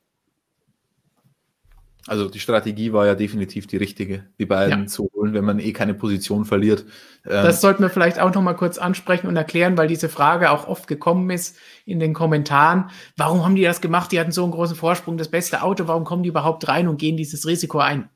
Also 2.08 2.28
die 2.28 2.40
Strategie 2.40 2.92
war 2.92 3.06
ja 3.06 3.14
definitiv 3.14 3.68
die 3.68 3.78
richtige, 3.78 4.26
die 4.40 4.48
beiden 4.48 4.82
ja. 4.82 4.88
zu 4.88 5.12
holen, 5.14 5.34
wenn 5.34 5.44
man 5.44 5.60
eh 5.60 5.74
keine 5.74 5.94
Position 5.94 6.44
verliert. 6.46 6.86
Ähm, 7.24 7.44
das 7.44 7.62
sollten 7.62 7.84
wir 7.84 7.90
vielleicht 7.92 8.20
auch 8.20 8.34
noch 8.34 8.42
mal 8.42 8.56
kurz 8.56 8.80
ansprechen 8.80 9.28
und 9.28 9.36
erklären, 9.36 9.78
weil 9.78 9.88
diese 9.88 10.10
Frage 10.10 10.50
auch 10.50 10.68
oft 10.68 10.88
gekommen 10.88 11.30
ist 11.30 11.58
in 11.86 12.00
den 12.00 12.16
Kommentaren. 12.16 12.90
Warum 13.16 13.46
haben 13.46 13.56
die 13.56 13.62
das 13.62 13.80
gemacht? 13.80 14.12
Die 14.12 14.20
hatten 14.20 14.32
so 14.32 14.44
einen 14.44 14.54
großen 14.54 14.76
Vorsprung, 14.76 15.18
das 15.18 15.28
beste 15.28 15.62
Auto. 15.62 15.88
Warum 15.88 16.04
kommen 16.04 16.24
die 16.24 16.30
überhaupt 16.30 16.68
rein 16.68 16.88
und 16.88 16.98
gehen 16.98 17.16
dieses 17.16 17.46
Risiko 17.46 17.78
ein? 17.78 18.10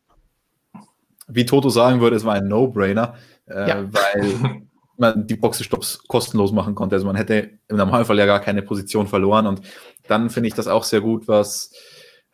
Wie 1.27 1.45
Toto 1.45 1.69
sagen 1.69 2.01
würde, 2.01 2.15
es 2.15 2.25
war 2.25 2.33
ein 2.33 2.47
No-Brainer, 2.47 3.13
äh, 3.47 3.69
ja. 3.69 3.83
weil 3.93 4.63
man 4.97 5.27
die 5.27 5.35
Boxenstopps 5.35 6.03
kostenlos 6.07 6.51
machen 6.51 6.75
konnte. 6.75 6.95
Also 6.95 7.05
man 7.05 7.15
hätte 7.15 7.51
im 7.67 7.77
Normalfall 7.77 8.17
ja 8.17 8.25
gar 8.25 8.39
keine 8.39 8.61
Position 8.61 9.07
verloren. 9.07 9.47
Und 9.47 9.61
dann 10.07 10.29
finde 10.29 10.47
ich 10.47 10.53
das 10.53 10.67
auch 10.67 10.83
sehr 10.83 11.01
gut, 11.01 11.27
was 11.27 11.71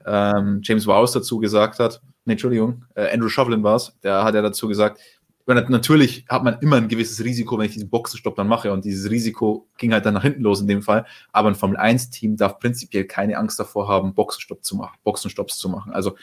ähm, 0.05 0.61
James 0.63 0.87
Wows 0.87 1.11
dazu 1.11 1.39
gesagt 1.39 1.79
hat, 1.79 2.01
nee, 2.25 2.33
Entschuldigung, 2.33 2.85
äh, 2.95 3.11
Andrew 3.13 3.29
Shovlin 3.29 3.63
war 3.63 3.75
es, 3.75 3.93
der 4.03 4.23
hat 4.23 4.35
ja 4.35 4.41
dazu 4.41 4.67
gesagt, 4.67 4.99
natürlich 5.45 6.25
hat 6.29 6.43
man 6.43 6.59
immer 6.59 6.75
ein 6.75 6.87
gewisses 6.87 7.23
Risiko, 7.23 7.57
wenn 7.57 7.65
ich 7.65 7.73
diesen 7.73 7.89
Boxenstopp 7.89 8.35
dann 8.35 8.47
mache 8.47 8.71
und 8.71 8.85
dieses 8.85 9.09
Risiko 9.09 9.67
ging 9.77 9.93
halt 9.93 10.05
dann 10.05 10.13
nach 10.13 10.21
hinten 10.21 10.43
los 10.43 10.61
in 10.61 10.67
dem 10.67 10.83
Fall, 10.83 11.05
aber 11.31 11.49
ein 11.49 11.55
Formel-1-Team 11.55 12.37
darf 12.37 12.59
prinzipiell 12.59 13.05
keine 13.05 13.37
Angst 13.37 13.59
davor 13.59 13.87
haben, 13.87 14.13
Boxenstopp 14.13 14.63
zu 14.63 14.75
machen, 14.75 14.97
Boxenstopps 15.03 15.57
zu 15.57 15.69
machen. 15.69 15.91
Also 15.91 16.15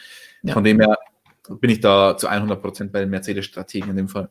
ja. 0.43 0.53
von 0.53 0.63
dem 0.63 0.79
her 0.79 0.97
bin 1.59 1.69
ich 1.69 1.81
da 1.81 2.15
zu 2.17 2.29
100% 2.29 2.91
bei 2.91 3.01
den 3.01 3.09
Mercedes-Strategen 3.09 3.89
in 3.89 3.97
dem 3.97 4.07
Fall. 4.07 4.29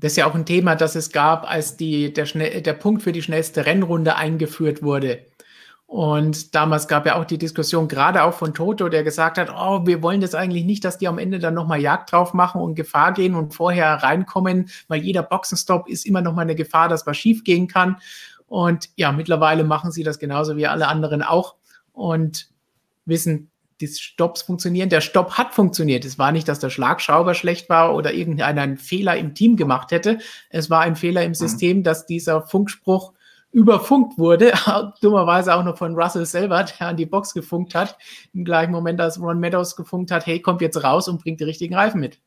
Das 0.00 0.12
ist 0.12 0.16
ja 0.16 0.26
auch 0.26 0.34
ein 0.34 0.46
Thema, 0.46 0.76
das 0.76 0.94
es 0.94 1.10
gab, 1.10 1.50
als 1.50 1.76
die, 1.76 2.12
der, 2.12 2.26
schnell, 2.26 2.62
der 2.62 2.72
Punkt 2.74 3.02
für 3.02 3.12
die 3.12 3.22
schnellste 3.22 3.66
Rennrunde 3.66 4.16
eingeführt 4.16 4.82
wurde. 4.82 5.26
Und 5.86 6.54
damals 6.54 6.86
gab 6.86 7.06
ja 7.06 7.16
auch 7.16 7.24
die 7.24 7.38
Diskussion, 7.38 7.88
gerade 7.88 8.22
auch 8.22 8.34
von 8.34 8.52
Toto, 8.52 8.90
der 8.90 9.02
gesagt 9.02 9.38
hat, 9.38 9.48
oh, 9.50 9.86
wir 9.86 10.02
wollen 10.02 10.20
das 10.20 10.34
eigentlich 10.34 10.64
nicht, 10.64 10.84
dass 10.84 10.98
die 10.98 11.08
am 11.08 11.18
Ende 11.18 11.38
dann 11.38 11.54
nochmal 11.54 11.80
Jagd 11.80 12.12
drauf 12.12 12.34
machen 12.34 12.60
und 12.60 12.74
Gefahr 12.74 13.14
gehen 13.14 13.34
und 13.34 13.54
vorher 13.54 13.94
reinkommen, 13.94 14.68
weil 14.88 15.00
jeder 15.00 15.22
Boxenstopp 15.22 15.88
ist 15.88 16.04
immer 16.04 16.20
nochmal 16.20 16.44
eine 16.44 16.54
Gefahr, 16.54 16.90
dass 16.90 17.06
was 17.06 17.16
schief 17.16 17.42
gehen 17.42 17.68
kann. 17.68 17.96
Und 18.46 18.90
ja, 18.96 19.12
mittlerweile 19.12 19.64
machen 19.64 19.90
sie 19.90 20.02
das 20.02 20.18
genauso 20.18 20.56
wie 20.58 20.66
alle 20.66 20.88
anderen 20.88 21.22
auch 21.22 21.54
und 21.92 22.50
wissen, 23.06 23.50
die 23.80 23.86
Stopps 23.86 24.42
funktionieren. 24.42 24.88
Der 24.88 25.00
Stopp 25.00 25.38
hat 25.38 25.54
funktioniert. 25.54 26.04
Es 26.04 26.18
war 26.18 26.32
nicht, 26.32 26.48
dass 26.48 26.58
der 26.58 26.70
Schlagschrauber 26.70 27.34
schlecht 27.34 27.68
war 27.68 27.94
oder 27.94 28.12
irgendeiner 28.12 28.76
Fehler 28.76 29.16
im 29.16 29.34
Team 29.34 29.56
gemacht 29.56 29.90
hätte. 29.92 30.18
Es 30.50 30.70
war 30.70 30.80
ein 30.80 30.96
Fehler 30.96 31.22
im 31.22 31.30
mhm. 31.30 31.34
System, 31.34 31.82
dass 31.82 32.06
dieser 32.06 32.42
Funkspruch 32.42 33.12
überfunkt 33.50 34.18
wurde, 34.18 34.52
dummerweise 35.00 35.54
auch 35.54 35.64
noch 35.64 35.78
von 35.78 35.94
Russell 35.94 36.26
selber, 36.26 36.64
der 36.64 36.88
an 36.88 36.96
die 36.96 37.06
Box 37.06 37.32
gefunkt 37.32 37.74
hat, 37.74 37.96
im 38.34 38.44
gleichen 38.44 38.72
Moment, 38.72 39.00
als 39.00 39.20
Ron 39.20 39.40
Meadows 39.40 39.74
gefunkt 39.74 40.10
hat, 40.10 40.26
hey, 40.26 40.40
kommt 40.40 40.60
jetzt 40.60 40.82
raus 40.82 41.08
und 41.08 41.22
bringt 41.22 41.40
die 41.40 41.44
richtigen 41.44 41.74
Reifen 41.74 42.00
mit. 42.00 42.20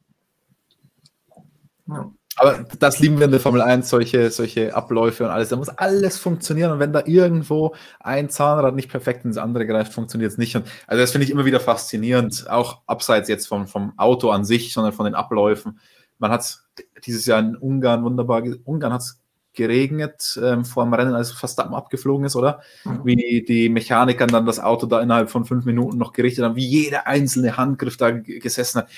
Ja. 1.88 2.12
Aber 2.38 2.66
das 2.80 3.00
lieben 3.00 3.18
wir 3.18 3.26
in 3.26 3.32
der 3.32 3.42
Formel 3.42 3.62
1, 3.62 3.90
solche, 3.90 4.32
solche 4.32 4.74
Abläufe 4.74 5.26
und 5.26 5.30
alles. 5.30 5.50
Da 5.50 5.58
muss 5.58 5.70
alles 5.70 6.18
funktionieren. 6.18 6.72
Und 6.72 6.80
wenn 6.80 6.94
da 6.94 7.04
irgendwo 7.06 7.76
ein 8.00 8.30
Zahnrad 8.30 8.74
nicht 8.74 8.90
perfekt 8.90 9.26
ins 9.26 9.38
andere 9.38 9.68
greift, 9.68 9.94
funktioniert 9.94 10.32
es 10.32 10.38
nicht. 10.38 10.56
Und 10.56 10.66
also 10.88 11.02
das 11.02 11.12
finde 11.12 11.26
ich 11.26 11.32
immer 11.32 11.46
wieder 11.46 11.60
faszinierend, 11.60 12.50
auch 12.50 12.82
abseits 12.88 13.28
jetzt 13.28 13.48
vom, 13.48 13.68
vom 13.68 13.98
Auto 13.98 14.30
an 14.30 14.46
sich, 14.46 14.74
sondern 14.74 14.94
von 14.94 15.06
den 15.06 15.16
Abläufen. 15.16 15.80
Man 16.20 16.32
hat 16.32 16.60
dieses 17.06 17.26
Jahr 17.26 17.40
in 17.40 17.58
Ungarn 17.58 18.04
wunderbar, 18.04 18.44
Ungarn 18.64 18.94
hat 18.94 19.02
es 19.02 19.22
geregnet 19.54 20.40
ähm, 20.42 20.64
vor 20.64 20.86
dem 20.86 20.94
Rennen, 20.94 21.14
als 21.14 21.32
Verstappen 21.32 21.74
abgeflogen 21.74 22.26
ist, 22.26 22.36
oder? 22.36 22.62
Mhm. 22.86 23.02
Wie 23.04 23.44
die 23.46 23.70
Mechaniker 23.70 24.28
dann 24.28 24.46
das 24.46 24.60
Auto 24.60 24.86
da 24.86 25.02
innerhalb 25.02 25.30
von 25.30 25.46
fünf 25.46 25.66
Minuten 25.66 25.98
noch 25.98 26.14
gerichtet 26.14 26.46
haben, 26.46 26.56
wie 26.56 26.66
jeder 26.66 27.08
einzelne 27.08 27.58
Handgriff 27.58 27.98
da 27.98 28.12
gesessen 28.12 28.80
hat. 28.80 28.90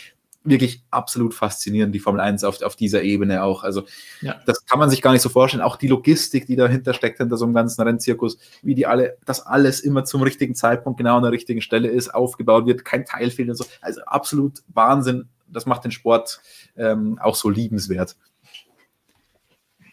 Wirklich 0.46 0.84
absolut 0.91 1.34
faszinierend, 1.34 1.96
die 1.96 2.00
Formel 2.00 2.20
1 2.20 2.44
auf, 2.44 2.62
auf 2.62 2.76
dieser 2.76 3.02
Ebene 3.02 3.44
auch. 3.44 3.64
Also, 3.64 3.84
ja. 4.22 4.41
das 4.46 4.66
kann 4.66 4.78
man 4.78 4.89
sich 4.89 5.02
gar 5.02 5.14
nicht 5.14 5.22
so 5.22 5.30
vorstellen. 5.30 5.64
Auch 5.64 5.78
die 5.78 5.88
Logistik, 5.88 6.46
die 6.48 6.58
dahinter 6.58 6.94
steckt, 6.94 7.20
hinter 7.20 7.38
so 7.38 7.46
einem 7.46 7.54
ganzen 7.54 7.82
Rennzirkus, 7.82 8.38
wie 8.62 8.76
die 8.76 8.86
alle, 8.86 9.18
dass 9.26 9.46
alles 9.46 9.80
immer 9.80 10.04
zum 10.04 10.22
richtigen 10.22 10.54
Zeitpunkt 10.54 10.98
genau 10.98 11.18
an 11.18 11.24
der 11.24 11.32
richtigen 11.32 11.62
Stelle 11.62 11.88
ist, 11.88 12.14
aufgebaut 12.14 12.66
wird, 12.66 12.84
kein 12.84 13.06
Teil 13.06 13.32
fehlt 13.32 13.50
und 13.50 13.56
so. 13.56 13.66
Also, 13.82 14.02
absolut 14.02 14.64
Wahnsinn. 14.68 15.30
Das 15.48 15.66
macht 15.66 15.86
den 15.86 15.91
Sport 15.91 16.41
ähm, 16.76 17.20
auch 17.22 17.36
so 17.36 17.50
liebenswert. 17.50 18.16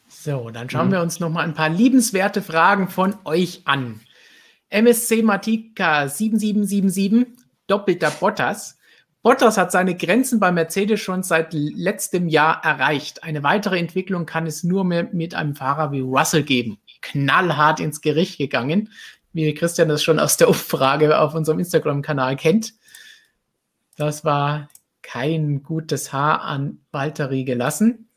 So, 0.09 0.51
dann 0.51 0.69
schauen 0.69 0.89
mhm. 0.89 0.93
wir 0.93 1.01
uns 1.01 1.21
noch 1.21 1.31
mal 1.31 1.45
ein 1.45 1.55
paar 1.55 1.71
liebenswerte 1.71 2.43
Fragen 2.43 2.89
von 2.89 3.15
euch 3.25 3.63
an. 3.67 4.01
MSC 4.69 5.23
Matika 5.23 6.09
7777, 6.09 7.27
doppelter 7.67 8.11
Bottas. 8.11 8.80
Bottas 9.23 9.59
hat 9.59 9.71
seine 9.71 9.95
Grenzen 9.95 10.41
bei 10.41 10.51
Mercedes 10.51 11.01
schon 11.01 11.23
seit 11.23 11.53
letztem 11.53 12.29
Jahr 12.29 12.65
erreicht. 12.65 13.23
Eine 13.23 13.43
weitere 13.43 13.79
Entwicklung 13.79 14.25
kann 14.25 14.47
es 14.47 14.65
nur 14.65 14.85
mehr 14.85 15.09
mit 15.13 15.35
einem 15.35 15.55
Fahrer 15.55 15.93
wie 15.93 16.01
Russell 16.01 16.43
geben. 16.43 16.79
Knallhart 17.03 17.81
ins 17.81 18.01
Gericht 18.01 18.39
gegangen, 18.39 18.91
wie 19.33 19.53
Christian 19.53 19.89
das 19.89 20.03
schon 20.03 20.19
aus 20.19 20.39
der 20.39 20.49
Umfrage 20.49 21.19
auf 21.19 21.35
unserem 21.35 21.59
Instagram-Kanal 21.59 22.37
kennt. 22.37 22.73
Das 23.97 24.25
war 24.25 24.69
kein 25.03 25.63
gutes 25.63 26.13
Haar 26.13 26.41
an 26.43 26.79
Valtteri 26.91 27.45
gelassen. 27.45 28.09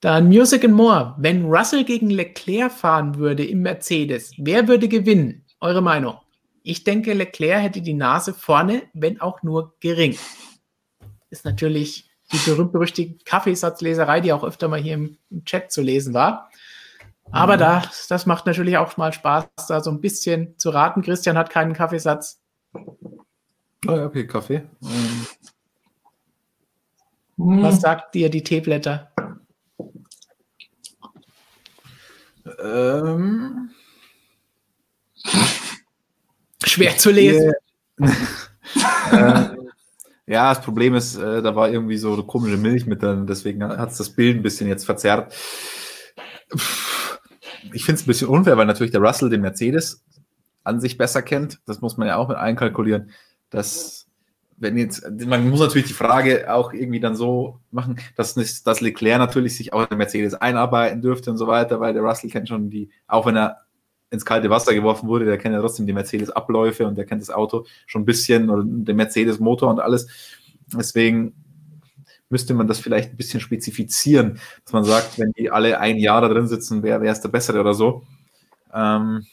Dann 0.00 0.28
Music 0.28 0.64
and 0.64 0.72
More. 0.72 1.14
Wenn 1.18 1.44
Russell 1.44 1.84
gegen 1.84 2.08
Leclerc 2.08 2.72
fahren 2.72 3.18
würde 3.18 3.44
im 3.44 3.60
Mercedes, 3.60 4.32
wer 4.38 4.66
würde 4.66 4.88
gewinnen? 4.88 5.44
Eure 5.60 5.82
Meinung? 5.82 6.16
Ich 6.62 6.84
denke, 6.84 7.12
Leclerc 7.12 7.62
hätte 7.62 7.82
die 7.82 7.94
Nase 7.94 8.34
vorne, 8.34 8.82
wenn 8.92 9.20
auch 9.20 9.42
nur 9.42 9.74
gering. 9.80 10.16
Ist 11.30 11.44
natürlich 11.44 12.10
die 12.32 12.38
berühmt-berüchtigte 12.38 13.24
Kaffeesatzleserei, 13.24 14.20
die 14.20 14.32
auch 14.32 14.44
öfter 14.44 14.68
mal 14.68 14.80
hier 14.80 14.94
im, 14.94 15.18
im 15.30 15.44
Chat 15.44 15.72
zu 15.72 15.80
lesen 15.80 16.14
war. 16.14 16.50
Aber 17.32 17.54
mhm. 17.54 17.60
das, 17.60 18.08
das 18.08 18.26
macht 18.26 18.46
natürlich 18.46 18.76
auch 18.76 18.96
mal 18.96 19.12
Spaß, 19.12 19.46
da 19.68 19.80
so 19.80 19.90
ein 19.90 20.00
bisschen 20.00 20.58
zu 20.58 20.70
raten. 20.70 21.02
Christian 21.02 21.38
hat 21.38 21.50
keinen 21.50 21.72
Kaffeesatz. 21.72 22.42
Oh 22.74 23.96
ja, 23.96 24.04
okay, 24.06 24.26
Kaffee. 24.26 24.68
Was 27.36 27.80
sagt 27.80 28.14
dir 28.14 28.28
die 28.28 28.44
Teeblätter? 28.44 29.12
Ähm, 32.62 33.70
Schwer 36.64 36.96
zu 36.98 37.10
lesen. 37.10 37.52
äh, 37.98 39.48
ja, 40.26 40.54
das 40.54 40.62
Problem 40.62 40.94
ist, 40.94 41.16
äh, 41.16 41.42
da 41.42 41.56
war 41.56 41.70
irgendwie 41.70 41.96
so 41.96 42.12
eine 42.12 42.22
komische 42.22 42.56
Milch 42.56 42.86
mit 42.86 43.02
drin, 43.02 43.26
deswegen 43.26 43.64
hat 43.64 43.90
es 43.90 43.98
das 43.98 44.10
Bild 44.10 44.36
ein 44.36 44.42
bisschen 44.42 44.68
jetzt 44.68 44.84
verzerrt. 44.84 45.34
Ich 47.72 47.84
finde 47.84 48.00
es 48.00 48.04
ein 48.04 48.06
bisschen 48.06 48.28
unfair, 48.28 48.56
weil 48.56 48.66
natürlich 48.66 48.92
der 48.92 49.00
Russell 49.00 49.30
den 49.30 49.40
Mercedes 49.40 50.04
an 50.64 50.80
sich 50.80 50.96
besser 50.96 51.22
kennt. 51.22 51.60
Das 51.66 51.80
muss 51.80 51.96
man 51.96 52.08
ja 52.08 52.16
auch 52.16 52.28
mit 52.28 52.36
einkalkulieren. 52.36 53.10
dass 53.50 54.06
wenn 54.60 54.76
jetzt, 54.76 55.02
man 55.26 55.48
muss 55.48 55.60
natürlich 55.60 55.88
die 55.88 55.94
Frage 55.94 56.52
auch 56.52 56.74
irgendwie 56.74 57.00
dann 57.00 57.16
so 57.16 57.60
machen, 57.70 57.98
dass, 58.14 58.36
nicht, 58.36 58.66
dass 58.66 58.82
Leclerc 58.82 59.18
natürlich 59.18 59.56
sich 59.56 59.72
auch 59.72 59.90
in 59.90 59.96
Mercedes 59.96 60.34
einarbeiten 60.34 61.00
dürfte 61.00 61.30
und 61.30 61.38
so 61.38 61.46
weiter, 61.46 61.80
weil 61.80 61.94
der 61.94 62.02
Russell 62.02 62.30
kennt 62.30 62.48
schon 62.48 62.68
die, 62.68 62.90
auch 63.06 63.24
wenn 63.24 63.36
er 63.36 63.56
ins 64.10 64.24
kalte 64.24 64.50
Wasser 64.50 64.74
geworfen 64.74 65.08
wurde, 65.08 65.24
der 65.24 65.38
kennt 65.38 65.54
ja 65.54 65.60
trotzdem 65.60 65.86
die 65.86 65.92
Mercedes-Abläufe 65.92 66.86
und 66.86 66.96
der 66.96 67.06
kennt 67.06 67.22
das 67.22 67.30
Auto 67.30 67.64
schon 67.86 68.02
ein 68.02 68.06
bisschen 68.06 68.50
oder 68.50 68.64
den 68.64 68.96
Mercedes-Motor 68.96 69.70
und 69.70 69.80
alles. 69.80 70.08
Deswegen 70.74 71.34
müsste 72.28 72.54
man 72.54 72.66
das 72.66 72.78
vielleicht 72.78 73.10
ein 73.10 73.16
bisschen 73.16 73.40
spezifizieren, 73.40 74.40
dass 74.64 74.72
man 74.72 74.84
sagt, 74.84 75.18
wenn 75.18 75.32
die 75.32 75.50
alle 75.50 75.78
ein 75.80 75.96
Jahr 75.96 76.20
da 76.20 76.28
drin 76.28 76.46
sitzen, 76.46 76.82
wer, 76.82 77.00
wer 77.00 77.12
ist 77.12 77.22
der 77.22 77.28
Bessere 77.28 77.60
oder 77.60 77.74
so. 77.74 78.02
Ähm, 78.72 79.26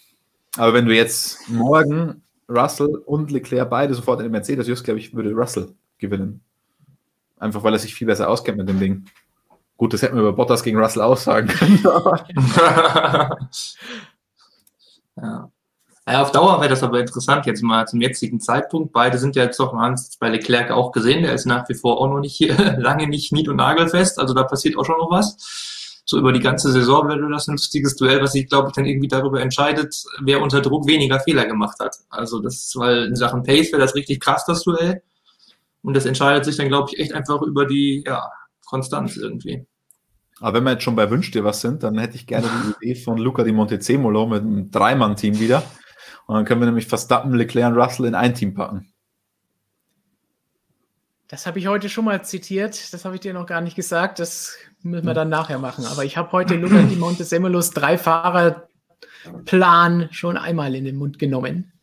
aber 0.55 0.73
wenn 0.73 0.85
du 0.85 0.95
jetzt 0.95 1.49
morgen 1.49 2.21
Russell 2.49 2.95
und 3.05 3.31
Leclerc 3.31 3.69
beide 3.69 3.93
sofort 3.93 4.19
in 4.19 4.25
den 4.25 4.31
Mercedes 4.31 4.67
just, 4.67 4.83
glaube 4.83 4.99
ich, 4.99 5.13
würde 5.13 5.31
Russell 5.31 5.73
gewinnen. 5.97 6.41
Einfach 7.39 7.63
weil 7.63 7.73
er 7.73 7.79
sich 7.79 7.93
viel 7.93 8.07
besser 8.07 8.29
auskennt 8.29 8.57
mit 8.57 8.69
dem 8.69 8.79
Ding. 8.79 9.05
Gut, 9.75 9.93
das 9.93 10.01
hätten 10.01 10.15
wir 10.15 10.21
über 10.21 10.33
Bottas 10.33 10.63
gegen 10.63 10.79
Russell 10.79 11.03
auch 11.03 11.17
sagen 11.17 11.47
können. 11.47 11.83
ja. 15.21 15.51
Ja, 16.09 16.21
auf 16.21 16.31
Dauer 16.31 16.61
wäre 16.61 16.69
das 16.69 16.83
aber 16.83 17.01
interessant, 17.01 17.45
jetzt 17.45 17.61
mal 17.61 17.85
zum 17.85 17.99
jetzigen 17.99 18.39
Zeitpunkt. 18.39 18.93
Beide 18.93 19.17
sind 19.17 19.35
ja 19.35 19.43
jetzt 19.43 19.59
doch, 19.59 19.73
es 19.91 20.15
bei 20.15 20.29
Leclerc 20.29 20.71
auch 20.71 20.93
gesehen, 20.93 21.23
der 21.23 21.33
ist 21.33 21.45
nach 21.45 21.67
wie 21.67 21.73
vor 21.73 21.99
auch 21.99 22.07
noch 22.07 22.21
nicht 22.21 22.33
hier, 22.33 22.55
lange 22.79 23.07
nicht 23.07 23.33
nied- 23.33 23.49
und 23.49 23.57
nagelfest, 23.57 24.17
also 24.17 24.33
da 24.33 24.43
passiert 24.43 24.77
auch 24.77 24.85
schon 24.85 24.97
noch 24.97 25.11
was 25.11 25.35
so 26.09 26.17
über 26.17 26.31
die 26.31 26.39
ganze 26.39 26.71
Saison 26.71 27.09
wäre 27.09 27.29
das 27.29 27.49
ein 27.49 27.55
lustiges 27.55 27.97
Duell, 27.97 28.21
was 28.21 28.31
sich, 28.31 28.47
glaube 28.47 28.69
ich, 28.69 28.73
dann 28.73 28.85
irgendwie 28.85 29.09
darüber 29.09 29.41
entscheidet, 29.41 29.93
wer 30.21 30.41
unter 30.41 30.61
Druck 30.61 30.87
weniger 30.87 31.19
Fehler 31.19 31.45
gemacht 31.45 31.77
hat. 31.81 31.97
Also 32.09 32.39
das 32.39 32.55
ist, 32.55 32.77
weil 32.77 33.07
in 33.07 33.15
Sachen 33.17 33.43
Pace 33.43 33.73
wäre 33.73 33.81
das 33.81 33.93
richtig 33.93 34.21
krass, 34.21 34.45
das 34.45 34.63
Duell. 34.63 35.03
Und 35.81 35.95
das 35.95 36.05
entscheidet 36.05 36.45
sich 36.45 36.55
dann, 36.55 36.69
glaube 36.69 36.89
ich, 36.91 36.99
echt 36.99 37.13
einfach 37.13 37.41
über 37.41 37.65
die 37.65 38.05
ja, 38.07 38.31
Konstanz 38.65 39.17
irgendwie. 39.17 39.67
Aber 40.39 40.57
wenn 40.57 40.63
wir 40.65 40.73
jetzt 40.73 40.83
schon 40.83 40.95
bei 40.95 41.09
Wünsch 41.09 41.31
dir 41.31 41.43
was 41.43 41.61
sind, 41.61 41.83
dann 41.83 41.97
hätte 41.97 42.15
ich 42.15 42.27
gerne 42.27 42.47
die 42.47 42.85
Idee 42.85 43.01
von 43.01 43.17
Luca 43.17 43.43
di 43.43 43.51
Montezemolo 43.51 44.27
mit 44.27 44.41
einem 44.41 44.69
Dreimann-Team 44.69 45.39
wieder. 45.39 45.63
Und 46.27 46.35
dann 46.35 46.45
können 46.45 46.61
wir 46.61 46.67
nämlich 46.67 46.87
Verstappen, 46.87 47.33
Leclerc 47.33 47.73
und 47.73 47.79
Russell 47.81 48.05
in 48.05 48.15
ein 48.15 48.35
Team 48.35 48.53
packen. 48.53 48.93
Das 51.27 51.45
habe 51.45 51.59
ich 51.59 51.67
heute 51.67 51.89
schon 51.89 52.05
mal 52.05 52.23
zitiert. 52.23 52.93
Das 52.93 53.03
habe 53.03 53.15
ich 53.15 53.21
dir 53.21 53.33
noch 53.33 53.45
gar 53.47 53.59
nicht 53.61 53.75
gesagt. 53.75 54.19
Das 54.19 54.55
müssen 54.81 55.05
wir 55.05 55.13
dann 55.13 55.29
nachher 55.29 55.59
machen. 55.59 55.85
Aber 55.85 56.05
ich 56.05 56.15
habe 56.17 56.31
heute 56.31 56.55
Luca 56.55 56.81
di 56.81 56.95
Montesemulus 56.95 57.71
drei 57.71 57.97
Fahrerplan 57.97 58.67
schon 60.11 60.37
einmal 60.37 60.73
in 60.75 60.85
den 60.85 60.95
Mund 60.95 61.19
genommen 61.19 61.73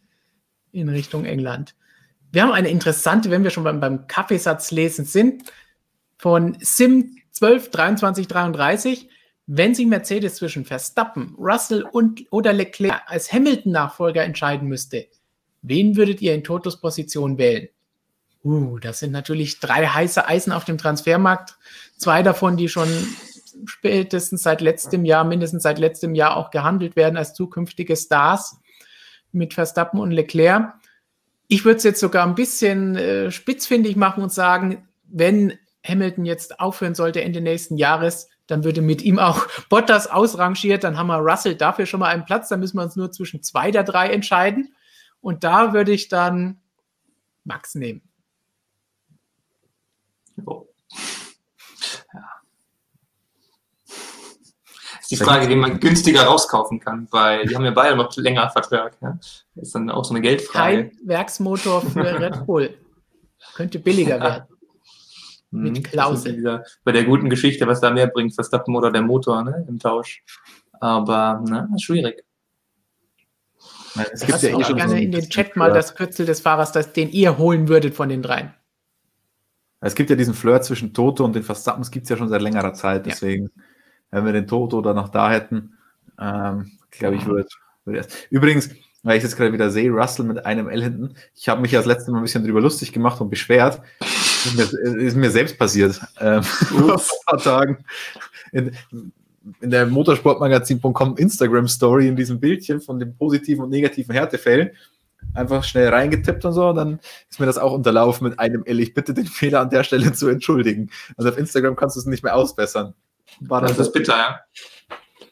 in 0.72 0.88
Richtung 0.88 1.26
England. 1.26 1.74
Wir 2.32 2.42
haben 2.42 2.52
eine 2.52 2.68
interessante, 2.68 3.30
wenn 3.30 3.44
wir 3.44 3.50
schon 3.50 3.64
beim, 3.64 3.80
beim 3.80 4.06
Kaffeesatz 4.06 4.70
lesen 4.70 5.04
sind, 5.04 5.52
von 6.16 6.56
Sim 6.60 7.16
12, 7.34 7.70
23, 7.70 8.28
33. 8.28 9.08
Wenn 9.46 9.74
sich 9.74 9.86
Mercedes 9.86 10.36
zwischen 10.36 10.64
Verstappen, 10.64 11.34
Russell 11.38 11.82
und 11.82 12.24
oder 12.30 12.52
Leclerc 12.52 13.02
als 13.06 13.32
Hamilton-Nachfolger 13.32 14.24
entscheiden 14.24 14.68
müsste, 14.68 15.06
wen 15.62 15.96
würdet 15.96 16.22
ihr 16.22 16.34
in 16.34 16.44
Totos 16.44 16.80
Position 16.80 17.36
wählen? 17.36 17.68
Uh, 18.42 18.78
das 18.78 19.00
sind 19.00 19.12
natürlich 19.12 19.60
drei 19.60 19.86
heiße 19.86 20.26
Eisen 20.26 20.52
auf 20.52 20.64
dem 20.64 20.78
Transfermarkt. 20.78 21.56
Zwei 21.96 22.22
davon, 22.22 22.56
die 22.56 22.68
schon 22.68 22.88
spätestens 23.66 24.42
seit 24.42 24.60
letztem 24.60 25.04
Jahr, 25.04 25.24
mindestens 25.24 25.62
seit 25.62 25.78
letztem 25.78 26.14
Jahr 26.14 26.36
auch 26.36 26.50
gehandelt 26.50 26.96
werden 26.96 27.16
als 27.16 27.34
zukünftige 27.34 27.96
Stars 27.96 28.58
mit 29.32 29.54
Verstappen 29.54 30.00
und 30.00 30.10
Leclerc. 30.10 30.74
Ich 31.48 31.64
würde 31.64 31.78
es 31.78 31.84
jetzt 31.84 32.00
sogar 32.00 32.26
ein 32.26 32.34
bisschen 32.34 32.96
äh, 32.96 33.30
spitzfindig 33.30 33.96
machen 33.96 34.22
und 34.22 34.32
sagen, 34.32 34.88
wenn 35.04 35.58
Hamilton 35.86 36.24
jetzt 36.24 36.60
aufhören 36.60 36.94
sollte 36.94 37.22
Ende 37.22 37.40
nächsten 37.40 37.76
Jahres, 37.76 38.28
dann 38.46 38.64
würde 38.64 38.82
mit 38.82 39.02
ihm 39.02 39.18
auch 39.18 39.46
Bottas 39.68 40.06
ausrangiert, 40.06 40.84
dann 40.84 40.98
haben 40.98 41.08
wir 41.08 41.18
Russell 41.18 41.54
dafür 41.54 41.86
schon 41.86 42.00
mal 42.00 42.08
einen 42.08 42.24
Platz, 42.24 42.48
dann 42.48 42.60
müssen 42.60 42.78
wir 42.78 42.82
uns 42.82 42.96
nur 42.96 43.10
zwischen 43.12 43.42
zwei 43.42 43.70
der 43.70 43.84
drei 43.84 44.10
entscheiden. 44.10 44.74
Und 45.20 45.42
da 45.42 45.72
würde 45.72 45.92
ich 45.92 46.08
dann 46.08 46.60
Max 47.44 47.74
nehmen. 47.74 48.02
Oh. 50.44 50.66
Ja. 52.12 52.24
Ist 55.00 55.10
die 55.10 55.16
Frage, 55.16 55.48
wie 55.48 55.56
man 55.56 55.80
günstiger 55.80 56.24
rauskaufen 56.24 56.80
kann, 56.80 57.08
weil 57.10 57.46
die 57.46 57.54
haben 57.54 57.64
ja 57.64 57.70
beide 57.70 57.96
noch 57.96 58.14
länger 58.16 58.50
Vertrag. 58.50 58.96
Ja? 59.00 59.18
Das 59.54 59.66
ist 59.68 59.74
dann 59.74 59.90
auch 59.90 60.04
so 60.04 60.12
eine 60.12 60.20
Geldfrage. 60.20 60.90
Kein 60.90 60.98
Werksmotor 61.04 61.82
für 61.82 62.20
Red 62.20 62.44
Bull. 62.44 62.76
Könnte 63.54 63.78
billiger 63.78 64.20
werden. 64.20 64.53
Mit 65.54 65.78
mhm. 65.78 65.82
Klausel. 65.82 66.64
Bei 66.82 66.92
der 66.92 67.04
guten 67.04 67.30
Geschichte, 67.30 67.66
was 67.66 67.80
da 67.80 67.90
mehr 67.90 68.08
bringt, 68.08 68.34
Verstappen 68.34 68.74
oder 68.74 68.90
der 68.90 69.02
Motor 69.02 69.44
ne, 69.44 69.64
im 69.68 69.78
Tausch. 69.78 70.22
Aber 70.80 71.42
ne, 71.48 71.68
schwierig. 71.80 72.24
Es 74.12 74.26
gibt 74.26 74.42
ja 74.42 74.58
eh 74.58 74.64
schon 74.64 74.76
gerne 74.76 74.90
so 74.90 74.96
in 74.96 75.12
den 75.12 75.28
Chat 75.28 75.54
mal 75.56 75.72
das 75.72 75.94
Kürzel 75.94 76.26
des 76.26 76.40
Fahrers, 76.40 76.72
das, 76.72 76.92
den 76.92 77.10
ihr 77.10 77.38
holen 77.38 77.68
würdet 77.68 77.94
von 77.94 78.08
den 78.08 78.22
dreien. 78.22 78.52
Es 79.80 79.94
gibt 79.94 80.10
ja 80.10 80.16
diesen 80.16 80.34
Flirt 80.34 80.64
zwischen 80.64 80.92
Toto 80.92 81.24
und 81.24 81.36
den 81.36 81.42
Verstappen, 81.42 81.82
es 81.82 81.90
gibt 81.90 82.04
es 82.04 82.10
ja 82.10 82.16
schon 82.16 82.28
seit 82.28 82.42
längerer 82.42 82.72
Zeit, 82.74 83.06
deswegen, 83.06 83.44
ja. 83.44 83.62
wenn 84.10 84.24
wir 84.24 84.32
den 84.32 84.46
Toto 84.46 84.80
dann 84.80 84.96
noch 84.96 85.10
da 85.10 85.30
hätten, 85.30 85.74
ähm, 86.18 86.72
glaube 86.90 87.16
ich, 87.16 87.26
würde 87.26 87.46
würd 87.84 88.08
Übrigens, 88.30 88.70
weil 89.02 89.18
ich 89.18 89.22
jetzt 89.22 89.36
gerade 89.36 89.52
wieder 89.52 89.70
sehe, 89.70 89.90
Russell 89.90 90.24
mit 90.24 90.44
einem 90.46 90.68
L 90.68 90.82
hinten, 90.82 91.14
ich 91.34 91.48
habe 91.48 91.60
mich 91.60 91.72
ja 91.72 91.78
das 91.78 91.86
letzte 91.86 92.10
Mal 92.10 92.18
ein 92.18 92.24
bisschen 92.24 92.42
drüber 92.42 92.62
lustig 92.62 92.92
gemacht 92.92 93.20
und 93.20 93.28
beschwert. 93.28 93.82
Ist 94.44 94.56
mir, 94.56 94.96
ist 94.98 95.16
mir 95.16 95.30
selbst 95.30 95.58
passiert. 95.58 96.00
Ähm, 96.20 96.42
vor 96.42 96.94
ein 96.94 97.00
paar 97.26 97.38
Tagen. 97.38 97.84
In, 98.52 98.72
in 99.60 99.70
der 99.70 99.86
Motorsportmagazin.com 99.86 101.16
Instagram 101.16 101.68
Story 101.68 102.08
in 102.08 102.16
diesem 102.16 102.40
Bildchen 102.40 102.80
von 102.80 102.98
den 102.98 103.16
positiven 103.16 103.64
und 103.64 103.70
negativen 103.70 104.14
Härtefällen 104.14 104.70
einfach 105.32 105.64
schnell 105.64 105.88
reingetippt 105.88 106.44
und 106.44 106.52
so. 106.52 106.68
Und 106.68 106.76
dann 106.76 107.00
ist 107.30 107.40
mir 107.40 107.46
das 107.46 107.58
auch 107.58 107.72
unterlaufen 107.72 108.28
mit 108.28 108.38
einem 108.38 108.64
L. 108.64 108.80
Ich 108.80 108.94
bitte 108.94 109.14
den 109.14 109.26
Fehler 109.26 109.60
an 109.60 109.70
der 109.70 109.84
Stelle 109.84 110.12
zu 110.12 110.28
entschuldigen. 110.28 110.90
Also 111.16 111.30
auf 111.30 111.38
Instagram 111.38 111.76
kannst 111.76 111.96
du 111.96 112.00
es 112.00 112.06
nicht 112.06 112.22
mehr 112.22 112.36
ausbessern. 112.36 112.94
War 113.40 113.60
das, 113.60 113.76
das 113.76 113.88
ist 113.88 113.92
bitter, 113.92 114.16
ja. 114.16 114.40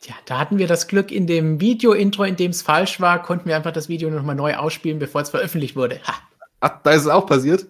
Ja, 0.04 0.14
da 0.24 0.38
hatten 0.38 0.58
wir 0.58 0.66
das 0.66 0.88
Glück 0.88 1.12
in 1.12 1.28
dem 1.28 1.60
Video-Intro, 1.60 2.24
in 2.24 2.34
dem 2.34 2.50
es 2.50 2.60
falsch 2.60 3.00
war, 3.00 3.22
konnten 3.22 3.48
wir 3.48 3.54
einfach 3.54 3.70
das 3.70 3.88
Video 3.88 4.10
nochmal 4.10 4.34
neu 4.34 4.56
ausspielen, 4.56 4.98
bevor 4.98 5.20
es 5.20 5.30
veröffentlicht 5.30 5.76
wurde. 5.76 6.00
Ha. 6.04 6.14
Ach, 6.58 6.82
da 6.82 6.90
ist 6.90 7.02
es 7.02 7.08
auch 7.08 7.26
passiert? 7.26 7.66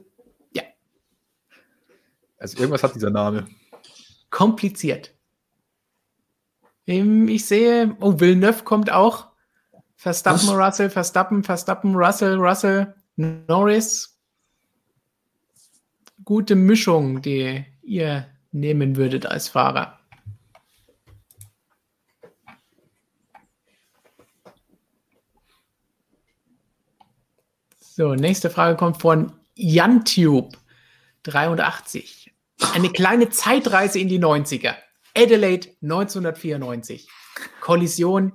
Also 2.43 2.59
irgendwas 2.59 2.83
hat 2.83 2.97
dieser 2.97 3.11
Name. 3.11 3.47
Kompliziert. 4.29 5.15
Ich 6.87 7.47
sehe, 7.47 7.97
oh, 8.01 8.19
Villeneuve 8.19 8.65
kommt 8.65 8.91
auch. 8.91 9.29
Verstappen, 9.95 10.49
Was? 10.49 10.57
Russell, 10.57 10.91
Verstappen, 10.91 11.45
Verstappen, 11.45 11.95
Russell, 11.95 12.35
Russell, 12.35 12.97
Norris. 13.15 14.19
Gute 16.25 16.57
Mischung, 16.57 17.23
die 17.23 17.65
ihr 17.81 18.27
nehmen 18.51 18.97
würdet 18.97 19.25
als 19.25 19.47
Fahrer. 19.47 20.01
So, 27.79 28.17
nächste 28.17 28.51
Frage 28.51 28.77
kommt 28.77 29.01
von 29.01 29.33
JanTube 29.55 30.59
83. 31.23 32.22
Eine 32.71 32.91
kleine 32.91 33.29
Zeitreise 33.29 33.99
in 33.99 34.09
die 34.09 34.19
90er. 34.19 34.75
Adelaide 35.17 35.69
1994. 35.83 37.09
Kollision 37.61 38.33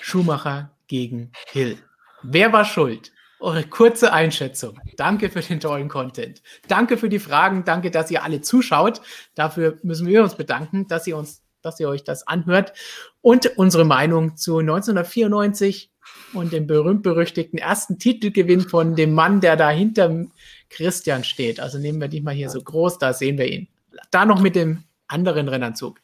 Schumacher 0.00 0.76
gegen 0.88 1.30
Hill. 1.52 1.78
Wer 2.22 2.52
war 2.52 2.64
schuld? 2.64 3.12
Eure 3.38 3.62
kurze 3.62 4.12
Einschätzung. 4.12 4.80
Danke 4.96 5.30
für 5.30 5.40
den 5.40 5.60
tollen 5.60 5.88
Content. 5.88 6.42
Danke 6.66 6.96
für 6.96 7.08
die 7.08 7.20
Fragen. 7.20 7.64
Danke, 7.64 7.92
dass 7.92 8.10
ihr 8.10 8.24
alle 8.24 8.40
zuschaut. 8.40 9.00
Dafür 9.36 9.78
müssen 9.84 10.08
wir 10.08 10.24
uns 10.24 10.34
bedanken, 10.34 10.88
dass 10.88 11.06
ihr 11.06 11.16
uns, 11.16 11.44
dass 11.62 11.78
ihr 11.78 11.88
euch 11.88 12.02
das 12.02 12.26
anhört. 12.26 12.72
Und 13.20 13.56
unsere 13.56 13.84
Meinung 13.84 14.36
zu 14.36 14.58
1994 14.58 15.92
und 16.32 16.52
dem 16.52 16.66
berühmt-berüchtigten 16.66 17.58
ersten 17.58 17.98
Titelgewinn 17.98 18.62
von 18.62 18.96
dem 18.96 19.14
Mann, 19.14 19.40
der 19.40 19.56
da 19.56 19.70
hinter 19.70 20.26
Christian 20.70 21.24
steht. 21.24 21.60
Also 21.60 21.78
nehmen 21.78 22.00
wir 22.00 22.08
dich 22.08 22.22
mal 22.22 22.34
hier 22.34 22.50
so 22.50 22.60
groß, 22.60 22.98
da 22.98 23.12
sehen 23.12 23.38
wir 23.38 23.46
ihn. 23.46 23.68
Da 24.10 24.24
noch 24.24 24.40
mit 24.40 24.54
dem 24.54 24.84
anderen 25.06 25.48
Rennanzug. 25.48 26.00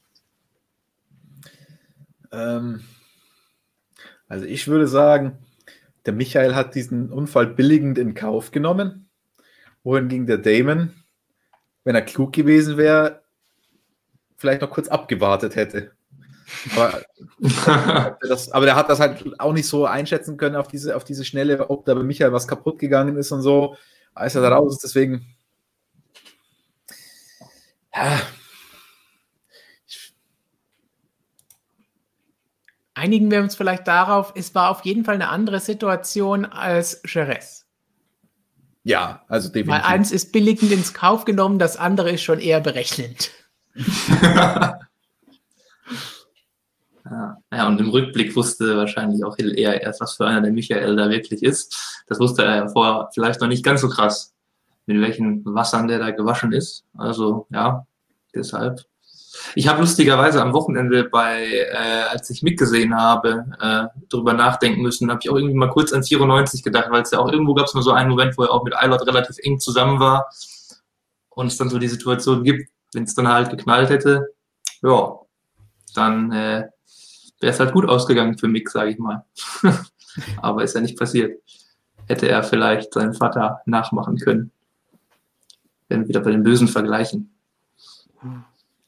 Ähm, 2.32 2.82
also 4.28 4.46
ich 4.46 4.66
würde 4.66 4.88
sagen, 4.88 5.38
der 6.06 6.12
Michael 6.12 6.54
hat 6.54 6.74
diesen 6.74 7.10
Unfall 7.10 7.46
billigend 7.46 7.98
in 7.98 8.14
Kauf 8.14 8.50
genommen, 8.50 9.08
wohingegen 9.82 10.26
der 10.26 10.38
Damon, 10.38 10.94
wenn 11.84 11.94
er 11.94 12.02
klug 12.02 12.32
gewesen 12.32 12.76
wäre, 12.76 13.22
vielleicht 14.36 14.60
noch 14.60 14.70
kurz 14.70 14.88
abgewartet 14.88 15.56
hätte. 15.56 15.92
Aber, 16.74 17.02
das, 18.28 18.52
aber 18.52 18.66
der 18.66 18.76
hat 18.76 18.88
das 18.88 19.00
halt 19.00 19.24
auch 19.38 19.52
nicht 19.52 19.66
so 19.66 19.86
einschätzen 19.86 20.36
können 20.36 20.56
auf 20.56 20.68
diese, 20.68 20.96
auf 20.96 21.04
diese 21.04 21.24
Schnelle, 21.24 21.70
ob 21.70 21.84
da 21.84 21.94
bei 21.94 22.02
Michael 22.02 22.32
was 22.32 22.48
kaputt 22.48 22.78
gegangen 22.78 23.16
ist 23.16 23.32
und 23.32 23.42
so, 23.42 23.76
als 24.14 24.34
er 24.34 24.42
da 24.42 24.48
raus 24.48 24.74
ist. 24.74 24.84
Deswegen, 24.84 25.26
ja, 27.94 28.20
einigen 32.94 33.30
wir 33.30 33.40
uns 33.40 33.54
vielleicht 33.54 33.86
darauf, 33.86 34.32
es 34.34 34.54
war 34.54 34.70
auf 34.70 34.84
jeden 34.84 35.04
Fall 35.04 35.16
eine 35.16 35.28
andere 35.28 35.60
Situation 35.60 36.44
als 36.44 37.02
Jerez. 37.06 37.66
Ja, 38.84 39.24
also 39.28 39.48
definitiv. 39.48 39.84
Weil 39.84 39.92
eins 39.92 40.12
ist 40.12 40.32
billigend 40.32 40.70
ins 40.70 40.94
Kauf 40.94 41.24
genommen, 41.24 41.58
das 41.58 41.76
andere 41.76 42.10
ist 42.12 42.22
schon 42.22 42.38
eher 42.38 42.60
berechnend. 42.60 43.30
ja. 47.04 47.36
ja, 47.52 47.66
und 47.66 47.80
im 47.80 47.90
Rückblick 47.90 48.34
wusste 48.34 48.76
wahrscheinlich 48.76 49.24
auch 49.24 49.36
Hill 49.36 49.58
eher 49.58 49.82
erst, 49.82 50.00
was 50.00 50.14
für 50.14 50.26
einer 50.26 50.40
der 50.40 50.52
Michael 50.52 50.96
da 50.96 51.10
wirklich 51.10 51.42
ist. 51.42 52.02
Das 52.06 52.18
wusste 52.18 52.44
er 52.44 52.68
vorher 52.68 53.10
vielleicht 53.12 53.40
noch 53.40 53.48
nicht 53.48 53.64
ganz 53.64 53.82
so 53.82 53.88
krass, 53.88 54.34
mit 54.86 55.00
welchen 55.00 55.44
Wassern 55.44 55.88
der 55.88 55.98
da 55.98 56.10
gewaschen 56.10 56.52
ist. 56.52 56.84
Also 56.96 57.46
ja, 57.50 57.86
deshalb 58.34 58.84
ich 59.54 59.68
habe 59.68 59.80
lustigerweise 59.80 60.40
am 60.40 60.52
Wochenende 60.52 61.04
bei, 61.04 61.46
äh, 61.46 62.02
als 62.10 62.30
ich 62.30 62.42
mitgesehen 62.42 62.94
habe, 62.94 63.44
äh, 63.60 63.86
darüber 64.08 64.32
nachdenken 64.32 64.82
müssen, 64.82 65.10
habe 65.10 65.20
ich 65.22 65.30
auch 65.30 65.36
irgendwie 65.36 65.54
mal 65.54 65.70
kurz 65.70 65.92
an 65.92 66.02
94 66.02 66.62
gedacht, 66.62 66.86
weil 66.90 67.02
es 67.02 67.10
ja 67.10 67.18
auch 67.18 67.30
irgendwo 67.30 67.54
gab 67.54 67.66
es 67.66 67.74
mal 67.74 67.82
so 67.82 67.92
einen 67.92 68.10
Moment, 68.10 68.36
wo 68.38 68.44
er 68.44 68.52
auch 68.52 68.64
mit 68.64 68.76
Eilert 68.76 69.06
relativ 69.06 69.36
eng 69.42 69.58
zusammen 69.58 70.00
war 70.00 70.30
und 71.30 71.46
es 71.46 71.56
dann 71.56 71.68
so 71.68 71.78
die 71.78 71.88
Situation 71.88 72.44
gibt, 72.44 72.70
wenn 72.92 73.04
es 73.04 73.14
dann 73.14 73.28
halt 73.28 73.50
geknallt 73.50 73.90
hätte, 73.90 74.28
ja, 74.82 75.18
dann 75.94 76.32
äh, 76.32 76.68
wäre 77.44 77.52
es 77.52 77.60
halt 77.60 77.72
gut 77.72 77.86
ausgegangen 77.86 78.38
für 78.38 78.48
Mick, 78.48 78.70
sage 78.70 78.90
ich 78.90 78.98
mal. 78.98 79.24
Aber 80.42 80.64
ist 80.64 80.74
ja 80.74 80.80
nicht 80.80 80.98
passiert. 80.98 81.38
Hätte 82.06 82.26
er 82.26 82.42
vielleicht 82.42 82.94
seinen 82.94 83.12
Vater 83.12 83.60
nachmachen 83.66 84.16
können. 84.16 84.50
Wenn 85.88 86.00
wir 86.00 86.08
wieder 86.08 86.20
bei 86.20 86.30
den 86.30 86.42
bösen 86.42 86.68
Vergleichen. 86.68 87.34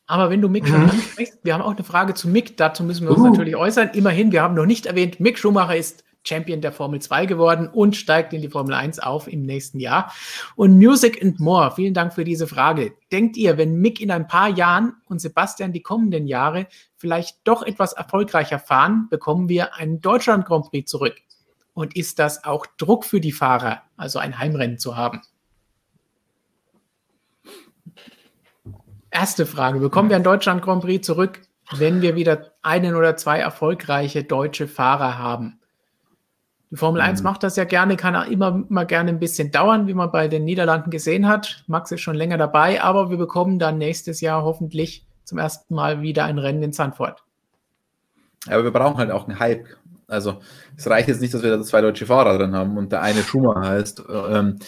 Aber 0.06 0.30
wenn 0.30 0.40
du 0.40 0.48
Mick 0.48 0.66
schon 0.66 0.84
mhm. 0.84 0.90
ansprichst, 0.90 1.40
wir 1.42 1.52
haben 1.52 1.62
auch 1.62 1.74
eine 1.74 1.84
Frage 1.84 2.14
zu 2.14 2.28
Mick, 2.28 2.56
dazu 2.56 2.82
müssen 2.82 3.06
wir 3.06 3.10
uns 3.10 3.20
uh. 3.20 3.28
natürlich 3.28 3.56
äußern. 3.56 3.90
Immerhin, 3.92 4.32
wir 4.32 4.42
haben 4.42 4.54
noch 4.54 4.64
nicht 4.64 4.86
erwähnt, 4.86 5.20
Mick 5.20 5.38
Schumacher 5.38 5.76
ist 5.76 6.02
Champion 6.26 6.60
der 6.60 6.72
Formel 6.72 7.00
2 7.00 7.26
geworden 7.26 7.68
und 7.68 7.96
steigt 7.96 8.32
in 8.32 8.42
die 8.42 8.48
Formel 8.48 8.74
1 8.74 8.98
auf 8.98 9.28
im 9.28 9.42
nächsten 9.42 9.80
Jahr. 9.80 10.12
Und 10.56 10.76
Music 10.76 11.22
and 11.22 11.40
More, 11.40 11.72
vielen 11.72 11.94
Dank 11.94 12.14
für 12.14 12.24
diese 12.24 12.46
Frage. 12.46 12.94
Denkt 13.12 13.36
ihr, 13.36 13.56
wenn 13.58 13.76
Mick 13.76 14.00
in 14.00 14.10
ein 14.10 14.26
paar 14.26 14.48
Jahren 14.48 14.94
und 15.08 15.20
Sebastian 15.20 15.72
die 15.72 15.82
kommenden 15.82 16.26
Jahre 16.26 16.66
vielleicht 16.96 17.38
doch 17.44 17.62
etwas 17.62 17.92
erfolgreicher 17.92 18.58
fahren, 18.58 19.08
bekommen 19.10 19.48
wir 19.48 19.74
einen 19.76 20.00
Deutschland 20.00 20.46
Grand 20.46 20.70
Prix 20.70 20.90
zurück? 20.90 21.16
Und 21.74 21.94
ist 21.94 22.18
das 22.18 22.44
auch 22.44 22.66
Druck 22.78 23.04
für 23.04 23.20
die 23.20 23.32
Fahrer, 23.32 23.82
also 23.96 24.18
ein 24.18 24.38
Heimrennen 24.38 24.78
zu 24.78 24.96
haben? 24.96 25.20
Erste 29.10 29.46
Frage, 29.46 29.78
bekommen 29.78 30.08
wir 30.08 30.16
einen 30.16 30.24
Deutschland 30.24 30.62
Grand 30.62 30.82
Prix 30.82 31.06
zurück, 31.06 31.42
wenn 31.72 32.02
wir 32.02 32.16
wieder 32.16 32.52
einen 32.62 32.94
oder 32.94 33.16
zwei 33.16 33.38
erfolgreiche 33.38 34.24
deutsche 34.24 34.68
Fahrer 34.68 35.18
haben? 35.18 35.60
Die 36.76 36.78
Formel 36.78 37.00
mhm. 37.00 37.08
1 37.08 37.22
macht 37.22 37.42
das 37.42 37.56
ja 37.56 37.64
gerne, 37.64 37.96
kann 37.96 38.14
auch 38.14 38.26
immer 38.26 38.62
mal 38.68 38.84
gerne 38.84 39.08
ein 39.08 39.18
bisschen 39.18 39.50
dauern, 39.50 39.86
wie 39.86 39.94
man 39.94 40.12
bei 40.12 40.28
den 40.28 40.44
Niederlanden 40.44 40.90
gesehen 40.90 41.26
hat. 41.26 41.64
Max 41.68 41.90
ist 41.90 42.02
schon 42.02 42.16
länger 42.16 42.36
dabei, 42.36 42.82
aber 42.82 43.08
wir 43.08 43.16
bekommen 43.16 43.58
dann 43.58 43.78
nächstes 43.78 44.20
Jahr 44.20 44.44
hoffentlich 44.44 45.06
zum 45.24 45.38
ersten 45.38 45.74
Mal 45.74 46.02
wieder 46.02 46.26
ein 46.26 46.38
Rennen 46.38 46.62
in 46.62 46.74
Zandvoort. 46.74 47.24
Aber 48.46 48.62
wir 48.62 48.72
brauchen 48.72 48.98
halt 48.98 49.10
auch 49.10 49.26
einen 49.26 49.38
Hype. 49.38 49.64
Also 50.06 50.40
es 50.76 50.86
reicht 50.86 51.08
jetzt 51.08 51.22
nicht, 51.22 51.32
dass 51.32 51.42
wir 51.42 51.56
da 51.56 51.62
zwei 51.62 51.80
deutsche 51.80 52.04
Fahrer 52.04 52.36
drin 52.36 52.54
haben 52.54 52.76
und 52.76 52.92
der 52.92 53.00
eine 53.00 53.22
Schumacher 53.22 53.66
heißt. 53.66 54.02
Ähm, 54.28 54.58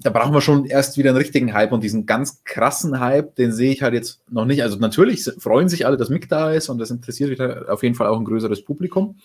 da 0.00 0.10
brauchen 0.10 0.32
wir 0.32 0.42
schon 0.42 0.64
erst 0.64 0.96
wieder 0.96 1.10
einen 1.10 1.18
richtigen 1.18 1.54
Hype 1.54 1.72
und 1.72 1.82
diesen 1.82 2.06
ganz 2.06 2.44
krassen 2.44 3.00
Hype, 3.00 3.34
den 3.34 3.50
sehe 3.50 3.72
ich 3.72 3.82
halt 3.82 3.94
jetzt 3.94 4.20
noch 4.30 4.44
nicht. 4.44 4.62
Also 4.62 4.78
natürlich 4.78 5.28
freuen 5.40 5.68
sich 5.68 5.86
alle, 5.86 5.96
dass 5.96 6.08
Mick 6.08 6.28
da 6.28 6.52
ist 6.52 6.68
und 6.68 6.78
das 6.78 6.92
interessiert 6.92 7.68
auf 7.68 7.82
jeden 7.82 7.96
Fall 7.96 8.06
auch 8.06 8.16
ein 8.16 8.24
größeres 8.24 8.64
Publikum. 8.64 9.16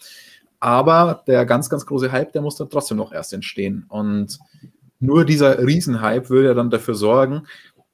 Aber 0.60 1.24
der 1.28 1.46
ganz, 1.46 1.70
ganz 1.70 1.86
große 1.86 2.12
Hype, 2.12 2.34
der 2.34 2.42
muss 2.42 2.58
dann 2.58 2.70
trotzdem 2.70 2.98
noch 2.98 3.14
erst 3.14 3.34
entstehen. 3.34 3.86
Und 3.88 4.40
nur 5.00 5.26
dieser 5.26 5.66
Riesenhype 5.66 6.30
würde 6.30 6.50
ja 6.50 6.54
dann 6.54 6.70
dafür 6.70 6.96
sorgen, 6.96 7.44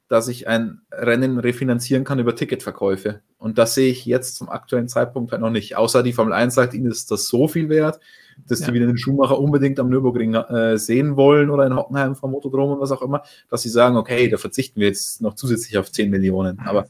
dass 0.08 0.28
ich 0.28 0.46
ein 0.46 0.80
Rennen 0.92 1.38
refinanzieren 1.38 2.04
kann 2.04 2.18
über 2.18 2.36
Ticketverkäufe. 2.36 3.22
Und 3.38 3.58
das 3.58 3.74
sehe 3.74 3.90
ich 3.90 4.06
jetzt 4.06 4.36
zum 4.36 4.48
aktuellen 4.48 4.88
Zeitpunkt 4.88 5.32
halt 5.32 5.42
noch 5.42 5.50
nicht. 5.50 5.76
Außer 5.76 6.02
die 6.02 6.12
Formel 6.12 6.32
1 6.32 6.54
sagt, 6.54 6.74
ihnen 6.74 6.90
ist 6.90 7.10
das 7.10 7.28
so 7.28 7.48
viel 7.48 7.68
wert, 7.68 7.98
dass 8.46 8.60
ja. 8.60 8.66
die 8.66 8.74
wieder 8.74 8.86
den 8.86 8.98
Schuhmacher 8.98 9.38
unbedingt 9.38 9.80
am 9.80 9.88
Nürburgring 9.88 10.34
äh, 10.34 10.78
sehen 10.78 11.16
wollen 11.16 11.50
oder 11.50 11.66
in 11.66 11.74
Hockenheim 11.74 12.14
vom 12.14 12.30
Motodrom 12.30 12.72
und 12.72 12.80
was 12.80 12.92
auch 12.92 13.02
immer, 13.02 13.22
dass 13.48 13.62
sie 13.62 13.68
sagen, 13.68 13.96
okay, 13.96 14.28
da 14.28 14.36
verzichten 14.36 14.80
wir 14.80 14.88
jetzt 14.88 15.20
noch 15.22 15.34
zusätzlich 15.34 15.76
auf 15.78 15.90
10 15.90 16.10
Millionen. 16.10 16.60
Aber 16.60 16.86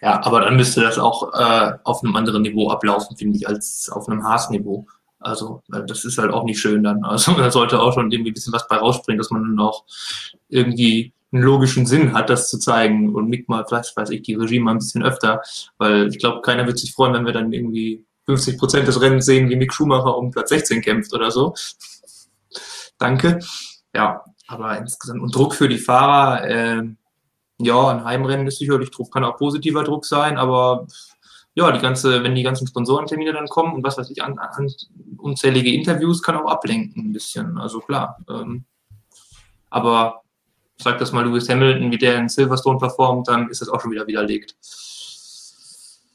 ja, 0.00 0.24
aber 0.24 0.40
dann 0.40 0.56
müsste 0.56 0.80
das 0.80 0.98
auch 0.98 1.32
äh, 1.34 1.72
auf 1.84 2.02
einem 2.02 2.16
anderen 2.16 2.42
Niveau 2.42 2.70
ablaufen, 2.70 3.16
finde 3.16 3.38
ich, 3.38 3.48
als 3.48 3.88
auf 3.90 4.08
einem 4.08 4.24
Haas-Niveau. 4.24 4.86
Also 5.18 5.62
das 5.68 6.04
ist 6.04 6.18
halt 6.18 6.32
auch 6.32 6.44
nicht 6.44 6.60
schön 6.60 6.82
dann. 6.82 7.04
Also 7.04 7.32
da 7.36 7.50
sollte 7.50 7.80
auch 7.80 7.94
schon 7.94 8.10
irgendwie 8.10 8.30
ein 8.30 8.34
bisschen 8.34 8.52
was 8.52 8.68
bei 8.68 8.76
rausspringen, 8.76 9.18
dass 9.18 9.30
man 9.30 9.42
dann 9.42 9.60
auch 9.60 9.84
irgendwie 10.48 11.12
einen 11.32 11.44
logischen 11.44 11.86
Sinn 11.86 12.12
hat, 12.12 12.28
das 12.28 12.50
zu 12.50 12.58
zeigen 12.58 13.14
und 13.14 13.28
Mick 13.28 13.48
mal, 13.48 13.64
vielleicht 13.66 13.96
weiß 13.96 14.10
ich, 14.10 14.22
die 14.22 14.34
Regie 14.34 14.60
mal 14.60 14.72
ein 14.72 14.78
bisschen 14.78 15.02
öfter, 15.02 15.40
weil 15.78 16.08
ich 16.08 16.18
glaube, 16.18 16.42
keiner 16.42 16.66
wird 16.66 16.78
sich 16.78 16.92
freuen, 16.92 17.14
wenn 17.14 17.24
wir 17.24 17.32
dann 17.32 17.52
irgendwie 17.52 18.04
50 18.26 18.58
Prozent 18.58 18.86
des 18.86 19.00
Rennens 19.00 19.24
sehen, 19.24 19.48
wie 19.48 19.56
Mick 19.56 19.72
Schumacher 19.72 20.16
um 20.16 20.30
Platz 20.30 20.50
16 20.50 20.82
kämpft 20.82 21.14
oder 21.14 21.30
so. 21.30 21.54
Danke. 22.98 23.40
Ja, 23.94 24.24
aber 24.46 24.76
insgesamt 24.78 25.22
und 25.22 25.34
Druck 25.34 25.54
für 25.54 25.68
die 25.68 25.78
Fahrer, 25.78 26.44
äh, 26.44 26.82
ja, 27.58 27.88
ein 27.88 28.04
Heimrennen 28.04 28.46
ist 28.46 28.58
sicherlich 28.58 28.90
Druck, 28.90 29.12
kann 29.12 29.24
auch 29.24 29.36
positiver 29.36 29.84
Druck 29.84 30.04
sein, 30.04 30.38
aber 30.38 30.86
ja, 31.54 31.70
die 31.70 31.80
ganze, 31.80 32.22
wenn 32.22 32.34
die 32.34 32.42
ganzen 32.42 32.66
Sponsorentermine 32.66 33.32
dann 33.32 33.46
kommen 33.46 33.74
und 33.74 33.84
was 33.84 33.98
weiß 33.98 34.10
ich, 34.10 34.22
an, 34.22 34.38
an 34.38 34.72
unzählige 35.18 35.72
Interviews 35.72 36.22
kann 36.22 36.36
auch 36.36 36.50
ablenken 36.50 37.08
ein 37.08 37.12
bisschen. 37.12 37.58
Also 37.58 37.80
klar. 37.80 38.18
Ähm, 38.28 38.64
aber 39.68 40.22
sag 40.78 40.98
das 40.98 41.12
mal 41.12 41.26
Lewis 41.26 41.48
Hamilton, 41.48 41.90
wie 41.90 41.98
der 41.98 42.16
in 42.16 42.28
Silverstone 42.28 42.78
performt, 42.78 43.28
dann 43.28 43.48
ist 43.50 43.60
das 43.60 43.68
auch 43.68 43.80
schon 43.80 43.90
wieder 43.90 44.06
widerlegt. 44.06 44.56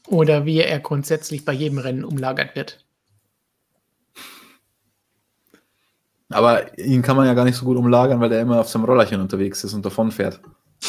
Oder 0.08 0.44
wie 0.44 0.60
er 0.60 0.80
grundsätzlich 0.80 1.44
bei 1.44 1.52
jedem 1.52 1.78
Rennen 1.78 2.04
umlagert 2.04 2.56
wird. 2.56 2.84
Aber 6.30 6.76
ihn 6.78 7.02
kann 7.02 7.16
man 7.16 7.26
ja 7.26 7.34
gar 7.34 7.44
nicht 7.44 7.56
so 7.56 7.64
gut 7.64 7.76
umlagern, 7.76 8.20
weil 8.20 8.32
er 8.32 8.42
immer 8.42 8.60
auf 8.60 8.68
seinem 8.68 8.84
Rollerchen 8.84 9.20
unterwegs 9.20 9.64
ist 9.64 9.72
und 9.72 9.84
davon 9.84 10.10
fährt. 10.10 10.40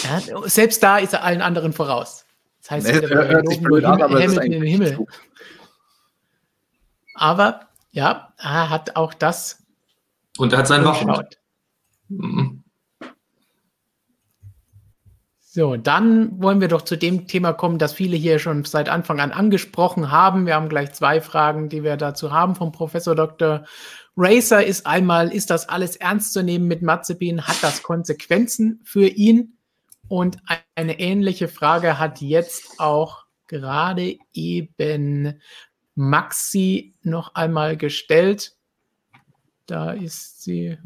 Ja, 0.03 0.21
selbst 0.47 0.81
da 0.83 0.97
ist 0.97 1.13
er 1.13 1.23
allen 1.23 1.41
anderen 1.41 1.73
voraus. 1.73 2.25
Das 2.61 2.71
heißt, 2.71 2.87
nee, 2.87 2.99
er 2.99 3.27
hört 3.27 3.49
sich 3.49 3.61
blöd 3.61 3.83
an, 3.83 4.01
aber 4.01 4.21
Hamilton 4.21 4.43
in 4.43 4.51
den 4.51 4.63
Himmel. 4.63 5.07
Aber 7.15 7.67
ja, 7.91 8.33
er 8.37 8.69
hat 8.69 8.95
auch 8.95 9.13
das. 9.13 9.63
Und 10.37 10.53
er 10.53 10.59
hat 10.59 10.67
seinen 10.67 10.85
Waffen. 10.85 11.11
Mhm. 12.07 12.63
So, 15.51 15.77
dann 15.77 16.41
wollen 16.41 16.61
wir 16.61 16.67
doch 16.67 16.83
zu 16.83 16.95
dem 16.95 17.27
Thema 17.27 17.53
kommen, 17.53 17.79
das 17.79 17.93
viele 17.93 18.15
hier 18.15 18.37
schon 18.37 18.63
seit 18.65 18.87
Anfang 18.87 19.19
an 19.19 19.31
angesprochen 19.31 20.11
haben. 20.11 20.45
Wir 20.45 20.53
haben 20.53 20.69
gleich 20.69 20.93
zwei 20.93 21.21
Fragen, 21.21 21.69
die 21.69 21.83
wir 21.83 21.97
dazu 21.97 22.31
haben 22.31 22.55
vom 22.55 22.71
Professor 22.71 23.15
Dr. 23.15 23.65
Racer. 24.15 24.63
Ist 24.63 24.85
einmal, 24.85 25.33
ist 25.33 25.49
das 25.49 25.67
alles 25.67 25.95
ernst 25.95 26.33
zu 26.33 26.43
nehmen 26.43 26.67
mit 26.67 26.83
Mazepin? 26.83 27.47
Hat 27.47 27.63
das 27.63 27.81
Konsequenzen 27.81 28.79
für 28.83 29.07
ihn? 29.07 29.57
Und 30.09 30.37
eine 30.75 30.99
ähnliche 30.99 31.47
Frage 31.47 31.99
hat 31.99 32.19
jetzt 32.19 32.79
auch 32.79 33.25
gerade 33.47 34.17
eben 34.33 35.39
Maxi 35.95 36.95
noch 37.03 37.35
einmal 37.35 37.77
gestellt. 37.77 38.55
Da 39.67 39.91
ist 39.91 40.41
sie. 40.41 40.77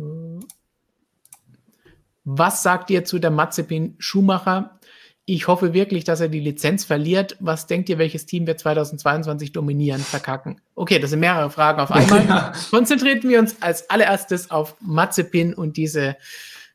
Was 2.25 2.63
sagt 2.63 2.89
ihr 2.89 3.05
zu 3.05 3.19
der 3.19 3.31
Mazepin 3.31 3.95
Schumacher? 3.97 4.79
Ich 5.25 5.47
hoffe 5.47 5.73
wirklich, 5.73 6.03
dass 6.03 6.19
er 6.19 6.27
die 6.27 6.41
Lizenz 6.41 6.83
verliert. 6.83 7.37
Was 7.39 7.65
denkt 7.65 7.87
ihr, 7.87 7.97
welches 7.97 8.25
Team 8.25 8.45
wird 8.45 8.59
2022 8.59 9.53
dominieren, 9.53 10.01
verkacken? 10.01 10.59
Okay, 10.75 10.99
das 10.99 11.11
sind 11.11 11.21
mehrere 11.21 11.49
Fragen 11.49 11.79
auf 11.79 11.91
einmal. 11.91 12.51
Konzentrieren 12.71 13.23
wir 13.23 13.39
uns 13.39 13.61
als 13.61 13.89
allererstes 13.89 14.51
auf 14.51 14.75
Mazepin 14.81 15.53
und 15.53 15.77
diese 15.77 16.17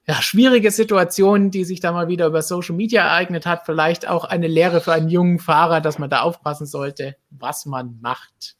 ja, 0.08 0.22
schwierige 0.22 0.70
Situation, 0.70 1.50
die 1.50 1.64
sich 1.64 1.80
da 1.80 1.92
mal 1.92 2.08
wieder 2.08 2.26
über 2.26 2.40
Social 2.40 2.74
Media 2.74 3.02
ereignet 3.02 3.44
hat. 3.44 3.66
Vielleicht 3.66 4.08
auch 4.08 4.24
eine 4.24 4.46
Lehre 4.46 4.80
für 4.80 4.94
einen 4.94 5.10
jungen 5.10 5.38
Fahrer, 5.38 5.82
dass 5.82 5.98
man 5.98 6.08
da 6.08 6.22
aufpassen 6.22 6.64
sollte, 6.64 7.16
was 7.28 7.66
man 7.66 7.98
macht. 8.00 8.56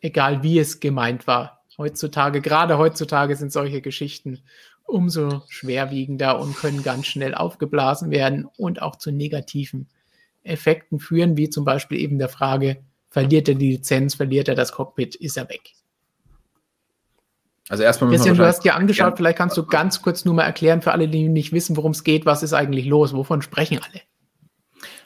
Egal 0.00 0.42
wie 0.42 0.58
es 0.58 0.80
gemeint 0.80 1.28
war. 1.28 1.62
Heutzutage, 1.78 2.40
gerade 2.40 2.78
heutzutage 2.78 3.36
sind 3.36 3.52
solche 3.52 3.80
Geschichten 3.80 4.40
umso 4.86 5.42
schwerwiegender 5.48 6.40
und 6.40 6.56
können 6.56 6.82
ganz 6.82 7.06
schnell 7.06 7.32
aufgeblasen 7.36 8.10
werden 8.10 8.46
und 8.56 8.82
auch 8.82 8.96
zu 8.96 9.12
negativen 9.12 9.88
Effekten 10.42 10.98
führen, 10.98 11.36
wie 11.36 11.48
zum 11.48 11.64
Beispiel 11.64 12.00
eben 12.00 12.18
der 12.18 12.28
Frage, 12.28 12.82
verliert 13.08 13.48
er 13.48 13.54
die 13.54 13.70
Lizenz, 13.70 14.16
verliert 14.16 14.48
er 14.48 14.56
das 14.56 14.72
Cockpit, 14.72 15.14
ist 15.14 15.36
er 15.36 15.48
weg. 15.48 15.74
Also 17.70 17.84
erstmal 17.84 18.10
Christian, 18.10 18.36
du 18.36 18.44
hast 18.44 18.64
dir 18.64 18.74
angeschaut, 18.74 19.12
ja. 19.12 19.16
vielleicht 19.16 19.38
kannst 19.38 19.56
du 19.56 19.64
ganz 19.64 20.02
kurz 20.02 20.24
nur 20.24 20.34
mal 20.34 20.42
erklären 20.42 20.82
für 20.82 20.90
alle, 20.90 21.06
die 21.06 21.28
nicht 21.28 21.52
wissen, 21.52 21.76
worum 21.76 21.92
es 21.92 22.02
geht, 22.02 22.26
was 22.26 22.42
ist 22.42 22.52
eigentlich 22.52 22.84
los, 22.84 23.14
wovon 23.14 23.42
sprechen 23.42 23.78
alle? 23.78 24.00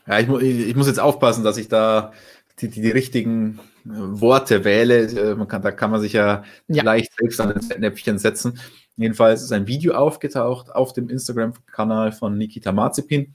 Ja, 0.07 0.19
ich, 0.19 0.28
mu 0.28 0.39
ich 0.39 0.74
muss 0.74 0.86
jetzt 0.86 0.99
aufpassen, 0.99 1.45
dass 1.45 1.59
ich 1.59 1.69
da 1.69 2.12
die, 2.61 2.70
die, 2.70 2.81
die 2.81 2.91
richtigen 2.91 3.61
äh, 3.85 3.91
Worte 3.91 4.65
wähle. 4.65 5.03
Äh, 5.03 5.35
man 5.35 5.47
kann, 5.47 5.61
da 5.61 5.73
kann 5.73 5.91
man 5.91 6.01
sich 6.01 6.15
ja, 6.15 6.43
ja. 6.69 6.82
leicht 6.82 7.12
selbst 7.19 7.39
an 7.39 7.53
ein 7.53 7.81
Näpfchen 7.81 8.19
setzen. 8.19 8.59
Jedenfalls 8.97 9.43
ist 9.43 9.53
ein 9.53 9.66
Video 9.66 9.93
aufgetaucht 9.93 10.74
auf 10.74 10.95
dem 10.95 11.11
Instagram-Kanal 11.11 12.12
von 12.12 12.39
Nikita 12.39 12.73
Mazepin, 12.73 13.35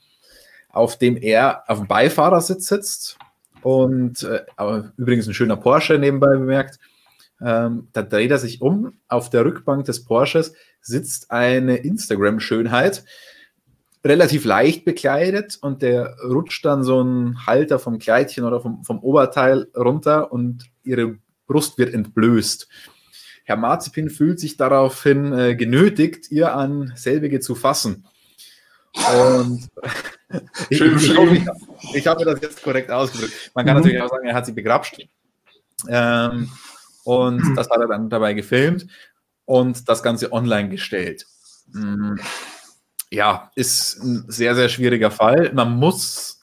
auf 0.69 0.97
dem 0.97 1.18
er 1.18 1.65
auf 1.68 1.77
dem 1.77 1.88
Beifahrersitz 1.88 2.68
sitzt 2.68 3.19
und 3.61 4.23
äh, 4.23 4.41
übrigens 4.97 5.27
ein 5.27 5.35
schöner 5.35 5.57
Porsche 5.57 5.99
nebenbei 5.99 6.31
bemerkt 6.31 6.80
ähm, 7.41 7.88
da 7.94 8.02
dreht 8.02 8.32
er 8.32 8.40
sich 8.40 8.61
um. 8.61 8.99
Auf 9.07 9.30
der 9.30 9.45
Rückbank 9.45 9.86
des 9.86 10.03
Porsches 10.03 10.53
sitzt 10.82 11.32
eine 11.32 11.78
Instagram-Schönheit, 11.78 13.03
relativ 14.03 14.45
leicht 14.45 14.86
bekleidet 14.86 15.57
und 15.61 15.82
der 15.82 16.16
rutscht 16.24 16.66
dann 16.66 16.84
so 16.84 17.02
ein 17.02 17.45
Halter 17.45 17.80
vom 17.80 17.99
Kleidchen 17.99 18.45
oder 18.45 18.61
vom, 18.61 18.84
vom 18.84 18.99
Oberteil 18.99 19.68
runter 19.76 20.32
und 20.32 20.66
ihre 20.84 21.18
Brust 21.48 21.78
wird 21.78 21.94
entblößt. 21.94 22.68
Herr 23.44 23.57
Marzipin 23.57 24.10
fühlt 24.10 24.40
sich 24.40 24.57
daraufhin 24.57 25.34
äh, 25.34 25.56
genötigt, 25.56 26.30
ihr 26.32 26.56
an 26.56 26.94
selbige 26.95 27.40
zu 27.40 27.56
fassen. 27.56 28.06
Und 28.94 29.68
ich, 30.70 30.80
ich, 30.80 31.10
ich, 31.10 31.48
ich 31.94 32.07
habe 32.07 32.24
mir 32.24 32.32
das 32.32 32.41
jetzt 32.41 32.64
korrekt 32.64 32.91
ausgedrückt. 32.91 33.52
Man 33.56 33.66
kann 33.66 33.76
mhm. 33.78 33.82
natürlich 33.82 34.02
auch 34.02 34.10
sagen, 34.10 34.28
er 34.28 34.36
hat 34.36 34.45
sie 34.45 34.52
begrapscht. 34.52 35.07
Ähm, 35.88 36.49
und 37.03 37.41
hm. 37.41 37.55
das 37.55 37.69
hat 37.69 37.80
er 37.80 37.88
dann 37.88 38.09
dabei 38.09 38.34
gefilmt 38.34 38.88
und 39.45 39.88
das 39.88 40.03
Ganze 40.03 40.31
online 40.31 40.69
gestellt. 40.69 41.26
Hm. 41.73 42.19
Ja, 43.11 43.51
ist 43.55 44.03
ein 44.03 44.26
sehr, 44.27 44.55
sehr 44.55 44.69
schwieriger 44.69 45.11
Fall. 45.11 45.51
Man 45.53 45.76
muss 45.77 46.39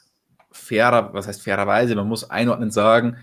fairer, 0.50 1.12
was 1.14 1.28
heißt 1.28 1.42
fairerweise, 1.42 1.94
man 1.94 2.08
muss 2.08 2.28
einordnen 2.28 2.70
sagen, 2.70 3.16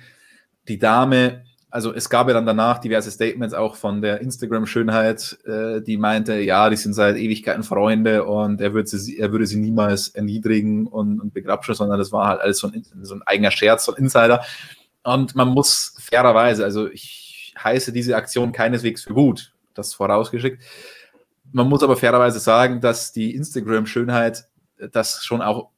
die 0.67 0.79
Dame 0.79 1.43
also 1.73 1.91
es 1.91 2.07
gab 2.07 2.27
ja 2.27 2.35
dann 2.35 2.45
danach 2.45 2.77
diverse 2.77 3.09
Statements 3.09 3.55
auch 3.55 3.75
von 3.75 3.99
der 3.99 4.21
Instagram-Schönheit, 4.21 5.39
äh, 5.43 5.81
die 5.81 5.97
meinte, 5.97 6.39
ja, 6.39 6.69
die 6.69 6.75
sind 6.75 6.93
seit 6.93 7.17
Ewigkeiten 7.17 7.63
Freunde 7.63 8.25
und 8.25 8.61
er 8.61 8.75
würde 8.75 8.87
sie, 8.87 9.17
er 9.17 9.31
würde 9.31 9.47
sie 9.47 9.57
niemals 9.57 10.09
erniedrigen 10.09 10.85
und, 10.85 11.19
und 11.19 11.33
begrapschen, 11.33 11.73
sondern 11.73 11.97
das 11.97 12.11
war 12.11 12.27
halt 12.27 12.41
alles 12.41 12.59
so 12.59 12.67
ein, 12.67 12.85
so 13.01 13.15
ein 13.15 13.23
eigener 13.23 13.49
Scherz, 13.49 13.85
so 13.85 13.95
ein 13.95 14.03
Insider. 14.03 14.43
Und 15.01 15.33
man 15.33 15.47
muss 15.47 15.95
fairerweise, 15.97 16.63
also 16.63 16.87
ich 16.91 17.22
heiße 17.61 17.91
diese 17.91 18.15
Aktion 18.15 18.51
keineswegs 18.51 19.03
für 19.03 19.13
gut, 19.13 19.53
das 19.73 19.93
vorausgeschickt. 19.93 20.61
Man 21.51 21.69
muss 21.69 21.83
aber 21.83 21.95
fairerweise 21.95 22.39
sagen, 22.39 22.81
dass 22.81 23.11
die 23.11 23.35
Instagram-Schönheit 23.35 24.45
das 24.91 25.23
schon 25.23 25.41
auch 25.41 25.69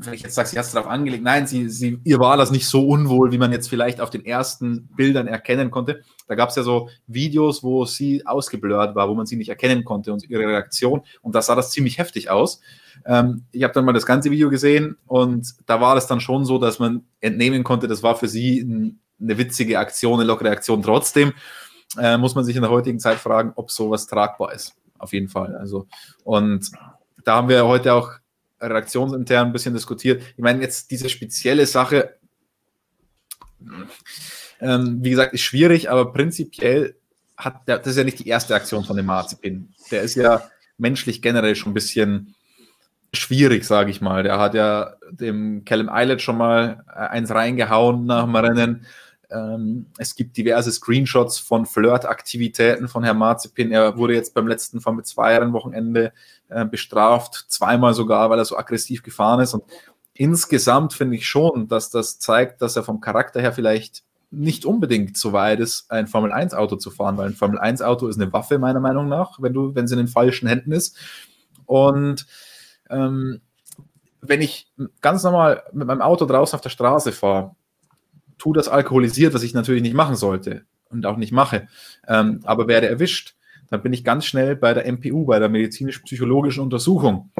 wenn 0.00 0.14
ich 0.14 0.22
jetzt 0.22 0.34
sage, 0.34 0.48
sie 0.48 0.58
hat 0.58 0.66
es 0.66 0.72
darauf 0.72 0.90
angelegt, 0.90 1.22
nein, 1.22 1.46
sie, 1.46 1.68
sie, 1.68 2.00
ihr 2.04 2.18
war 2.18 2.36
das 2.36 2.50
nicht 2.50 2.66
so 2.66 2.86
unwohl, 2.86 3.32
wie 3.32 3.38
man 3.38 3.52
jetzt 3.52 3.68
vielleicht 3.68 4.00
auf 4.00 4.10
den 4.10 4.24
ersten 4.24 4.88
Bildern 4.96 5.28
erkennen 5.28 5.70
konnte. 5.70 6.02
Da 6.26 6.34
gab 6.34 6.50
es 6.50 6.56
ja 6.56 6.62
so 6.62 6.88
Videos, 7.06 7.62
wo 7.62 7.84
sie 7.84 8.26
ausgeblurrt 8.26 8.94
war, 8.94 9.08
wo 9.08 9.14
man 9.14 9.26
sie 9.26 9.36
nicht 9.36 9.48
erkennen 9.48 9.84
konnte 9.84 10.12
und 10.12 10.28
ihre 10.28 10.46
Reaktion. 10.46 11.02
Und 11.22 11.34
da 11.34 11.42
sah 11.42 11.54
das 11.54 11.70
ziemlich 11.70 11.98
heftig 11.98 12.30
aus. 12.30 12.60
Ähm, 13.06 13.44
ich 13.52 13.62
habe 13.62 13.72
dann 13.72 13.84
mal 13.84 13.92
das 13.92 14.06
ganze 14.06 14.30
Video 14.30 14.50
gesehen 14.50 14.96
und 15.06 15.54
da 15.66 15.80
war 15.80 15.96
es 15.96 16.06
dann 16.06 16.20
schon 16.20 16.44
so, 16.44 16.58
dass 16.58 16.78
man 16.78 17.04
entnehmen 17.20 17.62
konnte, 17.62 17.86
das 17.86 18.02
war 18.02 18.16
für 18.16 18.28
sie 18.28 18.60
ein, 18.60 19.00
eine 19.20 19.38
witzige 19.38 19.78
Aktion, 19.78 20.20
eine 20.20 20.26
lockere 20.26 20.50
Aktion. 20.50 20.82
Trotzdem 20.82 21.32
äh, 21.98 22.16
muss 22.18 22.34
man 22.34 22.44
sich 22.44 22.56
in 22.56 22.62
der 22.62 22.70
heutigen 22.70 23.00
Zeit 23.00 23.18
fragen, 23.18 23.52
ob 23.56 23.70
sowas 23.70 24.06
tragbar 24.06 24.52
ist. 24.52 24.74
Auf 24.98 25.12
jeden 25.12 25.28
Fall. 25.28 25.56
Also, 25.56 25.86
und 26.24 26.70
da 27.24 27.36
haben 27.36 27.48
wir 27.48 27.66
heute 27.66 27.94
auch 27.94 28.12
redaktionsintern 28.60 29.48
ein 29.48 29.52
bisschen 29.52 29.74
diskutiert. 29.74 30.22
Ich 30.36 30.42
meine, 30.42 30.62
jetzt 30.62 30.90
diese 30.90 31.08
spezielle 31.08 31.66
Sache, 31.66 32.16
ähm, 34.60 34.98
wie 35.02 35.10
gesagt, 35.10 35.34
ist 35.34 35.42
schwierig, 35.42 35.90
aber 35.90 36.12
prinzipiell 36.12 36.96
hat 37.36 37.68
der, 37.68 37.78
das 37.78 37.88
ist 37.88 37.96
ja 37.96 38.04
nicht 38.04 38.18
die 38.18 38.28
erste 38.28 38.54
Aktion 38.54 38.84
von 38.84 38.96
dem 38.96 39.06
Marzipin. 39.06 39.72
Der 39.90 40.02
ist 40.02 40.16
ja 40.16 40.42
menschlich 40.76 41.22
generell 41.22 41.54
schon 41.54 41.70
ein 41.70 41.74
bisschen 41.74 42.34
schwierig, 43.12 43.64
sage 43.64 43.90
ich 43.90 44.00
mal. 44.00 44.22
Der 44.22 44.38
hat 44.38 44.54
ja 44.54 44.94
dem 45.10 45.64
Callum 45.64 45.88
Eilert 45.88 46.20
schon 46.20 46.36
mal 46.36 46.84
äh, 46.88 46.98
eins 46.98 47.30
reingehauen 47.30 48.06
nach 48.06 48.24
dem 48.24 48.36
Rennen. 48.36 48.86
Ähm, 49.30 49.86
es 49.98 50.14
gibt 50.14 50.36
diverse 50.36 50.72
Screenshots 50.72 51.38
von 51.38 51.66
Flirtaktivitäten 51.66 52.88
von 52.88 53.04
Herrn 53.04 53.18
Marzipin. 53.18 53.72
Er 53.72 53.96
wurde 53.96 54.14
jetzt 54.14 54.34
beim 54.34 54.48
letzten 54.48 54.80
Formel 54.80 55.04
2 55.04 55.52
Wochenende 55.52 56.12
äh, 56.48 56.64
bestraft, 56.64 57.46
zweimal 57.48 57.94
sogar, 57.94 58.30
weil 58.30 58.38
er 58.38 58.44
so 58.44 58.56
aggressiv 58.56 59.02
gefahren 59.02 59.40
ist. 59.40 59.54
Und 59.54 59.64
insgesamt 60.14 60.94
finde 60.94 61.16
ich 61.16 61.26
schon, 61.26 61.68
dass 61.68 61.90
das 61.90 62.18
zeigt, 62.18 62.62
dass 62.62 62.76
er 62.76 62.82
vom 62.82 63.00
Charakter 63.00 63.40
her 63.40 63.52
vielleicht 63.52 64.02
nicht 64.30 64.64
unbedingt 64.64 65.16
so 65.16 65.32
weit 65.32 65.60
ist, 65.60 65.90
ein 65.90 66.06
Formel 66.06 66.32
1 66.32 66.54
Auto 66.54 66.76
zu 66.76 66.90
fahren, 66.90 67.16
weil 67.16 67.28
ein 67.28 67.34
Formel 67.34 67.58
1 67.58 67.80
Auto 67.82 68.08
ist 68.08 68.20
eine 68.20 68.32
Waffe 68.32 68.58
meiner 68.58 68.80
Meinung 68.80 69.08
nach, 69.08 69.40
wenn 69.40 69.54
du, 69.54 69.74
wenn 69.74 69.86
sie 69.86 69.94
in 69.94 70.00
den 70.00 70.08
falschen 70.08 70.48
Händen 70.48 70.72
ist. 70.72 70.96
Und 71.64 72.26
ähm, 72.90 73.40
wenn 74.20 74.42
ich 74.42 74.70
ganz 75.00 75.22
normal 75.22 75.62
mit 75.72 75.86
meinem 75.86 76.02
Auto 76.02 76.26
draußen 76.26 76.56
auf 76.56 76.60
der 76.60 76.70
Straße 76.70 77.12
fahre, 77.12 77.54
tu 78.38 78.52
das 78.52 78.68
alkoholisiert, 78.68 79.34
was 79.34 79.42
ich 79.42 79.54
natürlich 79.54 79.82
nicht 79.82 79.94
machen 79.94 80.16
sollte 80.16 80.64
und 80.90 81.06
auch 81.06 81.16
nicht 81.16 81.32
mache, 81.32 81.68
ähm, 82.06 82.40
aber 82.44 82.68
werde 82.68 82.88
erwischt, 82.88 83.34
dann 83.70 83.82
bin 83.82 83.92
ich 83.92 84.04
ganz 84.04 84.24
schnell 84.24 84.56
bei 84.56 84.72
der 84.72 84.90
MPU, 84.90 85.26
bei 85.26 85.38
der 85.38 85.48
medizinisch-psychologischen 85.48 86.62
Untersuchung 86.62 87.30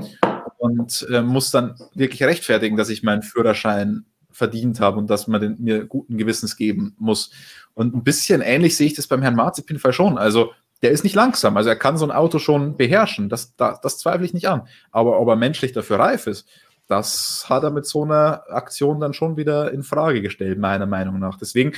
und 0.59 1.07
äh, 1.11 1.23
muss 1.23 1.51
dann 1.51 1.75
wirklich 1.95 2.23
rechtfertigen, 2.23 2.77
dass 2.77 2.91
ich 2.91 3.03
meinen 3.03 3.23
Führerschein 3.23 4.05
verdient 4.31 4.81
habe 4.81 4.99
und 4.99 5.09
dass 5.09 5.27
man 5.27 5.41
den, 5.41 5.57
mir 5.59 5.87
guten 5.87 6.19
Gewissens 6.19 6.57
geben 6.57 6.95
muss. 6.99 7.31
Und 7.75 7.95
ein 7.95 8.05
bisschen 8.05 8.41
ähnlich 8.41 8.77
sehe 8.77 8.87
ich 8.87 8.95
das 8.95 9.07
beim 9.07 9.23
Herrn 9.23 9.37
Marzipin-Fall 9.37 9.93
schon. 9.93 10.19
Also 10.19 10.53
der 10.83 10.91
ist 10.91 11.03
nicht 11.03 11.17
langsam, 11.17 11.57
also 11.57 11.71
er 11.71 11.77
kann 11.77 11.97
so 11.97 12.05
ein 12.05 12.13
Auto 12.13 12.39
schon 12.39 12.77
beherrschen, 12.77 13.29
das, 13.29 13.57
das, 13.57 13.81
das 13.81 13.99
zweifle 13.99 14.25
ich 14.25 14.35
nicht 14.35 14.49
an. 14.49 14.69
Aber 14.93 15.19
ob 15.21 15.29
er 15.29 15.37
menschlich 15.37 15.73
dafür 15.73 15.99
reif 15.99 16.27
ist, 16.29 16.49
das 16.89 17.45
hat 17.49 17.63
er 17.63 17.71
mit 17.71 17.87
so 17.87 18.03
einer 18.03 18.45
Aktion 18.49 18.99
dann 18.99 19.13
schon 19.13 19.37
wieder 19.37 19.71
in 19.73 19.83
Frage 19.83 20.23
gestellt, 20.23 20.59
meiner 20.59 20.87
Meinung 20.87 21.19
nach. 21.19 21.39
Deswegen 21.39 21.73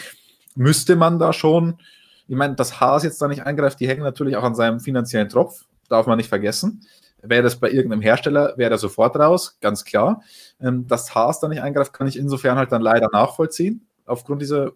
müsste 0.55 0.97
man 0.97 1.19
da 1.19 1.33
schon, 1.33 1.79
ich 2.29 2.37
meine, 2.37 2.55
dass 2.55 2.81
Haas 2.81 3.03
jetzt 3.03 3.21
da 3.21 3.29
nicht 3.29 3.45
eingreift, 3.45 3.81
die 3.81 3.89
hängen 3.89 4.05
natürlich 4.05 4.37
auch 4.37 4.45
an 4.45 4.55
seinem 4.55 4.81
finanziellen 4.81 5.29
Tropf, 5.29 5.65
darf 5.89 6.07
man 6.07 6.17
nicht 6.17 6.29
vergessen. 6.29 6.87
Wäre 7.23 7.43
das 7.43 7.57
bei 7.57 7.71
irgendeinem 7.71 8.01
Hersteller, 8.01 8.55
wäre 8.57 8.71
er 8.71 8.79
sofort 8.79 9.17
raus, 9.17 9.59
ganz 9.61 9.85
klar. 9.85 10.23
Ähm, 10.61 10.87
dass 10.87 11.15
Haas 11.15 11.41
da 11.41 11.49
nicht 11.49 11.61
eingreift, 11.61 11.93
kann 11.93 12.07
ich 12.07 12.17
insofern 12.17 12.57
halt 12.57 12.73
dann 12.73 12.81
leider 12.81 13.09
nachvollziehen, 13.13 13.87
aufgrund 14.07 14.41
dieser 14.41 14.73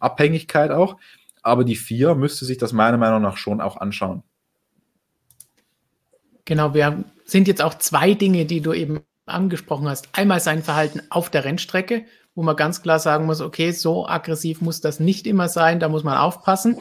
Abhängigkeit 0.00 0.70
auch. 0.70 0.96
Aber 1.42 1.64
die 1.64 1.76
vier 1.76 2.14
müsste 2.14 2.44
sich 2.44 2.58
das 2.58 2.72
meiner 2.72 2.98
Meinung 2.98 3.22
nach 3.22 3.36
schon 3.36 3.60
auch 3.60 3.76
anschauen. 3.76 4.22
Genau, 6.44 6.74
wir 6.74 7.04
sind 7.24 7.46
jetzt 7.46 7.62
auch 7.62 7.74
zwei 7.74 8.14
Dinge, 8.14 8.44
die 8.44 8.60
du 8.60 8.72
eben 8.72 9.00
angesprochen 9.28 9.88
hast. 9.88 10.08
Einmal 10.12 10.40
sein 10.40 10.62
Verhalten 10.62 11.02
auf 11.10 11.30
der 11.30 11.44
Rennstrecke, 11.44 12.04
wo 12.34 12.42
man 12.42 12.56
ganz 12.56 12.82
klar 12.82 12.98
sagen 12.98 13.26
muss, 13.26 13.40
okay, 13.40 13.72
so 13.72 14.06
aggressiv 14.06 14.60
muss 14.60 14.80
das 14.80 15.00
nicht 15.00 15.26
immer 15.26 15.48
sein, 15.48 15.80
da 15.80 15.88
muss 15.88 16.04
man 16.04 16.16
aufpassen. 16.16 16.76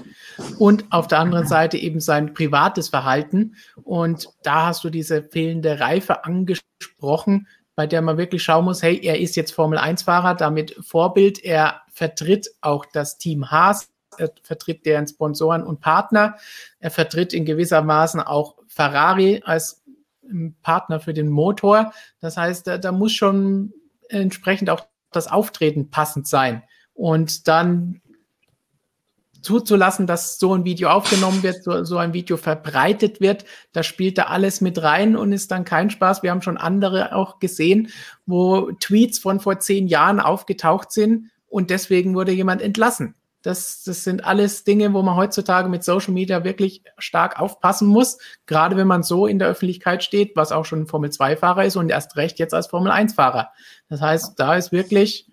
Und 0.60 0.86
auf 0.92 1.08
der 1.08 1.20
anderen 1.20 1.48
Seite 1.48 1.78
eben 1.78 2.00
sein 2.00 2.34
privates 2.34 2.90
Verhalten. 2.90 3.56
Und 3.84 4.30
da 4.44 4.68
hast 4.68 4.84
du 4.84 4.90
diese 4.90 5.24
fehlende 5.24 5.80
Reife 5.80 6.26
angesprochen, 6.26 7.48
bei 7.76 7.88
der 7.88 8.02
man 8.02 8.18
wirklich 8.18 8.44
schauen 8.44 8.66
muss, 8.66 8.84
hey, 8.84 9.00
er 9.04 9.20
ist 9.20 9.36
jetzt 9.36 9.52
Formel-1-Fahrer, 9.54 10.36
damit 10.36 10.76
Vorbild, 10.82 11.44
er 11.44 11.82
vertritt 11.92 12.50
auch 12.62 12.86
das 12.86 13.18
Team 13.18 13.52
Haas, 13.52 13.90
er 14.18 14.32
vertritt 14.44 14.86
deren 14.86 15.08
Sponsoren 15.08 15.64
und 15.64 15.80
Partner, 15.80 16.36
er 16.80 16.92
vertritt 16.92 17.34
in 17.34 17.46
gewisser 17.46 17.82
Maßen 17.82 18.20
auch 18.20 18.56
Ferrari 18.68 19.42
als 19.46 19.77
Partner 20.62 21.00
für 21.00 21.14
den 21.14 21.30
Motor. 21.30 21.94
Das 22.20 22.38
heißt, 22.38 22.68
da, 22.68 22.78
da 22.78 22.92
muss 22.92 23.14
schon 23.14 23.74
entsprechend 24.10 24.70
auch 24.70 24.88
das 25.12 25.28
Auftreten 25.28 25.90
passend 25.90 26.28
sein. 26.28 26.64
Und 26.94 27.48
dann 27.48 28.02
zuzulassen, 29.42 30.08
dass 30.08 30.40
so 30.40 30.54
ein 30.54 30.66
Video 30.66 30.90
aufgenommen 30.90 31.44
wird, 31.44 31.64
so, 31.64 31.84
so 31.84 31.98
ein 31.98 32.14
Video 32.14 32.38
verbreitet 32.38 33.22
wird, 33.22 33.46
da 33.72 33.84
spielt 33.84 34.18
da 34.18 34.24
alles 34.24 34.62
mit 34.62 34.82
rein 34.82 35.16
und 35.16 35.32
ist 35.32 35.52
dann 35.52 35.64
kein 35.64 35.90
Spaß. 35.90 36.24
Wir 36.24 36.32
haben 36.32 36.42
schon 36.42 36.58
andere 36.58 37.16
auch 37.16 37.40
gesehen, 37.40 37.90
wo 38.26 38.72
Tweets 38.80 39.20
von 39.20 39.40
vor 39.40 39.60
zehn 39.60 39.88
Jahren 39.88 40.20
aufgetaucht 40.20 40.92
sind 40.92 41.32
und 41.48 41.70
deswegen 41.70 42.14
wurde 42.14 42.32
jemand 42.32 42.62
entlassen. 42.62 43.16
Das, 43.48 43.82
das 43.84 44.04
sind 44.04 44.26
alles 44.26 44.66
Dinge, 44.66 44.94
wo 44.94 45.02
man 45.04 45.16
heutzutage 45.16 45.70
mit 45.70 45.82
Social 45.82 46.14
Media 46.14 46.44
wirklich 46.44 46.84
stark 46.98 47.40
aufpassen 47.40 47.88
muss, 47.88 48.18
gerade 48.46 48.76
wenn 48.76 48.88
man 48.88 49.04
so 49.04 49.26
in 49.26 49.40
der 49.40 49.48
Öffentlichkeit 49.48 50.04
steht, 50.04 50.36
was 50.36 50.52
auch 50.52 50.66
schon 50.66 50.82
ein 50.82 50.88
Formel-2-Fahrer 50.88 51.64
ist 51.64 51.78
und 51.78 51.90
erst 51.90 52.18
recht 52.18 52.40
jetzt 52.40 52.54
als 52.54 52.68
Formel-1-Fahrer. 52.68 53.52
Das 53.88 54.02
heißt, 54.02 54.38
da 54.38 54.56
ist 54.56 54.74
wirklich 54.74 55.32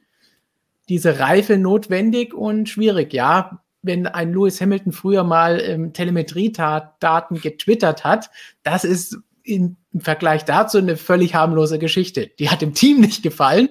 diese 0.89 1.19
Reife 1.19 1.59
notwendig 1.59 2.35
und 2.35 2.69
schwierig. 2.69 3.13
Ja, 3.13 3.65
wenn 3.83 4.07
ein 4.07 4.33
Lewis 4.33 4.61
Hamilton 4.61 4.93
früher 4.93 5.25
mal 5.25 5.61
ähm, 5.61 5.93
Telemetriedaten 5.93 7.41
getwittert 7.41 8.05
hat, 8.05 8.31
das 8.63 8.85
ist 8.85 9.19
im 9.43 9.77
Vergleich 9.99 10.45
dazu 10.45 10.79
eine 10.79 10.97
völlig 10.97 11.35
harmlose 11.35 11.81
Geschichte. 11.81 12.31
Die 12.39 12.49
hat 12.49 12.63
dem 12.63 12.75
Team 12.75 13.01
nicht 13.01 13.25
gefallen. 13.25 13.71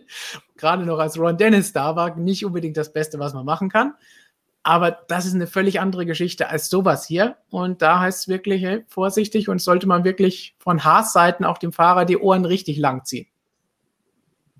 Gerade 0.57 0.85
noch 0.85 0.99
als 0.99 1.17
Ron 1.17 1.37
Dennis 1.37 1.71
da 1.71 1.95
war, 1.95 2.17
nicht 2.17 2.45
unbedingt 2.45 2.75
das 2.75 2.91
Beste, 2.91 3.19
was 3.19 3.33
man 3.33 3.45
machen 3.45 3.69
kann. 3.69 3.93
Aber 4.63 4.91
das 4.91 5.25
ist 5.25 5.35
eine 5.35 5.47
völlig 5.47 5.81
andere 5.81 6.05
Geschichte 6.05 6.49
als 6.49 6.69
sowas 6.69 7.05
hier. 7.05 7.35
Und 7.49 7.81
da 7.81 7.99
heißt 7.99 8.21
es 8.21 8.27
wirklich 8.29 8.63
hey, 8.63 8.85
vorsichtig 8.87 9.49
und 9.49 9.61
sollte 9.61 9.87
man 9.87 10.05
wirklich 10.05 10.55
von 10.57 10.85
Haas-Seiten 10.85 11.43
auch 11.43 11.57
dem 11.57 11.73
Fahrer 11.73 12.05
die 12.05 12.17
Ohren 12.17 12.45
richtig 12.45 12.77
lang 12.77 13.03
ziehen. 13.03 13.27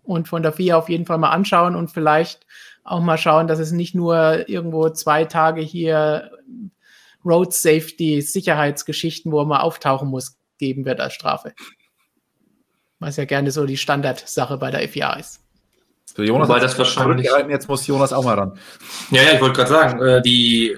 Und 0.03 0.27
von 0.27 0.43
der 0.43 0.51
FIA 0.51 0.77
auf 0.77 0.89
jeden 0.89 1.05
Fall 1.05 1.17
mal 1.17 1.29
anschauen 1.29 1.77
und 1.77 1.89
vielleicht 1.89 2.45
auch 2.83 2.99
mal 2.99 3.17
schauen, 3.17 3.47
dass 3.47 3.59
es 3.59 3.71
nicht 3.71 3.95
nur 3.95 4.49
irgendwo 4.49 4.89
zwei 4.89 5.23
Tage 5.23 5.61
hier 5.61 6.31
Road 7.23 7.53
Safety 7.53 8.21
Sicherheitsgeschichten, 8.21 9.31
wo 9.31 9.43
man 9.45 9.61
auftauchen 9.61 10.09
muss, 10.09 10.37
geben 10.57 10.83
wird 10.83 10.99
als 10.99 11.13
Strafe. 11.13 11.53
Was 12.99 13.15
ja 13.15 13.23
gerne 13.23 13.51
so 13.51 13.65
die 13.65 13.77
Standardsache 13.77 14.57
bei 14.57 14.71
der 14.71 14.87
FIA 14.89 15.13
ist. 15.13 15.42
So, 16.15 16.21
Jonas 16.21 16.47
Wobei 16.47 16.59
das 16.59 16.77
wahrscheinlich. 16.77 17.27
Jetzt 17.49 17.67
muss 17.67 17.87
Jonas 17.87 18.13
auch 18.13 18.23
mal 18.23 18.35
ran. 18.35 18.53
Ja, 19.09 19.23
ja, 19.23 19.33
ich 19.33 19.41
wollte 19.41 19.55
gerade 19.55 19.69
sagen, 19.69 20.01
äh, 20.01 20.21
die 20.21 20.77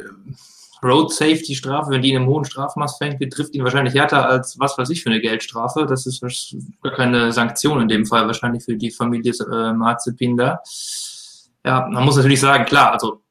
Road 0.81 1.11
Safety 1.11 1.55
Strafe, 1.55 1.89
wenn 1.91 2.01
die 2.01 2.11
in 2.11 2.17
einem 2.17 2.27
hohen 2.27 2.45
Strafmaß 2.45 2.97
fängt, 2.97 3.19
betrifft 3.19 3.53
ihn 3.55 3.63
wahrscheinlich 3.63 3.95
härter 3.95 4.29
als 4.29 4.57
was 4.59 4.77
weiß 4.77 4.89
ich 4.91 5.03
für 5.03 5.09
eine 5.09 5.19
Geldstrafe. 5.19 5.85
Das 5.85 6.05
ist 6.05 6.21
gar 6.81 6.93
keine 6.93 7.31
Sanktion 7.31 7.81
in 7.81 7.87
dem 7.87 8.05
Fall 8.05 8.27
wahrscheinlich 8.27 8.63
für 8.63 8.77
die 8.77 8.91
Familie 8.91 9.33
äh, 9.51 9.73
Marzipin 9.73 10.37
da. 10.37 10.61
Ja, 11.65 11.87
man 11.91 12.05
muss 12.05 12.15
natürlich 12.15 12.39
sagen, 12.39 12.65
klar, 12.65 12.93
also 12.93 13.23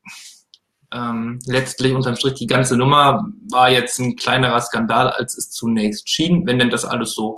ähm, 0.93 1.39
letztlich 1.47 1.93
unterm 1.93 2.17
Strich 2.17 2.35
die 2.35 2.47
ganze 2.47 2.77
Nummer 2.77 3.25
war 3.51 3.71
jetzt 3.71 3.99
ein 3.99 4.17
kleinerer 4.17 4.61
Skandal, 4.61 5.11
als 5.11 5.39
es 5.39 5.51
zunächst 5.51 6.09
schien, 6.09 6.47
wenn 6.47 6.59
denn 6.59 6.71
das 6.71 6.85
alles 6.85 7.15
so 7.15 7.37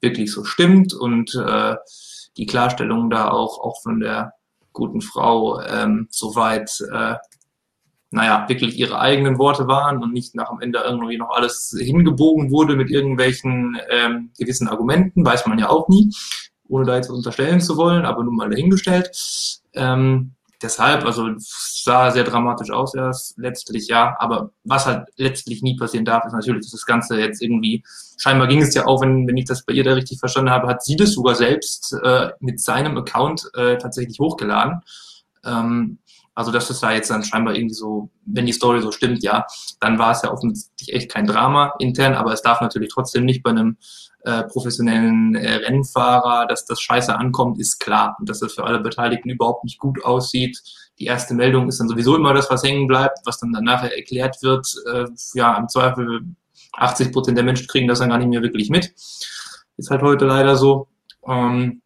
wirklich 0.00 0.32
so 0.32 0.44
stimmt 0.44 0.94
und 0.94 1.34
äh, 1.34 1.74
die 2.36 2.46
Klarstellung 2.46 3.10
da 3.10 3.30
auch, 3.30 3.58
auch 3.58 3.82
von 3.82 4.00
der 4.00 4.34
guten 4.72 5.00
Frau 5.00 5.60
ähm, 5.62 6.06
soweit, 6.10 6.70
äh, 6.92 7.14
naja, 8.10 8.48
wirklich 8.48 8.78
ihre 8.78 9.00
eigenen 9.00 9.38
Worte 9.38 9.66
waren 9.66 10.02
und 10.02 10.12
nicht 10.12 10.34
nach 10.34 10.50
am 10.50 10.60
Ende 10.60 10.80
irgendwie 10.80 11.16
noch 11.16 11.30
alles 11.30 11.76
hingebogen 11.78 12.50
wurde 12.50 12.76
mit 12.76 12.90
irgendwelchen 12.90 13.78
ähm, 13.90 14.30
gewissen 14.38 14.68
Argumenten, 14.68 15.24
weiß 15.24 15.46
man 15.46 15.58
ja 15.58 15.68
auch 15.68 15.88
nie, 15.88 16.12
ohne 16.68 16.84
da 16.84 16.96
jetzt 16.96 17.10
unterstellen 17.10 17.60
zu 17.60 17.76
wollen, 17.76 18.04
aber 18.04 18.22
nun 18.22 18.36
mal 18.36 18.50
dahingestellt. 18.50 19.10
Ähm, 19.74 20.35
deshalb, 20.62 21.04
also 21.04 21.30
sah 21.38 22.10
sehr 22.10 22.24
dramatisch 22.24 22.70
aus 22.70 22.94
erst 22.94 23.38
letztlich, 23.38 23.88
ja. 23.88 24.16
Aber 24.18 24.50
was 24.64 24.86
halt 24.86 25.08
letztlich 25.16 25.62
nie 25.62 25.76
passieren 25.76 26.04
darf, 26.04 26.24
ist 26.24 26.32
natürlich, 26.32 26.62
dass 26.62 26.72
das 26.72 26.86
Ganze 26.86 27.18
jetzt 27.18 27.42
irgendwie, 27.42 27.84
scheinbar 28.18 28.48
ging 28.48 28.62
es 28.62 28.74
ja 28.74 28.86
auch, 28.86 29.02
wenn, 29.02 29.26
wenn 29.26 29.36
ich 29.36 29.44
das 29.44 29.64
bei 29.64 29.72
ihr 29.72 29.84
da 29.84 29.94
richtig 29.94 30.18
verstanden 30.18 30.50
habe, 30.50 30.68
hat 30.68 30.82
sie 30.82 30.96
das 30.96 31.12
sogar 31.12 31.34
selbst 31.34 31.94
äh, 32.02 32.30
mit 32.40 32.60
seinem 32.60 32.96
Account 32.96 33.48
äh, 33.54 33.78
tatsächlich 33.78 34.18
hochgeladen. 34.18 34.80
Ähm, 35.44 35.98
also 36.34 36.52
dass 36.52 36.68
es 36.68 36.80
da 36.80 36.92
jetzt 36.92 37.08
dann 37.08 37.24
scheinbar 37.24 37.54
irgendwie 37.54 37.74
so, 37.74 38.10
wenn 38.26 38.44
die 38.44 38.52
Story 38.52 38.82
so 38.82 38.92
stimmt, 38.92 39.22
ja, 39.22 39.46
dann 39.80 39.98
war 39.98 40.12
es 40.12 40.20
ja 40.20 40.30
offensichtlich 40.30 40.92
echt 40.92 41.10
kein 41.10 41.26
Drama 41.26 41.72
intern, 41.78 42.12
aber 42.12 42.32
es 42.34 42.42
darf 42.42 42.60
natürlich 42.60 42.90
trotzdem 42.92 43.24
nicht 43.24 43.42
bei 43.42 43.50
einem 43.50 43.78
äh, 44.26 44.42
professionellen 44.42 45.36
äh, 45.36 45.54
Rennfahrer, 45.54 46.46
dass 46.48 46.64
das 46.64 46.80
scheiße 46.80 47.16
ankommt, 47.16 47.60
ist 47.60 47.78
klar. 47.78 48.16
Und 48.18 48.28
dass 48.28 48.40
das 48.40 48.54
für 48.54 48.64
alle 48.64 48.80
Beteiligten 48.80 49.30
überhaupt 49.30 49.62
nicht 49.62 49.78
gut 49.78 50.04
aussieht. 50.04 50.60
Die 50.98 51.04
erste 51.04 51.32
Meldung 51.34 51.68
ist 51.68 51.78
dann 51.78 51.88
sowieso 51.88 52.16
immer 52.16 52.34
das, 52.34 52.50
was 52.50 52.64
hängen 52.64 52.88
bleibt, 52.88 53.18
was 53.24 53.38
dann, 53.38 53.52
nachher 53.52 53.96
erklärt 53.96 54.42
wird. 54.42 54.66
Äh, 54.92 55.04
ja, 55.34 55.56
im 55.56 55.68
Zweifel 55.68 56.22
80 56.72 57.12
Prozent 57.12 57.38
der 57.38 57.44
Menschen 57.44 57.68
kriegen 57.68 57.86
das 57.86 58.00
dann 58.00 58.08
gar 58.08 58.18
nicht 58.18 58.28
mehr 58.28 58.42
wirklich 58.42 58.68
mit. 58.68 58.92
Ist 59.76 59.90
halt 59.90 60.02
heute 60.02 60.24
leider 60.24 60.56
so. 60.56 60.88
Ähm, 61.24 61.82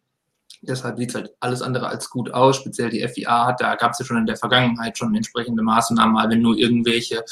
Deshalb 0.63 0.99
sieht 0.99 1.15
halt 1.15 1.31
alles 1.39 1.63
andere 1.63 1.87
als 1.87 2.09
gut 2.09 2.31
aus. 2.35 2.57
Speziell 2.57 2.91
die 2.91 3.07
FIA 3.07 3.47
hat, 3.47 3.61
da 3.61 3.75
gab 3.75 3.93
es 3.93 3.99
ja 3.99 4.05
schon 4.05 4.17
in 4.17 4.27
der 4.27 4.37
Vergangenheit 4.37 4.95
schon 4.95 5.15
entsprechende 5.15 5.63
Maßnahmen, 5.63 6.13
mal 6.13 6.29
wenn 6.29 6.41
nur 6.41 6.55
irgendwelche, 6.55 7.23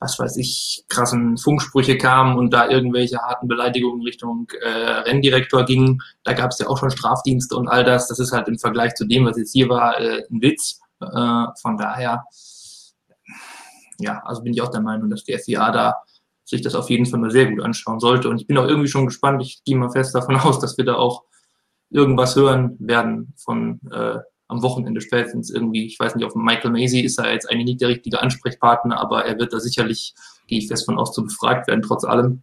was 0.00 0.18
weiß 0.18 0.36
ich, 0.36 0.84
krassen 0.88 1.38
Funksprüche 1.38 1.96
kamen 1.96 2.36
und 2.36 2.52
da 2.52 2.68
irgendwelche 2.68 3.18
harten 3.18 3.48
Beleidigungen 3.48 4.02
Richtung 4.02 4.48
äh, 4.60 4.68
Renndirektor 4.68 5.64
gingen, 5.64 6.02
da 6.24 6.34
gab 6.34 6.50
es 6.50 6.58
ja 6.58 6.66
auch 6.68 6.76
schon 6.76 6.90
Strafdienste 6.90 7.56
und 7.56 7.68
all 7.68 7.84
das. 7.84 8.06
Das 8.08 8.18
ist 8.18 8.32
halt 8.32 8.48
im 8.48 8.58
Vergleich 8.58 8.94
zu 8.94 9.06
dem, 9.06 9.24
was 9.24 9.38
jetzt 9.38 9.52
hier 9.52 9.70
war, 9.70 9.98
äh, 9.98 10.24
ein 10.30 10.42
Witz. 10.42 10.80
Äh, 11.00 11.46
von 11.62 11.78
daher, 11.78 12.24
ja, 13.98 14.22
also 14.26 14.42
bin 14.42 14.52
ich 14.52 14.60
auch 14.60 14.70
der 14.70 14.82
Meinung, 14.82 15.08
dass 15.08 15.24
die 15.24 15.38
FIA 15.38 15.70
da 15.72 15.94
sich 16.44 16.60
das 16.60 16.74
auf 16.74 16.90
jeden 16.90 17.06
Fall 17.06 17.20
mal 17.20 17.30
sehr 17.30 17.46
gut 17.46 17.62
anschauen 17.62 18.00
sollte. 18.00 18.28
Und 18.28 18.40
ich 18.40 18.46
bin 18.46 18.58
auch 18.58 18.66
irgendwie 18.66 18.88
schon 18.88 19.06
gespannt. 19.06 19.42
Ich 19.42 19.62
gehe 19.64 19.76
mal 19.76 19.90
fest 19.90 20.14
davon 20.14 20.36
aus, 20.36 20.58
dass 20.58 20.76
wir 20.76 20.84
da 20.84 20.94
auch 20.94 21.24
irgendwas 21.90 22.36
hören 22.36 22.76
werden 22.78 23.32
von 23.36 23.80
äh, 23.90 24.18
am 24.48 24.62
Wochenende 24.62 25.00
spätestens 25.00 25.50
irgendwie. 25.50 25.86
Ich 25.86 26.00
weiß 26.00 26.14
nicht, 26.14 26.24
auf 26.24 26.34
Michael 26.34 26.70
Macy 26.70 27.00
ist 27.00 27.18
er 27.18 27.32
jetzt 27.32 27.50
eigentlich 27.50 27.66
nicht 27.66 27.80
der 27.80 27.88
richtige 27.88 28.20
Ansprechpartner, 28.20 28.98
aber 28.98 29.24
er 29.24 29.38
wird 29.38 29.52
da 29.52 29.60
sicherlich, 29.60 30.14
gehe 30.46 30.58
ich 30.58 30.68
fest 30.68 30.86
von 30.86 30.98
aus, 30.98 31.12
zu 31.12 31.22
befragt 31.22 31.68
werden, 31.68 31.82
trotz 31.82 32.04
allem. 32.04 32.42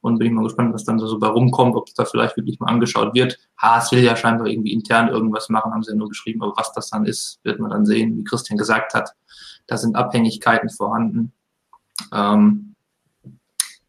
Und 0.00 0.18
bin 0.18 0.26
ich 0.26 0.32
mal 0.34 0.44
gespannt, 0.44 0.74
was 0.74 0.84
dann 0.84 0.98
so 0.98 1.18
bei 1.18 1.28
rumkommt, 1.28 1.76
ob 1.76 1.88
es 1.88 1.94
da 1.94 2.04
vielleicht 2.04 2.36
wirklich 2.36 2.60
mal 2.60 2.66
angeschaut 2.66 3.14
wird. 3.14 3.38
Haas 3.56 3.90
will 3.90 4.02
ja 4.02 4.14
scheinbar 4.16 4.48
irgendwie 4.48 4.74
intern 4.74 5.08
irgendwas 5.08 5.48
machen, 5.48 5.72
haben 5.72 5.82
sie 5.82 5.92
ja 5.92 5.96
nur 5.96 6.10
geschrieben, 6.10 6.42
aber 6.42 6.52
was 6.56 6.72
das 6.72 6.90
dann 6.90 7.06
ist, 7.06 7.40
wird 7.42 7.58
man 7.58 7.70
dann 7.70 7.86
sehen. 7.86 8.18
Wie 8.18 8.24
Christian 8.24 8.58
gesagt 8.58 8.92
hat, 8.92 9.14
da 9.66 9.78
sind 9.78 9.96
Abhängigkeiten 9.96 10.68
vorhanden. 10.68 11.32
Ähm, 12.12 12.74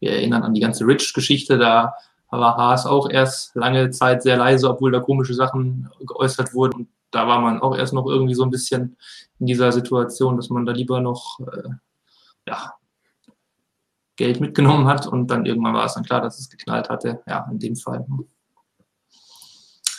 wir 0.00 0.12
erinnern 0.12 0.42
an 0.42 0.54
die 0.54 0.60
ganze 0.60 0.86
Rich-Geschichte, 0.86 1.58
da 1.58 1.94
war 2.38 2.56
Haas 2.56 2.86
auch 2.86 3.08
erst 3.08 3.54
lange 3.54 3.90
Zeit 3.90 4.22
sehr 4.22 4.36
leise, 4.36 4.68
obwohl 4.68 4.92
da 4.92 5.00
komische 5.00 5.34
Sachen 5.34 5.90
geäußert 6.06 6.54
wurden. 6.54 6.74
Und 6.74 6.88
da 7.10 7.26
war 7.26 7.40
man 7.40 7.60
auch 7.60 7.76
erst 7.76 7.92
noch 7.92 8.06
irgendwie 8.06 8.34
so 8.34 8.42
ein 8.42 8.50
bisschen 8.50 8.96
in 9.38 9.46
dieser 9.46 9.72
Situation, 9.72 10.36
dass 10.36 10.50
man 10.50 10.66
da 10.66 10.72
lieber 10.72 11.00
noch 11.00 11.38
äh, 11.40 11.68
ja, 12.48 12.74
Geld 14.16 14.40
mitgenommen 14.40 14.86
hat 14.86 15.06
und 15.06 15.30
dann 15.30 15.46
irgendwann 15.46 15.74
war 15.74 15.84
es 15.84 15.94
dann 15.94 16.04
klar, 16.04 16.20
dass 16.20 16.38
es 16.38 16.48
geknallt 16.48 16.88
hatte. 16.88 17.22
Ja, 17.26 17.46
in 17.50 17.58
dem 17.58 17.76
Fall. 17.76 18.06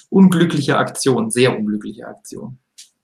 Unglückliche 0.10 0.78
Aktion, 0.78 1.30
sehr 1.30 1.58
unglückliche 1.58 2.08
Aktion. 2.08 2.58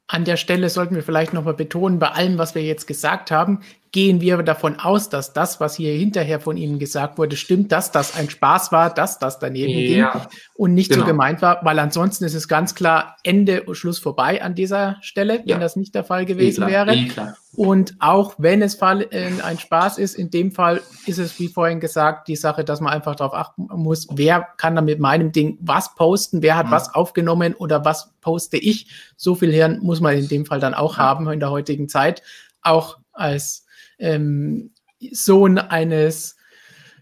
An 0.07 0.25
der 0.25 0.37
Stelle 0.37 0.69
sollten 0.69 0.95
wir 0.95 1.03
vielleicht 1.03 1.33
nochmal 1.33 1.53
betonen, 1.53 1.99
bei 1.99 2.09
allem, 2.09 2.37
was 2.37 2.55
wir 2.55 2.63
jetzt 2.63 2.87
gesagt 2.87 3.31
haben, 3.31 3.61
gehen 3.93 4.21
wir 4.21 4.41
davon 4.41 4.79
aus, 4.79 5.07
dass 5.07 5.33
das, 5.33 5.59
was 5.59 5.75
hier 5.75 5.93
hinterher 5.93 6.39
von 6.39 6.57
Ihnen 6.57 6.79
gesagt 6.79 7.19
wurde, 7.19 7.37
stimmt, 7.37 7.71
dass 7.71 7.91
das 7.91 8.15
ein 8.15 8.27
Spaß 8.27 8.71
war, 8.71 8.91
dass 8.91 9.19
das 9.19 9.37
daneben 9.37 9.71
ja, 9.71 10.11
ging 10.11 10.21
und 10.55 10.73
nicht 10.73 10.89
genau. 10.89 11.01
so 11.01 11.07
gemeint 11.07 11.43
war, 11.43 11.63
weil 11.63 11.77
ansonsten 11.77 12.25
ist 12.25 12.33
es 12.33 12.47
ganz 12.47 12.73
klar 12.73 13.17
Ende 13.23 13.63
und 13.63 13.75
Schluss 13.75 13.99
vorbei 13.99 14.41
an 14.41 14.55
dieser 14.55 14.97
Stelle, 15.01 15.41
wenn 15.41 15.47
ja. 15.47 15.59
das 15.59 15.75
nicht 15.75 15.93
der 15.93 16.03
Fall 16.03 16.25
gewesen 16.25 16.65
klar, 16.65 16.87
wäre. 16.87 17.35
Und 17.55 17.93
auch 17.99 18.33
wenn 18.39 18.63
es 18.63 18.73
Fall, 18.73 19.05
äh, 19.11 19.29
ein 19.43 19.59
Spaß 19.59 19.99
ist, 19.99 20.15
in 20.15 20.31
dem 20.31 20.51
Fall 20.51 20.81
ist 21.05 21.19
es, 21.19 21.39
wie 21.39 21.47
vorhin 21.47 21.79
gesagt, 21.79 22.27
die 22.27 22.35
Sache, 22.35 22.63
dass 22.63 22.81
man 22.81 22.91
einfach 22.91 23.15
darauf 23.15 23.35
achten 23.35 23.67
muss, 23.75 24.07
wer 24.11 24.47
kann 24.57 24.75
da 24.75 24.81
mit 24.81 24.99
meinem 24.99 25.31
Ding 25.31 25.59
was 25.61 25.93
posten, 25.93 26.41
wer 26.41 26.57
hat 26.57 26.65
mhm. 26.65 26.71
was 26.71 26.95
aufgenommen 26.95 27.53
oder 27.53 27.85
was 27.85 28.11
poste 28.21 28.57
ich. 28.57 28.87
So 29.17 29.35
viel 29.35 29.51
Hirn 29.51 29.81
muss 29.83 30.01
man 30.01 30.17
in 30.17 30.27
dem 30.27 30.47
Fall 30.47 30.59
dann 30.59 30.73
auch 30.73 30.97
ja. 30.97 31.03
haben 31.03 31.29
in 31.29 31.39
der 31.39 31.51
heutigen 31.51 31.87
Zeit, 31.89 32.23
auch 32.63 32.97
als 33.11 33.62
ähm, 33.99 34.73
Sohn 35.11 35.57
eines 35.57 36.37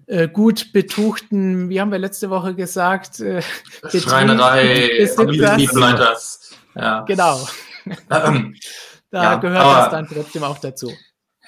äh, 0.07 0.27
gut 0.27 0.73
betuchten, 0.73 1.69
wie 1.69 1.79
haben 1.79 1.91
wir 1.91 1.99
letzte 1.99 2.29
Woche 2.29 2.55
gesagt, 2.55 3.19
äh, 3.19 3.41
Schreinerei, 3.89 4.89
ja. 6.75 7.01
Genau. 7.01 7.47
Ähm, 8.09 8.55
da 9.09 9.23
ja, 9.23 9.35
gehört 9.35 9.65
das 9.65 9.89
dann 9.91 10.07
trotzdem 10.07 10.43
auch 10.43 10.57
dazu. 10.59 10.91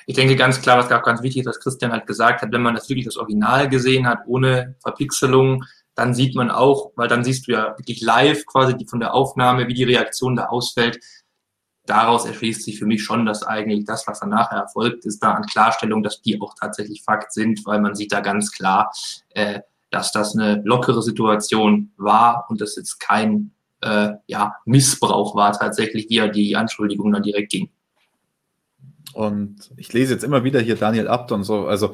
Ich 0.06 0.16
denke 0.16 0.36
ganz 0.36 0.62
klar, 0.62 0.78
was 0.78 0.92
auch 0.92 1.04
ganz 1.04 1.22
wichtig 1.22 1.42
ist, 1.42 1.48
was 1.48 1.60
Christian 1.60 1.92
halt 1.92 2.08
gesagt 2.08 2.42
hat, 2.42 2.52
wenn 2.52 2.62
man 2.62 2.76
das 2.76 2.90
wirklich 2.90 3.06
das 3.06 3.18
Original 3.18 3.70
gesehen 3.70 4.08
hat, 4.08 4.20
ohne 4.28 4.76
Verpixelung, 4.82 5.64
dann 5.96 6.14
sieht 6.14 6.36
man 6.36 6.52
auch, 6.52 6.92
weil 6.96 7.08
dann 7.08 7.24
siehst 7.24 7.48
du 7.48 7.52
ja 7.52 7.76
wirklich 7.78 8.02
live 8.02 8.46
quasi 8.46 8.76
die 8.76 8.88
von 8.88 9.00
der 9.00 9.14
Aufnahme, 9.14 9.68
wie 9.68 9.74
die 9.74 9.84
Reaktion 9.84 10.36
da 10.36 10.46
ausfällt, 10.46 11.00
daraus 11.86 12.26
erschließt 12.26 12.64
sich 12.64 12.80
für 12.80 12.86
mich 12.86 13.04
schon, 13.04 13.26
dass 13.26 13.44
eigentlich 13.44 13.86
das, 13.86 14.08
was 14.08 14.20
dann 14.20 14.30
nachher 14.30 14.58
erfolgt, 14.58 15.06
ist 15.06 15.20
da 15.20 15.34
an 15.34 15.46
Klarstellung, 15.46 16.04
dass 16.04 16.22
die 16.22 16.40
auch 16.40 16.56
tatsächlich 16.60 17.04
Fakt 17.04 17.34
sind, 17.34 17.66
weil 17.66 17.82
man 17.82 17.96
sieht 17.96 18.12
da 18.12 18.22
ganz 18.22 18.52
klar, 18.52 18.92
äh, 19.30 19.62
dass 19.92 20.12
das 20.12 20.36
eine 20.36 20.62
lockere 20.64 21.02
Situation 21.02 21.92
war 21.98 22.46
und 22.50 22.62
das 22.62 22.76
jetzt 22.76 23.00
kein 23.00 23.52
äh, 23.82 24.14
ja, 24.28 24.56
Missbrauch 24.66 25.36
war 25.36 25.52
tatsächlich, 25.52 26.10
wie 26.10 26.16
ja 26.16 26.28
die 26.28 26.56
Anschuldigung 26.56 27.12
dann 27.12 27.24
direkt 27.24 27.52
ging. 27.52 27.70
Und 29.14 29.72
ich 29.78 29.94
lese 29.94 30.14
jetzt 30.14 30.24
immer 30.24 30.44
wieder 30.44 30.60
hier 30.60 30.76
Daniel 30.76 31.08
Abt 31.08 31.32
und 31.32 31.44
so, 31.44 31.68
also 31.68 31.94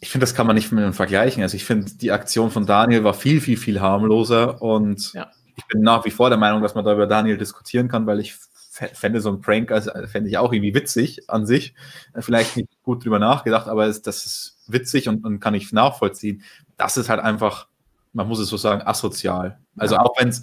ich 0.00 0.10
finde, 0.10 0.24
das 0.24 0.34
kann 0.34 0.46
man 0.46 0.56
nicht 0.56 0.72
mit 0.72 0.84
dem 0.84 0.92
vergleichen. 0.92 1.42
Also 1.42 1.56
ich 1.56 1.64
finde, 1.64 1.92
die 1.94 2.10
Aktion 2.10 2.50
von 2.50 2.66
Daniel 2.66 3.04
war 3.04 3.14
viel, 3.14 3.40
viel, 3.40 3.56
viel 3.56 3.80
harmloser 3.80 4.60
und 4.60 5.12
ja. 5.12 5.30
ich 5.56 5.64
bin 5.66 5.82
nach 5.82 6.04
wie 6.04 6.10
vor 6.10 6.30
der 6.30 6.38
Meinung, 6.38 6.62
dass 6.62 6.74
man 6.74 6.84
da 6.84 6.92
über 6.92 7.06
Daniel 7.06 7.38
diskutieren 7.38 7.88
kann, 7.88 8.06
weil 8.06 8.20
ich 8.20 8.34
fände 8.74 9.20
so 9.20 9.30
ein 9.30 9.40
Prank, 9.40 9.70
also 9.70 9.90
fände 10.06 10.28
ich 10.28 10.38
auch 10.38 10.52
irgendwie 10.52 10.74
witzig 10.74 11.30
an 11.30 11.46
sich. 11.46 11.74
Vielleicht 12.18 12.56
nicht 12.56 12.68
gut 12.82 13.04
drüber 13.04 13.18
nachgedacht, 13.18 13.68
aber 13.68 13.86
es, 13.86 14.02
das 14.02 14.26
ist 14.26 14.58
witzig 14.66 15.08
und, 15.08 15.24
und 15.24 15.38
kann 15.38 15.54
ich 15.54 15.72
nachvollziehen. 15.72 16.42
Das 16.76 16.96
ist 16.96 17.08
halt 17.08 17.20
einfach, 17.20 17.68
man 18.12 18.26
muss 18.26 18.40
es 18.40 18.48
so 18.48 18.56
sagen, 18.56 18.82
asozial. 18.82 19.58
Also 19.76 19.96
auch 19.96 20.18
wenn 20.18 20.28
es 20.28 20.42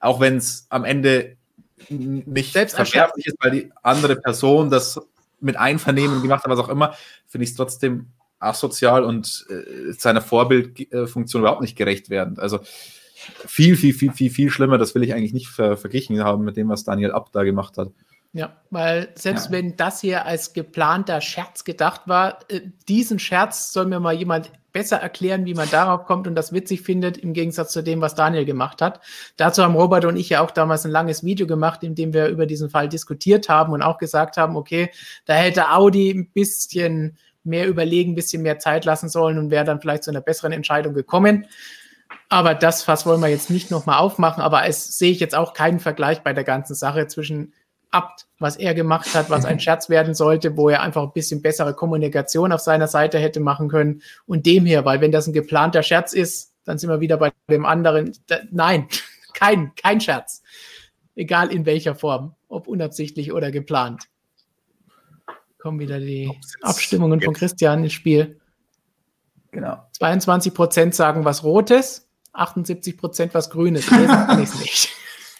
auch 0.00 0.20
wenn 0.20 0.36
es 0.36 0.66
am 0.70 0.84
Ende 0.84 1.36
nicht 1.88 2.52
selbst 2.52 2.76
verwerflich 2.76 3.26
ist, 3.26 3.36
weil 3.40 3.50
die 3.50 3.72
andere 3.82 4.16
Person 4.16 4.70
das 4.70 5.00
mit 5.40 5.56
Einvernehmen 5.56 6.22
gemacht 6.22 6.44
hat, 6.44 6.50
was 6.50 6.58
auch 6.58 6.68
immer, 6.68 6.94
finde 7.26 7.44
ich 7.44 7.50
es 7.50 7.56
trotzdem 7.56 8.06
asozial 8.40 9.04
und 9.04 9.46
äh, 9.48 9.92
seiner 9.92 10.20
Vorbildfunktion 10.20 11.42
überhaupt 11.42 11.60
nicht 11.60 11.76
gerecht 11.76 12.10
werden. 12.10 12.38
Also 12.38 12.60
viel, 13.46 13.76
viel, 13.76 13.94
viel, 13.94 14.12
viel, 14.12 14.30
viel 14.30 14.50
schlimmer. 14.50 14.78
Das 14.78 14.94
will 14.94 15.02
ich 15.02 15.14
eigentlich 15.14 15.32
nicht 15.32 15.48
ver 15.48 15.76
verglichen 15.76 16.22
haben 16.22 16.44
mit 16.44 16.56
dem, 16.56 16.68
was 16.68 16.84
Daniel 16.84 17.12
Abt 17.12 17.34
da 17.34 17.44
gemacht 17.44 17.78
hat. 17.78 17.90
Ja, 18.32 18.56
weil 18.70 19.08
selbst 19.14 19.46
ja. 19.46 19.52
wenn 19.52 19.76
das 19.76 20.00
hier 20.00 20.26
als 20.26 20.52
geplanter 20.52 21.20
Scherz 21.20 21.64
gedacht 21.64 22.02
war, 22.06 22.40
äh, 22.48 22.60
diesen 22.88 23.18
Scherz 23.18 23.72
soll 23.72 23.86
mir 23.86 24.00
mal 24.00 24.14
jemand 24.14 24.52
besser 24.72 24.98
erklären, 24.98 25.46
wie 25.46 25.54
man 25.54 25.68
darauf 25.70 26.04
kommt 26.04 26.26
und 26.26 26.34
das 26.34 26.52
witzig 26.52 26.82
findet, 26.82 27.16
im 27.16 27.32
Gegensatz 27.32 27.72
zu 27.72 27.82
dem, 27.82 28.00
was 28.02 28.14
Daniel 28.14 28.44
gemacht 28.44 28.82
hat. 28.82 29.00
Dazu 29.36 29.62
haben 29.62 29.74
Robert 29.74 30.04
und 30.04 30.16
ich 30.16 30.28
ja 30.28 30.42
auch 30.42 30.50
damals 30.50 30.84
ein 30.84 30.92
langes 30.92 31.24
Video 31.24 31.46
gemacht, 31.46 31.82
in 31.82 31.94
dem 31.94 32.12
wir 32.12 32.28
über 32.28 32.44
diesen 32.44 32.68
Fall 32.68 32.88
diskutiert 32.88 33.48
haben 33.48 33.72
und 33.72 33.82
auch 33.82 33.98
gesagt 33.98 34.36
haben, 34.36 34.56
okay, 34.56 34.90
da 35.24 35.34
hätte 35.34 35.72
Audi 35.72 36.10
ein 36.10 36.30
bisschen 36.30 37.16
mehr 37.44 37.66
überlegen, 37.66 38.12
ein 38.12 38.14
bisschen 38.14 38.42
mehr 38.42 38.58
Zeit 38.58 38.84
lassen 38.84 39.08
sollen 39.08 39.38
und 39.38 39.50
wäre 39.50 39.64
dann 39.64 39.80
vielleicht 39.80 40.04
zu 40.04 40.10
einer 40.10 40.20
besseren 40.20 40.52
Entscheidung 40.52 40.92
gekommen. 40.92 41.46
Aber 42.28 42.54
das 42.54 42.82
Fass 42.82 43.06
wollen 43.06 43.20
wir 43.20 43.28
jetzt 43.28 43.50
nicht 43.50 43.70
nochmal 43.70 43.98
aufmachen, 43.98 44.42
aber 44.42 44.66
es 44.66 44.98
sehe 44.98 45.10
ich 45.10 45.20
jetzt 45.20 45.34
auch 45.34 45.54
keinen 45.54 45.80
Vergleich 45.80 46.22
bei 46.22 46.32
der 46.32 46.44
ganzen 46.44 46.74
Sache 46.74 47.06
zwischen 47.06 47.54
Abt, 47.90 48.26
was 48.38 48.56
er 48.56 48.74
gemacht 48.74 49.14
hat, 49.14 49.30
was 49.30 49.46
ein 49.46 49.60
Scherz 49.60 49.88
werden 49.88 50.14
sollte, 50.14 50.56
wo 50.56 50.68
er 50.68 50.82
einfach 50.82 51.02
ein 51.02 51.12
bisschen 51.12 51.40
bessere 51.40 51.72
Kommunikation 51.72 52.52
auf 52.52 52.60
seiner 52.60 52.86
Seite 52.86 53.18
hätte 53.18 53.40
machen 53.40 53.68
können 53.68 54.02
und 54.26 54.44
dem 54.44 54.66
hier, 54.66 54.84
weil 54.84 55.00
wenn 55.00 55.12
das 55.12 55.26
ein 55.26 55.32
geplanter 55.32 55.82
Scherz 55.82 56.12
ist, 56.12 56.52
dann 56.64 56.76
sind 56.76 56.90
wir 56.90 57.00
wieder 57.00 57.16
bei 57.16 57.32
dem 57.50 57.64
anderen. 57.64 58.12
Da, 58.26 58.40
nein, 58.50 58.88
kein, 59.34 59.74
kein 59.74 60.00
Scherz. 60.00 60.42
Egal 61.16 61.50
in 61.50 61.64
welcher 61.66 61.94
Form. 61.94 62.34
ob 62.48 62.68
unabsichtlich 62.68 63.32
oder 63.32 63.50
geplant. 63.50 64.04
Kommen 65.58 65.80
wieder 65.80 65.98
die 65.98 66.30
Abstimmungen 66.62 67.20
von 67.20 67.34
Christian 67.34 67.82
ins 67.82 67.92
Spiel. 67.92 68.38
Genau. 69.50 69.82
22 69.92 70.54
Prozent 70.54 70.94
sagen 70.94 71.24
was 71.24 71.42
Rotes, 71.42 72.07
78 72.38 72.96
Prozent 72.96 73.34
was 73.34 73.50
Grünes. 73.50 73.90
Lesen 73.90 74.08
kann 74.08 74.42
ich 74.42 74.54
nicht. 74.54 74.90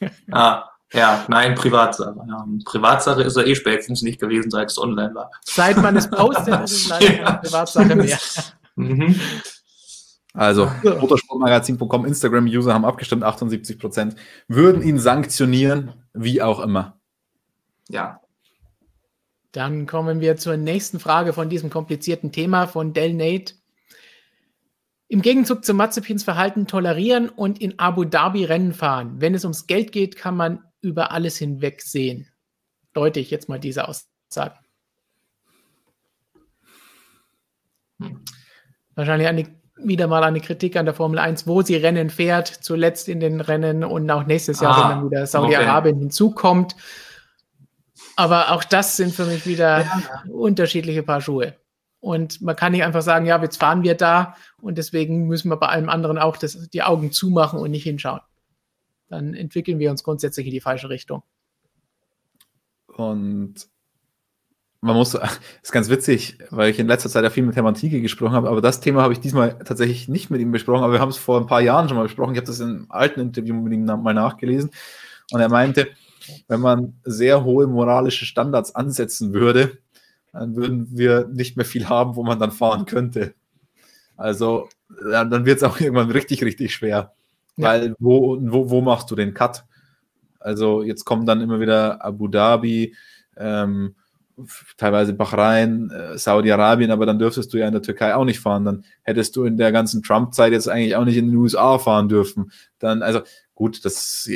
ah, 0.30 0.64
ja, 0.92 1.24
nein, 1.28 1.54
Privatsache. 1.54 2.16
Ja, 2.26 2.46
Privatsache 2.64 3.22
ist 3.22 3.36
er 3.36 3.46
eh 3.46 3.54
spätestens 3.54 4.02
nicht 4.02 4.20
gewesen, 4.20 4.50
seit 4.50 4.70
es 4.70 4.78
online 4.78 5.14
war. 5.14 5.30
Seit 5.44 5.76
man 5.76 5.96
es 5.96 6.08
postet, 6.08 6.60
ist 6.64 6.72
es 6.72 6.88
leider 6.88 7.24
keine 7.24 7.38
Privatsache 7.38 7.94
mehr. 7.94 8.18
Mhm. 8.76 9.20
Also, 10.34 10.70
motorsportmagazin.com 10.84 12.06
Instagram-User 12.06 12.72
haben 12.72 12.84
abgestimmt, 12.84 13.24
78 13.24 13.78
Prozent 13.78 14.16
würden 14.46 14.82
ihn 14.82 14.98
sanktionieren, 14.98 15.94
wie 16.12 16.42
auch 16.42 16.60
immer. 16.60 16.98
Ja. 17.88 18.20
Dann 19.52 19.86
kommen 19.86 20.20
wir 20.20 20.36
zur 20.36 20.56
nächsten 20.56 21.00
Frage 21.00 21.32
von 21.32 21.48
diesem 21.48 21.70
komplizierten 21.70 22.30
Thema 22.32 22.66
von 22.66 22.92
Del 22.92 23.14
Nate. 23.14 23.54
Im 25.08 25.22
Gegenzug 25.22 25.64
zu 25.64 25.72
Mazepins 25.72 26.22
Verhalten 26.22 26.66
tolerieren 26.66 27.30
und 27.30 27.60
in 27.60 27.78
Abu 27.78 28.04
Dhabi 28.04 28.44
Rennen 28.44 28.74
fahren. 28.74 29.20
Wenn 29.20 29.34
es 29.34 29.44
ums 29.44 29.66
Geld 29.66 29.90
geht, 29.90 30.16
kann 30.16 30.36
man 30.36 30.62
über 30.82 31.12
alles 31.12 31.38
hinweg 31.38 31.80
sehen. 31.80 32.28
Deute 32.92 33.18
ich 33.18 33.30
jetzt 33.30 33.48
mal 33.48 33.58
diese 33.58 33.88
Aussage. 33.88 34.54
Hm. 38.00 38.20
Wahrscheinlich 38.94 39.28
eine, 39.28 39.46
wieder 39.76 40.08
mal 40.08 40.22
eine 40.24 40.40
Kritik 40.40 40.76
an 40.76 40.84
der 40.84 40.94
Formel 40.94 41.18
1, 41.18 41.46
wo 41.46 41.62
sie 41.62 41.76
Rennen 41.76 42.10
fährt, 42.10 42.48
zuletzt 42.48 43.08
in 43.08 43.20
den 43.20 43.40
Rennen 43.40 43.84
und 43.84 44.10
auch 44.10 44.26
nächstes 44.26 44.60
Jahr, 44.60 44.76
ah, 44.76 44.82
wenn 44.82 44.96
dann 44.96 45.10
wieder 45.10 45.26
Saudi-Arabien 45.26 45.96
okay. 45.96 46.02
hinzukommt. 46.02 46.76
Aber 48.16 48.52
auch 48.52 48.64
das 48.64 48.96
sind 48.96 49.14
für 49.14 49.24
mich 49.24 49.46
wieder 49.46 49.80
ja. 49.82 50.24
unterschiedliche 50.28 51.02
Paar 51.02 51.20
Schuhe. 51.20 51.54
Und 52.00 52.40
man 52.40 52.54
kann 52.54 52.72
nicht 52.72 52.84
einfach 52.84 53.02
sagen, 53.02 53.26
ja, 53.26 53.40
jetzt 53.42 53.58
fahren 53.58 53.82
wir 53.82 53.94
da 53.94 54.36
und 54.60 54.78
deswegen 54.78 55.26
müssen 55.26 55.50
wir 55.50 55.56
bei 55.56 55.66
allem 55.66 55.88
anderen 55.88 56.18
auch 56.18 56.36
das, 56.36 56.68
die 56.68 56.82
Augen 56.82 57.10
zumachen 57.10 57.58
und 57.58 57.70
nicht 57.70 57.82
hinschauen. 57.82 58.20
Dann 59.08 59.34
entwickeln 59.34 59.78
wir 59.78 59.90
uns 59.90 60.04
grundsätzlich 60.04 60.46
in 60.46 60.52
die 60.52 60.60
falsche 60.60 60.90
Richtung. 60.90 61.22
Und 62.86 63.68
man 64.80 64.96
muss, 64.96 65.14
ist 65.62 65.72
ganz 65.72 65.88
witzig, 65.88 66.38
weil 66.50 66.70
ich 66.70 66.78
in 66.78 66.86
letzter 66.86 67.08
Zeit 67.08 67.24
ja 67.24 67.30
viel 67.30 67.42
mit 67.42 67.56
Herrn 67.56 67.66
Antike 67.66 68.00
gesprochen 68.00 68.34
habe, 68.34 68.48
aber 68.48 68.60
das 68.60 68.80
Thema 68.80 69.02
habe 69.02 69.12
ich 69.12 69.20
diesmal 69.20 69.58
tatsächlich 69.58 70.08
nicht 70.08 70.30
mit 70.30 70.40
ihm 70.40 70.52
besprochen, 70.52 70.84
aber 70.84 70.92
wir 70.92 71.00
haben 71.00 71.08
es 71.08 71.16
vor 71.16 71.40
ein 71.40 71.46
paar 71.46 71.60
Jahren 71.60 71.88
schon 71.88 71.96
mal 71.96 72.04
besprochen. 72.04 72.34
Ich 72.34 72.38
habe 72.38 72.46
das 72.46 72.60
in 72.60 72.68
einem 72.68 72.86
alten 72.90 73.20
Interview 73.20 73.54
mit 73.54 73.72
ihm 73.72 73.84
mal 73.84 74.14
nachgelesen 74.14 74.70
und 75.32 75.40
er 75.40 75.48
meinte, 75.48 75.88
wenn 76.46 76.60
man 76.60 77.00
sehr 77.04 77.44
hohe 77.44 77.66
moralische 77.66 78.26
Standards 78.26 78.74
ansetzen 78.74 79.32
würde, 79.32 79.78
dann 80.32 80.56
würden 80.56 80.88
wir 80.90 81.28
nicht 81.28 81.56
mehr 81.56 81.66
viel 81.66 81.88
haben, 81.88 82.16
wo 82.16 82.22
man 82.22 82.38
dann 82.38 82.52
fahren 82.52 82.84
könnte. 82.84 83.34
Also 84.16 84.68
dann 85.04 85.46
wird 85.46 85.58
es 85.58 85.62
auch 85.62 85.80
irgendwann 85.80 86.10
richtig, 86.10 86.42
richtig 86.42 86.74
schwer. 86.74 87.14
Ja. 87.56 87.68
Weil 87.68 87.94
wo, 87.98 88.38
wo, 88.40 88.70
wo 88.70 88.80
machst 88.80 89.10
du 89.10 89.14
den 89.14 89.34
Cut? 89.34 89.64
Also 90.40 90.82
jetzt 90.82 91.04
kommen 91.04 91.26
dann 91.26 91.40
immer 91.40 91.60
wieder 91.60 92.04
Abu 92.04 92.28
Dhabi, 92.28 92.94
ähm, 93.36 93.94
teilweise 94.76 95.14
Bahrain, 95.14 95.90
äh, 95.90 96.16
Saudi-Arabien, 96.16 96.90
aber 96.90 97.06
dann 97.06 97.18
dürftest 97.18 97.52
du 97.52 97.58
ja 97.58 97.66
in 97.66 97.72
der 97.72 97.82
Türkei 97.82 98.14
auch 98.14 98.24
nicht 98.24 98.40
fahren. 98.40 98.64
Dann 98.64 98.84
hättest 99.02 99.34
du 99.36 99.44
in 99.44 99.56
der 99.56 99.72
ganzen 99.72 100.02
Trump-Zeit 100.02 100.52
jetzt 100.52 100.68
eigentlich 100.68 100.94
auch 100.94 101.04
nicht 101.04 101.16
in 101.16 101.28
den 101.28 101.36
USA 101.36 101.78
fahren 101.78 102.08
dürfen. 102.08 102.52
Dann, 102.78 103.02
also 103.02 103.20
gut, 103.54 103.84
das 103.84 104.30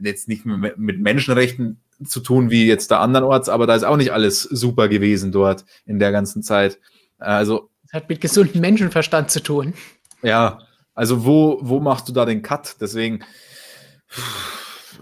jetzt 0.00 0.28
nicht 0.28 0.44
mit 0.44 1.00
Menschenrechten 1.00 1.80
zu 2.04 2.20
tun 2.20 2.50
wie 2.50 2.66
jetzt 2.66 2.90
da 2.90 3.00
andernorts, 3.00 3.48
aber 3.48 3.66
da 3.66 3.74
ist 3.74 3.84
auch 3.84 3.96
nicht 3.96 4.12
alles 4.12 4.42
super 4.42 4.88
gewesen 4.88 5.32
dort 5.32 5.64
in 5.84 5.98
der 5.98 6.12
ganzen 6.12 6.42
Zeit. 6.42 6.78
Also. 7.18 7.70
Das 7.84 8.02
hat 8.02 8.08
mit 8.08 8.20
gesundem 8.20 8.60
Menschenverstand 8.60 9.30
zu 9.30 9.42
tun. 9.42 9.74
Ja, 10.22 10.58
also 10.94 11.24
wo, 11.24 11.58
wo 11.62 11.80
machst 11.80 12.08
du 12.08 12.12
da 12.12 12.24
den 12.24 12.42
Cut? 12.42 12.76
Deswegen, 12.80 13.20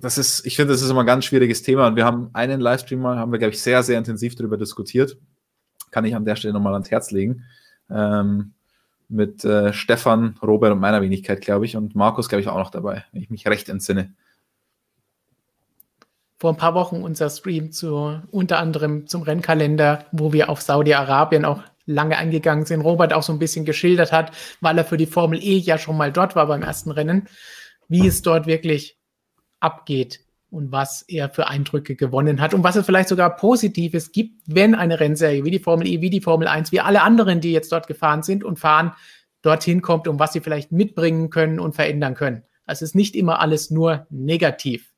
das 0.01 0.19
ist, 0.19 0.45
ich 0.47 0.57
finde, 0.57 0.73
das 0.73 0.83
ist 0.83 0.91
immer 0.91 1.01
ein 1.01 1.07
ganz 1.07 1.25
schwieriges 1.25 1.63
Thema 1.63 1.87
und 1.87 1.97
wir 1.97 2.05
haben 2.05 2.31
einen 2.33 2.61
Livestream 2.61 3.01
mal, 3.01 3.19
haben 3.19 3.33
wir, 3.33 3.39
glaube 3.39 3.55
ich, 3.55 3.63
sehr, 3.63 3.83
sehr 3.83 3.99
intensiv 3.99 4.35
darüber 4.35 4.57
diskutiert. 4.57 5.17
Kann 5.91 6.05
ich 6.05 6.15
an 6.15 6.25
der 6.25 6.37
Stelle 6.37 6.55
nochmal 6.55 6.75
ans 6.75 6.91
Herz 6.91 7.11
legen. 7.11 7.45
Ähm, 7.91 8.53
mit 9.09 9.45
äh, 9.45 9.73
Stefan, 9.73 10.37
Robert 10.43 10.73
und 10.73 10.81
meiner 10.81 11.03
Wenigkeit, 11.03 11.41
glaube 11.41 11.67
ich, 11.67 11.77
und 11.77 11.95
Markus, 11.95 12.29
glaube 12.29 12.41
ich, 12.41 12.49
auch 12.49 12.59
noch 12.59 12.71
dabei, 12.71 13.05
wenn 13.13 13.23
ich 13.23 13.31
mich 13.31 13.47
recht 13.47 13.69
entsinne 13.69 14.15
vor 16.39 16.53
ein 16.53 16.57
paar 16.57 16.75
Wochen 16.75 17.03
unser 17.03 17.31
Stream 17.31 17.73
zu 17.73 18.21
unter 18.31 18.59
anderem 18.59 19.07
zum 19.07 19.23
Rennkalender, 19.23 20.07
wo 20.13 20.33
wir 20.33 20.51
auf 20.51 20.61
Saudi-Arabien 20.61 21.45
auch 21.45 21.63
lange 21.87 22.17
eingegangen 22.17 22.65
sind. 22.65 22.81
Robert 22.81 23.13
auch 23.13 23.23
so 23.23 23.33
ein 23.33 23.39
bisschen 23.39 23.65
geschildert 23.65 24.13
hat, 24.13 24.33
weil 24.61 24.79
er 24.79 24.85
für 24.85 24.97
die 24.97 25.07
Formel 25.07 25.43
E 25.43 25.57
ja 25.59 25.79
schon 25.79 25.97
mal 25.97 26.13
dort 26.13 26.35
war 26.35 26.47
beim 26.47 26.63
ersten 26.63 26.91
Rennen, 26.91 27.29
wie 27.89 28.07
es 28.07 28.23
dort 28.23 28.47
wirklich 28.47 28.99
abgeht 29.61 30.21
und 30.51 30.73
was 30.73 31.03
er 31.03 31.31
für 31.31 31.49
Eindrücke 31.49 31.97
gewonnen 31.97 32.41
hat 32.41 32.55
und 32.55 32.63
was 32.63 32.77
es 32.77 32.87
vielleicht 32.87 33.09
sogar 33.09 33.37
Positives 33.37 34.13
gibt, 34.13 34.41
wenn 34.47 34.75
eine 34.75 35.01
Rennserie 35.01 35.45
wie 35.45 35.51
die 35.51 35.59
Formel 35.59 35.87
E, 35.87 36.01
wie 36.01 36.11
die 36.11 36.21
Formel 36.21 36.49
1, 36.49 36.73
wie 36.73 36.81
alle 36.81 37.03
anderen, 37.03 37.41
die 37.41 37.53
jetzt 37.53 37.73
dort 37.73 37.87
gefahren 37.87 38.23
sind 38.23 38.45
und 38.45 38.59
fahren, 38.59 38.93
dorthin 39.43 39.83
kommt 39.83 40.09
und 40.09 40.19
was 40.19 40.33
sie 40.33 40.41
vielleicht 40.41 40.73
mitbringen 40.73 41.29
können 41.29 41.61
und 41.61 41.75
verändern 41.75 42.15
können. 42.15 42.45
Also 42.67 42.85
es 42.85 42.91
ist 42.91 42.95
nicht 42.95 43.15
immer 43.15 43.41
alles 43.41 43.71
nur 43.71 44.07
negativ. 44.11 44.94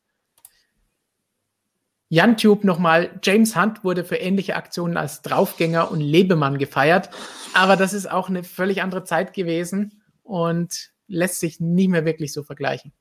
JanTube 2.08 2.64
nochmal, 2.64 3.18
James 3.22 3.56
Hunt 3.56 3.82
wurde 3.82 4.04
für 4.04 4.16
ähnliche 4.16 4.54
Aktionen 4.54 4.96
als 4.96 5.22
Draufgänger 5.22 5.90
und 5.90 6.00
Lebemann 6.00 6.58
gefeiert, 6.58 7.10
aber 7.54 7.76
das 7.76 7.92
ist 7.92 8.10
auch 8.10 8.28
eine 8.28 8.44
völlig 8.44 8.82
andere 8.82 9.04
Zeit 9.04 9.32
gewesen 9.32 10.02
und 10.22 10.90
lässt 11.08 11.40
sich 11.40 11.60
nicht 11.60 11.88
mehr 11.88 12.04
wirklich 12.04 12.32
so 12.32 12.42
vergleichen. 12.42 12.92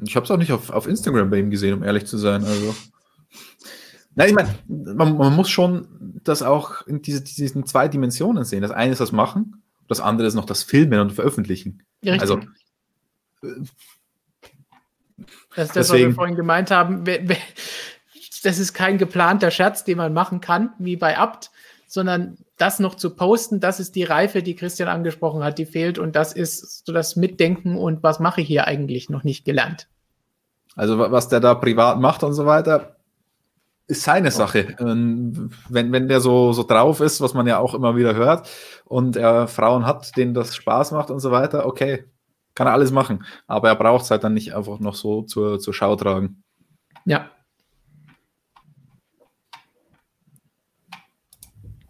Ich 0.00 0.16
habe 0.16 0.24
es 0.24 0.30
auch 0.30 0.36
nicht 0.36 0.52
auf, 0.52 0.70
auf 0.70 0.86
Instagram 0.86 1.28
bei 1.30 1.38
ihm 1.38 1.50
gesehen, 1.50 1.74
um 1.74 1.82
ehrlich 1.82 2.06
zu 2.06 2.18
sein. 2.18 2.44
Also. 2.44 2.74
Nein, 4.14 4.28
ich 4.28 4.34
meine, 4.34 4.54
man, 4.68 5.16
man, 5.16 5.34
muss 5.34 5.50
schon 5.50 6.20
das 6.24 6.42
auch 6.42 6.86
in 6.86 7.02
diese, 7.02 7.22
diesen 7.22 7.66
zwei 7.66 7.88
Dimensionen 7.88 8.44
sehen. 8.44 8.62
Das 8.62 8.70
eine 8.70 8.92
ist 8.92 9.00
das 9.00 9.12
Machen, 9.12 9.62
das 9.88 10.00
andere 10.00 10.28
ist 10.28 10.34
noch 10.34 10.46
das 10.46 10.62
Filmen 10.62 11.00
und 11.00 11.12
Veröffentlichen. 11.12 11.82
Ja, 12.02 12.14
also 12.14 12.40
das 15.54 15.68
ist 15.68 15.76
das, 15.76 15.88
Deswegen. 15.88 16.08
was 16.08 16.10
wir 16.10 16.14
vorhin 16.14 16.36
gemeint 16.36 16.70
haben. 16.70 17.04
Das 18.42 18.58
ist 18.58 18.72
kein 18.72 18.98
geplanter 18.98 19.50
Scherz, 19.50 19.84
den 19.84 19.98
man 19.98 20.12
machen 20.12 20.40
kann, 20.40 20.72
wie 20.78 20.96
bei 20.96 21.18
Abt, 21.18 21.50
sondern 21.86 22.38
das 22.56 22.78
noch 22.78 22.94
zu 22.94 23.14
posten, 23.14 23.60
das 23.60 23.80
ist 23.80 23.94
die 23.96 24.04
Reife, 24.04 24.42
die 24.42 24.56
Christian 24.56 24.88
angesprochen 24.88 25.42
hat, 25.44 25.58
die 25.58 25.66
fehlt. 25.66 25.98
Und 25.98 26.16
das 26.16 26.32
ist 26.32 26.86
so 26.86 26.92
das 26.92 27.16
Mitdenken 27.16 27.76
und 27.76 28.02
was 28.02 28.20
mache 28.20 28.40
ich 28.40 28.46
hier 28.46 28.66
eigentlich 28.66 29.10
noch 29.10 29.24
nicht 29.24 29.44
gelernt. 29.44 29.88
Also 30.74 30.98
was 30.98 31.28
der 31.28 31.40
da 31.40 31.54
privat 31.54 32.00
macht 32.00 32.22
und 32.22 32.32
so 32.32 32.46
weiter, 32.46 32.96
ist 33.88 34.04
seine 34.04 34.30
Sache. 34.30 34.74
Ähm, 34.78 35.50
wenn, 35.68 35.92
wenn 35.92 36.08
der 36.08 36.20
so, 36.20 36.52
so 36.52 36.62
drauf 36.62 37.00
ist, 37.00 37.20
was 37.20 37.34
man 37.34 37.46
ja 37.46 37.58
auch 37.58 37.74
immer 37.74 37.96
wieder 37.96 38.14
hört, 38.14 38.48
und 38.84 39.16
er 39.16 39.48
Frauen 39.48 39.86
hat, 39.86 40.16
denen 40.16 40.34
das 40.34 40.56
Spaß 40.56 40.92
macht 40.92 41.10
und 41.10 41.20
so 41.20 41.30
weiter, 41.30 41.66
okay, 41.66 42.04
kann 42.54 42.66
er 42.66 42.72
alles 42.72 42.90
machen. 42.90 43.24
Aber 43.46 43.68
er 43.68 43.76
braucht 43.76 44.04
es 44.04 44.10
halt 44.10 44.24
dann 44.24 44.34
nicht 44.34 44.54
einfach 44.54 44.78
noch 44.78 44.94
so 44.94 45.22
zur, 45.22 45.58
zur 45.58 45.74
Schau 45.74 45.96
tragen. 45.96 46.42
Ja. 47.04 47.30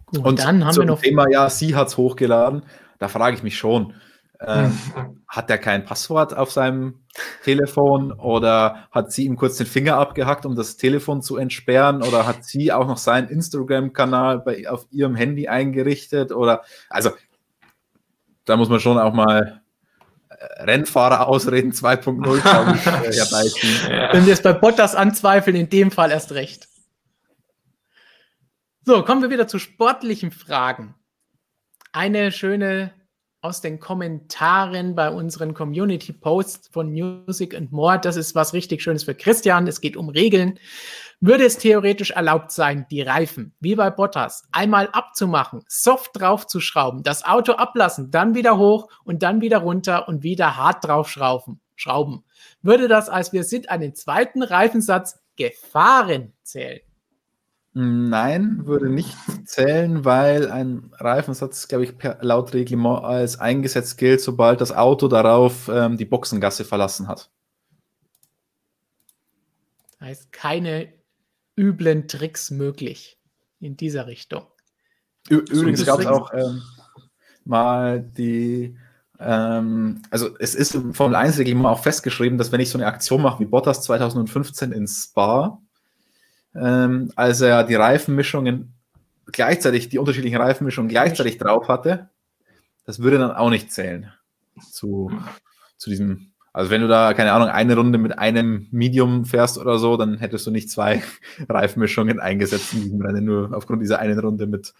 Gut, 0.07 0.25
und 0.25 0.39
dann 0.39 0.63
haben 0.65 0.77
wir 0.77 0.85
noch. 0.85 1.01
Thema, 1.01 1.29
ja, 1.29 1.49
sie 1.49 1.75
hat 1.75 1.87
es 1.87 1.97
hochgeladen. 1.97 2.63
Da 2.99 3.07
frage 3.07 3.35
ich 3.35 3.43
mich 3.43 3.57
schon, 3.57 3.93
ähm, 4.39 4.77
hat 5.27 5.49
er 5.49 5.57
kein 5.57 5.85
Passwort 5.85 6.35
auf 6.35 6.51
seinem 6.51 7.05
Telefon 7.43 8.11
oder 8.11 8.87
hat 8.91 9.11
sie 9.11 9.25
ihm 9.25 9.35
kurz 9.35 9.57
den 9.57 9.67
Finger 9.67 9.97
abgehackt, 9.97 10.45
um 10.45 10.55
das 10.55 10.77
Telefon 10.77 11.21
zu 11.21 11.37
entsperren 11.37 12.03
oder 12.03 12.27
hat 12.27 12.45
sie 12.45 12.71
auch 12.71 12.87
noch 12.87 12.97
seinen 12.97 13.29
Instagram-Kanal 13.29 14.43
auf 14.69 14.87
ihrem 14.91 15.15
Handy 15.15 15.47
eingerichtet 15.47 16.31
oder 16.31 16.63
also 16.89 17.11
da 18.45 18.57
muss 18.57 18.69
man 18.69 18.79
schon 18.79 18.99
auch 18.99 19.13
mal 19.13 19.62
Rennfahrer 20.59 21.27
ausreden 21.27 21.71
2.0, 21.71 22.41
glaube 22.41 22.77
ich, 22.77 23.63
äh, 23.89 24.13
Wenn 24.13 24.25
wir 24.25 24.33
es 24.33 24.41
bei 24.41 24.53
Bottas 24.53 24.95
anzweifeln, 24.95 25.55
in 25.55 25.69
dem 25.69 25.91
Fall 25.91 26.11
erst 26.11 26.31
recht. 26.33 26.67
So, 28.85 29.03
kommen 29.03 29.21
wir 29.21 29.29
wieder 29.29 29.47
zu 29.47 29.59
sportlichen 29.59 30.31
Fragen. 30.31 30.95
Eine 31.93 32.31
schöne 32.31 32.91
aus 33.43 33.59
den 33.59 33.79
Kommentaren 33.79 34.95
bei 34.95 35.09
unseren 35.09 35.53
Community 35.53 36.13
Posts 36.13 36.69
von 36.69 36.91
Music 36.91 37.53
and 37.53 37.73
More. 37.73 37.99
Das 37.99 38.15
ist 38.15 38.35
was 38.35 38.53
richtig 38.53 38.81
Schönes 38.81 39.03
für 39.03 39.15
Christian. 39.15 39.67
Es 39.67 39.81
geht 39.81 39.97
um 39.97 40.07
Regeln. 40.07 40.57
Würde 41.19 41.45
es 41.45 41.57
theoretisch 41.57 42.11
erlaubt 42.11 42.51
sein, 42.51 42.85
die 42.89 43.01
Reifen, 43.01 43.53
wie 43.59 43.75
bei 43.75 43.89
Bottas, 43.89 44.47
einmal 44.51 44.87
abzumachen, 44.93 45.61
soft 45.67 46.11
draufzuschrauben, 46.13 47.03
das 47.03 47.25
Auto 47.25 47.53
ablassen, 47.53 48.11
dann 48.11 48.33
wieder 48.33 48.57
hoch 48.57 48.89
und 49.03 49.23
dann 49.23 49.41
wieder 49.41 49.59
runter 49.59 50.07
und 50.07 50.23
wieder 50.23 50.55
hart 50.55 50.85
draufschrauben, 50.85 51.61
schrauben, 51.75 52.23
würde 52.61 52.87
das, 52.87 53.09
als 53.09 53.33
wir 53.33 53.43
sind, 53.43 53.69
einen 53.69 53.93
zweiten 53.93 54.41
Reifensatz 54.41 55.19
Gefahren 55.35 56.33
zählen? 56.43 56.81
Nein, 57.75 58.67
würde 58.67 58.87
nicht 58.87 59.17
zählen, 59.45 60.05
weil 60.05 60.51
ein 60.51 60.91
Reifensatz, 60.99 61.67
glaube 61.67 61.85
ich, 61.85 61.97
per, 61.97 62.19
laut 62.21 62.53
Reglement 62.53 63.03
als 63.03 63.39
eingesetzt 63.39 63.97
gilt, 63.97 64.21
sobald 64.21 64.61
das 64.61 64.71
Auto 64.71 65.07
darauf 65.07 65.69
ähm, 65.69 65.97
die 65.97 66.05
Boxengasse 66.05 66.65
verlassen 66.65 67.07
hat. 67.07 67.31
Heißt, 69.99 70.31
keine 70.31 70.93
üblen 71.57 72.07
Tricks 72.07 72.51
möglich 72.51 73.17
in 73.59 73.75
dieser 73.75 74.05
Richtung. 74.05 74.43
Übrigens 75.29 75.85
gab 75.85 75.99
es 75.99 76.05
auch 76.05 76.31
ähm, 76.33 76.61
mal 77.43 78.01
die, 78.01 78.77
ähm, 79.19 80.01
also 80.11 80.37
es 80.37 80.53
ist 80.53 80.75
im 80.75 80.93
Formel 80.93 81.15
1 81.15 81.39
Reglement 81.39 81.67
auch 81.67 81.81
festgeschrieben, 81.81 82.37
dass 82.37 82.51
wenn 82.51 82.59
ich 82.59 82.69
so 82.69 82.77
eine 82.77 82.85
Aktion 82.85 83.21
mache 83.21 83.39
wie 83.39 83.45
Bottas 83.45 83.81
2015 83.81 84.73
in 84.73 84.87
Spa, 84.87 85.59
ähm, 86.55 87.11
als 87.15 87.41
er 87.41 87.63
die 87.63 87.75
Reifenmischungen 87.75 88.73
gleichzeitig, 89.31 89.89
die 89.89 89.99
unterschiedlichen 89.99 90.37
Reifenmischungen 90.37 90.89
gleichzeitig 90.89 91.37
drauf 91.37 91.67
hatte, 91.67 92.09
das 92.85 92.99
würde 92.99 93.17
dann 93.17 93.31
auch 93.31 93.49
nicht 93.49 93.71
zählen 93.71 94.11
zu, 94.71 95.11
zu 95.77 95.89
diesem. 95.89 96.31
Also 96.51 96.69
wenn 96.69 96.81
du 96.81 96.87
da, 96.87 97.15
keine 97.15 97.31
Ahnung, 97.31 97.47
eine 97.47 97.75
Runde 97.75 97.97
mit 97.97 98.19
einem 98.19 98.67
Medium 98.69 99.25
fährst 99.25 99.57
oder 99.57 99.79
so, 99.79 99.97
dann 99.97 100.19
hättest 100.19 100.45
du 100.45 100.51
nicht 100.51 100.69
zwei 100.69 101.01
Reifenmischungen 101.49 102.19
eingesetzt 102.19 102.73
in 102.73 102.83
diesem 102.83 103.01
Rennen, 103.01 103.25
nur 103.25 103.55
aufgrund 103.55 103.81
dieser 103.81 103.99
einen 103.99 104.19
Runde 104.19 104.45
mit 104.45 104.73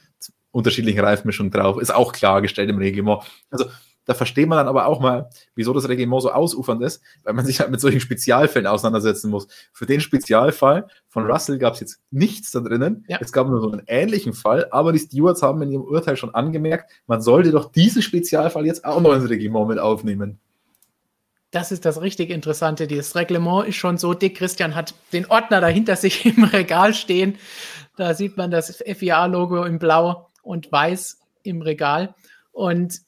unterschiedlichen 0.51 0.99
Reifenmischungen 0.99 1.51
drauf. 1.51 1.81
Ist 1.81 1.93
auch 1.93 2.13
klargestellt 2.13 2.69
im 2.69 2.77
Reglement. 2.77 3.23
Also 3.49 3.65
da 4.05 4.13
versteht 4.13 4.47
man 4.47 4.57
dann 4.57 4.67
aber 4.67 4.85
auch 4.85 4.99
mal, 4.99 5.29
wieso 5.55 5.73
das 5.73 5.87
Reglement 5.87 6.21
so 6.21 6.31
ausufernd 6.31 6.83
ist, 6.83 7.01
weil 7.23 7.33
man 7.33 7.45
sich 7.45 7.59
halt 7.59 7.71
mit 7.71 7.79
solchen 7.79 8.01
Spezialfällen 8.01 8.67
auseinandersetzen 8.67 9.31
muss. 9.31 9.47
Für 9.71 9.85
den 9.85 10.01
Spezialfall 10.01 10.87
von 11.13 11.29
Russell 11.29 11.59
gab 11.59 11.75
es 11.75 11.79
jetzt 11.79 12.01
nichts 12.09 12.49
da 12.49 12.59
drinnen. 12.59 13.05
Ja. 13.07 13.19
Es 13.21 13.31
gab 13.31 13.47
nur 13.47 13.61
so 13.61 13.71
einen 13.71 13.83
ähnlichen 13.85 14.33
Fall, 14.33 14.67
aber 14.71 14.91
die 14.91 14.97
Stewards 14.97 15.43
haben 15.43 15.61
in 15.61 15.69
ihrem 15.69 15.83
Urteil 15.83 16.17
schon 16.17 16.33
angemerkt, 16.33 16.91
man 17.05 17.21
sollte 17.21 17.51
doch 17.51 17.71
diesen 17.71 18.01
Spezialfall 18.01 18.65
jetzt 18.65 18.83
auch 18.83 18.99
noch 18.99 19.13
ins 19.13 19.29
Reglement 19.29 19.67
mit 19.67 19.77
aufnehmen. 19.77 20.39
Das 21.51 21.71
ist 21.71 21.85
das 21.85 22.01
richtig 22.01 22.31
Interessante. 22.31 22.87
Dieses 22.87 23.15
Reglement 23.15 23.67
ist 23.67 23.75
schon 23.75 23.99
so 23.99 24.15
dick. 24.15 24.35
Christian 24.35 24.73
hat 24.73 24.95
den 25.11 25.27
Ordner 25.27 25.61
dahinter 25.61 25.97
sich 25.97 26.25
im 26.37 26.45
Regal 26.45 26.95
stehen. 26.95 27.37
Da 27.95 28.15
sieht 28.15 28.35
man 28.35 28.49
das 28.49 28.83
FIA-Logo 28.83 29.65
in 29.65 29.77
Blau 29.77 30.31
und 30.41 30.71
Weiß 30.71 31.19
im 31.43 31.61
Regal. 31.61 32.15
Und 32.51 33.01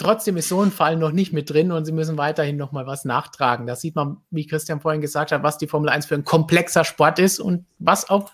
Trotzdem 0.00 0.38
ist 0.38 0.48
so 0.48 0.62
ein 0.62 0.70
Fall 0.70 0.96
noch 0.96 1.12
nicht 1.12 1.34
mit 1.34 1.50
drin 1.50 1.70
und 1.72 1.84
sie 1.84 1.92
müssen 1.92 2.16
weiterhin 2.16 2.56
noch 2.56 2.72
mal 2.72 2.86
was 2.86 3.04
nachtragen. 3.04 3.66
Da 3.66 3.76
sieht 3.76 3.94
man, 3.96 4.16
wie 4.30 4.46
Christian 4.46 4.80
vorhin 4.80 5.02
gesagt 5.02 5.30
hat, 5.30 5.42
was 5.42 5.58
die 5.58 5.66
Formel 5.66 5.90
1 5.90 6.06
für 6.06 6.14
ein 6.14 6.24
komplexer 6.24 6.84
Sport 6.84 7.18
ist 7.18 7.38
und 7.38 7.66
was 7.78 8.08
auch 8.08 8.32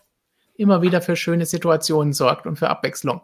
immer 0.54 0.80
wieder 0.80 1.02
für 1.02 1.16
schöne 1.16 1.44
Situationen 1.44 2.12
sorgt 2.12 2.46
und 2.46 2.56
für 2.56 2.70
Abwechslung. 2.70 3.20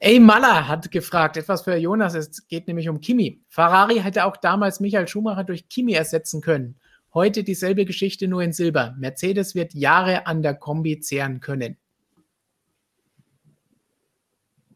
Ey, 0.00 0.18
Maller 0.18 0.66
hat 0.66 0.90
gefragt, 0.90 1.36
etwas 1.36 1.62
für 1.62 1.76
Jonas, 1.76 2.14
es 2.14 2.48
geht 2.48 2.66
nämlich 2.66 2.88
um 2.88 3.00
Kimi. 3.00 3.44
Ferrari 3.48 4.00
hätte 4.00 4.24
auch 4.24 4.36
damals 4.36 4.80
Michael 4.80 5.06
Schumacher 5.06 5.44
durch 5.44 5.68
Kimi 5.68 5.92
ersetzen 5.92 6.40
können. 6.40 6.80
Heute 7.14 7.44
dieselbe 7.44 7.84
Geschichte 7.84 8.26
nur 8.26 8.42
in 8.42 8.52
Silber. 8.52 8.96
Mercedes 8.98 9.54
wird 9.54 9.74
Jahre 9.74 10.26
an 10.26 10.42
der 10.42 10.54
Kombi 10.54 10.98
zehren 10.98 11.38
können. 11.38 11.76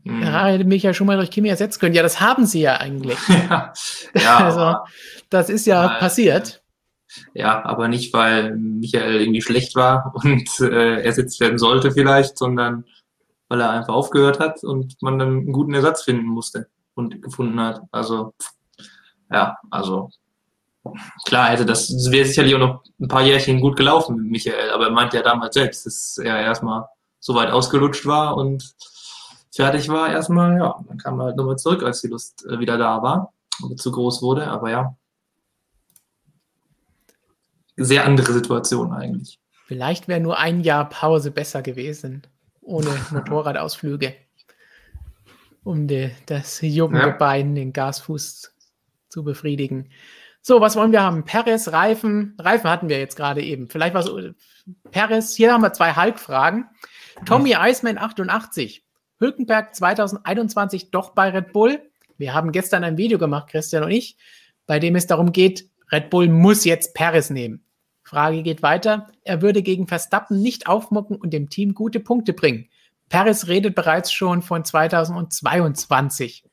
Mhm. 0.09 0.23
Ferrari 0.23 0.53
hätte 0.53 0.65
mich 0.65 0.83
ja 0.83 0.95
schon 0.95 1.07
mal 1.07 1.17
durch 1.17 1.31
Kimi 1.31 1.49
ersetzen 1.49 1.81
können. 1.81 1.95
Ja, 1.95 2.03
das 2.03 2.21
haben 2.21 2.47
sie 2.47 2.63
ja 2.63 2.79
eigentlich. 2.79 3.19
ja, 3.29 3.73
ja 4.15 4.37
also, 4.45 4.75
das 5.29 5.51
ist 5.51 5.67
ja 5.67 5.91
weil, 5.91 5.99
passiert. 5.99 6.63
Ja, 7.35 7.65
aber 7.65 7.89
nicht, 7.89 8.13
weil 8.15 8.57
Michael 8.57 9.21
irgendwie 9.21 9.43
schlecht 9.43 9.77
war 9.77 10.15
und 10.23 10.49
äh, 10.61 11.03
ersetzt 11.03 11.41
werden 11.41 11.59
sollte 11.59 11.93
vielleicht, 11.93 12.39
sondern 12.39 12.85
weil 13.49 13.61
er 13.61 13.71
einfach 13.71 13.95
aufgehört 13.95 14.41
hat 14.41 14.65
und 14.65 15.01
man 15.03 15.19
dann 15.19 15.29
einen 15.29 15.53
guten 15.53 15.75
Ersatz 15.75 16.03
finden 16.03 16.27
musste 16.27 16.69
und 16.95 17.23
gefunden 17.23 17.61
hat. 17.61 17.83
Also, 17.93 18.35
ja, 19.31 19.57
also 19.71 20.11
klar 21.27 21.51
hätte 21.51 21.67
das, 21.67 21.89
das 21.89 22.11
wäre 22.11 22.27
sicherlich 22.27 22.55
auch 22.55 22.59
noch 22.59 22.83
ein 22.99 23.09
paar 23.09 23.23
Jährchen 23.23 23.61
gut 23.61 23.77
gelaufen 23.77 24.17
mit 24.17 24.31
Michael, 24.31 24.71
aber 24.71 24.87
er 24.87 24.93
meinte 24.93 25.19
ja 25.19 25.23
damals 25.23 25.55
selbst, 25.55 25.85
dass 25.85 26.19
er 26.19 26.41
erstmal 26.41 26.87
so 27.21 27.35
weit 27.35 27.51
ausgelutscht 27.51 28.07
war 28.07 28.37
und 28.37 28.75
fertig 29.59 29.89
war 29.89 30.09
erstmal, 30.09 30.57
ja, 30.57 30.79
dann 30.87 30.99
kam 30.99 31.21
halt 31.21 31.37
nochmal 31.37 31.59
zurück, 31.59 31.83
als 31.83 32.01
die 32.01 32.07
Lust 32.07 32.47
äh, 32.47 32.61
wieder 32.61 32.79
da 32.79 33.03
war 33.03 33.33
und 33.61 33.81
zu 33.81 33.91
groß 33.91 34.23
wurde, 34.23 34.47
aber 34.47 34.71
ja. 34.71 34.97
Sehr 37.77 38.05
andere 38.05 38.33
Situation 38.33 38.93
eigentlich. 38.93 39.41
Vielleicht 39.67 40.07
wäre 40.07 40.21
nur 40.21 40.39
ein 40.39 40.61
Jahr 40.61 40.89
Pause 40.89 41.33
besser 41.33 41.63
gewesen, 41.63 42.23
ohne 42.61 42.89
Motorradausflüge, 43.11 44.15
um 45.65 45.89
die, 45.89 46.13
das 46.27 46.61
junge 46.61 47.17
ja. 47.19 47.43
Den 47.43 47.73
Gasfuß 47.73 48.55
zu 49.09 49.25
befriedigen. 49.25 49.91
So, 50.41 50.61
was 50.61 50.77
wollen 50.77 50.93
wir 50.93 51.03
haben? 51.03 51.25
Perez, 51.25 51.73
Reifen. 51.73 52.37
Reifen 52.39 52.71
hatten 52.71 52.89
wir 52.89 53.01
jetzt 53.01 53.17
gerade 53.17 53.43
eben. 53.43 53.69
Vielleicht 53.69 53.95
was. 53.95 54.09
Perez, 54.93 55.35
hier 55.35 55.53
haben 55.53 55.63
wir 55.63 55.73
zwei 55.73 55.97
Hulk-Fragen. 55.97 56.69
Tommy 57.27 57.57
Iceman 57.59 57.99
88. 57.99 58.88
Hülkenberg 59.19 59.75
2021 59.75 60.91
doch 60.91 61.11
bei 61.11 61.31
Red 61.31 61.53
Bull. 61.53 61.81
Wir 62.17 62.35
haben 62.35 62.53
gestern 62.53 62.85
ein 62.85 62.97
Video 62.97 63.19
gemacht, 63.19 63.49
Christian 63.51 63.85
und 63.85 63.91
ich, 63.91 64.17
bei 64.67 64.79
dem 64.79 64.97
es 64.97 65.07
darum 65.07 65.33
geht, 65.33 65.69
Red 65.91 66.11
Bull 66.11 66.29
muss 66.29 66.65
jetzt 66.65 66.95
Paris 66.95 67.31
nehmen. 67.31 67.65
Frage 68.03 68.43
geht 68.43 68.63
weiter. 68.63 69.09
Er 69.25 69.43
würde 69.43 69.63
gegen 69.63 69.87
Verstappen 69.87 70.41
nicht 70.41 70.67
aufmucken 70.67 71.17
und 71.17 71.33
dem 71.33 71.51
Team 71.51 71.75
gute 71.75 72.01
Punkte 72.01 72.33
bringen. 72.33 72.69
Paris 73.09 73.49
redet 73.49 73.75
bereits 73.75 74.13
schon 74.13 74.43
von 74.43 74.65
2022. 74.65 76.45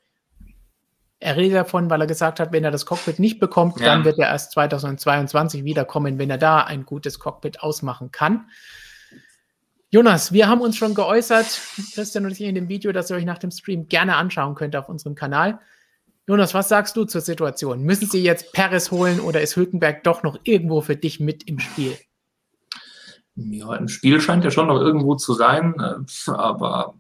Er 1.20 1.38
redet 1.38 1.56
davon, 1.56 1.90
weil 1.90 2.02
er 2.02 2.08
gesagt 2.08 2.40
hat, 2.40 2.52
wenn 2.52 2.64
er 2.64 2.72
das 2.72 2.86
Cockpit 2.86 3.20
nicht 3.20 3.40
bekommt, 3.40 3.80
ja. 3.80 3.86
dann 3.86 4.06
wird 4.06 4.20
er 4.20 4.28
erst 4.28 4.52
2022 4.52 5.64
wiederkommen, 5.64 6.20
wenn 6.20 6.30
er 6.30 6.38
da 6.38 6.62
ein 6.62 6.86
gutes 6.86 7.20
Cockpit 7.20 7.62
ausmachen 7.62 8.12
kann. 8.12 8.48
Jonas, 9.96 10.34
wir 10.34 10.50
haben 10.50 10.60
uns 10.60 10.76
schon 10.76 10.94
geäußert, 10.94 11.62
Christian 11.94 12.26
und 12.26 12.34
ich 12.34 12.42
in 12.42 12.54
dem 12.54 12.68
Video, 12.68 12.92
das 12.92 13.10
ihr 13.10 13.16
euch 13.16 13.24
nach 13.24 13.38
dem 13.38 13.50
Stream 13.50 13.88
gerne 13.88 14.18
anschauen 14.18 14.54
könnt 14.54 14.76
auf 14.76 14.90
unserem 14.90 15.16
Kanal. 15.16 15.60
Jonas, 16.28 16.54
was 16.54 16.68
sagst 16.68 16.98
du 16.98 17.06
zur 17.06 17.22
Situation? 17.22 17.82
Müssen 17.82 18.10
sie 18.10 18.22
jetzt 18.22 18.52
Paris 18.52 18.92
holen 18.92 19.22
oder 19.22 19.40
ist 19.40 19.56
Hülkenberg 19.56 20.04
doch 20.04 20.22
noch 20.22 20.38
irgendwo 20.44 20.82
für 20.82 20.98
dich 20.98 21.22
mit 21.22 21.48
im 21.48 21.60
Spiel? 21.60 21.98
Ja, 23.38 23.74
im 23.76 23.88
Spiel 23.88 24.20
scheint 24.20 24.44
er 24.44 24.52
schon 24.52 24.68
noch 24.68 24.82
irgendwo 24.82 25.16
zu 25.16 25.34
sein, 25.34 25.76
äh, 25.80 26.30
aber 26.30 26.96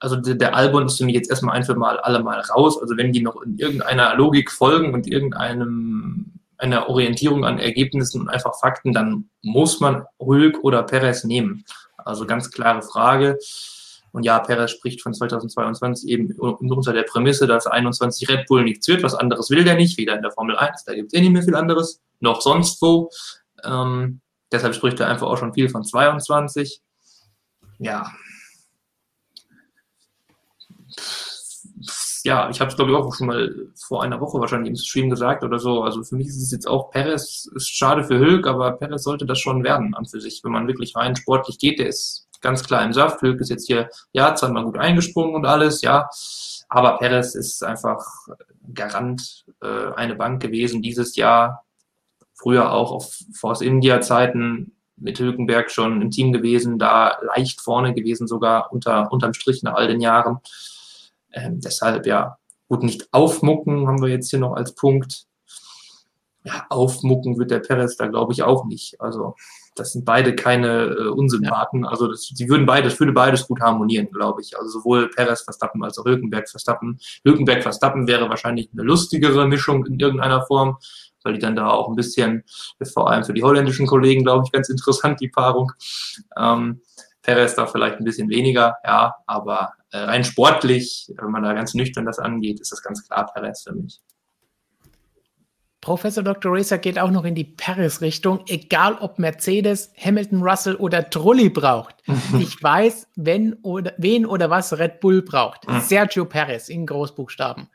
also 0.00 0.16
der, 0.16 0.56
Albon 0.56 0.86
ist 0.86 0.96
für 0.96 1.04
mich 1.04 1.14
jetzt 1.14 1.28
erstmal 1.28 1.58
einfach 1.58 1.76
mal 1.76 2.00
alle 2.00 2.22
mal 2.22 2.40
raus. 2.40 2.80
Also 2.80 2.96
wenn 2.96 3.12
die 3.12 3.20
noch 3.20 3.42
in 3.42 3.58
irgendeiner 3.58 4.14
Logik 4.14 4.50
folgen 4.50 4.94
und 4.94 5.06
irgendeinem 5.06 6.32
einer 6.56 6.88
Orientierung 6.88 7.44
an 7.44 7.58
Ergebnissen 7.58 8.22
und 8.22 8.28
einfach 8.30 8.58
Fakten, 8.58 8.94
dann 8.94 9.28
muss 9.42 9.78
man 9.78 10.06
Hulk 10.18 10.64
oder 10.64 10.82
Perez 10.82 11.24
nehmen. 11.24 11.64
Also 12.08 12.24
ganz 12.24 12.50
klare 12.50 12.80
Frage. 12.80 13.38
Und 14.12 14.22
ja, 14.22 14.38
Perez 14.38 14.70
spricht 14.70 15.02
von 15.02 15.12
2022 15.12 16.08
eben 16.08 16.32
unter 16.32 16.94
der 16.94 17.02
Prämisse, 17.02 17.46
dass 17.46 17.66
21 17.66 18.26
Red 18.30 18.46
Bull 18.46 18.64
nichts 18.64 18.88
wird. 18.88 19.02
Was 19.02 19.14
anderes 19.14 19.50
will 19.50 19.62
der 19.62 19.74
nicht, 19.74 19.98
weder 19.98 20.16
in 20.16 20.22
der 20.22 20.32
Formel 20.32 20.56
1, 20.56 20.84
da 20.84 20.94
gibt 20.94 21.12
es 21.12 21.18
eh 21.18 21.20
nicht 21.20 21.32
mehr 21.32 21.42
viel 21.42 21.54
anderes, 21.54 22.00
noch 22.20 22.40
sonst 22.40 22.80
wo. 22.80 23.10
Ähm, 23.62 24.22
deshalb 24.50 24.74
spricht 24.74 24.98
er 25.00 25.08
einfach 25.08 25.26
auch 25.26 25.36
schon 25.36 25.52
viel 25.52 25.68
von 25.68 25.84
22. 25.84 26.80
Ja. 27.78 28.10
Ja, 32.24 32.50
ich 32.50 32.60
habe 32.60 32.70
es 32.70 32.76
glaube 32.76 32.90
ich 32.90 32.96
auch 32.96 33.14
schon 33.14 33.28
mal 33.28 33.68
vor 33.76 34.02
einer 34.02 34.20
Woche 34.20 34.40
wahrscheinlich 34.40 34.70
im 34.70 34.76
Stream 34.76 35.10
gesagt 35.10 35.44
oder 35.44 35.58
so. 35.58 35.82
Also 35.82 36.02
für 36.02 36.16
mich 36.16 36.28
ist 36.28 36.42
es 36.42 36.50
jetzt 36.50 36.66
auch 36.66 36.90
Perez, 36.90 37.46
ist 37.54 37.68
schade 37.68 38.04
für 38.04 38.18
Hülk, 38.18 38.46
aber 38.46 38.72
Perez 38.72 39.02
sollte 39.02 39.26
das 39.26 39.38
schon 39.38 39.64
werden 39.64 39.94
an 39.94 40.06
für 40.06 40.20
sich, 40.20 40.42
wenn 40.44 40.52
man 40.52 40.66
wirklich 40.66 40.96
rein 40.96 41.16
sportlich 41.16 41.58
geht. 41.58 41.78
Der 41.78 41.88
ist 41.88 42.28
ganz 42.40 42.64
klar 42.64 42.84
im 42.84 42.92
Saft. 42.92 43.22
Hülk 43.22 43.40
ist 43.40 43.50
jetzt 43.50 43.66
hier, 43.66 43.90
ja, 44.12 44.34
zweimal 44.34 44.64
gut 44.64 44.78
eingesprungen 44.78 45.34
und 45.34 45.46
alles, 45.46 45.82
ja. 45.82 46.08
Aber 46.68 46.98
Perez 46.98 47.34
ist 47.34 47.64
einfach 47.64 48.04
Garant 48.74 49.44
äh, 49.62 49.92
eine 49.94 50.14
Bank 50.14 50.42
gewesen 50.42 50.82
dieses 50.82 51.16
Jahr. 51.16 51.64
Früher 52.34 52.72
auch 52.72 52.92
auf 52.92 53.18
Force 53.32 53.62
India 53.62 54.00
Zeiten 54.00 54.72
mit 54.96 55.18
Hülkenberg 55.18 55.70
schon 55.70 56.02
im 56.02 56.10
Team 56.10 56.32
gewesen, 56.32 56.78
da 56.78 57.18
leicht 57.34 57.60
vorne 57.60 57.94
gewesen, 57.94 58.26
sogar 58.26 58.72
unter, 58.72 59.10
unterm 59.12 59.32
Strich 59.32 59.62
nach 59.62 59.74
all 59.74 59.88
den 59.88 60.00
Jahren. 60.00 60.38
Ähm, 61.32 61.60
deshalb 61.60 62.06
ja, 62.06 62.38
gut, 62.68 62.82
nicht 62.82 63.08
aufmucken 63.12 63.86
haben 63.86 64.02
wir 64.02 64.08
jetzt 64.08 64.30
hier 64.30 64.38
noch 64.38 64.54
als 64.54 64.74
Punkt. 64.74 65.24
Ja, 66.44 66.66
aufmucken 66.70 67.38
wird 67.38 67.50
der 67.50 67.58
Perez 67.58 67.96
da, 67.96 68.06
glaube 68.06 68.32
ich, 68.32 68.42
auch 68.42 68.64
nicht. 68.64 69.00
Also 69.00 69.34
das 69.78 69.92
sind 69.92 70.04
beide 70.04 70.34
keine 70.34 70.84
äh, 70.84 71.08
Unsympathen. 71.08 71.84
Ja. 71.84 71.90
Also 71.90 72.08
das, 72.08 72.28
die 72.28 72.48
würden 72.48 72.66
beides, 72.66 72.98
würde 72.98 73.12
beides 73.12 73.46
gut 73.46 73.60
harmonieren, 73.60 74.08
glaube 74.12 74.40
ich. 74.40 74.56
Also 74.56 74.80
sowohl 74.80 75.10
Perez 75.10 75.42
Verstappen 75.42 75.82
als 75.82 75.98
auch 75.98 76.04
Hülkenberg 76.04 76.48
Verstappen. 76.48 76.98
Hülkenberg 77.24 77.62
Verstappen 77.62 78.06
wäre 78.06 78.28
wahrscheinlich 78.28 78.70
eine 78.72 78.82
lustigere 78.82 79.46
Mischung 79.46 79.84
in 79.86 79.98
irgendeiner 79.98 80.46
Form, 80.46 80.78
weil 81.22 81.34
die 81.34 81.38
dann 81.38 81.56
da 81.56 81.68
auch 81.68 81.88
ein 81.88 81.96
bisschen, 81.96 82.44
vor 82.92 83.10
allem 83.10 83.24
für 83.24 83.34
die 83.34 83.42
holländischen 83.42 83.86
Kollegen, 83.86 84.24
glaube 84.24 84.44
ich, 84.46 84.52
ganz 84.52 84.68
interessant, 84.68 85.20
die 85.20 85.28
Paarung. 85.28 85.72
Ähm, 86.36 86.80
Perez 87.22 87.54
da 87.54 87.66
vielleicht 87.66 87.98
ein 87.98 88.04
bisschen 88.04 88.30
weniger, 88.30 88.76
ja, 88.84 89.14
aber 89.26 89.72
äh, 89.90 89.98
rein 89.98 90.24
sportlich, 90.24 91.10
wenn 91.16 91.30
man 91.30 91.42
da 91.42 91.52
ganz 91.54 91.74
nüchtern 91.74 92.04
das 92.04 92.18
angeht, 92.18 92.60
ist 92.60 92.72
das 92.72 92.82
ganz 92.82 93.06
klar 93.06 93.30
Perez 93.32 93.62
für 93.62 93.74
mich. 93.74 94.00
Professor 95.80 96.24
Dr. 96.24 96.52
Racer 96.52 96.78
geht 96.78 96.98
auch 96.98 97.10
noch 97.10 97.24
in 97.24 97.34
die 97.34 97.44
Paris-Richtung, 97.44 98.42
egal 98.48 98.98
ob 99.00 99.18
Mercedes, 99.18 99.92
Hamilton, 99.96 100.42
Russell 100.42 100.74
oder 100.74 101.08
Trulli 101.08 101.48
braucht. 101.48 101.96
ich 102.38 102.60
weiß, 102.62 103.06
wenn 103.16 103.54
oder, 103.62 103.92
wen 103.96 104.26
oder 104.26 104.50
was 104.50 104.76
Red 104.76 105.00
Bull 105.00 105.22
braucht. 105.22 105.68
Mhm. 105.68 105.80
Sergio 105.80 106.24
Perez 106.24 106.68
in 106.68 106.84
Großbuchstaben. 106.84 107.68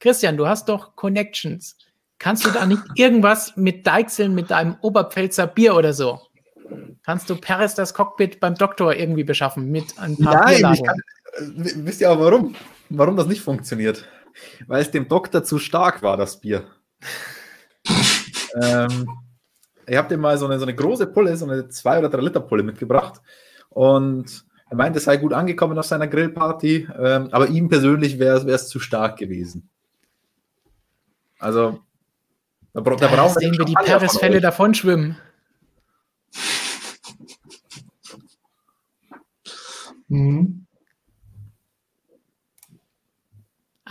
Christian, 0.00 0.36
du 0.36 0.46
hast 0.46 0.68
doch 0.68 0.96
Connections. 0.96 1.76
Kannst 2.18 2.46
du 2.46 2.50
da 2.50 2.64
nicht 2.66 2.82
irgendwas 2.96 3.56
mit 3.56 3.86
Deichseln, 3.86 4.34
mit 4.34 4.50
deinem 4.50 4.76
Oberpfälzer 4.80 5.46
Bier 5.46 5.76
oder 5.76 5.92
so? 5.92 6.20
Kannst 7.04 7.28
du 7.28 7.36
Perez 7.36 7.74
das 7.74 7.92
Cockpit 7.92 8.40
beim 8.40 8.54
Doktor 8.54 8.94
irgendwie 8.94 9.24
beschaffen 9.24 9.70
mit 9.70 9.98
ein 9.98 10.16
paar 10.16 10.46
Nein, 10.46 10.72
ich 10.72 10.82
kann, 10.82 11.00
wisst 11.38 12.00
ihr 12.00 12.10
aber 12.10 12.26
warum? 12.26 12.54
Warum 12.88 13.16
das 13.16 13.26
nicht 13.26 13.42
funktioniert? 13.42 14.06
Weil 14.66 14.82
es 14.82 14.90
dem 14.90 15.08
Doktor 15.08 15.44
zu 15.44 15.58
stark 15.58 16.02
war, 16.02 16.16
das 16.16 16.40
Bier 16.40 16.64
ähm, 18.62 19.08
ich 19.86 19.96
habe 19.96 20.08
dir 20.08 20.16
mal 20.16 20.38
so 20.38 20.46
eine, 20.46 20.58
so 20.58 20.64
eine 20.64 20.74
große 20.74 21.06
Pulle, 21.06 21.36
so 21.36 21.46
eine 21.46 21.68
2 21.68 21.98
oder 21.98 22.08
3 22.08 22.20
Liter 22.20 22.40
Pulle 22.40 22.62
mitgebracht. 22.62 23.20
Und 23.68 24.44
er 24.70 24.76
meinte, 24.76 24.98
es 24.98 25.04
sei 25.04 25.16
gut 25.16 25.32
angekommen 25.32 25.78
auf 25.78 25.86
seiner 25.86 26.08
Grillparty, 26.08 26.88
ähm, 26.98 27.28
aber 27.32 27.48
ihm 27.48 27.68
persönlich 27.68 28.18
wäre 28.18 28.38
es 28.50 28.68
zu 28.68 28.80
stark 28.80 29.18
gewesen. 29.18 29.68
Also, 31.38 31.80
da, 32.72 32.80
da, 32.80 32.94
da 32.94 33.08
brauchen 33.08 33.40
sehen 33.40 33.58
wir 33.58 33.64
die 33.64 33.74
Paris-Fälle 33.74 34.40
davon 34.40 34.74
schwimmen. 34.74 35.18
Mhm. 40.08 40.61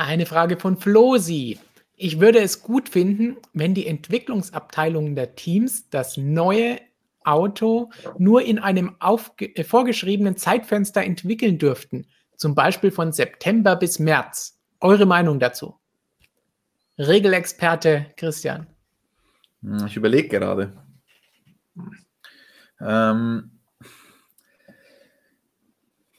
Eine 0.01 0.25
Frage 0.25 0.57
von 0.57 0.77
Flosi. 0.77 1.59
Ich 1.95 2.19
würde 2.19 2.39
es 2.39 2.63
gut 2.63 2.89
finden, 2.89 3.37
wenn 3.53 3.75
die 3.75 3.85
Entwicklungsabteilungen 3.85 5.15
der 5.15 5.35
Teams 5.35 5.91
das 5.91 6.17
neue 6.17 6.79
Auto 7.23 7.91
nur 8.17 8.41
in 8.41 8.57
einem 8.57 8.95
äh, 8.99 9.63
vorgeschriebenen 9.63 10.37
Zeitfenster 10.37 11.03
entwickeln 11.03 11.59
dürften, 11.59 12.07
zum 12.35 12.55
Beispiel 12.55 12.89
von 12.89 13.11
September 13.11 13.75
bis 13.75 13.99
März. 13.99 14.59
Eure 14.79 15.05
Meinung 15.05 15.39
dazu? 15.39 15.75
Regelexperte 16.97 18.07
Christian. 18.17 18.65
Hm, 19.61 19.85
ich 19.85 19.95
überlege 19.95 20.29
gerade. 20.29 20.73
Ähm, 22.79 23.51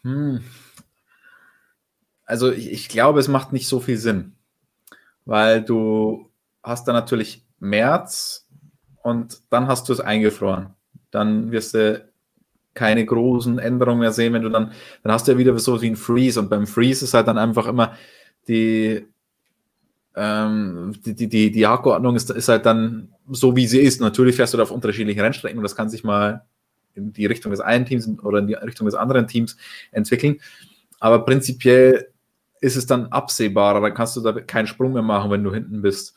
hm. 0.02 0.44
Also 2.32 2.50
ich, 2.50 2.72
ich 2.72 2.88
glaube, 2.88 3.20
es 3.20 3.28
macht 3.28 3.52
nicht 3.52 3.68
so 3.68 3.78
viel 3.78 3.96
Sinn 3.96 4.32
weil 5.24 5.62
du 5.62 6.30
hast 6.62 6.86
dann 6.88 6.94
natürlich 6.94 7.44
März 7.60 8.46
und 9.02 9.40
dann 9.50 9.66
hast 9.66 9.88
du 9.88 9.92
es 9.92 10.00
eingefroren. 10.00 10.70
Dann 11.10 11.50
wirst 11.50 11.74
du 11.74 12.04
keine 12.74 13.04
großen 13.04 13.58
Änderungen 13.58 14.00
mehr 14.00 14.12
sehen, 14.12 14.32
wenn 14.32 14.42
du 14.42 14.48
dann, 14.48 14.72
dann 15.02 15.12
hast 15.12 15.28
du 15.28 15.32
ja 15.32 15.38
wieder 15.38 15.58
so 15.58 15.80
wie 15.82 15.90
ein 15.90 15.96
Freeze 15.96 16.40
und 16.40 16.48
beim 16.48 16.66
Freeze 16.66 17.04
ist 17.04 17.14
halt 17.14 17.28
dann 17.28 17.38
einfach 17.38 17.66
immer 17.66 17.96
die, 18.48 19.06
ähm, 20.16 20.94
die, 21.04 21.28
die, 21.28 21.50
die, 21.50 21.66
Hackordnung 21.66 22.16
ist, 22.16 22.30
ist 22.30 22.48
halt 22.48 22.64
dann 22.64 23.12
so, 23.28 23.54
wie 23.56 23.66
sie 23.66 23.80
ist. 23.80 24.00
Natürlich 24.00 24.36
fährst 24.36 24.54
du 24.54 24.56
da 24.56 24.62
auf 24.62 24.70
unterschiedlichen 24.70 25.20
Rennstrecken 25.20 25.58
und 25.58 25.62
das 25.62 25.76
kann 25.76 25.90
sich 25.90 26.02
mal 26.02 26.44
in 26.94 27.12
die 27.12 27.26
Richtung 27.26 27.50
des 27.50 27.60
einen 27.60 27.86
Teams 27.86 28.08
oder 28.22 28.38
in 28.38 28.46
die 28.46 28.54
Richtung 28.54 28.86
des 28.86 28.94
anderen 28.94 29.26
Teams 29.26 29.56
entwickeln. 29.90 30.40
Aber 30.98 31.24
prinzipiell 31.24 32.11
ist 32.62 32.76
es 32.76 32.86
dann 32.86 33.06
absehbarer. 33.08 33.80
Dann 33.80 33.92
kannst 33.92 34.16
du 34.16 34.20
da 34.20 34.32
keinen 34.32 34.66
Sprung 34.66 34.94
mehr 34.94 35.02
machen, 35.02 35.30
wenn 35.30 35.44
du 35.44 35.52
hinten 35.52 35.82
bist. 35.82 36.14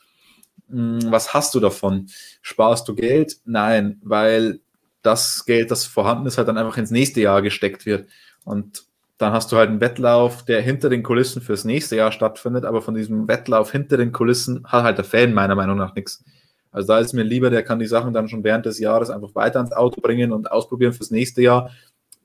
Hm, 0.70 1.00
was 1.10 1.34
hast 1.34 1.54
du 1.54 1.60
davon? 1.60 2.06
Sparst 2.40 2.88
du 2.88 2.94
Geld? 2.94 3.36
Nein, 3.44 4.00
weil 4.02 4.60
das 5.02 5.44
Geld, 5.44 5.70
das 5.70 5.84
vorhanden 5.84 6.26
ist, 6.26 6.38
halt 6.38 6.48
dann 6.48 6.56
einfach 6.56 6.78
ins 6.78 6.90
nächste 6.90 7.20
Jahr 7.20 7.42
gesteckt 7.42 7.84
wird. 7.84 8.08
Und 8.44 8.84
dann 9.18 9.32
hast 9.32 9.50
du 9.50 9.56
halt 9.56 9.70
einen 9.70 9.80
Wettlauf, 9.80 10.44
der 10.44 10.62
hinter 10.62 10.88
den 10.88 11.02
Kulissen 11.02 11.42
fürs 11.42 11.64
nächste 11.64 11.96
Jahr 11.96 12.12
stattfindet, 12.12 12.64
aber 12.64 12.80
von 12.80 12.94
diesem 12.94 13.26
Wettlauf 13.28 13.72
hinter 13.72 13.96
den 13.96 14.12
Kulissen 14.12 14.64
hat 14.66 14.84
halt 14.84 14.98
der 14.98 15.04
Fan 15.04 15.34
meiner 15.34 15.54
Meinung 15.54 15.78
nach 15.78 15.94
nichts. 15.94 16.24
Also 16.70 16.88
da 16.88 16.98
ist 16.98 17.12
mir 17.12 17.22
lieber, 17.22 17.50
der 17.50 17.62
kann 17.62 17.78
die 17.78 17.86
Sachen 17.86 18.12
dann 18.12 18.28
schon 18.28 18.44
während 18.44 18.66
des 18.66 18.78
Jahres 18.78 19.10
einfach 19.10 19.34
weiter 19.34 19.58
ans 19.58 19.72
Auto 19.72 20.00
bringen 20.00 20.32
und 20.32 20.50
ausprobieren 20.52 20.92
fürs 20.92 21.10
nächste 21.10 21.42
Jahr, 21.42 21.70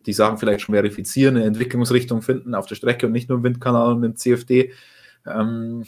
die 0.05 0.13
Sachen 0.13 0.37
vielleicht 0.37 0.61
schon 0.61 0.75
verifizieren, 0.75 1.35
eine 1.35 1.45
Entwicklungsrichtung 1.45 2.21
finden 2.21 2.55
auf 2.55 2.65
der 2.65 2.75
Strecke 2.75 3.07
und 3.07 3.11
nicht 3.11 3.29
nur 3.29 3.37
im 3.39 3.43
Windkanal 3.43 3.93
und 3.93 4.03
im 4.03 4.15
CFD. 4.15 4.73
Ähm, 5.25 5.85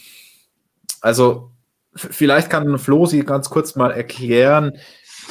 also 1.01 1.51
vielleicht 1.95 2.49
kann 2.49 2.77
Flo 2.77 3.05
Sie 3.05 3.21
ganz 3.23 3.49
kurz 3.49 3.75
mal 3.75 3.91
erklären, 3.91 4.73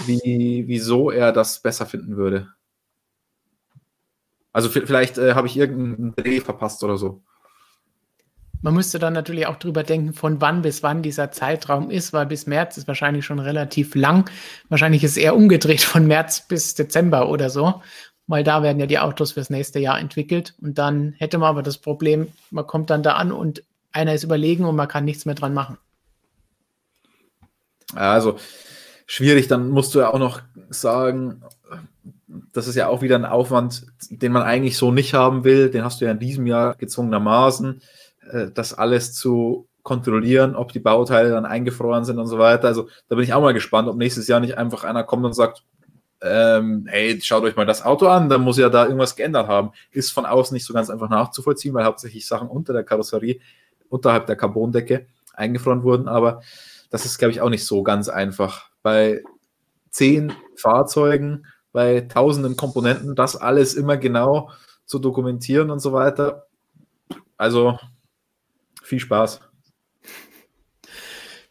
wie, 0.07 0.65
wieso 0.67 1.11
er 1.11 1.33
das 1.33 1.61
besser 1.61 1.87
finden 1.87 2.17
würde. 2.17 2.49
Also 4.53 4.69
vielleicht 4.69 5.19
äh, 5.19 5.35
habe 5.35 5.47
ich 5.47 5.57
irgendeinen 5.57 6.15
Dreh 6.15 6.41
verpasst 6.41 6.85
oder 6.85 6.99
so. 6.99 7.23
Man 8.65 8.75
müsste 8.75 9.01
dann 9.01 9.13
natürlich 9.13 9.49
auch 9.49 9.57
drüber 9.57 9.83
denken, 9.83 10.13
von 10.13 10.41
wann 10.41 10.63
bis 10.63 10.85
wann 10.85 11.03
dieser 11.03 11.33
Zeitraum 11.33 11.91
ist, 11.91 12.13
weil 12.13 12.27
bis 12.27 12.47
März 12.47 12.77
ist 12.77 12.87
wahrscheinlich 12.87 13.25
schon 13.25 13.41
relativ 13.41 13.97
lang. 13.97 14.31
Wahrscheinlich 14.69 15.03
ist 15.03 15.13
es 15.13 15.17
eher 15.17 15.35
umgedreht 15.35 15.81
von 15.81 16.07
März 16.07 16.47
bis 16.47 16.75
Dezember 16.75 17.29
oder 17.29 17.51
so 17.51 17.83
weil 18.33 18.45
da 18.45 18.63
werden 18.63 18.81
ja 18.81 18.87
die 18.87 18.99
Autos 18.99 19.33
fürs 19.33 19.51
nächste 19.51 19.79
Jahr 19.79 20.01
entwickelt. 20.01 20.55
Und 20.63 20.79
dann 20.79 21.13
hätte 21.19 21.37
man 21.37 21.51
aber 21.51 21.63
das 21.63 21.77
Problem, 21.77 22.29
man 22.51 22.67
kommt 22.67 22.89
dann 22.89 23.03
da 23.03 23.13
an 23.17 23.31
und 23.31 23.63
einer 23.93 24.15
ist 24.15 24.25
überlegen 24.25 24.65
und 24.65 24.75
man 24.75 24.89
kann 24.89 25.05
nichts 25.05 25.27
mehr 25.27 25.35
dran 25.35 25.53
machen. 25.53 25.77
Also 27.95 28.39
schwierig, 29.05 29.49
dann 29.49 29.69
musst 29.69 29.95
du 29.95 29.99
ja 29.99 30.15
auch 30.15 30.19
noch 30.19 30.41
sagen, 30.71 31.43
das 32.55 32.69
ist 32.69 32.75
ja 32.75 32.89
auch 32.89 33.03
wieder 33.03 33.17
ein 33.17 33.27
Aufwand, 33.27 33.85
den 34.09 34.33
man 34.33 34.45
eigentlich 34.45 34.79
so 34.79 34.93
nicht 34.93 35.13
haben 35.13 35.45
will. 35.45 35.69
Den 35.69 35.85
hast 35.85 36.01
du 36.01 36.07
ja 36.07 36.13
in 36.13 36.19
diesem 36.19 36.47
Jahr 36.47 36.75
gezwungenermaßen, 36.77 37.83
äh, 38.31 38.47
das 38.55 38.73
alles 38.73 39.13
zu 39.13 39.69
kontrollieren, 39.83 40.57
ob 40.57 40.73
die 40.73 40.81
Bauteile 40.81 41.29
dann 41.29 41.45
eingefroren 41.45 42.07
sind 42.07 42.19
und 42.19 42.29
so 42.29 42.39
weiter. 42.39 42.69
Also 42.69 42.89
da 43.11 43.17
bin 43.17 43.25
ich 43.25 43.35
auch 43.35 43.43
mal 43.43 43.53
gespannt, 43.53 43.91
ob 43.91 43.97
nächstes 43.99 44.27
Jahr 44.27 44.41
nicht 44.41 44.57
einfach 44.57 44.85
einer 44.85 45.05
kommt 45.05 45.27
und 45.27 45.35
sagt, 45.35 45.65
ähm, 46.23 46.87
hey, 46.89 47.21
schaut 47.21 47.43
euch 47.43 47.57
mal 47.57 47.67
das 47.67 47.85
Auto 47.85 48.07
an, 48.07 48.29
dann 48.29 48.43
muss 48.43 48.57
ja 48.57 48.69
da 48.69 48.85
irgendwas 48.85 49.17
geändert 49.17 49.49
haben. 49.49 49.73
Ist 49.91 50.11
von 50.11 50.25
außen 50.25 50.55
nicht 50.55 50.65
so 50.65 50.73
ganz 50.73 50.89
einfach 50.89 51.11
nachzuvollziehen, 51.11 51.75
weil 51.75 51.85
hauptsächlich 51.85 52.27
Sachen 52.27 52.49
unter 52.49 52.73
der 52.73 52.85
Karosserie, 52.85 53.41
unterhalb 53.89 54.27
der 54.27 54.37
Carbondecke 54.37 55.07
eingefroren 55.35 55.83
wurden, 55.83 56.09
aber 56.09 56.43
das 56.91 57.05
ist, 57.05 57.19
glaube 57.19 57.33
ich, 57.33 57.41
auch 57.41 57.51
nicht 57.51 57.65
so 57.65 57.83
ganz 57.83 58.09
einfach. 58.09 58.71
Bei 58.83 59.23
zehn 59.91 60.33
Fahrzeugen, 60.57 61.47
bei 61.73 62.03
tausenden 62.03 62.57
Komponenten, 62.57 63.15
das 63.15 63.35
alles 63.35 63.75
immer 63.75 63.97
genau 63.97 64.51
zu 64.85 64.99
dokumentieren 64.99 65.71
und 65.71 65.81
so 65.81 65.93
weiter. 65.93 66.47
Also 67.37 67.79
viel 68.83 69.01
Spaß. 69.01 69.41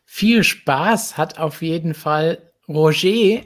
Viel 0.06 0.44
Spaß 0.44 1.18
hat 1.18 1.40
auf 1.40 1.62
jeden 1.62 1.94
Fall 1.94 2.52
Roger 2.68 3.42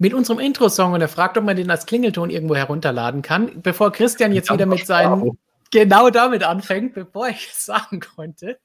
mit 0.00 0.14
unserem 0.14 0.40
Intro-Song 0.40 0.94
und 0.94 1.02
er 1.02 1.08
fragt, 1.08 1.36
ob 1.36 1.44
man 1.44 1.56
den 1.56 1.70
als 1.70 1.84
Klingelton 1.84 2.30
irgendwo 2.30 2.56
herunterladen 2.56 3.20
kann. 3.20 3.60
Bevor 3.60 3.92
Christian 3.92 4.32
jetzt 4.32 4.50
wieder 4.50 4.64
mit 4.64 4.86
seinen, 4.86 5.38
genau 5.70 6.08
damit 6.08 6.42
anfängt, 6.42 6.94
bevor 6.94 7.28
ich 7.28 7.50
es 7.52 7.66
sagen 7.66 8.00
konnte. 8.00 8.58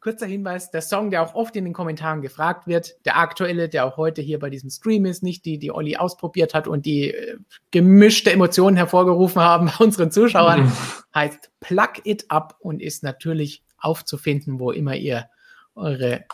Kurzer 0.00 0.26
Hinweis, 0.26 0.72
der 0.72 0.82
Song, 0.82 1.12
der 1.12 1.22
auch 1.22 1.36
oft 1.36 1.54
in 1.54 1.64
den 1.64 1.72
Kommentaren 1.72 2.20
gefragt 2.20 2.66
wird, 2.66 2.96
der 3.04 3.16
aktuelle, 3.16 3.68
der 3.68 3.86
auch 3.86 3.96
heute 3.96 4.22
hier 4.22 4.40
bei 4.40 4.50
diesem 4.50 4.70
Stream 4.70 5.04
ist, 5.04 5.22
nicht 5.22 5.44
die, 5.44 5.58
die 5.58 5.70
Olli 5.70 5.96
ausprobiert 5.96 6.52
hat 6.52 6.66
und 6.66 6.84
die 6.84 7.14
äh, 7.14 7.36
gemischte 7.70 8.32
Emotionen 8.32 8.76
hervorgerufen 8.76 9.40
haben 9.40 9.66
bei 9.66 9.84
unseren 9.84 10.10
Zuschauern, 10.10 10.64
mhm. 10.64 10.72
heißt 11.14 11.52
Plug 11.60 11.92
It 12.02 12.24
Up 12.28 12.56
und 12.58 12.82
ist 12.82 13.04
natürlich 13.04 13.62
aufzufinden, 13.78 14.58
wo 14.58 14.72
immer 14.72 14.96
ihr 14.96 15.28
eure 15.76 16.24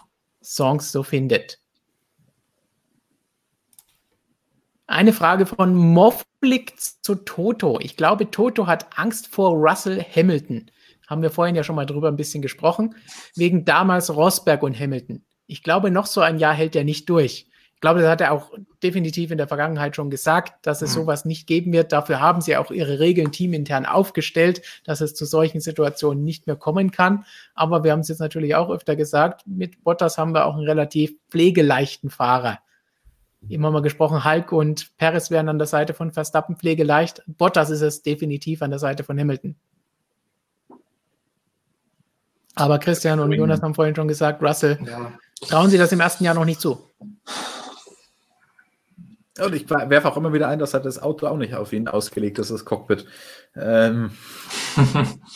Songs 0.42 0.90
so 0.90 1.02
findet. 1.02 1.58
Eine 4.90 5.12
Frage 5.12 5.44
von 5.44 5.74
Moflik 5.74 6.80
zu 6.80 7.14
Toto. 7.14 7.78
Ich 7.78 7.98
glaube, 7.98 8.30
Toto 8.30 8.66
hat 8.66 8.86
Angst 8.96 9.26
vor 9.28 9.50
Russell 9.50 10.02
Hamilton. 10.02 10.70
Haben 11.06 11.20
wir 11.20 11.30
vorhin 11.30 11.54
ja 11.54 11.62
schon 11.62 11.76
mal 11.76 11.84
drüber 11.84 12.08
ein 12.08 12.16
bisschen 12.16 12.40
gesprochen. 12.40 12.94
Wegen 13.36 13.66
damals 13.66 14.08
Rosberg 14.08 14.62
und 14.62 14.80
Hamilton. 14.80 15.26
Ich 15.46 15.62
glaube, 15.62 15.90
noch 15.90 16.06
so 16.06 16.22
ein 16.22 16.38
Jahr 16.38 16.54
hält 16.54 16.74
er 16.74 16.84
nicht 16.84 17.06
durch. 17.10 17.50
Ich 17.74 17.80
glaube, 17.82 18.00
das 18.00 18.08
hat 18.08 18.22
er 18.22 18.32
auch 18.32 18.50
definitiv 18.82 19.30
in 19.30 19.36
der 19.36 19.46
Vergangenheit 19.46 19.94
schon 19.94 20.08
gesagt, 20.08 20.66
dass 20.66 20.80
es 20.80 20.96
mhm. 20.96 21.02
sowas 21.02 21.26
nicht 21.26 21.46
geben 21.46 21.70
wird. 21.74 21.92
Dafür 21.92 22.22
haben 22.22 22.40
sie 22.40 22.56
auch 22.56 22.70
ihre 22.70 22.98
Regeln 22.98 23.30
teamintern 23.30 23.84
aufgestellt, 23.84 24.62
dass 24.84 25.02
es 25.02 25.14
zu 25.14 25.26
solchen 25.26 25.60
Situationen 25.60 26.24
nicht 26.24 26.46
mehr 26.46 26.56
kommen 26.56 26.92
kann. 26.92 27.26
Aber 27.54 27.84
wir 27.84 27.92
haben 27.92 28.00
es 28.00 28.08
jetzt 28.08 28.20
natürlich 28.20 28.54
auch 28.54 28.70
öfter 28.70 28.96
gesagt, 28.96 29.46
mit 29.46 29.84
Bottas 29.84 30.16
haben 30.16 30.32
wir 30.32 30.46
auch 30.46 30.56
einen 30.56 30.66
relativ 30.66 31.12
pflegeleichten 31.28 32.08
Fahrer. 32.08 32.58
Immer 33.48 33.70
mal 33.70 33.82
gesprochen, 33.82 34.24
Hulk 34.24 34.52
und 34.52 34.96
Perez 34.96 35.30
wären 35.30 35.48
an 35.48 35.58
der 35.58 35.68
Seite 35.68 35.94
von 35.94 36.12
Verstappen 36.12 36.56
pflegeleicht. 36.56 37.22
Bottas 37.26 37.70
ist 37.70 37.82
es 37.82 38.02
definitiv 38.02 38.62
an 38.62 38.70
der 38.70 38.80
Seite 38.80 39.04
von 39.04 39.18
Hamilton. 39.18 39.54
Aber 42.56 42.78
Christian 42.80 43.20
und 43.20 43.30
Jonas 43.32 43.62
haben 43.62 43.74
vorhin 43.74 43.94
schon 43.94 44.08
gesagt, 44.08 44.42
Russell, 44.42 44.78
ja. 44.84 45.12
trauen 45.48 45.70
Sie 45.70 45.78
das 45.78 45.92
im 45.92 46.00
ersten 46.00 46.24
Jahr 46.24 46.34
noch 46.34 46.44
nicht 46.44 46.60
zu. 46.60 46.90
Und 49.38 49.54
ich 49.54 49.70
werfe 49.70 50.08
auch 50.08 50.16
immer 50.16 50.32
wieder 50.32 50.48
ein, 50.48 50.58
dass 50.58 50.74
halt 50.74 50.84
das 50.84 51.00
Auto 51.00 51.28
auch 51.28 51.36
nicht 51.36 51.54
auf 51.54 51.72
ihn 51.72 51.86
ausgelegt 51.86 52.40
ist, 52.40 52.50
das 52.50 52.64
Cockpit. 52.64 53.06
Ähm, 53.54 54.10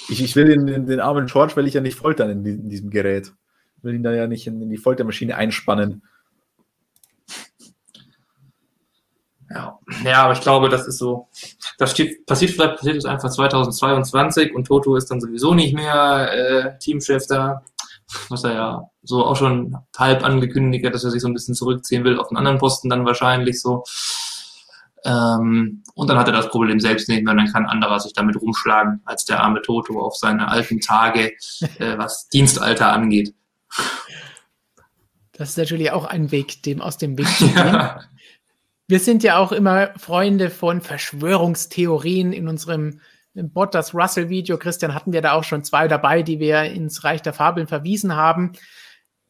ich, 0.09 0.23
ich, 0.23 0.35
will 0.35 0.47
den, 0.47 0.66
den, 0.66 0.87
den, 0.87 0.99
armen 0.99 1.27
George 1.27 1.55
will 1.55 1.69
ich 1.69 1.74
ja 1.74 1.81
nicht 1.81 1.97
foltern 1.97 2.31
in, 2.31 2.45
in 2.45 2.69
diesem 2.69 2.91
Gerät. 2.91 3.33
Ich 3.77 3.85
will 3.85 3.95
ihn 3.95 4.03
da 4.03 4.12
ja 4.12 4.27
nicht 4.27 4.49
in, 4.49 4.61
in 4.61 4.70
die 4.70 4.77
Foltermaschine 4.77 5.37
einspannen. 5.37 6.03
Ja. 9.55 9.79
ja, 10.05 10.23
aber 10.24 10.33
ich 10.33 10.41
glaube, 10.41 10.69
das 10.69 10.87
ist 10.87 10.99
so, 10.99 11.29
das 11.79 11.91
steht, 11.91 12.27
passiert 12.27 12.53
vielleicht 12.53 12.77
passiert 12.77 12.97
es 12.97 13.05
einfach 13.05 13.31
2022 13.31 14.55
und 14.55 14.66
Toto 14.66 14.97
ist 14.97 15.11
dann 15.11 15.20
sowieso 15.20 15.55
nicht 15.55 15.74
mehr 15.74 16.33
äh, 16.33 16.79
Teamchef 16.79 17.27
da, 17.27 17.62
was 18.29 18.45
er 18.45 18.55
ja 18.55 18.91
so 19.03 19.24
auch 19.24 19.37
schon 19.37 19.77
halb 19.97 20.24
angekündigt 20.24 20.87
hat, 20.87 20.95
dass 20.95 21.05
er 21.05 21.11
sich 21.11 21.23
so 21.23 21.29
ein 21.29 21.35
bisschen 21.35 21.55
zurückziehen 21.55 22.05
will 22.05 22.19
auf 22.19 22.29
einen 22.29 22.39
anderen 22.39 22.59
Posten 22.59 22.89
dann 22.89 23.05
wahrscheinlich 23.05 23.61
so. 23.61 23.85
Ähm, 25.05 25.83
und 25.95 26.09
dann 26.09 26.19
hat 26.19 26.29
er 26.29 26.33
das 26.33 26.49
Problem 26.49 26.79
selbst 26.79 27.09
nicht 27.09 27.24
mehr 27.24 27.33
und 27.33 27.39
dann 27.39 27.53
kann 27.53 27.66
anderer 27.66 27.99
sich 27.99 28.12
damit 28.12 28.41
rumschlagen 28.41 29.03
als 29.05 29.24
der 29.24 29.43
arme 29.43 29.61
Toto 29.62 30.01
auf 30.01 30.16
seine 30.16 30.49
alten 30.49 30.81
Tage, 30.81 31.33
äh, 31.79 31.99
was 31.99 32.29
Dienstalter 32.29 32.93
angeht. 32.93 33.35
Das 35.33 35.51
ist 35.51 35.59
natürlich 35.59 35.91
auch 35.91 36.05
ein 36.05 36.31
Weg, 36.31 36.62
dem 36.62 36.81
aus 36.81 36.99
dem 36.99 37.19
Weg 37.19 37.27
zu 37.37 37.47
gehen. 37.49 37.57
Ja. 37.57 38.01
Wir 38.93 39.01
sind 39.01 39.23
ja 39.23 39.39
auch 39.39 39.52
immer 39.52 39.89
Freunde 39.97 40.51
von 40.51 40.82
Verschwörungstheorien 40.82 42.35
in 42.35 42.47
unserem 42.47 43.01
Bottas 43.32 43.94
Russell 43.94 44.28
Video. 44.28 44.59
Christian 44.59 44.94
hatten 44.94 45.14
wir 45.14 45.23
da 45.23 45.32
auch 45.32 45.44
schon 45.44 45.64
zwei 45.64 45.89
dabei, 45.89 46.23
die 46.23 46.39
wir 46.39 46.64
ins 46.64 47.02
Reich 47.02 47.23
der 47.23 47.32
Fabeln 47.32 47.66
verwiesen 47.66 48.14
haben. 48.16 48.52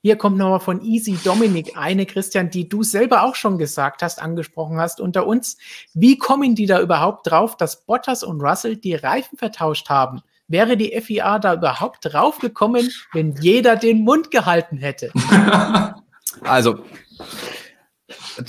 Hier 0.03 0.17
kommt 0.17 0.37
nochmal 0.37 0.59
von 0.59 0.83
Easy 0.83 1.17
Dominic 1.23 1.79
eine, 1.79 2.07
Christian, 2.07 2.51
die 2.51 2.69
du 2.69 2.83
selber 2.83 3.23
auch 3.23 3.37
schon 3.37 3.57
gesagt 3.57 4.03
hast, 4.03 4.21
angesprochen 4.21 4.81
hast 4.81 5.01
unter 5.01 5.29
uns. 5.29 5.59
Wie 5.95 6.19
kommen 6.19 6.57
die 6.57 6.67
da 6.67 6.81
überhaupt 6.81 7.31
drauf, 7.31 7.57
dass 7.57 7.87
Bottas 7.87 8.25
und 8.25 8.41
Russell 8.41 8.75
die 8.75 8.97
Reifen 8.97 9.39
vertauscht 9.39 9.89
haben? 9.89 10.23
Wäre 10.49 10.77
die 10.77 11.01
FIA 11.01 11.39
da 11.39 11.55
überhaupt 11.55 11.99
drauf 12.01 12.41
gekommen, 12.41 12.91
wenn 13.13 13.37
jeder 13.37 13.77
den 13.77 14.03
Mund 14.03 14.33
gehalten 14.33 14.79
hätte? 14.79 15.13
Also, 16.45 16.79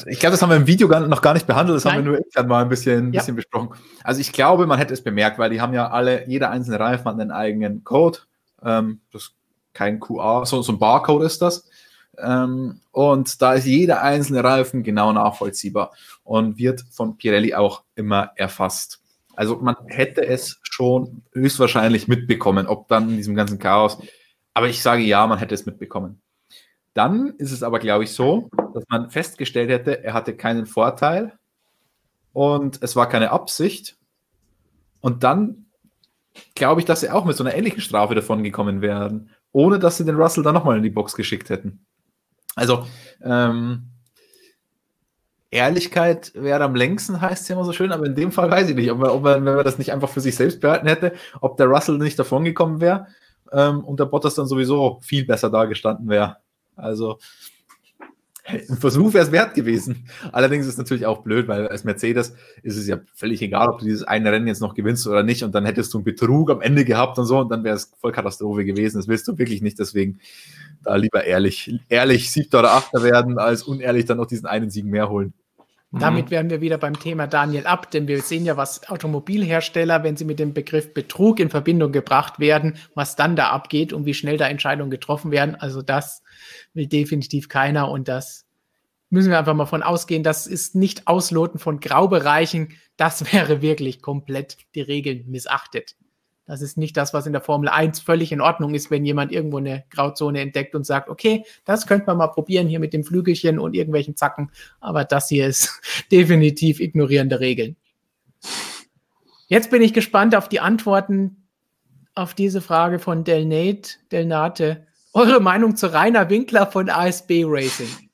ich 0.07 0.19
glaube, 0.19 0.31
das 0.31 0.41
haben 0.41 0.49
wir 0.49 0.57
im 0.57 0.67
Video 0.67 0.87
noch 0.87 1.21
gar 1.21 1.33
nicht 1.33 1.47
behandelt, 1.47 1.75
das 1.75 1.85
Nein. 1.85 1.95
haben 1.95 2.03
wir 2.03 2.11
nur 2.11 2.17
intern 2.17 2.47
mal 2.47 2.61
ein 2.61 2.69
bisschen, 2.69 3.09
ein 3.09 3.13
ja. 3.13 3.21
bisschen 3.21 3.35
besprochen. 3.35 3.69
Also 4.03 4.21
ich 4.21 4.31
glaube, 4.31 4.65
man 4.67 4.77
hätte 4.77 4.93
es 4.93 5.03
bemerkt, 5.03 5.39
weil 5.39 5.49
die 5.49 5.61
haben 5.61 5.73
ja 5.73 5.89
alle, 5.89 6.27
jeder 6.27 6.49
einzelne 6.49 6.79
Reifen 6.79 7.05
hat 7.05 7.19
einen 7.19 7.31
eigenen 7.31 7.83
Code. 7.83 8.19
Ähm, 8.63 9.01
das 9.11 9.23
ist 9.23 9.33
kein 9.73 9.99
QR, 9.99 10.45
so, 10.45 10.61
so 10.61 10.73
ein 10.73 10.79
Barcode 10.79 11.23
ist 11.23 11.41
das. 11.41 11.69
Ähm, 12.17 12.79
und 12.91 13.41
da 13.41 13.53
ist 13.53 13.65
jeder 13.65 14.01
einzelne 14.01 14.43
Reifen 14.43 14.83
genau 14.83 15.11
nachvollziehbar 15.13 15.93
und 16.23 16.57
wird 16.57 16.83
von 16.91 17.17
Pirelli 17.17 17.55
auch 17.55 17.83
immer 17.95 18.31
erfasst. 18.35 19.01
Also 19.35 19.57
man 19.57 19.75
hätte 19.87 20.25
es 20.25 20.59
schon 20.61 21.23
höchstwahrscheinlich 21.33 22.07
mitbekommen, 22.07 22.67
ob 22.67 22.87
dann 22.87 23.09
in 23.09 23.17
diesem 23.17 23.35
ganzen 23.35 23.57
Chaos. 23.57 23.97
Aber 24.53 24.67
ich 24.67 24.81
sage 24.83 25.01
ja, 25.01 25.25
man 25.25 25.39
hätte 25.39 25.55
es 25.55 25.65
mitbekommen. 25.65 26.21
Dann 26.93 27.33
ist 27.37 27.51
es 27.51 27.63
aber, 27.63 27.79
glaube 27.79 28.03
ich, 28.03 28.13
so, 28.13 28.49
dass 28.73 28.83
man 28.89 29.09
festgestellt 29.09 29.69
hätte, 29.69 30.03
er 30.03 30.13
hatte 30.13 30.35
keinen 30.35 30.65
Vorteil 30.65 31.33
und 32.33 32.79
es 32.81 32.95
war 32.95 33.09
keine 33.09 33.31
Absicht. 33.31 33.97
Und 35.01 35.23
dann 35.23 35.65
glaube 36.55 36.81
ich, 36.81 36.85
dass 36.85 37.01
sie 37.01 37.09
auch 37.09 37.25
mit 37.25 37.35
so 37.35 37.43
einer 37.43 37.55
ähnlichen 37.55 37.81
Strafe 37.81 38.15
davon 38.15 38.43
gekommen 38.43 38.81
wären, 38.81 39.29
ohne 39.51 39.79
dass 39.79 39.97
sie 39.97 40.05
den 40.05 40.15
Russell 40.15 40.43
dann 40.43 40.53
nochmal 40.53 40.77
in 40.77 40.83
die 40.83 40.89
Box 40.89 41.15
geschickt 41.15 41.49
hätten. 41.49 41.85
Also, 42.55 42.87
ähm, 43.23 43.89
Ehrlichkeit 45.53 46.31
wäre 46.33 46.63
am 46.63 46.75
längsten, 46.75 47.21
heißt 47.21 47.43
es 47.43 47.49
immer 47.49 47.63
so 47.63 47.73
schön, 47.73 47.91
aber 47.91 48.05
in 48.05 48.15
dem 48.15 48.31
Fall 48.31 48.49
weiß 48.49 48.69
ich 48.69 48.75
nicht, 48.75 48.91
ob, 48.91 48.97
man, 48.97 49.09
ob 49.11 49.23
man, 49.23 49.45
wenn 49.45 49.55
man 49.55 49.63
das 49.63 49.77
nicht 49.77 49.93
einfach 49.93 50.09
für 50.09 50.21
sich 50.21 50.35
selbst 50.35 50.61
behalten 50.61 50.87
hätte, 50.87 51.13
ob 51.41 51.57
der 51.57 51.67
Russell 51.67 51.97
nicht 51.99 52.17
davon 52.17 52.43
gekommen 52.43 52.81
wäre 52.81 53.07
ähm, 53.51 53.83
und 53.83 53.99
der 53.99 54.05
Bottas 54.05 54.35
dann 54.35 54.47
sowieso 54.47 54.99
viel 55.03 55.25
besser 55.25 55.51
dargestanden 55.51 56.09
wäre. 56.09 56.37
Also 56.75 57.19
ein 58.45 58.77
Versuch 58.77 59.13
wäre 59.13 59.25
es 59.25 59.31
wert 59.31 59.53
gewesen. 59.53 60.05
Allerdings 60.33 60.65
ist 60.65 60.73
es 60.73 60.77
natürlich 60.77 61.05
auch 61.05 61.23
blöd, 61.23 61.47
weil 61.47 61.67
als 61.69 61.85
Mercedes 61.85 62.35
ist 62.61 62.75
es 62.75 62.87
ja 62.87 62.99
völlig 63.13 63.41
egal, 63.41 63.69
ob 63.69 63.79
du 63.79 63.85
dieses 63.85 64.03
eine 64.03 64.31
Rennen 64.31 64.47
jetzt 64.47 64.59
noch 64.59 64.73
gewinnst 64.73 65.07
oder 65.07 65.23
nicht. 65.23 65.43
Und 65.43 65.55
dann 65.55 65.65
hättest 65.65 65.93
du 65.93 65.99
einen 65.99 66.05
Betrug 66.05 66.51
am 66.51 66.59
Ende 66.59 66.83
gehabt 66.83 67.17
und 67.17 67.25
so, 67.25 67.39
und 67.39 67.49
dann 67.49 67.63
wäre 67.63 67.75
es 67.75 67.93
voll 67.99 68.11
Katastrophe 68.11 68.65
gewesen. 68.65 68.97
Das 68.97 69.07
willst 69.07 69.27
du 69.29 69.37
wirklich 69.37 69.61
nicht. 69.61 69.79
Deswegen 69.79 70.19
da 70.83 70.95
lieber 70.95 71.23
ehrlich, 71.23 71.73
ehrlich 71.87 72.31
siebter 72.31 72.59
oder 72.59 72.71
achter 72.71 73.01
werden, 73.01 73.37
als 73.37 73.63
unehrlich 73.63 74.05
dann 74.05 74.17
noch 74.17 74.27
diesen 74.27 74.45
einen 74.45 74.69
Sieg 74.69 74.85
mehr 74.85 75.09
holen. 75.09 75.33
Damit 75.99 76.31
wären 76.31 76.49
wir 76.49 76.59
wieder 76.59 76.79
beim 76.79 76.99
Thema 76.99 77.27
Daniel 77.27 77.67
ab, 77.67 77.91
denn 77.91 78.07
wir 78.07 78.21
sehen 78.23 78.45
ja, 78.45 78.57
was 78.57 78.89
Automobilhersteller, 78.89 80.03
wenn 80.03 80.17
sie 80.17 80.25
mit 80.25 80.39
dem 80.39 80.53
Begriff 80.53 80.91
Betrug 80.91 81.39
in 81.39 81.51
Verbindung 81.51 81.91
gebracht 81.91 82.39
werden, 82.39 82.77
was 82.95 83.15
dann 83.15 83.35
da 83.35 83.49
abgeht 83.49 83.93
und 83.93 84.07
wie 84.07 84.15
schnell 84.15 84.37
da 84.37 84.47
Entscheidungen 84.47 84.89
getroffen 84.89 85.29
werden. 85.29 85.53
Also 85.53 85.83
das 85.83 86.23
will 86.73 86.87
definitiv 86.87 87.47
keiner 87.47 87.91
und 87.91 88.07
das 88.07 88.47
müssen 89.11 89.29
wir 89.29 89.37
einfach 89.37 89.53
mal 89.53 89.67
von 89.67 89.83
ausgehen. 89.83 90.23
Das 90.23 90.47
ist 90.47 90.73
nicht 90.73 91.07
Ausloten 91.07 91.59
von 91.59 91.79
Graubereichen. 91.79 92.69
Das 92.97 93.31
wäre 93.33 93.61
wirklich 93.61 94.01
komplett 94.01 94.57
die 94.73 94.81
Regeln 94.81 95.29
missachtet. 95.29 95.95
Das 96.45 96.61
ist 96.61 96.77
nicht 96.77 96.97
das, 96.97 97.13
was 97.13 97.25
in 97.25 97.31
der 97.31 97.41
Formel 97.41 97.69
1 97.69 98.01
völlig 98.01 98.31
in 98.33 98.41
Ordnung 98.41 98.73
ist, 98.75 98.91
wenn 98.91 99.05
jemand 99.05 99.31
irgendwo 99.31 99.57
eine 99.57 99.85
Grauzone 99.89 100.41
entdeckt 100.41 100.75
und 100.75 100.85
sagt, 100.85 101.09
okay, 101.09 101.45
das 101.63 101.87
könnte 101.87 102.07
man 102.07 102.17
mal 102.17 102.27
probieren 102.27 102.67
hier 102.67 102.79
mit 102.79 102.91
dem 102.91 103.05
Flügelchen 103.05 103.59
und 103.59 103.75
irgendwelchen 103.75 104.17
Zacken. 104.17 104.51
Aber 104.81 105.05
das 105.05 105.29
hier 105.29 105.47
ist 105.47 105.81
definitiv 106.11 106.81
ignorierende 106.81 107.39
Regeln. 107.39 107.77
Jetzt 109.47 109.71
bin 109.71 109.81
ich 109.81 109.93
gespannt 109.93 110.35
auf 110.35 110.49
die 110.49 110.59
Antworten 110.59 111.47
auf 112.15 112.33
diese 112.33 112.61
Frage 112.61 112.99
von 112.99 113.23
Delnate, 113.23 113.91
Delnate. 114.11 114.85
Eure 115.13 115.39
Meinung 115.39 115.75
zu 115.75 115.93
Rainer 115.93 116.29
Winkler 116.29 116.67
von 116.67 116.89
ASB 116.89 117.43
Racing? 117.45 118.09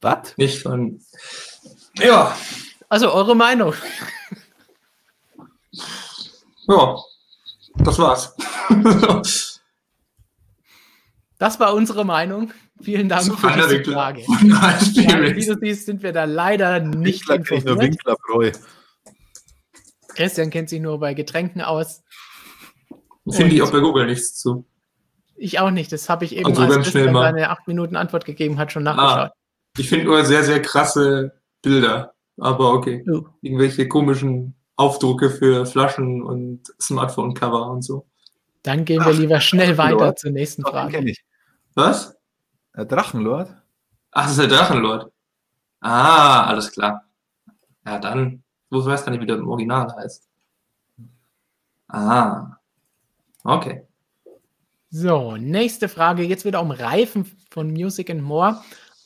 Was? 0.00 0.36
Nicht 0.36 0.62
von. 0.62 1.00
Ja. 1.96 2.36
Also 2.88 3.12
eure 3.12 3.36
Meinung. 3.36 3.74
Ja, 6.68 6.96
das 7.78 7.98
war's. 7.98 8.34
das 11.38 11.60
war 11.60 11.74
unsere 11.74 12.04
Meinung. 12.04 12.52
Vielen 12.80 13.08
Dank 13.08 13.38
für 13.38 13.50
diese 13.52 13.70
Winkler. 13.70 13.92
Frage. 13.94 14.22
Ja, 14.92 15.36
wie 15.36 15.44
du 15.44 15.58
siehst, 15.58 15.86
sind 15.86 16.02
wir 16.02 16.12
da 16.12 16.24
leider 16.24 16.80
nicht 16.80 17.28
informiert. 17.28 17.66
Nur 17.66 17.80
Winkler, 17.80 18.16
Christian 20.14 20.50
kennt 20.50 20.68
sich 20.68 20.80
nur 20.80 20.98
bei 20.98 21.14
Getränken 21.14 21.60
aus. 21.60 22.02
Finde 23.30 23.54
ich 23.54 23.62
auch 23.62 23.70
bei 23.70 23.80
Google 23.80 24.06
nichts 24.06 24.36
zu. 24.36 24.66
Ich 25.36 25.60
auch 25.60 25.70
nicht. 25.70 25.92
Das 25.92 26.08
habe 26.08 26.24
ich 26.24 26.34
eben, 26.34 26.46
also 26.46 26.62
als 26.62 26.74
Christian 26.74 27.14
seine 27.14 27.50
acht 27.50 27.68
Minuten 27.68 27.94
Antwort 27.94 28.24
gegeben 28.24 28.58
hat, 28.58 28.72
schon 28.72 28.86
ah, 28.86 28.94
nachgeschaut. 28.94 29.30
Ah, 29.30 29.34
ich 29.76 29.88
finde 29.88 30.06
nur 30.06 30.24
sehr, 30.24 30.42
sehr 30.42 30.60
krasse 30.60 31.40
Bilder. 31.62 32.14
Aber 32.36 32.72
okay. 32.72 33.04
Oh. 33.10 33.26
Irgendwelche 33.42 33.88
komischen 33.88 34.54
Aufdrucke 34.78 35.28
für 35.28 35.66
Flaschen 35.66 36.22
und 36.22 36.62
Smartphone-Cover 36.80 37.68
und 37.68 37.82
so. 37.82 38.06
Dann 38.62 38.84
gehen 38.84 39.04
wir 39.04 39.12
Ach, 39.12 39.18
lieber 39.18 39.40
schnell 39.40 39.76
weiter 39.76 40.14
zur 40.14 40.30
nächsten 40.30 40.62
Frage. 40.62 41.12
Was? 41.74 42.16
Der 42.76 42.84
Drachenlord? 42.84 43.50
Ach, 44.12 44.22
das 44.22 44.30
ist 44.32 44.40
der 44.40 44.46
Drachenlord. 44.46 45.12
Ah, 45.80 46.44
alles 46.44 46.70
klar. 46.70 47.04
Ja, 47.84 47.98
dann, 47.98 48.44
wo 48.70 48.84
weiß 48.84 49.04
gar 49.04 49.10
nicht, 49.10 49.20
wie 49.20 49.26
der 49.26 49.36
im 49.36 49.48
Original 49.48 49.92
heißt. 49.96 50.28
Ah. 51.88 52.58
Okay. 53.42 53.84
So, 54.90 55.36
nächste 55.36 55.88
Frage. 55.88 56.22
Jetzt 56.22 56.44
wieder 56.44 56.62
um 56.62 56.70
Reifen 56.70 57.24
von 57.50 57.72
Music 57.72 58.10
and 58.10 58.22
More. 58.22 58.62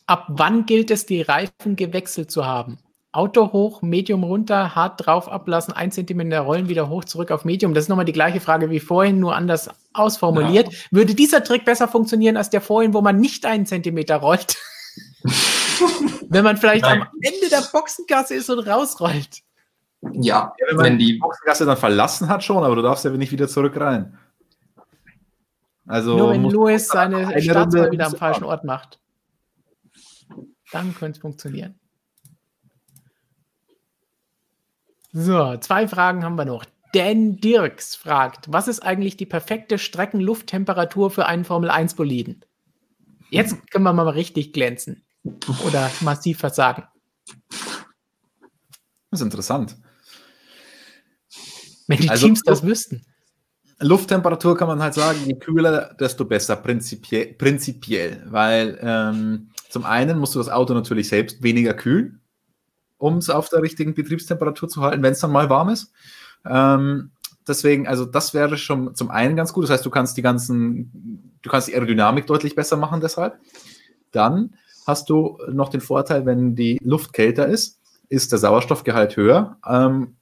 Ab 0.07 0.27
wann 0.29 0.67
gilt 0.67 0.91
es, 0.91 1.07
die 1.07 1.23
Reifen 1.23 1.77
gewechselt 1.77 2.31
zu 2.31 2.45
haben? 2.45 2.79
Auto 3.13 3.53
hoch, 3.53 3.83
Medium 3.83 4.25
runter, 4.25 4.75
hart 4.75 5.05
drauf 5.05 5.31
ablassen, 5.31 5.75
ein 5.75 5.93
Zentimeter 5.93 6.41
rollen, 6.41 6.71
wieder 6.71 6.89
hoch, 6.89 7.05
zurück 7.05 7.31
auf 7.31 7.45
Medium. 7.45 7.75
Das 7.75 7.85
ist 7.85 7.89
nochmal 7.89 8.07
die 8.07 8.15
gleiche 8.15 8.41
Frage 8.41 8.71
wie 8.71 8.81
vorhin, 8.81 9.21
nur 9.21 9.37
anders 9.37 9.69
ausformuliert. 9.93 10.73
Ja. 10.73 10.79
Würde 10.91 11.15
dieser 11.15 11.45
Trick 11.45 11.67
besser 11.67 11.89
funktionieren 11.89 12.39
als 12.39 12.49
der 12.49 12.63
vorhin, 12.63 12.95
wo 12.95 13.03
man 13.03 13.19
nicht 13.19 13.45
einen 13.45 13.67
Zentimeter 13.67 14.17
rollt? 14.17 14.57
Wenn 16.29 16.43
man 16.43 16.57
vielleicht 16.57 16.85
Nein. 16.85 17.03
am 17.03 17.09
Ende 17.21 17.51
der 17.51 17.63
Boxengasse 17.71 18.35
ist 18.35 18.49
und 18.49 18.61
rausrollt. 18.61 19.43
Ja, 20.13 20.55
ja 20.59 20.67
wenn 20.69 20.77
man 20.77 20.85
wenn 20.87 20.99
die 20.99 21.15
Boxengasse 21.15 21.67
dann 21.67 21.77
verlassen 21.77 22.29
hat 22.29 22.43
schon, 22.43 22.65
aber 22.65 22.77
du 22.77 22.83
darfst 22.83 23.05
ja 23.05 23.11
nicht 23.11 23.33
wieder 23.33 23.47
zurück 23.47 23.79
rein. 23.79 24.19
Also 25.87 26.17
Nur 26.17 26.31
wenn 26.31 26.45
Louis 26.45 26.89
seine 26.89 27.41
Startzahl 27.43 27.91
wieder 27.91 28.07
am 28.07 28.15
falschen 28.15 28.45
Ort 28.45 28.65
macht. 28.65 29.01
Dann 30.71 30.95
könnte 30.95 31.19
es 31.19 31.21
funktionieren. 31.21 31.79
So, 35.13 35.57
zwei 35.59 35.87
Fragen 35.89 36.25
haben 36.25 36.37
wir 36.37 36.47
noch. 36.47 36.65
Dan 36.95 37.37
Dirks 37.37 37.95
fragt, 37.95 38.51
was 38.51 38.69
ist 38.69 38.81
eigentlich 38.81 39.17
die 39.17 39.27
perfekte 39.27 39.79
Streckenlufttemperatur 39.79 41.11
für 41.11 41.27
einen 41.27 41.45
Formel-1-Boliden? 41.45 42.45
Jetzt 43.31 43.71
können 43.71 43.85
wir 43.85 43.93
mal 43.93 44.09
richtig 44.09 44.53
glänzen 44.53 45.05
oder 45.67 45.91
massiv 46.01 46.39
versagen. 46.39 46.85
Das 49.11 49.21
ist 49.21 49.25
interessant. 49.25 49.77
Wenn 51.87 51.99
die 51.99 52.09
also, 52.09 52.27
Teams 52.27 52.43
das 52.43 52.63
wüssten. 52.63 53.05
Lufttemperatur 53.81 54.57
kann 54.57 54.69
man 54.69 54.81
halt 54.81 54.95
sagen, 54.95 55.19
je 55.27 55.35
kühler, 55.35 55.95
desto 55.99 56.25
besser, 56.25 56.57
prinzipiell, 56.57 57.35
prinzipiell 57.35 58.23
weil 58.27 58.79
ähm, 58.81 59.51
zum 59.69 59.85
einen 59.85 60.19
musst 60.19 60.35
du 60.35 60.39
das 60.39 60.49
Auto 60.49 60.73
natürlich 60.73 61.09
selbst 61.09 61.43
weniger 61.43 61.75
kühlen, 61.75 62.22
um 63.03 63.17
es 63.17 63.31
auf 63.31 63.49
der 63.49 63.63
richtigen 63.63 63.95
Betriebstemperatur 63.95 64.69
zu 64.69 64.81
halten, 64.81 65.03
wenn 65.03 65.13
es 65.13 65.19
dann 65.19 65.33
mal 65.33 65.51
warm 65.51 65.71
ist. 65.71 65.93
Ähm, 66.49 67.11
deswegen, 67.49 67.89
also 67.89 68.05
das 68.05 68.33
wäre 68.33 68.57
schon 68.57 68.95
zum 68.95 69.11
einen 69.11 69.35
ganz 69.35 69.53
gut. 69.53 69.65
Das 69.65 69.71
heißt, 69.71 69.85
du 69.85 69.91
kannst 69.91 70.17
die 70.17 70.23
ganzen, 70.23 71.35
du 71.43 71.51
kannst 71.51 71.67
die 71.67 71.75
Aerodynamik 71.75 72.29
deutlich 72.29 72.55
besser 72.55 72.77
machen 72.77 73.01
deshalb. 73.01 73.41
Dann 74.13 74.55
hast 74.87 75.11
du 75.11 75.37
noch 75.51 75.69
den 75.69 75.81
Vorteil, 75.81 76.27
wenn 76.27 76.55
die 76.55 76.79
Luft 76.81 77.13
kälter 77.13 77.47
ist, 77.49 77.81
ist 78.09 78.31
der 78.31 78.39
Sauerstoffgehalt 78.39 79.17
höher 79.17 79.57
ähm, 79.69 80.15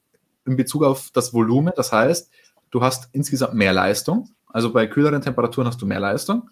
in 0.46 0.56
Bezug 0.56 0.82
auf 0.82 1.10
das 1.12 1.34
Volumen. 1.34 1.74
Das 1.76 1.92
heißt, 1.92 2.30
du 2.70 2.80
hast 2.80 3.10
insgesamt 3.12 3.52
mehr 3.52 3.74
Leistung. 3.74 4.30
Also 4.46 4.72
bei 4.72 4.86
kühleren 4.86 5.20
Temperaturen 5.20 5.66
hast 5.66 5.82
du 5.82 5.86
mehr 5.86 6.00
Leistung. 6.00 6.48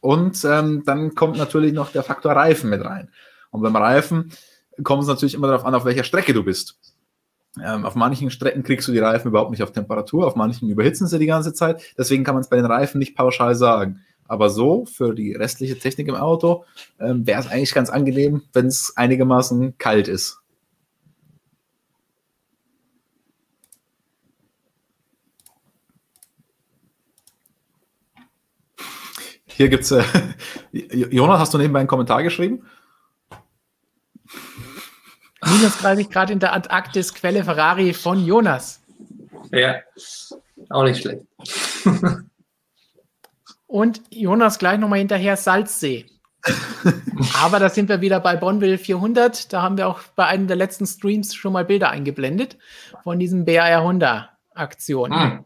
Und 0.00 0.42
ähm, 0.46 0.82
dann 0.86 1.14
kommt 1.14 1.36
natürlich 1.36 1.74
noch 1.74 1.92
der 1.92 2.04
Faktor 2.04 2.32
Reifen 2.32 2.70
mit 2.70 2.82
rein. 2.82 3.10
Und 3.50 3.60
beim 3.60 3.76
Reifen 3.76 4.32
kommt 4.82 5.02
es 5.02 5.08
natürlich 5.08 5.34
immer 5.34 5.48
darauf 5.48 5.64
an, 5.64 5.74
auf 5.74 5.84
welcher 5.84 6.04
Strecke 6.04 6.32
du 6.32 6.44
bist. 6.44 6.78
Ähm, 7.62 7.84
auf 7.84 7.94
manchen 7.94 8.30
Strecken 8.30 8.62
kriegst 8.62 8.86
du 8.88 8.92
die 8.92 8.98
Reifen 8.98 9.28
überhaupt 9.28 9.50
nicht 9.50 9.62
auf 9.62 9.72
Temperatur, 9.72 10.26
auf 10.26 10.36
manchen 10.36 10.68
überhitzen 10.68 11.06
sie 11.06 11.18
die 11.18 11.26
ganze 11.26 11.52
Zeit. 11.52 11.82
Deswegen 11.96 12.24
kann 12.24 12.34
man 12.34 12.42
es 12.42 12.48
bei 12.48 12.56
den 12.56 12.66
Reifen 12.66 12.98
nicht 12.98 13.16
pauschal 13.16 13.54
sagen. 13.54 14.00
Aber 14.26 14.50
so, 14.50 14.84
für 14.84 15.14
die 15.14 15.32
restliche 15.32 15.78
Technik 15.78 16.08
im 16.08 16.14
Auto, 16.14 16.64
ähm, 17.00 17.26
wäre 17.26 17.40
es 17.40 17.48
eigentlich 17.48 17.74
ganz 17.74 17.88
angenehm, 17.90 18.42
wenn 18.52 18.66
es 18.66 18.92
einigermaßen 18.96 19.78
kalt 19.78 20.06
ist. 20.06 20.38
Hier 29.46 29.68
gibt 29.70 29.82
es, 29.82 29.90
äh, 29.90 30.04
Jonas, 31.10 31.40
hast 31.40 31.54
du 31.54 31.58
nebenbei 31.58 31.80
einen 31.80 31.88
Kommentar 31.88 32.22
geschrieben? 32.22 32.62
Minus 35.50 35.78
30 35.78 36.10
Grad 36.10 36.30
in 36.30 36.40
der 36.40 36.52
Antarktis, 36.52 37.14
Quelle 37.14 37.44
Ferrari 37.44 37.94
von 37.94 38.24
Jonas. 38.24 38.80
Ja, 39.50 39.76
auch 40.70 40.84
nicht 40.84 41.00
schlecht. 41.00 41.24
Und 43.66 44.02
Jonas 44.10 44.58
gleich 44.58 44.78
nochmal 44.78 44.98
hinterher 44.98 45.36
Salzsee. 45.36 46.06
Aber 47.40 47.58
da 47.58 47.68
sind 47.68 47.88
wir 47.88 48.00
wieder 48.00 48.20
bei 48.20 48.36
Bonville 48.36 48.78
400. 48.78 49.52
Da 49.52 49.62
haben 49.62 49.76
wir 49.76 49.88
auch 49.88 50.00
bei 50.16 50.26
einem 50.26 50.46
der 50.46 50.56
letzten 50.56 50.86
Streams 50.86 51.34
schon 51.34 51.52
mal 51.52 51.64
Bilder 51.64 51.90
eingeblendet 51.90 52.56
von 53.02 53.18
diesem 53.18 53.44
BAR 53.44 53.82
Honda 53.82 54.30
Aktion. 54.54 55.14
Hm. 55.14 55.44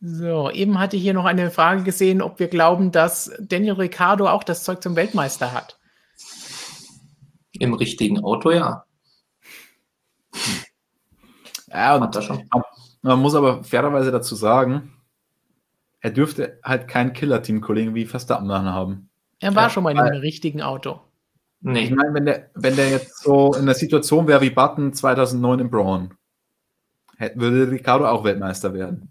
So, 0.00 0.50
eben 0.50 0.78
hatte 0.78 0.96
ich 0.96 1.02
hier 1.02 1.14
noch 1.14 1.24
eine 1.24 1.50
Frage 1.50 1.82
gesehen, 1.82 2.20
ob 2.20 2.38
wir 2.38 2.48
glauben, 2.48 2.92
dass 2.92 3.32
Daniel 3.40 3.74
Ricciardo 3.74 4.28
auch 4.28 4.44
das 4.44 4.62
Zeug 4.62 4.82
zum 4.82 4.96
Weltmeister 4.96 5.52
hat. 5.52 5.78
Im 7.64 7.74
richtigen 7.74 8.22
Auto, 8.22 8.50
ja. 8.50 8.84
Ja, 11.68 11.96
und 11.96 12.22
schon. 12.22 12.48
man 13.02 13.18
muss 13.18 13.34
aber 13.34 13.64
fairerweise 13.64 14.12
dazu 14.12 14.34
sagen, 14.34 14.92
er 16.00 16.10
dürfte 16.10 16.60
halt 16.62 16.86
kein 16.86 17.12
Killer-Team-Kollegen 17.14 17.94
wie 17.94 18.04
Verstappen 18.04 18.52
haben. 18.52 19.08
Er 19.40 19.54
war 19.54 19.64
ja, 19.64 19.70
schon 19.70 19.82
mal 19.82 19.90
in 19.92 19.98
einem 19.98 20.20
richtigen 20.20 20.62
Auto. 20.62 21.00
Nee. 21.62 21.84
Ich 21.84 21.90
meine, 21.90 22.12
wenn 22.12 22.26
der, 22.26 22.50
wenn 22.54 22.76
der 22.76 22.90
jetzt 22.90 23.22
so 23.22 23.54
in 23.54 23.64
der 23.64 23.74
Situation 23.74 24.28
wäre 24.28 24.42
wie 24.42 24.50
Button 24.50 24.92
2009 24.92 25.60
im 25.60 25.70
Braun, 25.70 26.14
würde 27.34 27.70
Ricardo 27.70 28.06
auch 28.06 28.22
Weltmeister 28.22 28.74
werden. 28.74 29.10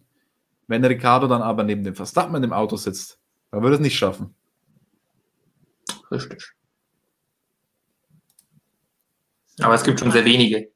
Wenn 0.67 0.85
Ricardo 0.85 1.27
dann 1.27 1.41
aber 1.41 1.63
neben 1.63 1.83
dem 1.83 1.95
Verstappen 1.95 2.35
in 2.35 2.43
dem 2.43 2.53
Auto 2.53 2.75
sitzt, 2.75 3.19
dann 3.49 3.63
würde 3.63 3.75
es 3.75 3.81
nicht 3.81 3.97
schaffen. 3.97 4.35
Richtig. 6.11 6.53
Aber 9.61 9.75
es 9.75 9.83
gibt 9.83 9.99
schon 9.99 10.11
sehr 10.11 10.25
wenige, 10.25 10.71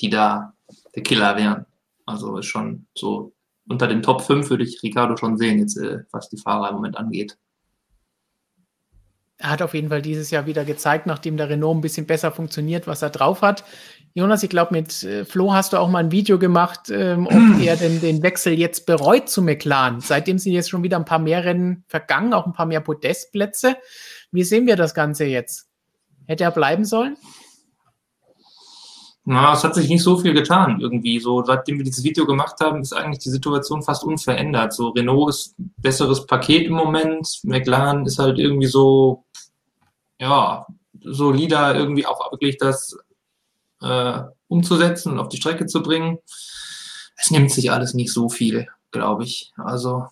die 0.00 0.10
da 0.10 0.54
der 0.94 1.02
Killer 1.02 1.36
wären. 1.36 1.66
Also 2.06 2.36
ist 2.38 2.46
schon 2.46 2.86
so 2.94 3.32
unter 3.68 3.86
den 3.86 4.02
Top 4.02 4.22
5 4.22 4.50
würde 4.50 4.64
ich 4.64 4.82
Ricardo 4.82 5.16
schon 5.16 5.38
sehen, 5.38 5.58
jetzt 5.58 5.76
äh, 5.76 6.00
was 6.10 6.28
die 6.28 6.36
Fahrer 6.36 6.70
im 6.70 6.76
Moment 6.76 6.96
angeht. 6.96 7.38
Er 9.38 9.50
hat 9.50 9.62
auf 9.62 9.74
jeden 9.74 9.88
Fall 9.88 10.02
dieses 10.02 10.30
Jahr 10.30 10.46
wieder 10.46 10.64
gezeigt, 10.64 11.06
nachdem 11.06 11.36
der 11.36 11.48
Renault 11.48 11.76
ein 11.76 11.80
bisschen 11.80 12.06
besser 12.06 12.30
funktioniert, 12.30 12.86
was 12.86 13.02
er 13.02 13.10
drauf 13.10 13.42
hat. 13.42 13.64
Jonas, 14.14 14.42
ich 14.44 14.50
glaube, 14.50 14.72
mit 14.72 15.02
äh, 15.02 15.24
Flo 15.24 15.52
hast 15.52 15.72
du 15.72 15.78
auch 15.78 15.88
mal 15.88 15.98
ein 15.98 16.12
Video 16.12 16.38
gemacht, 16.38 16.90
ähm, 16.90 17.26
ob 17.26 17.60
er 17.64 17.76
denn 17.76 18.00
den 18.00 18.22
Wechsel 18.22 18.52
jetzt 18.52 18.86
bereut 18.86 19.28
zu 19.28 19.42
McLaren. 19.42 20.00
Seitdem 20.00 20.38
sind 20.38 20.52
jetzt 20.52 20.70
schon 20.70 20.84
wieder 20.84 20.96
ein 20.96 21.04
paar 21.04 21.18
mehr 21.18 21.44
Rennen 21.44 21.84
vergangen, 21.88 22.34
auch 22.34 22.46
ein 22.46 22.52
paar 22.52 22.66
mehr 22.66 22.80
Podestplätze. 22.80 23.76
Wie 24.30 24.44
sehen 24.44 24.66
wir 24.66 24.76
das 24.76 24.94
Ganze 24.94 25.24
jetzt? 25.24 25.68
Hätte 26.26 26.44
er 26.44 26.52
bleiben 26.52 26.84
sollen? 26.84 27.16
Na, 29.24 29.52
es 29.52 29.62
hat 29.62 29.76
sich 29.76 29.88
nicht 29.88 30.02
so 30.02 30.18
viel 30.18 30.34
getan 30.34 30.80
irgendwie. 30.80 31.20
So, 31.20 31.44
seitdem 31.44 31.78
wir 31.78 31.84
dieses 31.84 32.02
Video 32.02 32.26
gemacht 32.26 32.56
haben, 32.60 32.80
ist 32.80 32.92
eigentlich 32.92 33.22
die 33.22 33.30
Situation 33.30 33.82
fast 33.82 34.02
unverändert. 34.02 34.72
So, 34.72 34.88
Renault 34.88 35.30
ist 35.30 35.54
besseres 35.58 36.26
Paket 36.26 36.66
im 36.66 36.74
Moment. 36.74 37.40
McLaren 37.44 38.04
ist 38.04 38.18
halt 38.18 38.38
irgendwie 38.38 38.66
so, 38.66 39.24
ja, 40.18 40.66
solider 41.00 41.76
irgendwie 41.76 42.06
auch 42.06 42.32
wirklich 42.32 42.58
das 42.58 42.96
äh, 43.80 44.22
umzusetzen 44.48 45.12
und 45.12 45.20
auf 45.20 45.28
die 45.28 45.36
Strecke 45.36 45.66
zu 45.66 45.82
bringen. 45.82 46.18
Es 47.16 47.30
nimmt 47.30 47.52
sich 47.52 47.70
alles 47.70 47.94
nicht 47.94 48.12
so 48.12 48.28
viel, 48.28 48.68
glaube 48.90 49.22
ich. 49.22 49.52
Also 49.56 50.06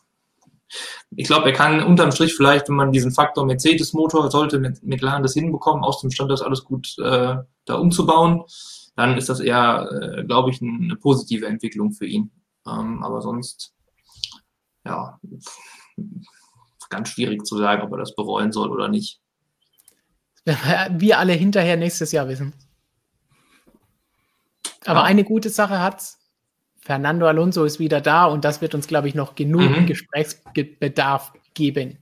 ich 1.17 1.27
glaube, 1.27 1.47
er 1.47 1.53
kann 1.53 1.83
unterm 1.83 2.13
Strich 2.13 2.35
vielleicht, 2.35 2.69
wenn 2.69 2.77
man 2.77 2.93
diesen 2.93 3.11
Faktor 3.11 3.45
Mercedes-Motor, 3.45 4.31
sollte 4.31 4.61
mit 4.61 4.85
McLaren 4.85 5.25
das 5.25 5.35
hinbekommen, 5.35 5.83
aus 5.83 6.01
dem 6.01 6.13
Stand 6.13 6.31
das 6.31 6.43
alles 6.43 6.65
gut 6.65 6.97
äh, 6.99 7.37
da 7.65 7.75
umzubauen, 7.75 8.45
dann 9.01 9.17
ist 9.17 9.29
das 9.29 9.41
eher, 9.41 9.89
äh, 10.19 10.25
glaube 10.25 10.51
ich, 10.51 10.61
eine 10.61 10.97
positive 10.97 11.47
Entwicklung 11.47 11.93
für 11.93 12.07
ihn. 12.07 12.31
Ähm, 12.67 13.03
aber 13.03 13.23
sonst, 13.23 13.75
ja, 14.85 15.19
ganz 16.91 17.09
schwierig 17.09 17.45
zu 17.45 17.57
sagen, 17.57 17.83
ob 17.83 17.93
er 17.93 17.99
das 17.99 18.15
bereuen 18.15 18.53
soll 18.53 18.71
oder 18.71 18.89
nicht. 18.89 19.21
Wir 20.45 21.19
alle 21.19 21.33
hinterher 21.33 21.77
nächstes 21.77 22.13
Jahr 22.13 22.29
wissen. 22.29 22.53
Aber 24.85 25.01
ja. 25.01 25.05
eine 25.05 25.25
gute 25.25 25.51
Sache 25.51 25.81
hat's. 25.81 26.19
Fernando 26.81 27.27
Alonso 27.27 27.65
ist 27.65 27.79
wieder 27.79 28.01
da 28.01 28.25
und 28.25 28.45
das 28.45 28.63
wird 28.63 28.75
uns, 28.75 28.87
glaube 28.87 29.07
ich, 29.07 29.15
noch 29.15 29.35
genug 29.35 29.71
mhm. 29.71 29.87
Gesprächsbedarf 29.87 31.33
geben. 31.55 31.99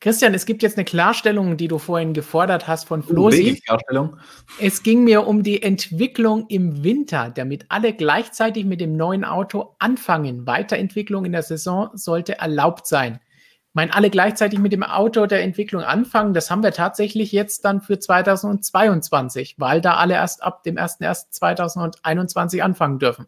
Christian, 0.00 0.34
es 0.34 0.46
gibt 0.46 0.62
jetzt 0.62 0.76
eine 0.76 0.84
Klarstellung, 0.84 1.56
die 1.56 1.68
du 1.68 1.78
vorhin 1.78 2.12
gefordert 2.12 2.68
hast 2.68 2.84
von 2.84 3.02
Flosi. 3.02 3.60
Klarstellung? 3.64 4.16
Es 4.60 4.82
ging 4.82 5.04
mir 5.04 5.26
um 5.26 5.42
die 5.42 5.62
Entwicklung 5.62 6.46
im 6.48 6.84
Winter, 6.84 7.30
damit 7.34 7.66
alle 7.68 7.92
gleichzeitig 7.92 8.64
mit 8.64 8.80
dem 8.80 8.96
neuen 8.96 9.24
Auto 9.24 9.74
anfangen. 9.78 10.46
Weiterentwicklung 10.46 11.24
in 11.24 11.32
der 11.32 11.42
Saison 11.42 11.90
sollte 11.94 12.38
erlaubt 12.38 12.86
sein 12.86 13.20
meine, 13.78 13.94
alle 13.94 14.10
gleichzeitig 14.10 14.58
mit 14.58 14.72
dem 14.72 14.82
Auto 14.82 15.26
der 15.26 15.42
Entwicklung 15.44 15.82
anfangen, 15.82 16.34
das 16.34 16.50
haben 16.50 16.64
wir 16.64 16.72
tatsächlich 16.72 17.30
jetzt 17.30 17.64
dann 17.64 17.80
für 17.80 17.96
2022, 17.96 19.54
weil 19.58 19.80
da 19.80 19.94
alle 19.94 20.14
erst 20.14 20.42
ab 20.42 20.64
dem 20.64 20.76
01.01.2021 20.76 22.60
anfangen 22.60 22.98
dürfen. 22.98 23.26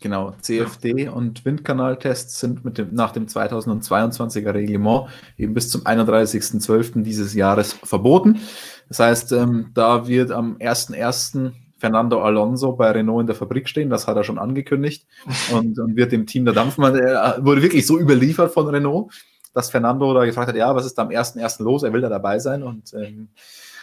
Genau, 0.00 0.34
CFD 0.40 1.08
und 1.08 1.44
Windkanaltests 1.44 2.40
sind 2.40 2.64
mit 2.64 2.78
dem, 2.78 2.94
nach 2.94 3.12
dem 3.12 3.26
2022er 3.26 4.52
Reglement 4.52 5.08
eben 5.38 5.54
bis 5.54 5.70
zum 5.70 5.82
31.12. 5.82 7.02
dieses 7.02 7.34
Jahres 7.34 7.72
verboten. 7.72 8.40
Das 8.88 8.98
heißt, 8.98 9.32
ähm, 9.32 9.70
da 9.74 10.06
wird 10.06 10.30
am 10.30 10.56
1.1. 10.58 11.52
Fernando 11.78 12.22
Alonso 12.22 12.72
bei 12.72 12.90
Renault 12.90 13.22
in 13.22 13.26
der 13.26 13.36
Fabrik 13.36 13.68
stehen, 13.68 13.90
das 13.90 14.06
hat 14.06 14.16
er 14.16 14.24
schon 14.24 14.38
angekündigt 14.38 15.06
und, 15.52 15.78
und 15.78 15.94
wird 15.94 16.10
dem 16.10 16.26
Team 16.26 16.46
der 16.46 16.54
Dampfmann, 16.54 16.96
er 16.96 17.38
wurde 17.44 17.60
wirklich 17.60 17.86
so 17.86 17.98
überliefert 17.98 18.50
von 18.50 18.66
Renault, 18.68 19.12
dass 19.52 19.70
Fernando 19.70 20.12
da 20.14 20.24
gefragt 20.24 20.48
hat, 20.48 20.56
ja, 20.56 20.74
was 20.74 20.86
ist 20.86 20.94
da 20.96 21.02
am 21.02 21.08
1.1. 21.08 21.62
los? 21.62 21.82
Er 21.82 21.92
will 21.92 22.00
da 22.00 22.08
dabei 22.08 22.38
sein 22.38 22.62
und 22.62 22.94
ähm, 22.94 23.28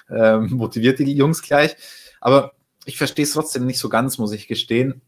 ähm, 0.10 0.50
motiviert 0.52 1.00
die 1.00 1.14
Jungs 1.14 1.42
gleich. 1.44 1.76
Aber 2.20 2.54
ich 2.86 2.98
verstehe 2.98 3.24
es 3.24 3.34
trotzdem 3.34 3.66
nicht 3.66 3.80
so 3.80 3.90
ganz, 3.90 4.18
muss 4.18 4.34
ich 4.34 4.48
gestehen, 4.48 5.02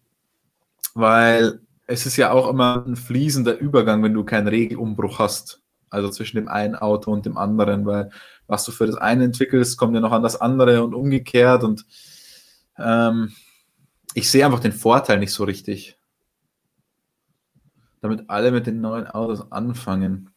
weil 0.95 1.59
es 1.85 2.07
ist 2.07 2.17
ja 2.17 2.31
auch 2.31 2.49
immer 2.49 2.84
ein 2.88 2.95
fließender 2.95 3.59
Übergang, 3.59 4.01
wenn 4.01 4.13
du 4.13 4.23
keinen 4.23 4.47
Regelumbruch 4.47 5.19
hast. 5.19 5.61
Also 5.91 6.09
zwischen 6.09 6.38
dem 6.38 6.47
einen 6.47 6.76
Auto 6.76 7.11
und 7.11 7.26
dem 7.26 7.38
anderen, 7.38 7.85
weil 7.85 8.09
was 8.47 8.65
du 8.65 8.72
für 8.72 8.88
das 8.88 8.95
eine 8.95 9.26
entwickelst, 9.26 9.77
kommt 9.77 9.93
ja 9.93 10.01
noch 10.01 10.11
an 10.11 10.23
das 10.23 10.39
andere 10.41 10.84
und 10.84 10.95
umgekehrt. 10.95 11.63
Und 11.63 11.85
ähm, 12.77 13.34
ich 14.13 14.30
sehe 14.30 14.45
einfach 14.45 14.59
den 14.59 14.72
Vorteil 14.72 15.19
nicht 15.19 15.31
so 15.31 15.43
richtig. 15.43 15.97
Damit 18.01 18.30
alle 18.30 18.51
mit 18.51 18.65
den 18.65 18.81
neuen 18.81 19.07
Autos 19.07 19.51
anfangen. 19.51 20.31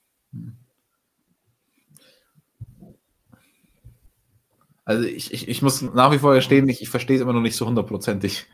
Also 4.84 5.04
ich, 5.04 5.32
ich, 5.32 5.48
ich 5.48 5.62
muss 5.62 5.82
nach 5.82 6.12
wie 6.12 6.18
vor 6.18 6.34
gestehen, 6.34 6.68
ich, 6.68 6.82
ich 6.82 6.88
verstehe 6.88 7.16
es 7.16 7.22
immer 7.22 7.32
noch 7.32 7.42
nicht 7.42 7.56
so 7.56 7.66
hundertprozentig. 7.66 8.46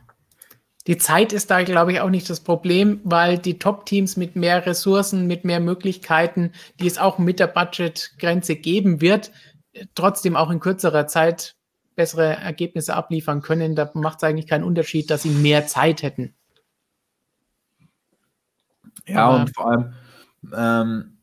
Die 0.87 0.99
Zeit 0.99 1.33
ist 1.33 1.51
da, 1.51 1.63
glaube 1.63 1.93
ich, 1.93 2.01
auch 2.01 2.11
nicht 2.11 2.29
das 2.29 2.41
Problem, 2.41 3.01
weil 3.05 3.39
die 3.39 3.59
Top-Teams 3.59 4.17
mit 4.17 4.37
mehr 4.37 4.67
Ressourcen, 4.67 5.27
mit 5.27 5.45
mehr 5.45 5.61
Möglichkeiten, 5.61 6.53
die 6.79 6.87
es 6.87 6.99
auch 6.99 7.19
mit 7.19 7.41
der 7.41 7.47
Budgetgrenze 7.47 8.57
geben 8.57 9.01
wird, 9.01 9.33
trotzdem 9.95 10.37
auch 10.37 10.51
in 10.51 10.61
kürzerer 10.61 11.07
Zeit 11.07 11.57
bessere 11.97 12.37
Ergebnisse 12.37 12.95
abliefern 12.95 13.41
können. 13.41 13.75
Da 13.75 13.91
macht 13.95 14.19
es 14.19 14.25
eigentlich 14.25 14.47
keinen 14.47 14.65
Unterschied, 14.65 15.11
dass 15.11 15.23
sie 15.23 15.31
mehr 15.31 15.67
Zeit 15.67 16.03
hätten. 16.03 16.35
Ja, 19.07 19.29
Aber 19.29 19.41
und 19.41 19.55
vor 19.55 19.71
allem, 19.71 19.95
ähm, 20.55 21.19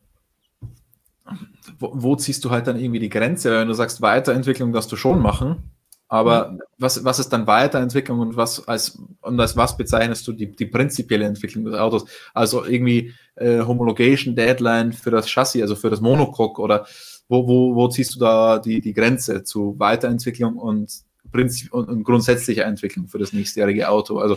wo, 1.78 1.92
wo, 1.94 2.16
ziehst 2.16 2.44
du 2.44 2.50
halt 2.50 2.66
dann 2.66 2.78
irgendwie 2.78 3.00
die 3.00 3.08
Grenze? 3.08 3.52
Wenn 3.52 3.68
du 3.68 3.74
sagst, 3.74 4.02
Weiterentwicklung 4.02 4.72
darfst 4.72 4.90
du 4.90 4.96
schon 4.96 5.20
machen, 5.20 5.71
aber 6.12 6.58
was, 6.76 7.02
was 7.06 7.20
ist 7.20 7.30
dann 7.30 7.46
Weiterentwicklung 7.46 8.20
und 8.20 8.36
was 8.36 8.68
als 8.68 8.98
und 9.22 9.40
als 9.40 9.56
was 9.56 9.78
bezeichnest 9.78 10.28
du 10.28 10.34
die, 10.34 10.54
die 10.54 10.66
prinzipielle 10.66 11.24
Entwicklung 11.24 11.64
des 11.64 11.72
Autos? 11.72 12.04
Also 12.34 12.66
irgendwie 12.66 13.14
äh, 13.36 13.60
Homologation 13.60 14.36
Deadline 14.36 14.92
für 14.92 15.10
das 15.10 15.30
Chassis, 15.30 15.62
also 15.62 15.74
für 15.74 15.88
das 15.88 16.02
Monocoque 16.02 16.60
oder 16.60 16.86
wo, 17.28 17.48
wo, 17.48 17.74
wo 17.74 17.88
ziehst 17.88 18.14
du 18.14 18.18
da 18.18 18.58
die, 18.58 18.82
die 18.82 18.92
Grenze 18.92 19.42
zu 19.42 19.74
Weiterentwicklung 19.78 20.58
und, 20.58 20.92
Prinzip, 21.32 21.72
und, 21.72 21.88
und 21.88 22.04
grundsätzlicher 22.04 22.66
Entwicklung 22.66 23.08
für 23.08 23.18
das 23.18 23.32
nächstjährige 23.32 23.88
Auto? 23.88 24.18
Also 24.18 24.36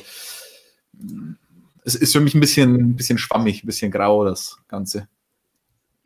es 1.83 1.95
ist 1.95 2.13
für 2.13 2.21
mich 2.21 2.35
ein 2.35 2.39
bisschen, 2.39 2.73
ein 2.73 2.95
bisschen 2.95 3.17
schwammig, 3.17 3.65
ein 3.65 3.67
bisschen 3.67 3.91
grau, 3.91 4.23
das 4.23 4.59
Ganze. 4.69 5.09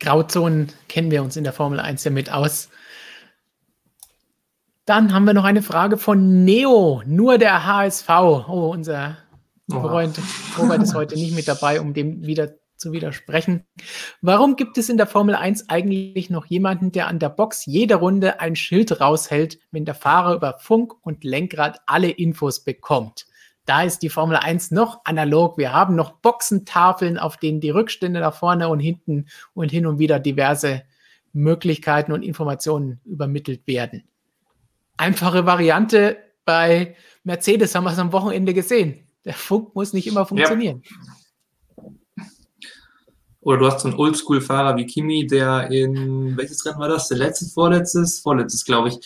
Grauzonen 0.00 0.72
kennen 0.88 1.12
wir 1.12 1.22
uns 1.22 1.36
in 1.36 1.44
der 1.44 1.52
Formel 1.52 1.78
1 1.78 2.02
ja 2.02 2.10
mit 2.10 2.32
aus. 2.32 2.70
Dann 4.90 5.14
haben 5.14 5.24
wir 5.24 5.34
noch 5.34 5.44
eine 5.44 5.62
Frage 5.62 5.98
von 5.98 6.44
Neo, 6.44 7.00
nur 7.06 7.38
der 7.38 7.64
HSV. 7.64 8.08
Oh, 8.08 8.72
unser 8.72 9.18
Freund 9.70 10.18
Robert 10.58 10.82
ist 10.82 10.96
heute 10.96 11.14
nicht 11.14 11.32
mit 11.32 11.46
dabei, 11.46 11.80
um 11.80 11.94
dem 11.94 12.26
wieder 12.26 12.54
zu 12.76 12.90
widersprechen. 12.90 13.62
Warum 14.20 14.56
gibt 14.56 14.78
es 14.78 14.88
in 14.88 14.96
der 14.96 15.06
Formel 15.06 15.36
1 15.36 15.68
eigentlich 15.68 16.28
noch 16.28 16.44
jemanden, 16.46 16.90
der 16.90 17.06
an 17.06 17.20
der 17.20 17.28
Box 17.28 17.66
jede 17.66 17.94
Runde 17.94 18.40
ein 18.40 18.56
Schild 18.56 19.00
raushält, 19.00 19.60
wenn 19.70 19.84
der 19.84 19.94
Fahrer 19.94 20.34
über 20.34 20.58
Funk 20.58 20.94
und 21.02 21.22
Lenkrad 21.22 21.78
alle 21.86 22.10
Infos 22.10 22.64
bekommt? 22.64 23.26
Da 23.66 23.84
ist 23.84 24.00
die 24.00 24.08
Formel 24.08 24.38
1 24.38 24.72
noch 24.72 25.02
analog. 25.04 25.56
Wir 25.56 25.72
haben 25.72 25.94
noch 25.94 26.14
Boxentafeln, 26.14 27.16
auf 27.16 27.36
denen 27.36 27.60
die 27.60 27.70
Rückstände 27.70 28.18
nach 28.18 28.34
vorne 28.34 28.68
und 28.68 28.80
hinten 28.80 29.26
und 29.54 29.70
hin 29.70 29.86
und 29.86 30.00
wieder 30.00 30.18
diverse 30.18 30.82
Möglichkeiten 31.32 32.10
und 32.10 32.24
Informationen 32.24 33.00
übermittelt 33.04 33.68
werden 33.68 34.10
einfache 35.00 35.46
Variante. 35.46 36.18
Bei 36.44 36.94
Mercedes 37.24 37.74
haben 37.74 37.84
wir 37.84 37.92
es 37.92 37.98
am 37.98 38.12
Wochenende 38.12 38.54
gesehen. 38.54 39.06
Der 39.24 39.34
Funk 39.34 39.74
muss 39.74 39.92
nicht 39.92 40.06
immer 40.06 40.26
funktionieren. 40.26 40.82
Ja. 40.84 40.96
Oder 43.42 43.58
du 43.58 43.66
hast 43.66 43.80
so 43.80 43.88
einen 43.88 43.98
Oldschool-Fahrer 43.98 44.76
wie 44.76 44.86
Kimi, 44.86 45.26
der 45.26 45.70
in, 45.70 46.36
welches 46.36 46.64
Rennen 46.66 46.78
war 46.78 46.88
das? 46.88 47.08
Der 47.08 47.16
letzte, 47.16 47.46
vorletztes? 47.46 48.20
Vorletztes, 48.20 48.64
glaube 48.64 48.90
ich. 48.90 49.00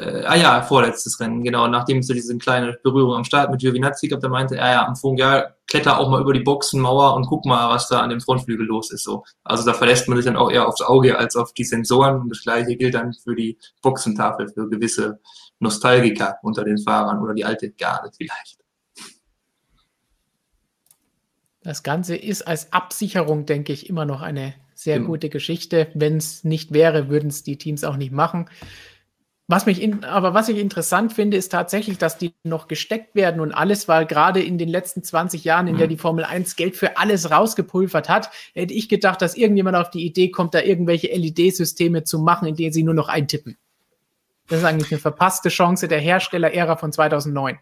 Äh, 0.00 0.24
ah 0.24 0.34
ja, 0.34 0.62
vorletztes 0.62 1.20
Rennen, 1.20 1.44
genau. 1.44 1.68
Nachdem 1.68 1.98
es 1.98 2.06
so 2.06 2.14
diese 2.14 2.36
kleine 2.38 2.78
Berührung 2.82 3.16
am 3.16 3.24
Start 3.24 3.50
mit 3.50 3.60
Giovinazzi 3.60 4.08
gab, 4.08 4.20
der 4.20 4.30
meinte, 4.30 4.56
ja, 4.56 4.70
ja, 4.70 4.86
am 4.86 4.96
Funk, 4.96 5.18
ja, 5.18 5.54
kletter 5.66 5.98
auch 6.00 6.08
mal 6.08 6.22
über 6.22 6.32
die 6.32 6.40
Boxenmauer 6.40 7.14
und 7.14 7.26
guck 7.26 7.44
mal, 7.44 7.68
was 7.68 7.88
da 7.88 8.00
an 8.00 8.08
dem 8.08 8.22
Frontflügel 8.22 8.64
los 8.66 8.90
ist. 8.92 9.04
So. 9.04 9.24
Also 9.44 9.66
da 9.66 9.74
verlässt 9.74 10.08
man 10.08 10.16
sich 10.16 10.24
dann 10.24 10.36
auch 10.36 10.50
eher 10.50 10.66
aufs 10.66 10.80
Auge 10.80 11.18
als 11.18 11.36
auf 11.36 11.52
die 11.52 11.64
Sensoren. 11.64 12.22
Und 12.22 12.30
das 12.30 12.42
gleiche 12.42 12.76
gilt 12.76 12.94
dann 12.94 13.12
für 13.12 13.34
die 13.34 13.58
Boxentafel, 13.82 14.48
für 14.48 14.70
gewisse 14.70 15.20
Nostalgiker 15.58 16.38
unter 16.42 16.64
den 16.64 16.78
Fahrern 16.78 17.20
oder 17.20 17.34
die 17.34 17.44
alte 17.44 17.70
Garde 17.70 18.10
vielleicht. 18.16 18.58
Das 21.62 21.82
Ganze 21.82 22.16
ist 22.16 22.48
als 22.48 22.72
Absicherung, 22.72 23.44
denke 23.44 23.74
ich, 23.74 23.90
immer 23.90 24.06
noch 24.06 24.22
eine 24.22 24.54
sehr 24.74 24.96
genau. 24.96 25.10
gute 25.10 25.28
Geschichte. 25.28 25.88
Wenn 25.92 26.16
es 26.16 26.42
nicht 26.42 26.72
wäre, 26.72 27.10
würden 27.10 27.28
es 27.28 27.42
die 27.42 27.58
Teams 27.58 27.84
auch 27.84 27.98
nicht 27.98 28.12
machen. 28.12 28.48
Was 29.50 29.66
mich 29.66 29.82
in, 29.82 30.04
aber 30.04 30.32
was 30.32 30.48
ich 30.48 30.58
interessant 30.58 31.12
finde, 31.12 31.36
ist 31.36 31.50
tatsächlich, 31.50 31.98
dass 31.98 32.16
die 32.16 32.34
noch 32.44 32.68
gesteckt 32.68 33.16
werden 33.16 33.40
und 33.40 33.50
alles, 33.50 33.88
weil 33.88 34.06
gerade 34.06 34.40
in 34.40 34.58
den 34.58 34.68
letzten 34.68 35.02
20 35.02 35.42
Jahren, 35.42 35.66
in 35.66 35.76
der 35.76 35.88
mhm. 35.88 35.90
die 35.90 35.96
Formel 35.96 36.24
1 36.24 36.54
Geld 36.54 36.76
für 36.76 36.98
alles 36.98 37.32
rausgepulvert 37.32 38.08
hat, 38.08 38.30
hätte 38.54 38.72
ich 38.72 38.88
gedacht, 38.88 39.20
dass 39.20 39.36
irgendjemand 39.36 39.76
auf 39.76 39.90
die 39.90 40.06
Idee 40.06 40.30
kommt, 40.30 40.54
da 40.54 40.60
irgendwelche 40.60 41.08
LED-Systeme 41.08 42.04
zu 42.04 42.20
machen, 42.20 42.46
in 42.46 42.54
denen 42.54 42.72
sie 42.72 42.84
nur 42.84 42.94
noch 42.94 43.08
eintippen. 43.08 43.56
Das 44.46 44.60
ist 44.60 44.64
eigentlich 44.64 44.92
eine 44.92 45.00
verpasste 45.00 45.48
Chance 45.48 45.88
der 45.88 45.98
Herstellerära 45.98 46.76
von 46.76 46.92
2009. 46.92 47.58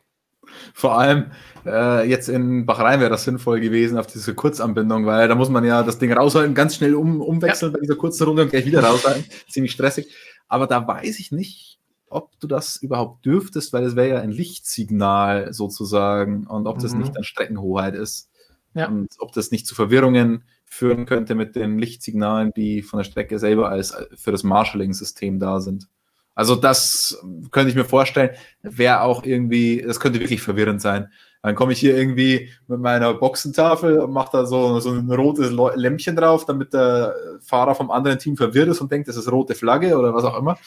Vor 0.74 0.98
allem 0.98 1.31
äh, 1.65 2.06
jetzt 2.06 2.28
in 2.28 2.66
Bahrain 2.66 3.01
wäre 3.01 3.09
das 3.09 3.24
sinnvoll 3.24 3.60
gewesen 3.60 3.97
auf 3.97 4.06
diese 4.06 4.35
Kurzanbindung, 4.35 5.06
weil 5.06 5.27
da 5.27 5.35
muss 5.35 5.48
man 5.48 5.65
ja 5.65 5.82
das 5.82 5.98
Ding 5.98 6.12
raushalten, 6.12 6.55
ganz 6.55 6.77
schnell 6.77 6.94
um, 6.94 7.23
umwechseln 7.23 7.73
ja. 7.73 7.78
bei 7.78 7.81
dieser 7.81 7.97
kurzen 7.97 8.24
Runde 8.24 8.43
und 8.43 8.51
gleich 8.51 8.66
wieder 8.66 8.85
raushalten. 8.85 9.24
Ziemlich 9.48 9.73
stressig. 9.73 10.15
Aber 10.48 10.66
da 10.66 10.86
weiß 10.86 11.19
ich 11.19 11.32
nicht, 11.32 11.77
ob 12.10 12.39
du 12.40 12.47
das 12.47 12.76
überhaupt 12.76 13.24
dürftest, 13.24 13.72
weil 13.72 13.85
es 13.85 13.97
wäre 13.97 14.09
ja 14.09 14.20
ein 14.20 14.30
Lichtsignal 14.30 15.52
sozusagen 15.52 16.47
und 16.47 16.66
ob 16.66 16.78
das 16.78 16.93
mhm. 16.93 17.01
nicht 17.01 17.16
an 17.16 17.24
Streckenhoheit 17.24 17.94
ist. 17.94 18.30
Ja. 18.74 18.89
Und 18.89 19.09
ob 19.18 19.32
das 19.32 19.51
nicht 19.51 19.66
zu 19.66 19.74
Verwirrungen 19.74 20.44
führen 20.64 21.06
könnte 21.06 21.35
mit 21.35 21.56
den 21.56 21.78
Lichtsignalen, 21.78 22.52
die 22.55 22.82
von 22.82 22.98
der 22.98 23.05
Strecke 23.05 23.39
selber 23.39 23.70
als 23.70 23.97
für 24.14 24.30
das 24.30 24.44
Marshalling-System 24.44 25.40
da 25.40 25.60
sind. 25.60 25.89
Also 26.35 26.55
das 26.55 27.20
könnte 27.51 27.70
ich 27.70 27.74
mir 27.74 27.85
vorstellen, 27.85 28.30
wäre 28.62 29.01
auch 29.01 29.24
irgendwie, 29.24 29.82
das 29.85 29.98
könnte 29.98 30.20
wirklich 30.20 30.40
verwirrend 30.40 30.80
sein. 30.80 31.10
Dann 31.43 31.55
komme 31.55 31.72
ich 31.72 31.80
hier 31.80 31.97
irgendwie 31.97 32.51
mit 32.66 32.80
meiner 32.80 33.14
Boxentafel 33.14 33.98
und 33.98 34.12
mache 34.12 34.30
da 34.32 34.47
so, 34.47 34.78
so 34.80 34.90
ein 34.90 35.10
rotes 35.10 35.51
Lämpchen 35.74 36.14
drauf, 36.14 36.44
damit 36.47 36.72
der 36.72 37.14
Fahrer 37.40 37.74
vom 37.74 37.90
anderen 37.90 38.18
Team 38.18 38.36
verwirrt 38.36 38.68
ist 38.68 38.80
und 38.80 38.93
denkt, 38.93 39.09
das 39.09 39.16
ist 39.16 39.30
rote 39.30 39.55
Flagge 39.55 39.98
oder 39.98 40.14
was 40.14 40.24
auch 40.24 40.39
immer. 40.39 40.59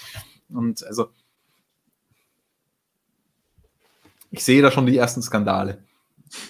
Und 0.49 0.85
also 0.85 1.07
ich 4.31 4.43
sehe 4.43 4.61
da 4.61 4.71
schon 4.71 4.85
die 4.85 4.97
ersten 4.97 5.21
Skandale. 5.21 5.83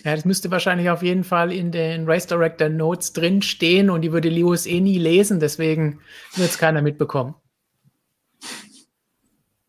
Ja, 0.03 0.15
das 0.15 0.25
müsste 0.25 0.51
wahrscheinlich 0.51 0.89
auf 0.89 1.01
jeden 1.01 1.23
Fall 1.23 1.51
in 1.51 1.71
den 1.71 2.05
Race 2.07 2.27
Director 2.27 2.69
Notes 2.69 3.13
drin 3.13 3.41
stehen 3.41 3.89
und 3.89 4.01
die 4.01 4.11
würde 4.11 4.29
Lewis 4.29 4.67
eh 4.67 4.79
nie 4.79 4.99
lesen, 4.99 5.39
deswegen 5.39 5.99
wird 6.35 6.51
es 6.51 6.57
keiner 6.59 6.81
mitbekommen. 6.83 7.35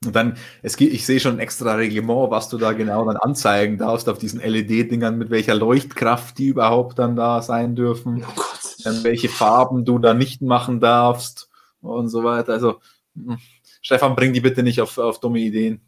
Und 0.04 0.16
dann, 0.16 0.36
es 0.62 0.78
ich 0.80 1.06
sehe 1.06 1.20
schon 1.20 1.36
ein 1.36 1.38
extra 1.38 1.74
Reglement, 1.74 2.30
was 2.30 2.48
du 2.48 2.58
da 2.58 2.72
genau 2.72 3.04
dann 3.04 3.16
anzeigen 3.16 3.78
darfst 3.78 4.08
auf 4.08 4.18
diesen 4.18 4.40
LED-Dingern, 4.40 5.16
mit 5.16 5.30
welcher 5.30 5.54
Leuchtkraft 5.54 6.38
die 6.38 6.48
überhaupt 6.48 6.98
dann 6.98 7.14
da 7.14 7.40
sein 7.40 7.76
dürfen, 7.76 8.24
oh 8.26 8.42
ähm, 8.84 9.04
welche 9.04 9.28
Farben 9.28 9.84
du 9.84 9.98
da 9.98 10.12
nicht 10.12 10.42
machen 10.42 10.80
darfst 10.80 11.48
und 11.80 12.08
so 12.08 12.24
weiter. 12.24 12.52
Also, 12.52 12.80
hm, 13.14 13.38
Stefan, 13.80 14.16
bring 14.16 14.32
die 14.32 14.40
bitte 14.40 14.62
nicht 14.62 14.80
auf, 14.80 14.98
auf 14.98 15.20
dumme 15.20 15.38
Ideen. 15.38 15.80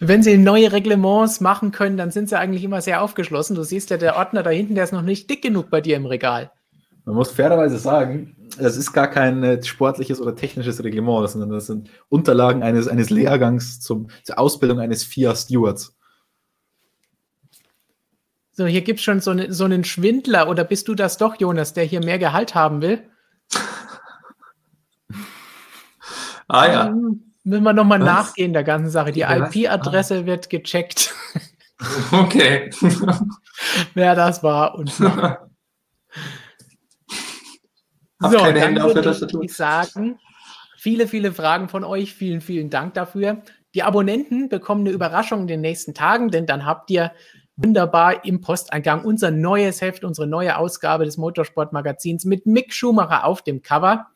Wenn 0.00 0.22
sie 0.22 0.38
neue 0.38 0.70
Reglements 0.70 1.40
machen 1.40 1.72
können, 1.72 1.96
dann 1.96 2.12
sind 2.12 2.28
sie 2.28 2.38
eigentlich 2.38 2.62
immer 2.62 2.80
sehr 2.80 3.02
aufgeschlossen. 3.02 3.56
Du 3.56 3.64
siehst 3.64 3.90
ja, 3.90 3.96
der 3.96 4.16
Ordner 4.16 4.44
da 4.44 4.50
hinten, 4.50 4.76
der 4.76 4.84
ist 4.84 4.92
noch 4.92 5.02
nicht 5.02 5.28
dick 5.28 5.42
genug 5.42 5.70
bei 5.70 5.80
dir 5.80 5.96
im 5.96 6.06
Regal. 6.06 6.52
Man 7.04 7.16
muss 7.16 7.32
fairerweise 7.32 7.78
sagen, 7.78 8.36
das 8.58 8.76
ist 8.76 8.92
gar 8.92 9.08
kein 9.08 9.42
äh, 9.42 9.62
sportliches 9.62 10.20
oder 10.20 10.36
technisches 10.36 10.84
Reglement, 10.84 11.28
sondern 11.28 11.50
das 11.50 11.66
sind 11.66 11.90
Unterlagen 12.08 12.62
eines, 12.62 12.86
eines 12.86 13.10
Lehrgangs 13.10 13.80
zum, 13.80 14.08
zur 14.22 14.38
Ausbildung 14.38 14.78
eines 14.78 15.04
FIA 15.04 15.34
Stewards. 15.34 15.96
So, 18.52 18.66
hier 18.66 18.82
gibt 18.82 18.98
es 18.98 19.04
schon 19.04 19.20
so, 19.20 19.34
ne, 19.34 19.52
so 19.52 19.64
einen 19.64 19.84
Schwindler, 19.84 20.48
oder 20.48 20.64
bist 20.64 20.86
du 20.88 20.94
das 20.94 21.16
doch, 21.16 21.36
Jonas, 21.40 21.74
der 21.74 21.84
hier 21.84 22.04
mehr 22.04 22.18
Gehalt 22.18 22.54
haben 22.54 22.82
will? 22.82 23.02
ah 26.48 26.66
ja. 26.66 26.84
Dann 26.84 27.27
müssen 27.44 27.64
wir 27.64 27.72
nochmal 27.72 27.98
nachgehen 27.98 28.52
der 28.52 28.64
ganzen 28.64 28.90
Sache. 28.90 29.12
Die 29.12 29.22
IP-Adresse 29.22 30.20
ah. 30.20 30.26
wird 30.26 30.50
gecheckt. 30.50 31.14
Okay. 32.10 32.70
Wer 33.94 34.14
das 34.14 34.42
war 34.42 34.74
und 34.74 34.92
Hab 38.20 38.32
so, 38.32 38.38
keine 38.38 38.60
Hände 38.60 38.82
auf 38.84 38.94
der 38.94 39.02
Tastatur. 39.02 39.44
Ich 39.44 39.54
sagen, 39.54 40.18
viele, 40.76 41.06
viele 41.06 41.32
Fragen 41.32 41.68
von 41.68 41.84
euch. 41.84 42.14
Vielen, 42.14 42.40
vielen 42.40 42.68
Dank 42.68 42.94
dafür. 42.94 43.42
Die 43.74 43.82
Abonnenten 43.84 44.48
bekommen 44.48 44.80
eine 44.80 44.90
Überraschung 44.90 45.42
in 45.42 45.46
den 45.46 45.60
nächsten 45.60 45.94
Tagen, 45.94 46.30
denn 46.30 46.46
dann 46.46 46.66
habt 46.66 46.90
ihr 46.90 47.12
wunderbar 47.54 48.24
im 48.24 48.40
Posteingang 48.40 49.04
unser 49.04 49.30
neues 49.30 49.80
Heft, 49.80 50.04
unsere 50.04 50.26
neue 50.26 50.56
Ausgabe 50.56 51.04
des 51.04 51.16
Motorsportmagazins 51.16 52.24
mit 52.24 52.46
Mick 52.46 52.72
Schumacher 52.72 53.24
auf 53.24 53.42
dem 53.42 53.62
Cover 53.62 54.06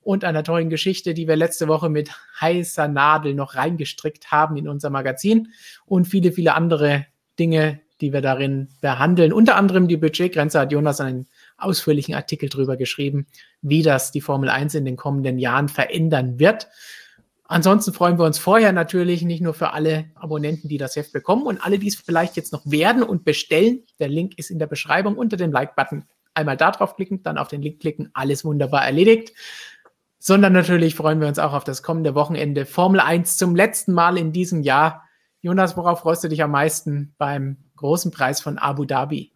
und 0.00 0.24
einer 0.24 0.44
tollen 0.44 0.70
Geschichte, 0.70 1.14
die 1.14 1.28
wir 1.28 1.36
letzte 1.36 1.68
Woche 1.68 1.88
mit 1.88 2.10
heißer 2.40 2.88
Nadel 2.88 3.34
noch 3.34 3.54
reingestrickt 3.54 4.30
haben 4.30 4.56
in 4.56 4.68
unser 4.68 4.90
Magazin 4.90 5.48
und 5.86 6.06
viele, 6.06 6.32
viele 6.32 6.54
andere 6.54 7.06
Dinge, 7.38 7.80
die 8.00 8.12
wir 8.12 8.20
darin 8.20 8.68
behandeln. 8.80 9.32
Unter 9.32 9.56
anderem 9.56 9.88
die 9.88 9.96
Budgetgrenze 9.96 10.58
hat 10.58 10.72
Jonas 10.72 11.00
einen 11.00 11.26
ausführlichen 11.58 12.14
Artikel 12.14 12.48
darüber 12.48 12.76
geschrieben, 12.76 13.26
wie 13.62 13.82
das 13.82 14.12
die 14.12 14.20
Formel 14.20 14.48
1 14.48 14.74
in 14.74 14.84
den 14.84 14.96
kommenden 14.96 15.38
Jahren 15.38 15.68
verändern 15.68 16.38
wird. 16.38 16.68
Ansonsten 17.44 17.92
freuen 17.92 18.16
wir 18.16 18.24
uns 18.26 18.38
vorher 18.38 18.72
natürlich 18.72 19.22
nicht 19.22 19.42
nur 19.42 19.54
für 19.54 19.72
alle 19.72 20.04
Abonnenten, 20.14 20.68
die 20.68 20.78
das 20.78 20.94
Heft 20.94 21.12
bekommen 21.12 21.42
und 21.42 21.60
alle, 21.60 21.80
die 21.80 21.88
es 21.88 21.96
vielleicht 21.96 22.36
jetzt 22.36 22.52
noch 22.52 22.62
werden 22.64 23.02
und 23.02 23.24
bestellen. 23.24 23.82
Der 23.98 24.08
Link 24.08 24.38
ist 24.38 24.50
in 24.50 24.60
der 24.60 24.68
Beschreibung 24.68 25.16
unter 25.16 25.36
dem 25.36 25.50
Like-Button. 25.50 26.04
Einmal 26.32 26.56
da 26.56 26.70
drauf 26.70 26.94
klicken, 26.94 27.24
dann 27.24 27.38
auf 27.38 27.48
den 27.48 27.60
Link 27.60 27.80
klicken, 27.80 28.10
alles 28.14 28.44
wunderbar 28.44 28.84
erledigt. 28.84 29.32
Sondern 30.20 30.52
natürlich 30.52 30.94
freuen 30.94 31.20
wir 31.20 31.26
uns 31.26 31.40
auch 31.40 31.54
auf 31.54 31.64
das 31.64 31.82
kommende 31.82 32.14
Wochenende 32.14 32.66
Formel 32.66 33.00
1 33.00 33.38
zum 33.38 33.56
letzten 33.56 33.92
Mal 33.92 34.16
in 34.18 34.32
diesem 34.32 34.62
Jahr. 34.62 35.02
Jonas, 35.40 35.76
worauf 35.76 36.00
freust 36.00 36.22
du 36.22 36.28
dich 36.28 36.42
am 36.42 36.52
meisten 36.52 37.14
beim 37.18 37.56
großen 37.76 38.12
Preis 38.12 38.40
von 38.40 38.58
Abu 38.58 38.84
Dhabi? 38.84 39.32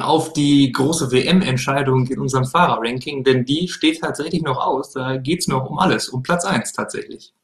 auf 0.00 0.32
die 0.32 0.72
große 0.72 1.12
WM-Entscheidung 1.12 2.06
in 2.06 2.18
unserem 2.20 2.46
Fahrerranking, 2.46 3.22
denn 3.22 3.44
die 3.44 3.68
steht 3.68 4.00
tatsächlich 4.00 4.42
noch 4.42 4.56
aus. 4.56 4.92
Da 4.92 5.18
geht 5.18 5.40
es 5.40 5.48
noch 5.48 5.68
um 5.68 5.78
alles, 5.78 6.08
um 6.08 6.22
Platz 6.22 6.44
1 6.44 6.72
tatsächlich. 6.72 7.34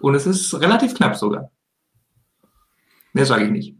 Und 0.00 0.14
es 0.14 0.26
ist 0.26 0.52
relativ 0.60 0.94
knapp 0.94 1.16
sogar. 1.16 1.50
Mehr 3.12 3.26
sage 3.26 3.46
ich 3.46 3.50
nicht. 3.50 3.74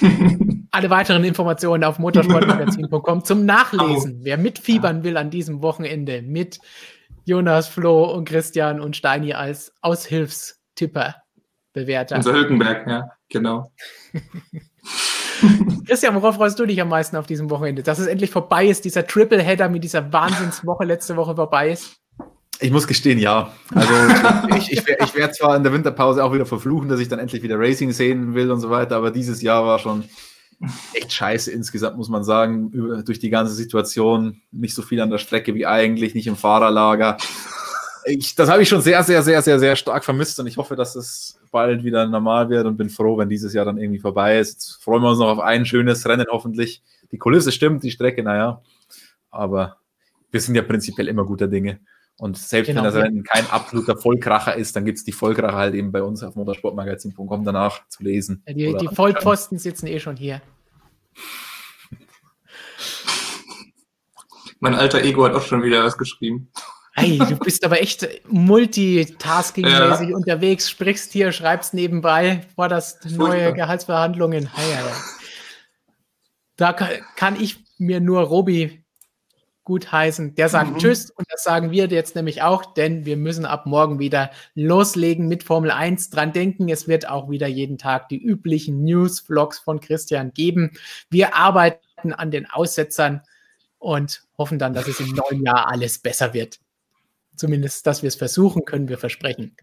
Alle 0.76 0.90
weiteren 0.90 1.24
Informationen 1.24 1.84
auf 1.84 1.98
motorsportmagazin.com 1.98 3.24
zum 3.24 3.46
Nachlesen. 3.46 4.18
Wer 4.24 4.36
mitfiebern 4.36 5.04
will 5.04 5.16
an 5.16 5.30
diesem 5.30 5.62
Wochenende 5.62 6.20
mit 6.20 6.58
Jonas, 7.24 7.66
Flo 7.66 8.04
und 8.12 8.28
Christian 8.28 8.82
und 8.82 8.94
Steini 8.94 9.32
als 9.32 9.72
Aushilfstipper 9.80 11.14
bewerter. 11.72 12.16
Unser 12.16 12.34
Hülkenberg, 12.34 12.86
ja, 12.86 13.08
genau. 13.30 13.72
Christian, 15.86 16.14
worauf 16.14 16.34
freust 16.34 16.58
du 16.58 16.66
dich 16.66 16.78
am 16.82 16.90
meisten 16.90 17.16
auf 17.16 17.26
diesem 17.26 17.48
Wochenende? 17.48 17.82
Dass 17.82 17.98
es 17.98 18.06
endlich 18.06 18.30
vorbei 18.30 18.66
ist, 18.66 18.84
dieser 18.84 19.06
Triple-Header 19.06 19.70
mit 19.70 19.82
dieser 19.82 20.12
Wahnsinnswoche 20.12 20.84
letzte 20.84 21.16
Woche 21.16 21.36
vorbei 21.36 21.70
ist? 21.70 21.96
Ich 22.60 22.70
muss 22.70 22.86
gestehen, 22.86 23.18
ja. 23.18 23.50
Also 23.74 23.94
ich, 24.58 24.72
ich, 24.72 24.86
ich 24.86 25.14
werde 25.14 25.32
zwar 25.32 25.56
in 25.56 25.62
der 25.62 25.72
Winterpause 25.72 26.22
auch 26.22 26.34
wieder 26.34 26.44
verfluchen, 26.44 26.90
dass 26.90 27.00
ich 27.00 27.08
dann 27.08 27.18
endlich 27.18 27.42
wieder 27.42 27.58
Racing 27.58 27.92
sehen 27.92 28.34
will 28.34 28.50
und 28.50 28.60
so 28.60 28.68
weiter, 28.68 28.96
aber 28.96 29.10
dieses 29.10 29.40
Jahr 29.40 29.64
war 29.64 29.78
schon 29.78 30.04
echt 30.94 31.12
scheiße 31.12 31.50
insgesamt, 31.50 31.96
muss 31.96 32.08
man 32.08 32.24
sagen, 32.24 32.70
über, 32.70 33.02
durch 33.02 33.18
die 33.18 33.30
ganze 33.30 33.54
Situation. 33.54 34.40
Nicht 34.50 34.74
so 34.74 34.82
viel 34.82 35.00
an 35.00 35.10
der 35.10 35.18
Strecke 35.18 35.54
wie 35.54 35.66
eigentlich, 35.66 36.14
nicht 36.14 36.26
im 36.26 36.36
Fahrerlager. 36.36 37.16
Ich, 38.04 38.34
das 38.34 38.48
habe 38.48 38.62
ich 38.62 38.68
schon 38.68 38.82
sehr, 38.82 39.02
sehr, 39.02 39.22
sehr, 39.22 39.42
sehr, 39.42 39.58
sehr 39.58 39.76
stark 39.76 40.04
vermisst 40.04 40.38
und 40.38 40.46
ich 40.46 40.56
hoffe, 40.56 40.76
dass 40.76 40.94
es 40.94 41.40
bald 41.50 41.82
wieder 41.84 42.06
normal 42.06 42.48
wird 42.48 42.66
und 42.66 42.76
bin 42.76 42.88
froh, 42.88 43.18
wenn 43.18 43.28
dieses 43.28 43.52
Jahr 43.52 43.64
dann 43.64 43.78
irgendwie 43.78 43.98
vorbei 43.98 44.38
ist. 44.38 44.52
Jetzt 44.52 44.82
freuen 44.82 45.02
wir 45.02 45.10
uns 45.10 45.18
noch 45.18 45.28
auf 45.28 45.40
ein 45.40 45.66
schönes 45.66 46.06
Rennen 46.06 46.26
hoffentlich. 46.30 46.82
Die 47.10 47.18
Kulisse 47.18 47.50
stimmt, 47.52 47.82
die 47.82 47.90
Strecke, 47.90 48.22
naja. 48.22 48.62
Aber 49.30 49.78
wir 50.30 50.40
sind 50.40 50.54
ja 50.54 50.62
prinzipiell 50.62 51.08
immer 51.08 51.24
guter 51.24 51.48
Dinge. 51.48 51.80
Und 52.18 52.38
selbst 52.38 52.68
genau, 52.68 52.82
wenn 52.82 52.92
das 52.92 52.94
Rennen 52.94 53.24
kein 53.24 53.48
absoluter 53.50 53.96
Vollkracher 53.96 54.54
ist, 54.54 54.74
dann 54.74 54.86
gibt 54.86 54.98
es 54.98 55.04
die 55.04 55.12
Vollkracher 55.12 55.56
halt 55.56 55.74
eben 55.74 55.92
bei 55.92 56.02
uns 56.02 56.22
auf 56.22 56.34
motorsportmagazin.com 56.34 57.44
danach 57.44 57.86
zu 57.88 58.02
lesen. 58.02 58.42
Ja, 58.46 58.54
die, 58.54 58.76
die 58.76 58.94
Vollpfosten 58.94 59.58
sitzen 59.58 59.86
eh 59.86 60.00
schon 60.00 60.16
hier. 60.16 60.40
Mein 64.60 64.74
alter 64.74 65.02
Ego 65.02 65.24
hat 65.24 65.34
auch 65.34 65.42
schon 65.42 65.62
wieder 65.62 65.84
was 65.84 65.98
geschrieben. 65.98 66.50
Hey, 66.94 67.18
du 67.18 67.36
bist 67.36 67.62
aber 67.62 67.82
echt 67.82 68.08
multitasking-mäßig 68.26 70.08
ja. 70.08 70.16
unterwegs, 70.16 70.70
sprichst 70.70 71.12
hier, 71.12 71.30
schreibst 71.30 71.74
nebenbei, 71.74 72.40
forderst 72.54 73.10
neue 73.10 73.52
Gehaltsverhandlungen. 73.52 74.48
Hey, 74.54 74.72
hey. 74.72 74.92
Da 76.56 76.72
kann 76.72 77.38
ich 77.38 77.58
mir 77.76 78.00
nur 78.00 78.22
Robi 78.22 78.85
gut 79.66 79.92
heißen. 79.92 80.34
Der 80.36 80.48
sagt 80.48 80.72
mhm. 80.72 80.78
Tschüss 80.78 81.10
und 81.10 81.26
das 81.30 81.42
sagen 81.42 81.70
wir 81.70 81.88
jetzt 81.88 82.16
nämlich 82.16 82.40
auch, 82.40 82.72
denn 82.72 83.04
wir 83.04 83.18
müssen 83.18 83.44
ab 83.44 83.66
morgen 83.66 83.98
wieder 83.98 84.30
loslegen 84.54 85.28
mit 85.28 85.42
Formel 85.42 85.70
1. 85.70 86.08
Dran 86.08 86.32
denken, 86.32 86.70
es 86.70 86.88
wird 86.88 87.06
auch 87.06 87.28
wieder 87.28 87.46
jeden 87.46 87.76
Tag 87.76 88.08
die 88.08 88.22
üblichen 88.22 88.82
News-Vlogs 88.82 89.58
von 89.58 89.80
Christian 89.80 90.32
geben. 90.32 90.70
Wir 91.10 91.34
arbeiten 91.34 92.14
an 92.14 92.30
den 92.30 92.48
Aussetzern 92.48 93.20
und 93.78 94.22
hoffen 94.38 94.58
dann, 94.58 94.72
dass 94.72 94.88
es 94.88 95.00
im 95.00 95.10
neuen 95.10 95.44
Jahr 95.44 95.68
alles 95.70 95.98
besser 95.98 96.32
wird 96.32 96.60
zumindest, 97.36 97.86
dass 97.86 98.02
wir 98.02 98.08
es 98.08 98.16
versuchen, 98.16 98.64
können 98.64 98.88
wir 98.88 98.98
versprechen. 98.98 99.56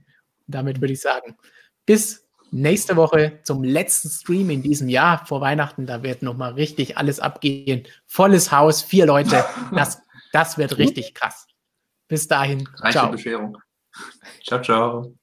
Und 0.47 0.55
damit 0.55 0.81
würde 0.81 0.93
ich 0.93 1.01
sagen, 1.01 1.35
bis 1.85 2.22
nächste 2.53 2.95
Woche 2.95 3.39
zum 3.43 3.63
letzten 3.63 4.09
Stream 4.09 4.49
in 4.49 4.61
diesem 4.61 4.87
Jahr 4.87 5.25
vor 5.25 5.41
Weihnachten. 5.41 5.85
Da 5.85 6.03
wird 6.03 6.21
nochmal 6.21 6.53
richtig 6.53 6.97
alles 6.97 7.19
abgehen. 7.19 7.87
Volles 8.05 8.51
Haus, 8.51 8.81
vier 8.81 9.05
Leute. 9.05 9.43
Das, 9.73 10.01
das 10.31 10.57
wird 10.57 10.77
richtig 10.77 11.13
krass. 11.13 11.47
Bis 12.07 12.27
dahin. 12.27 12.67
Reiche 12.77 12.99
ciao. 12.99 13.11
Bescherung. 13.11 13.57
Ciao, 14.43 14.61
ciao. 14.61 15.13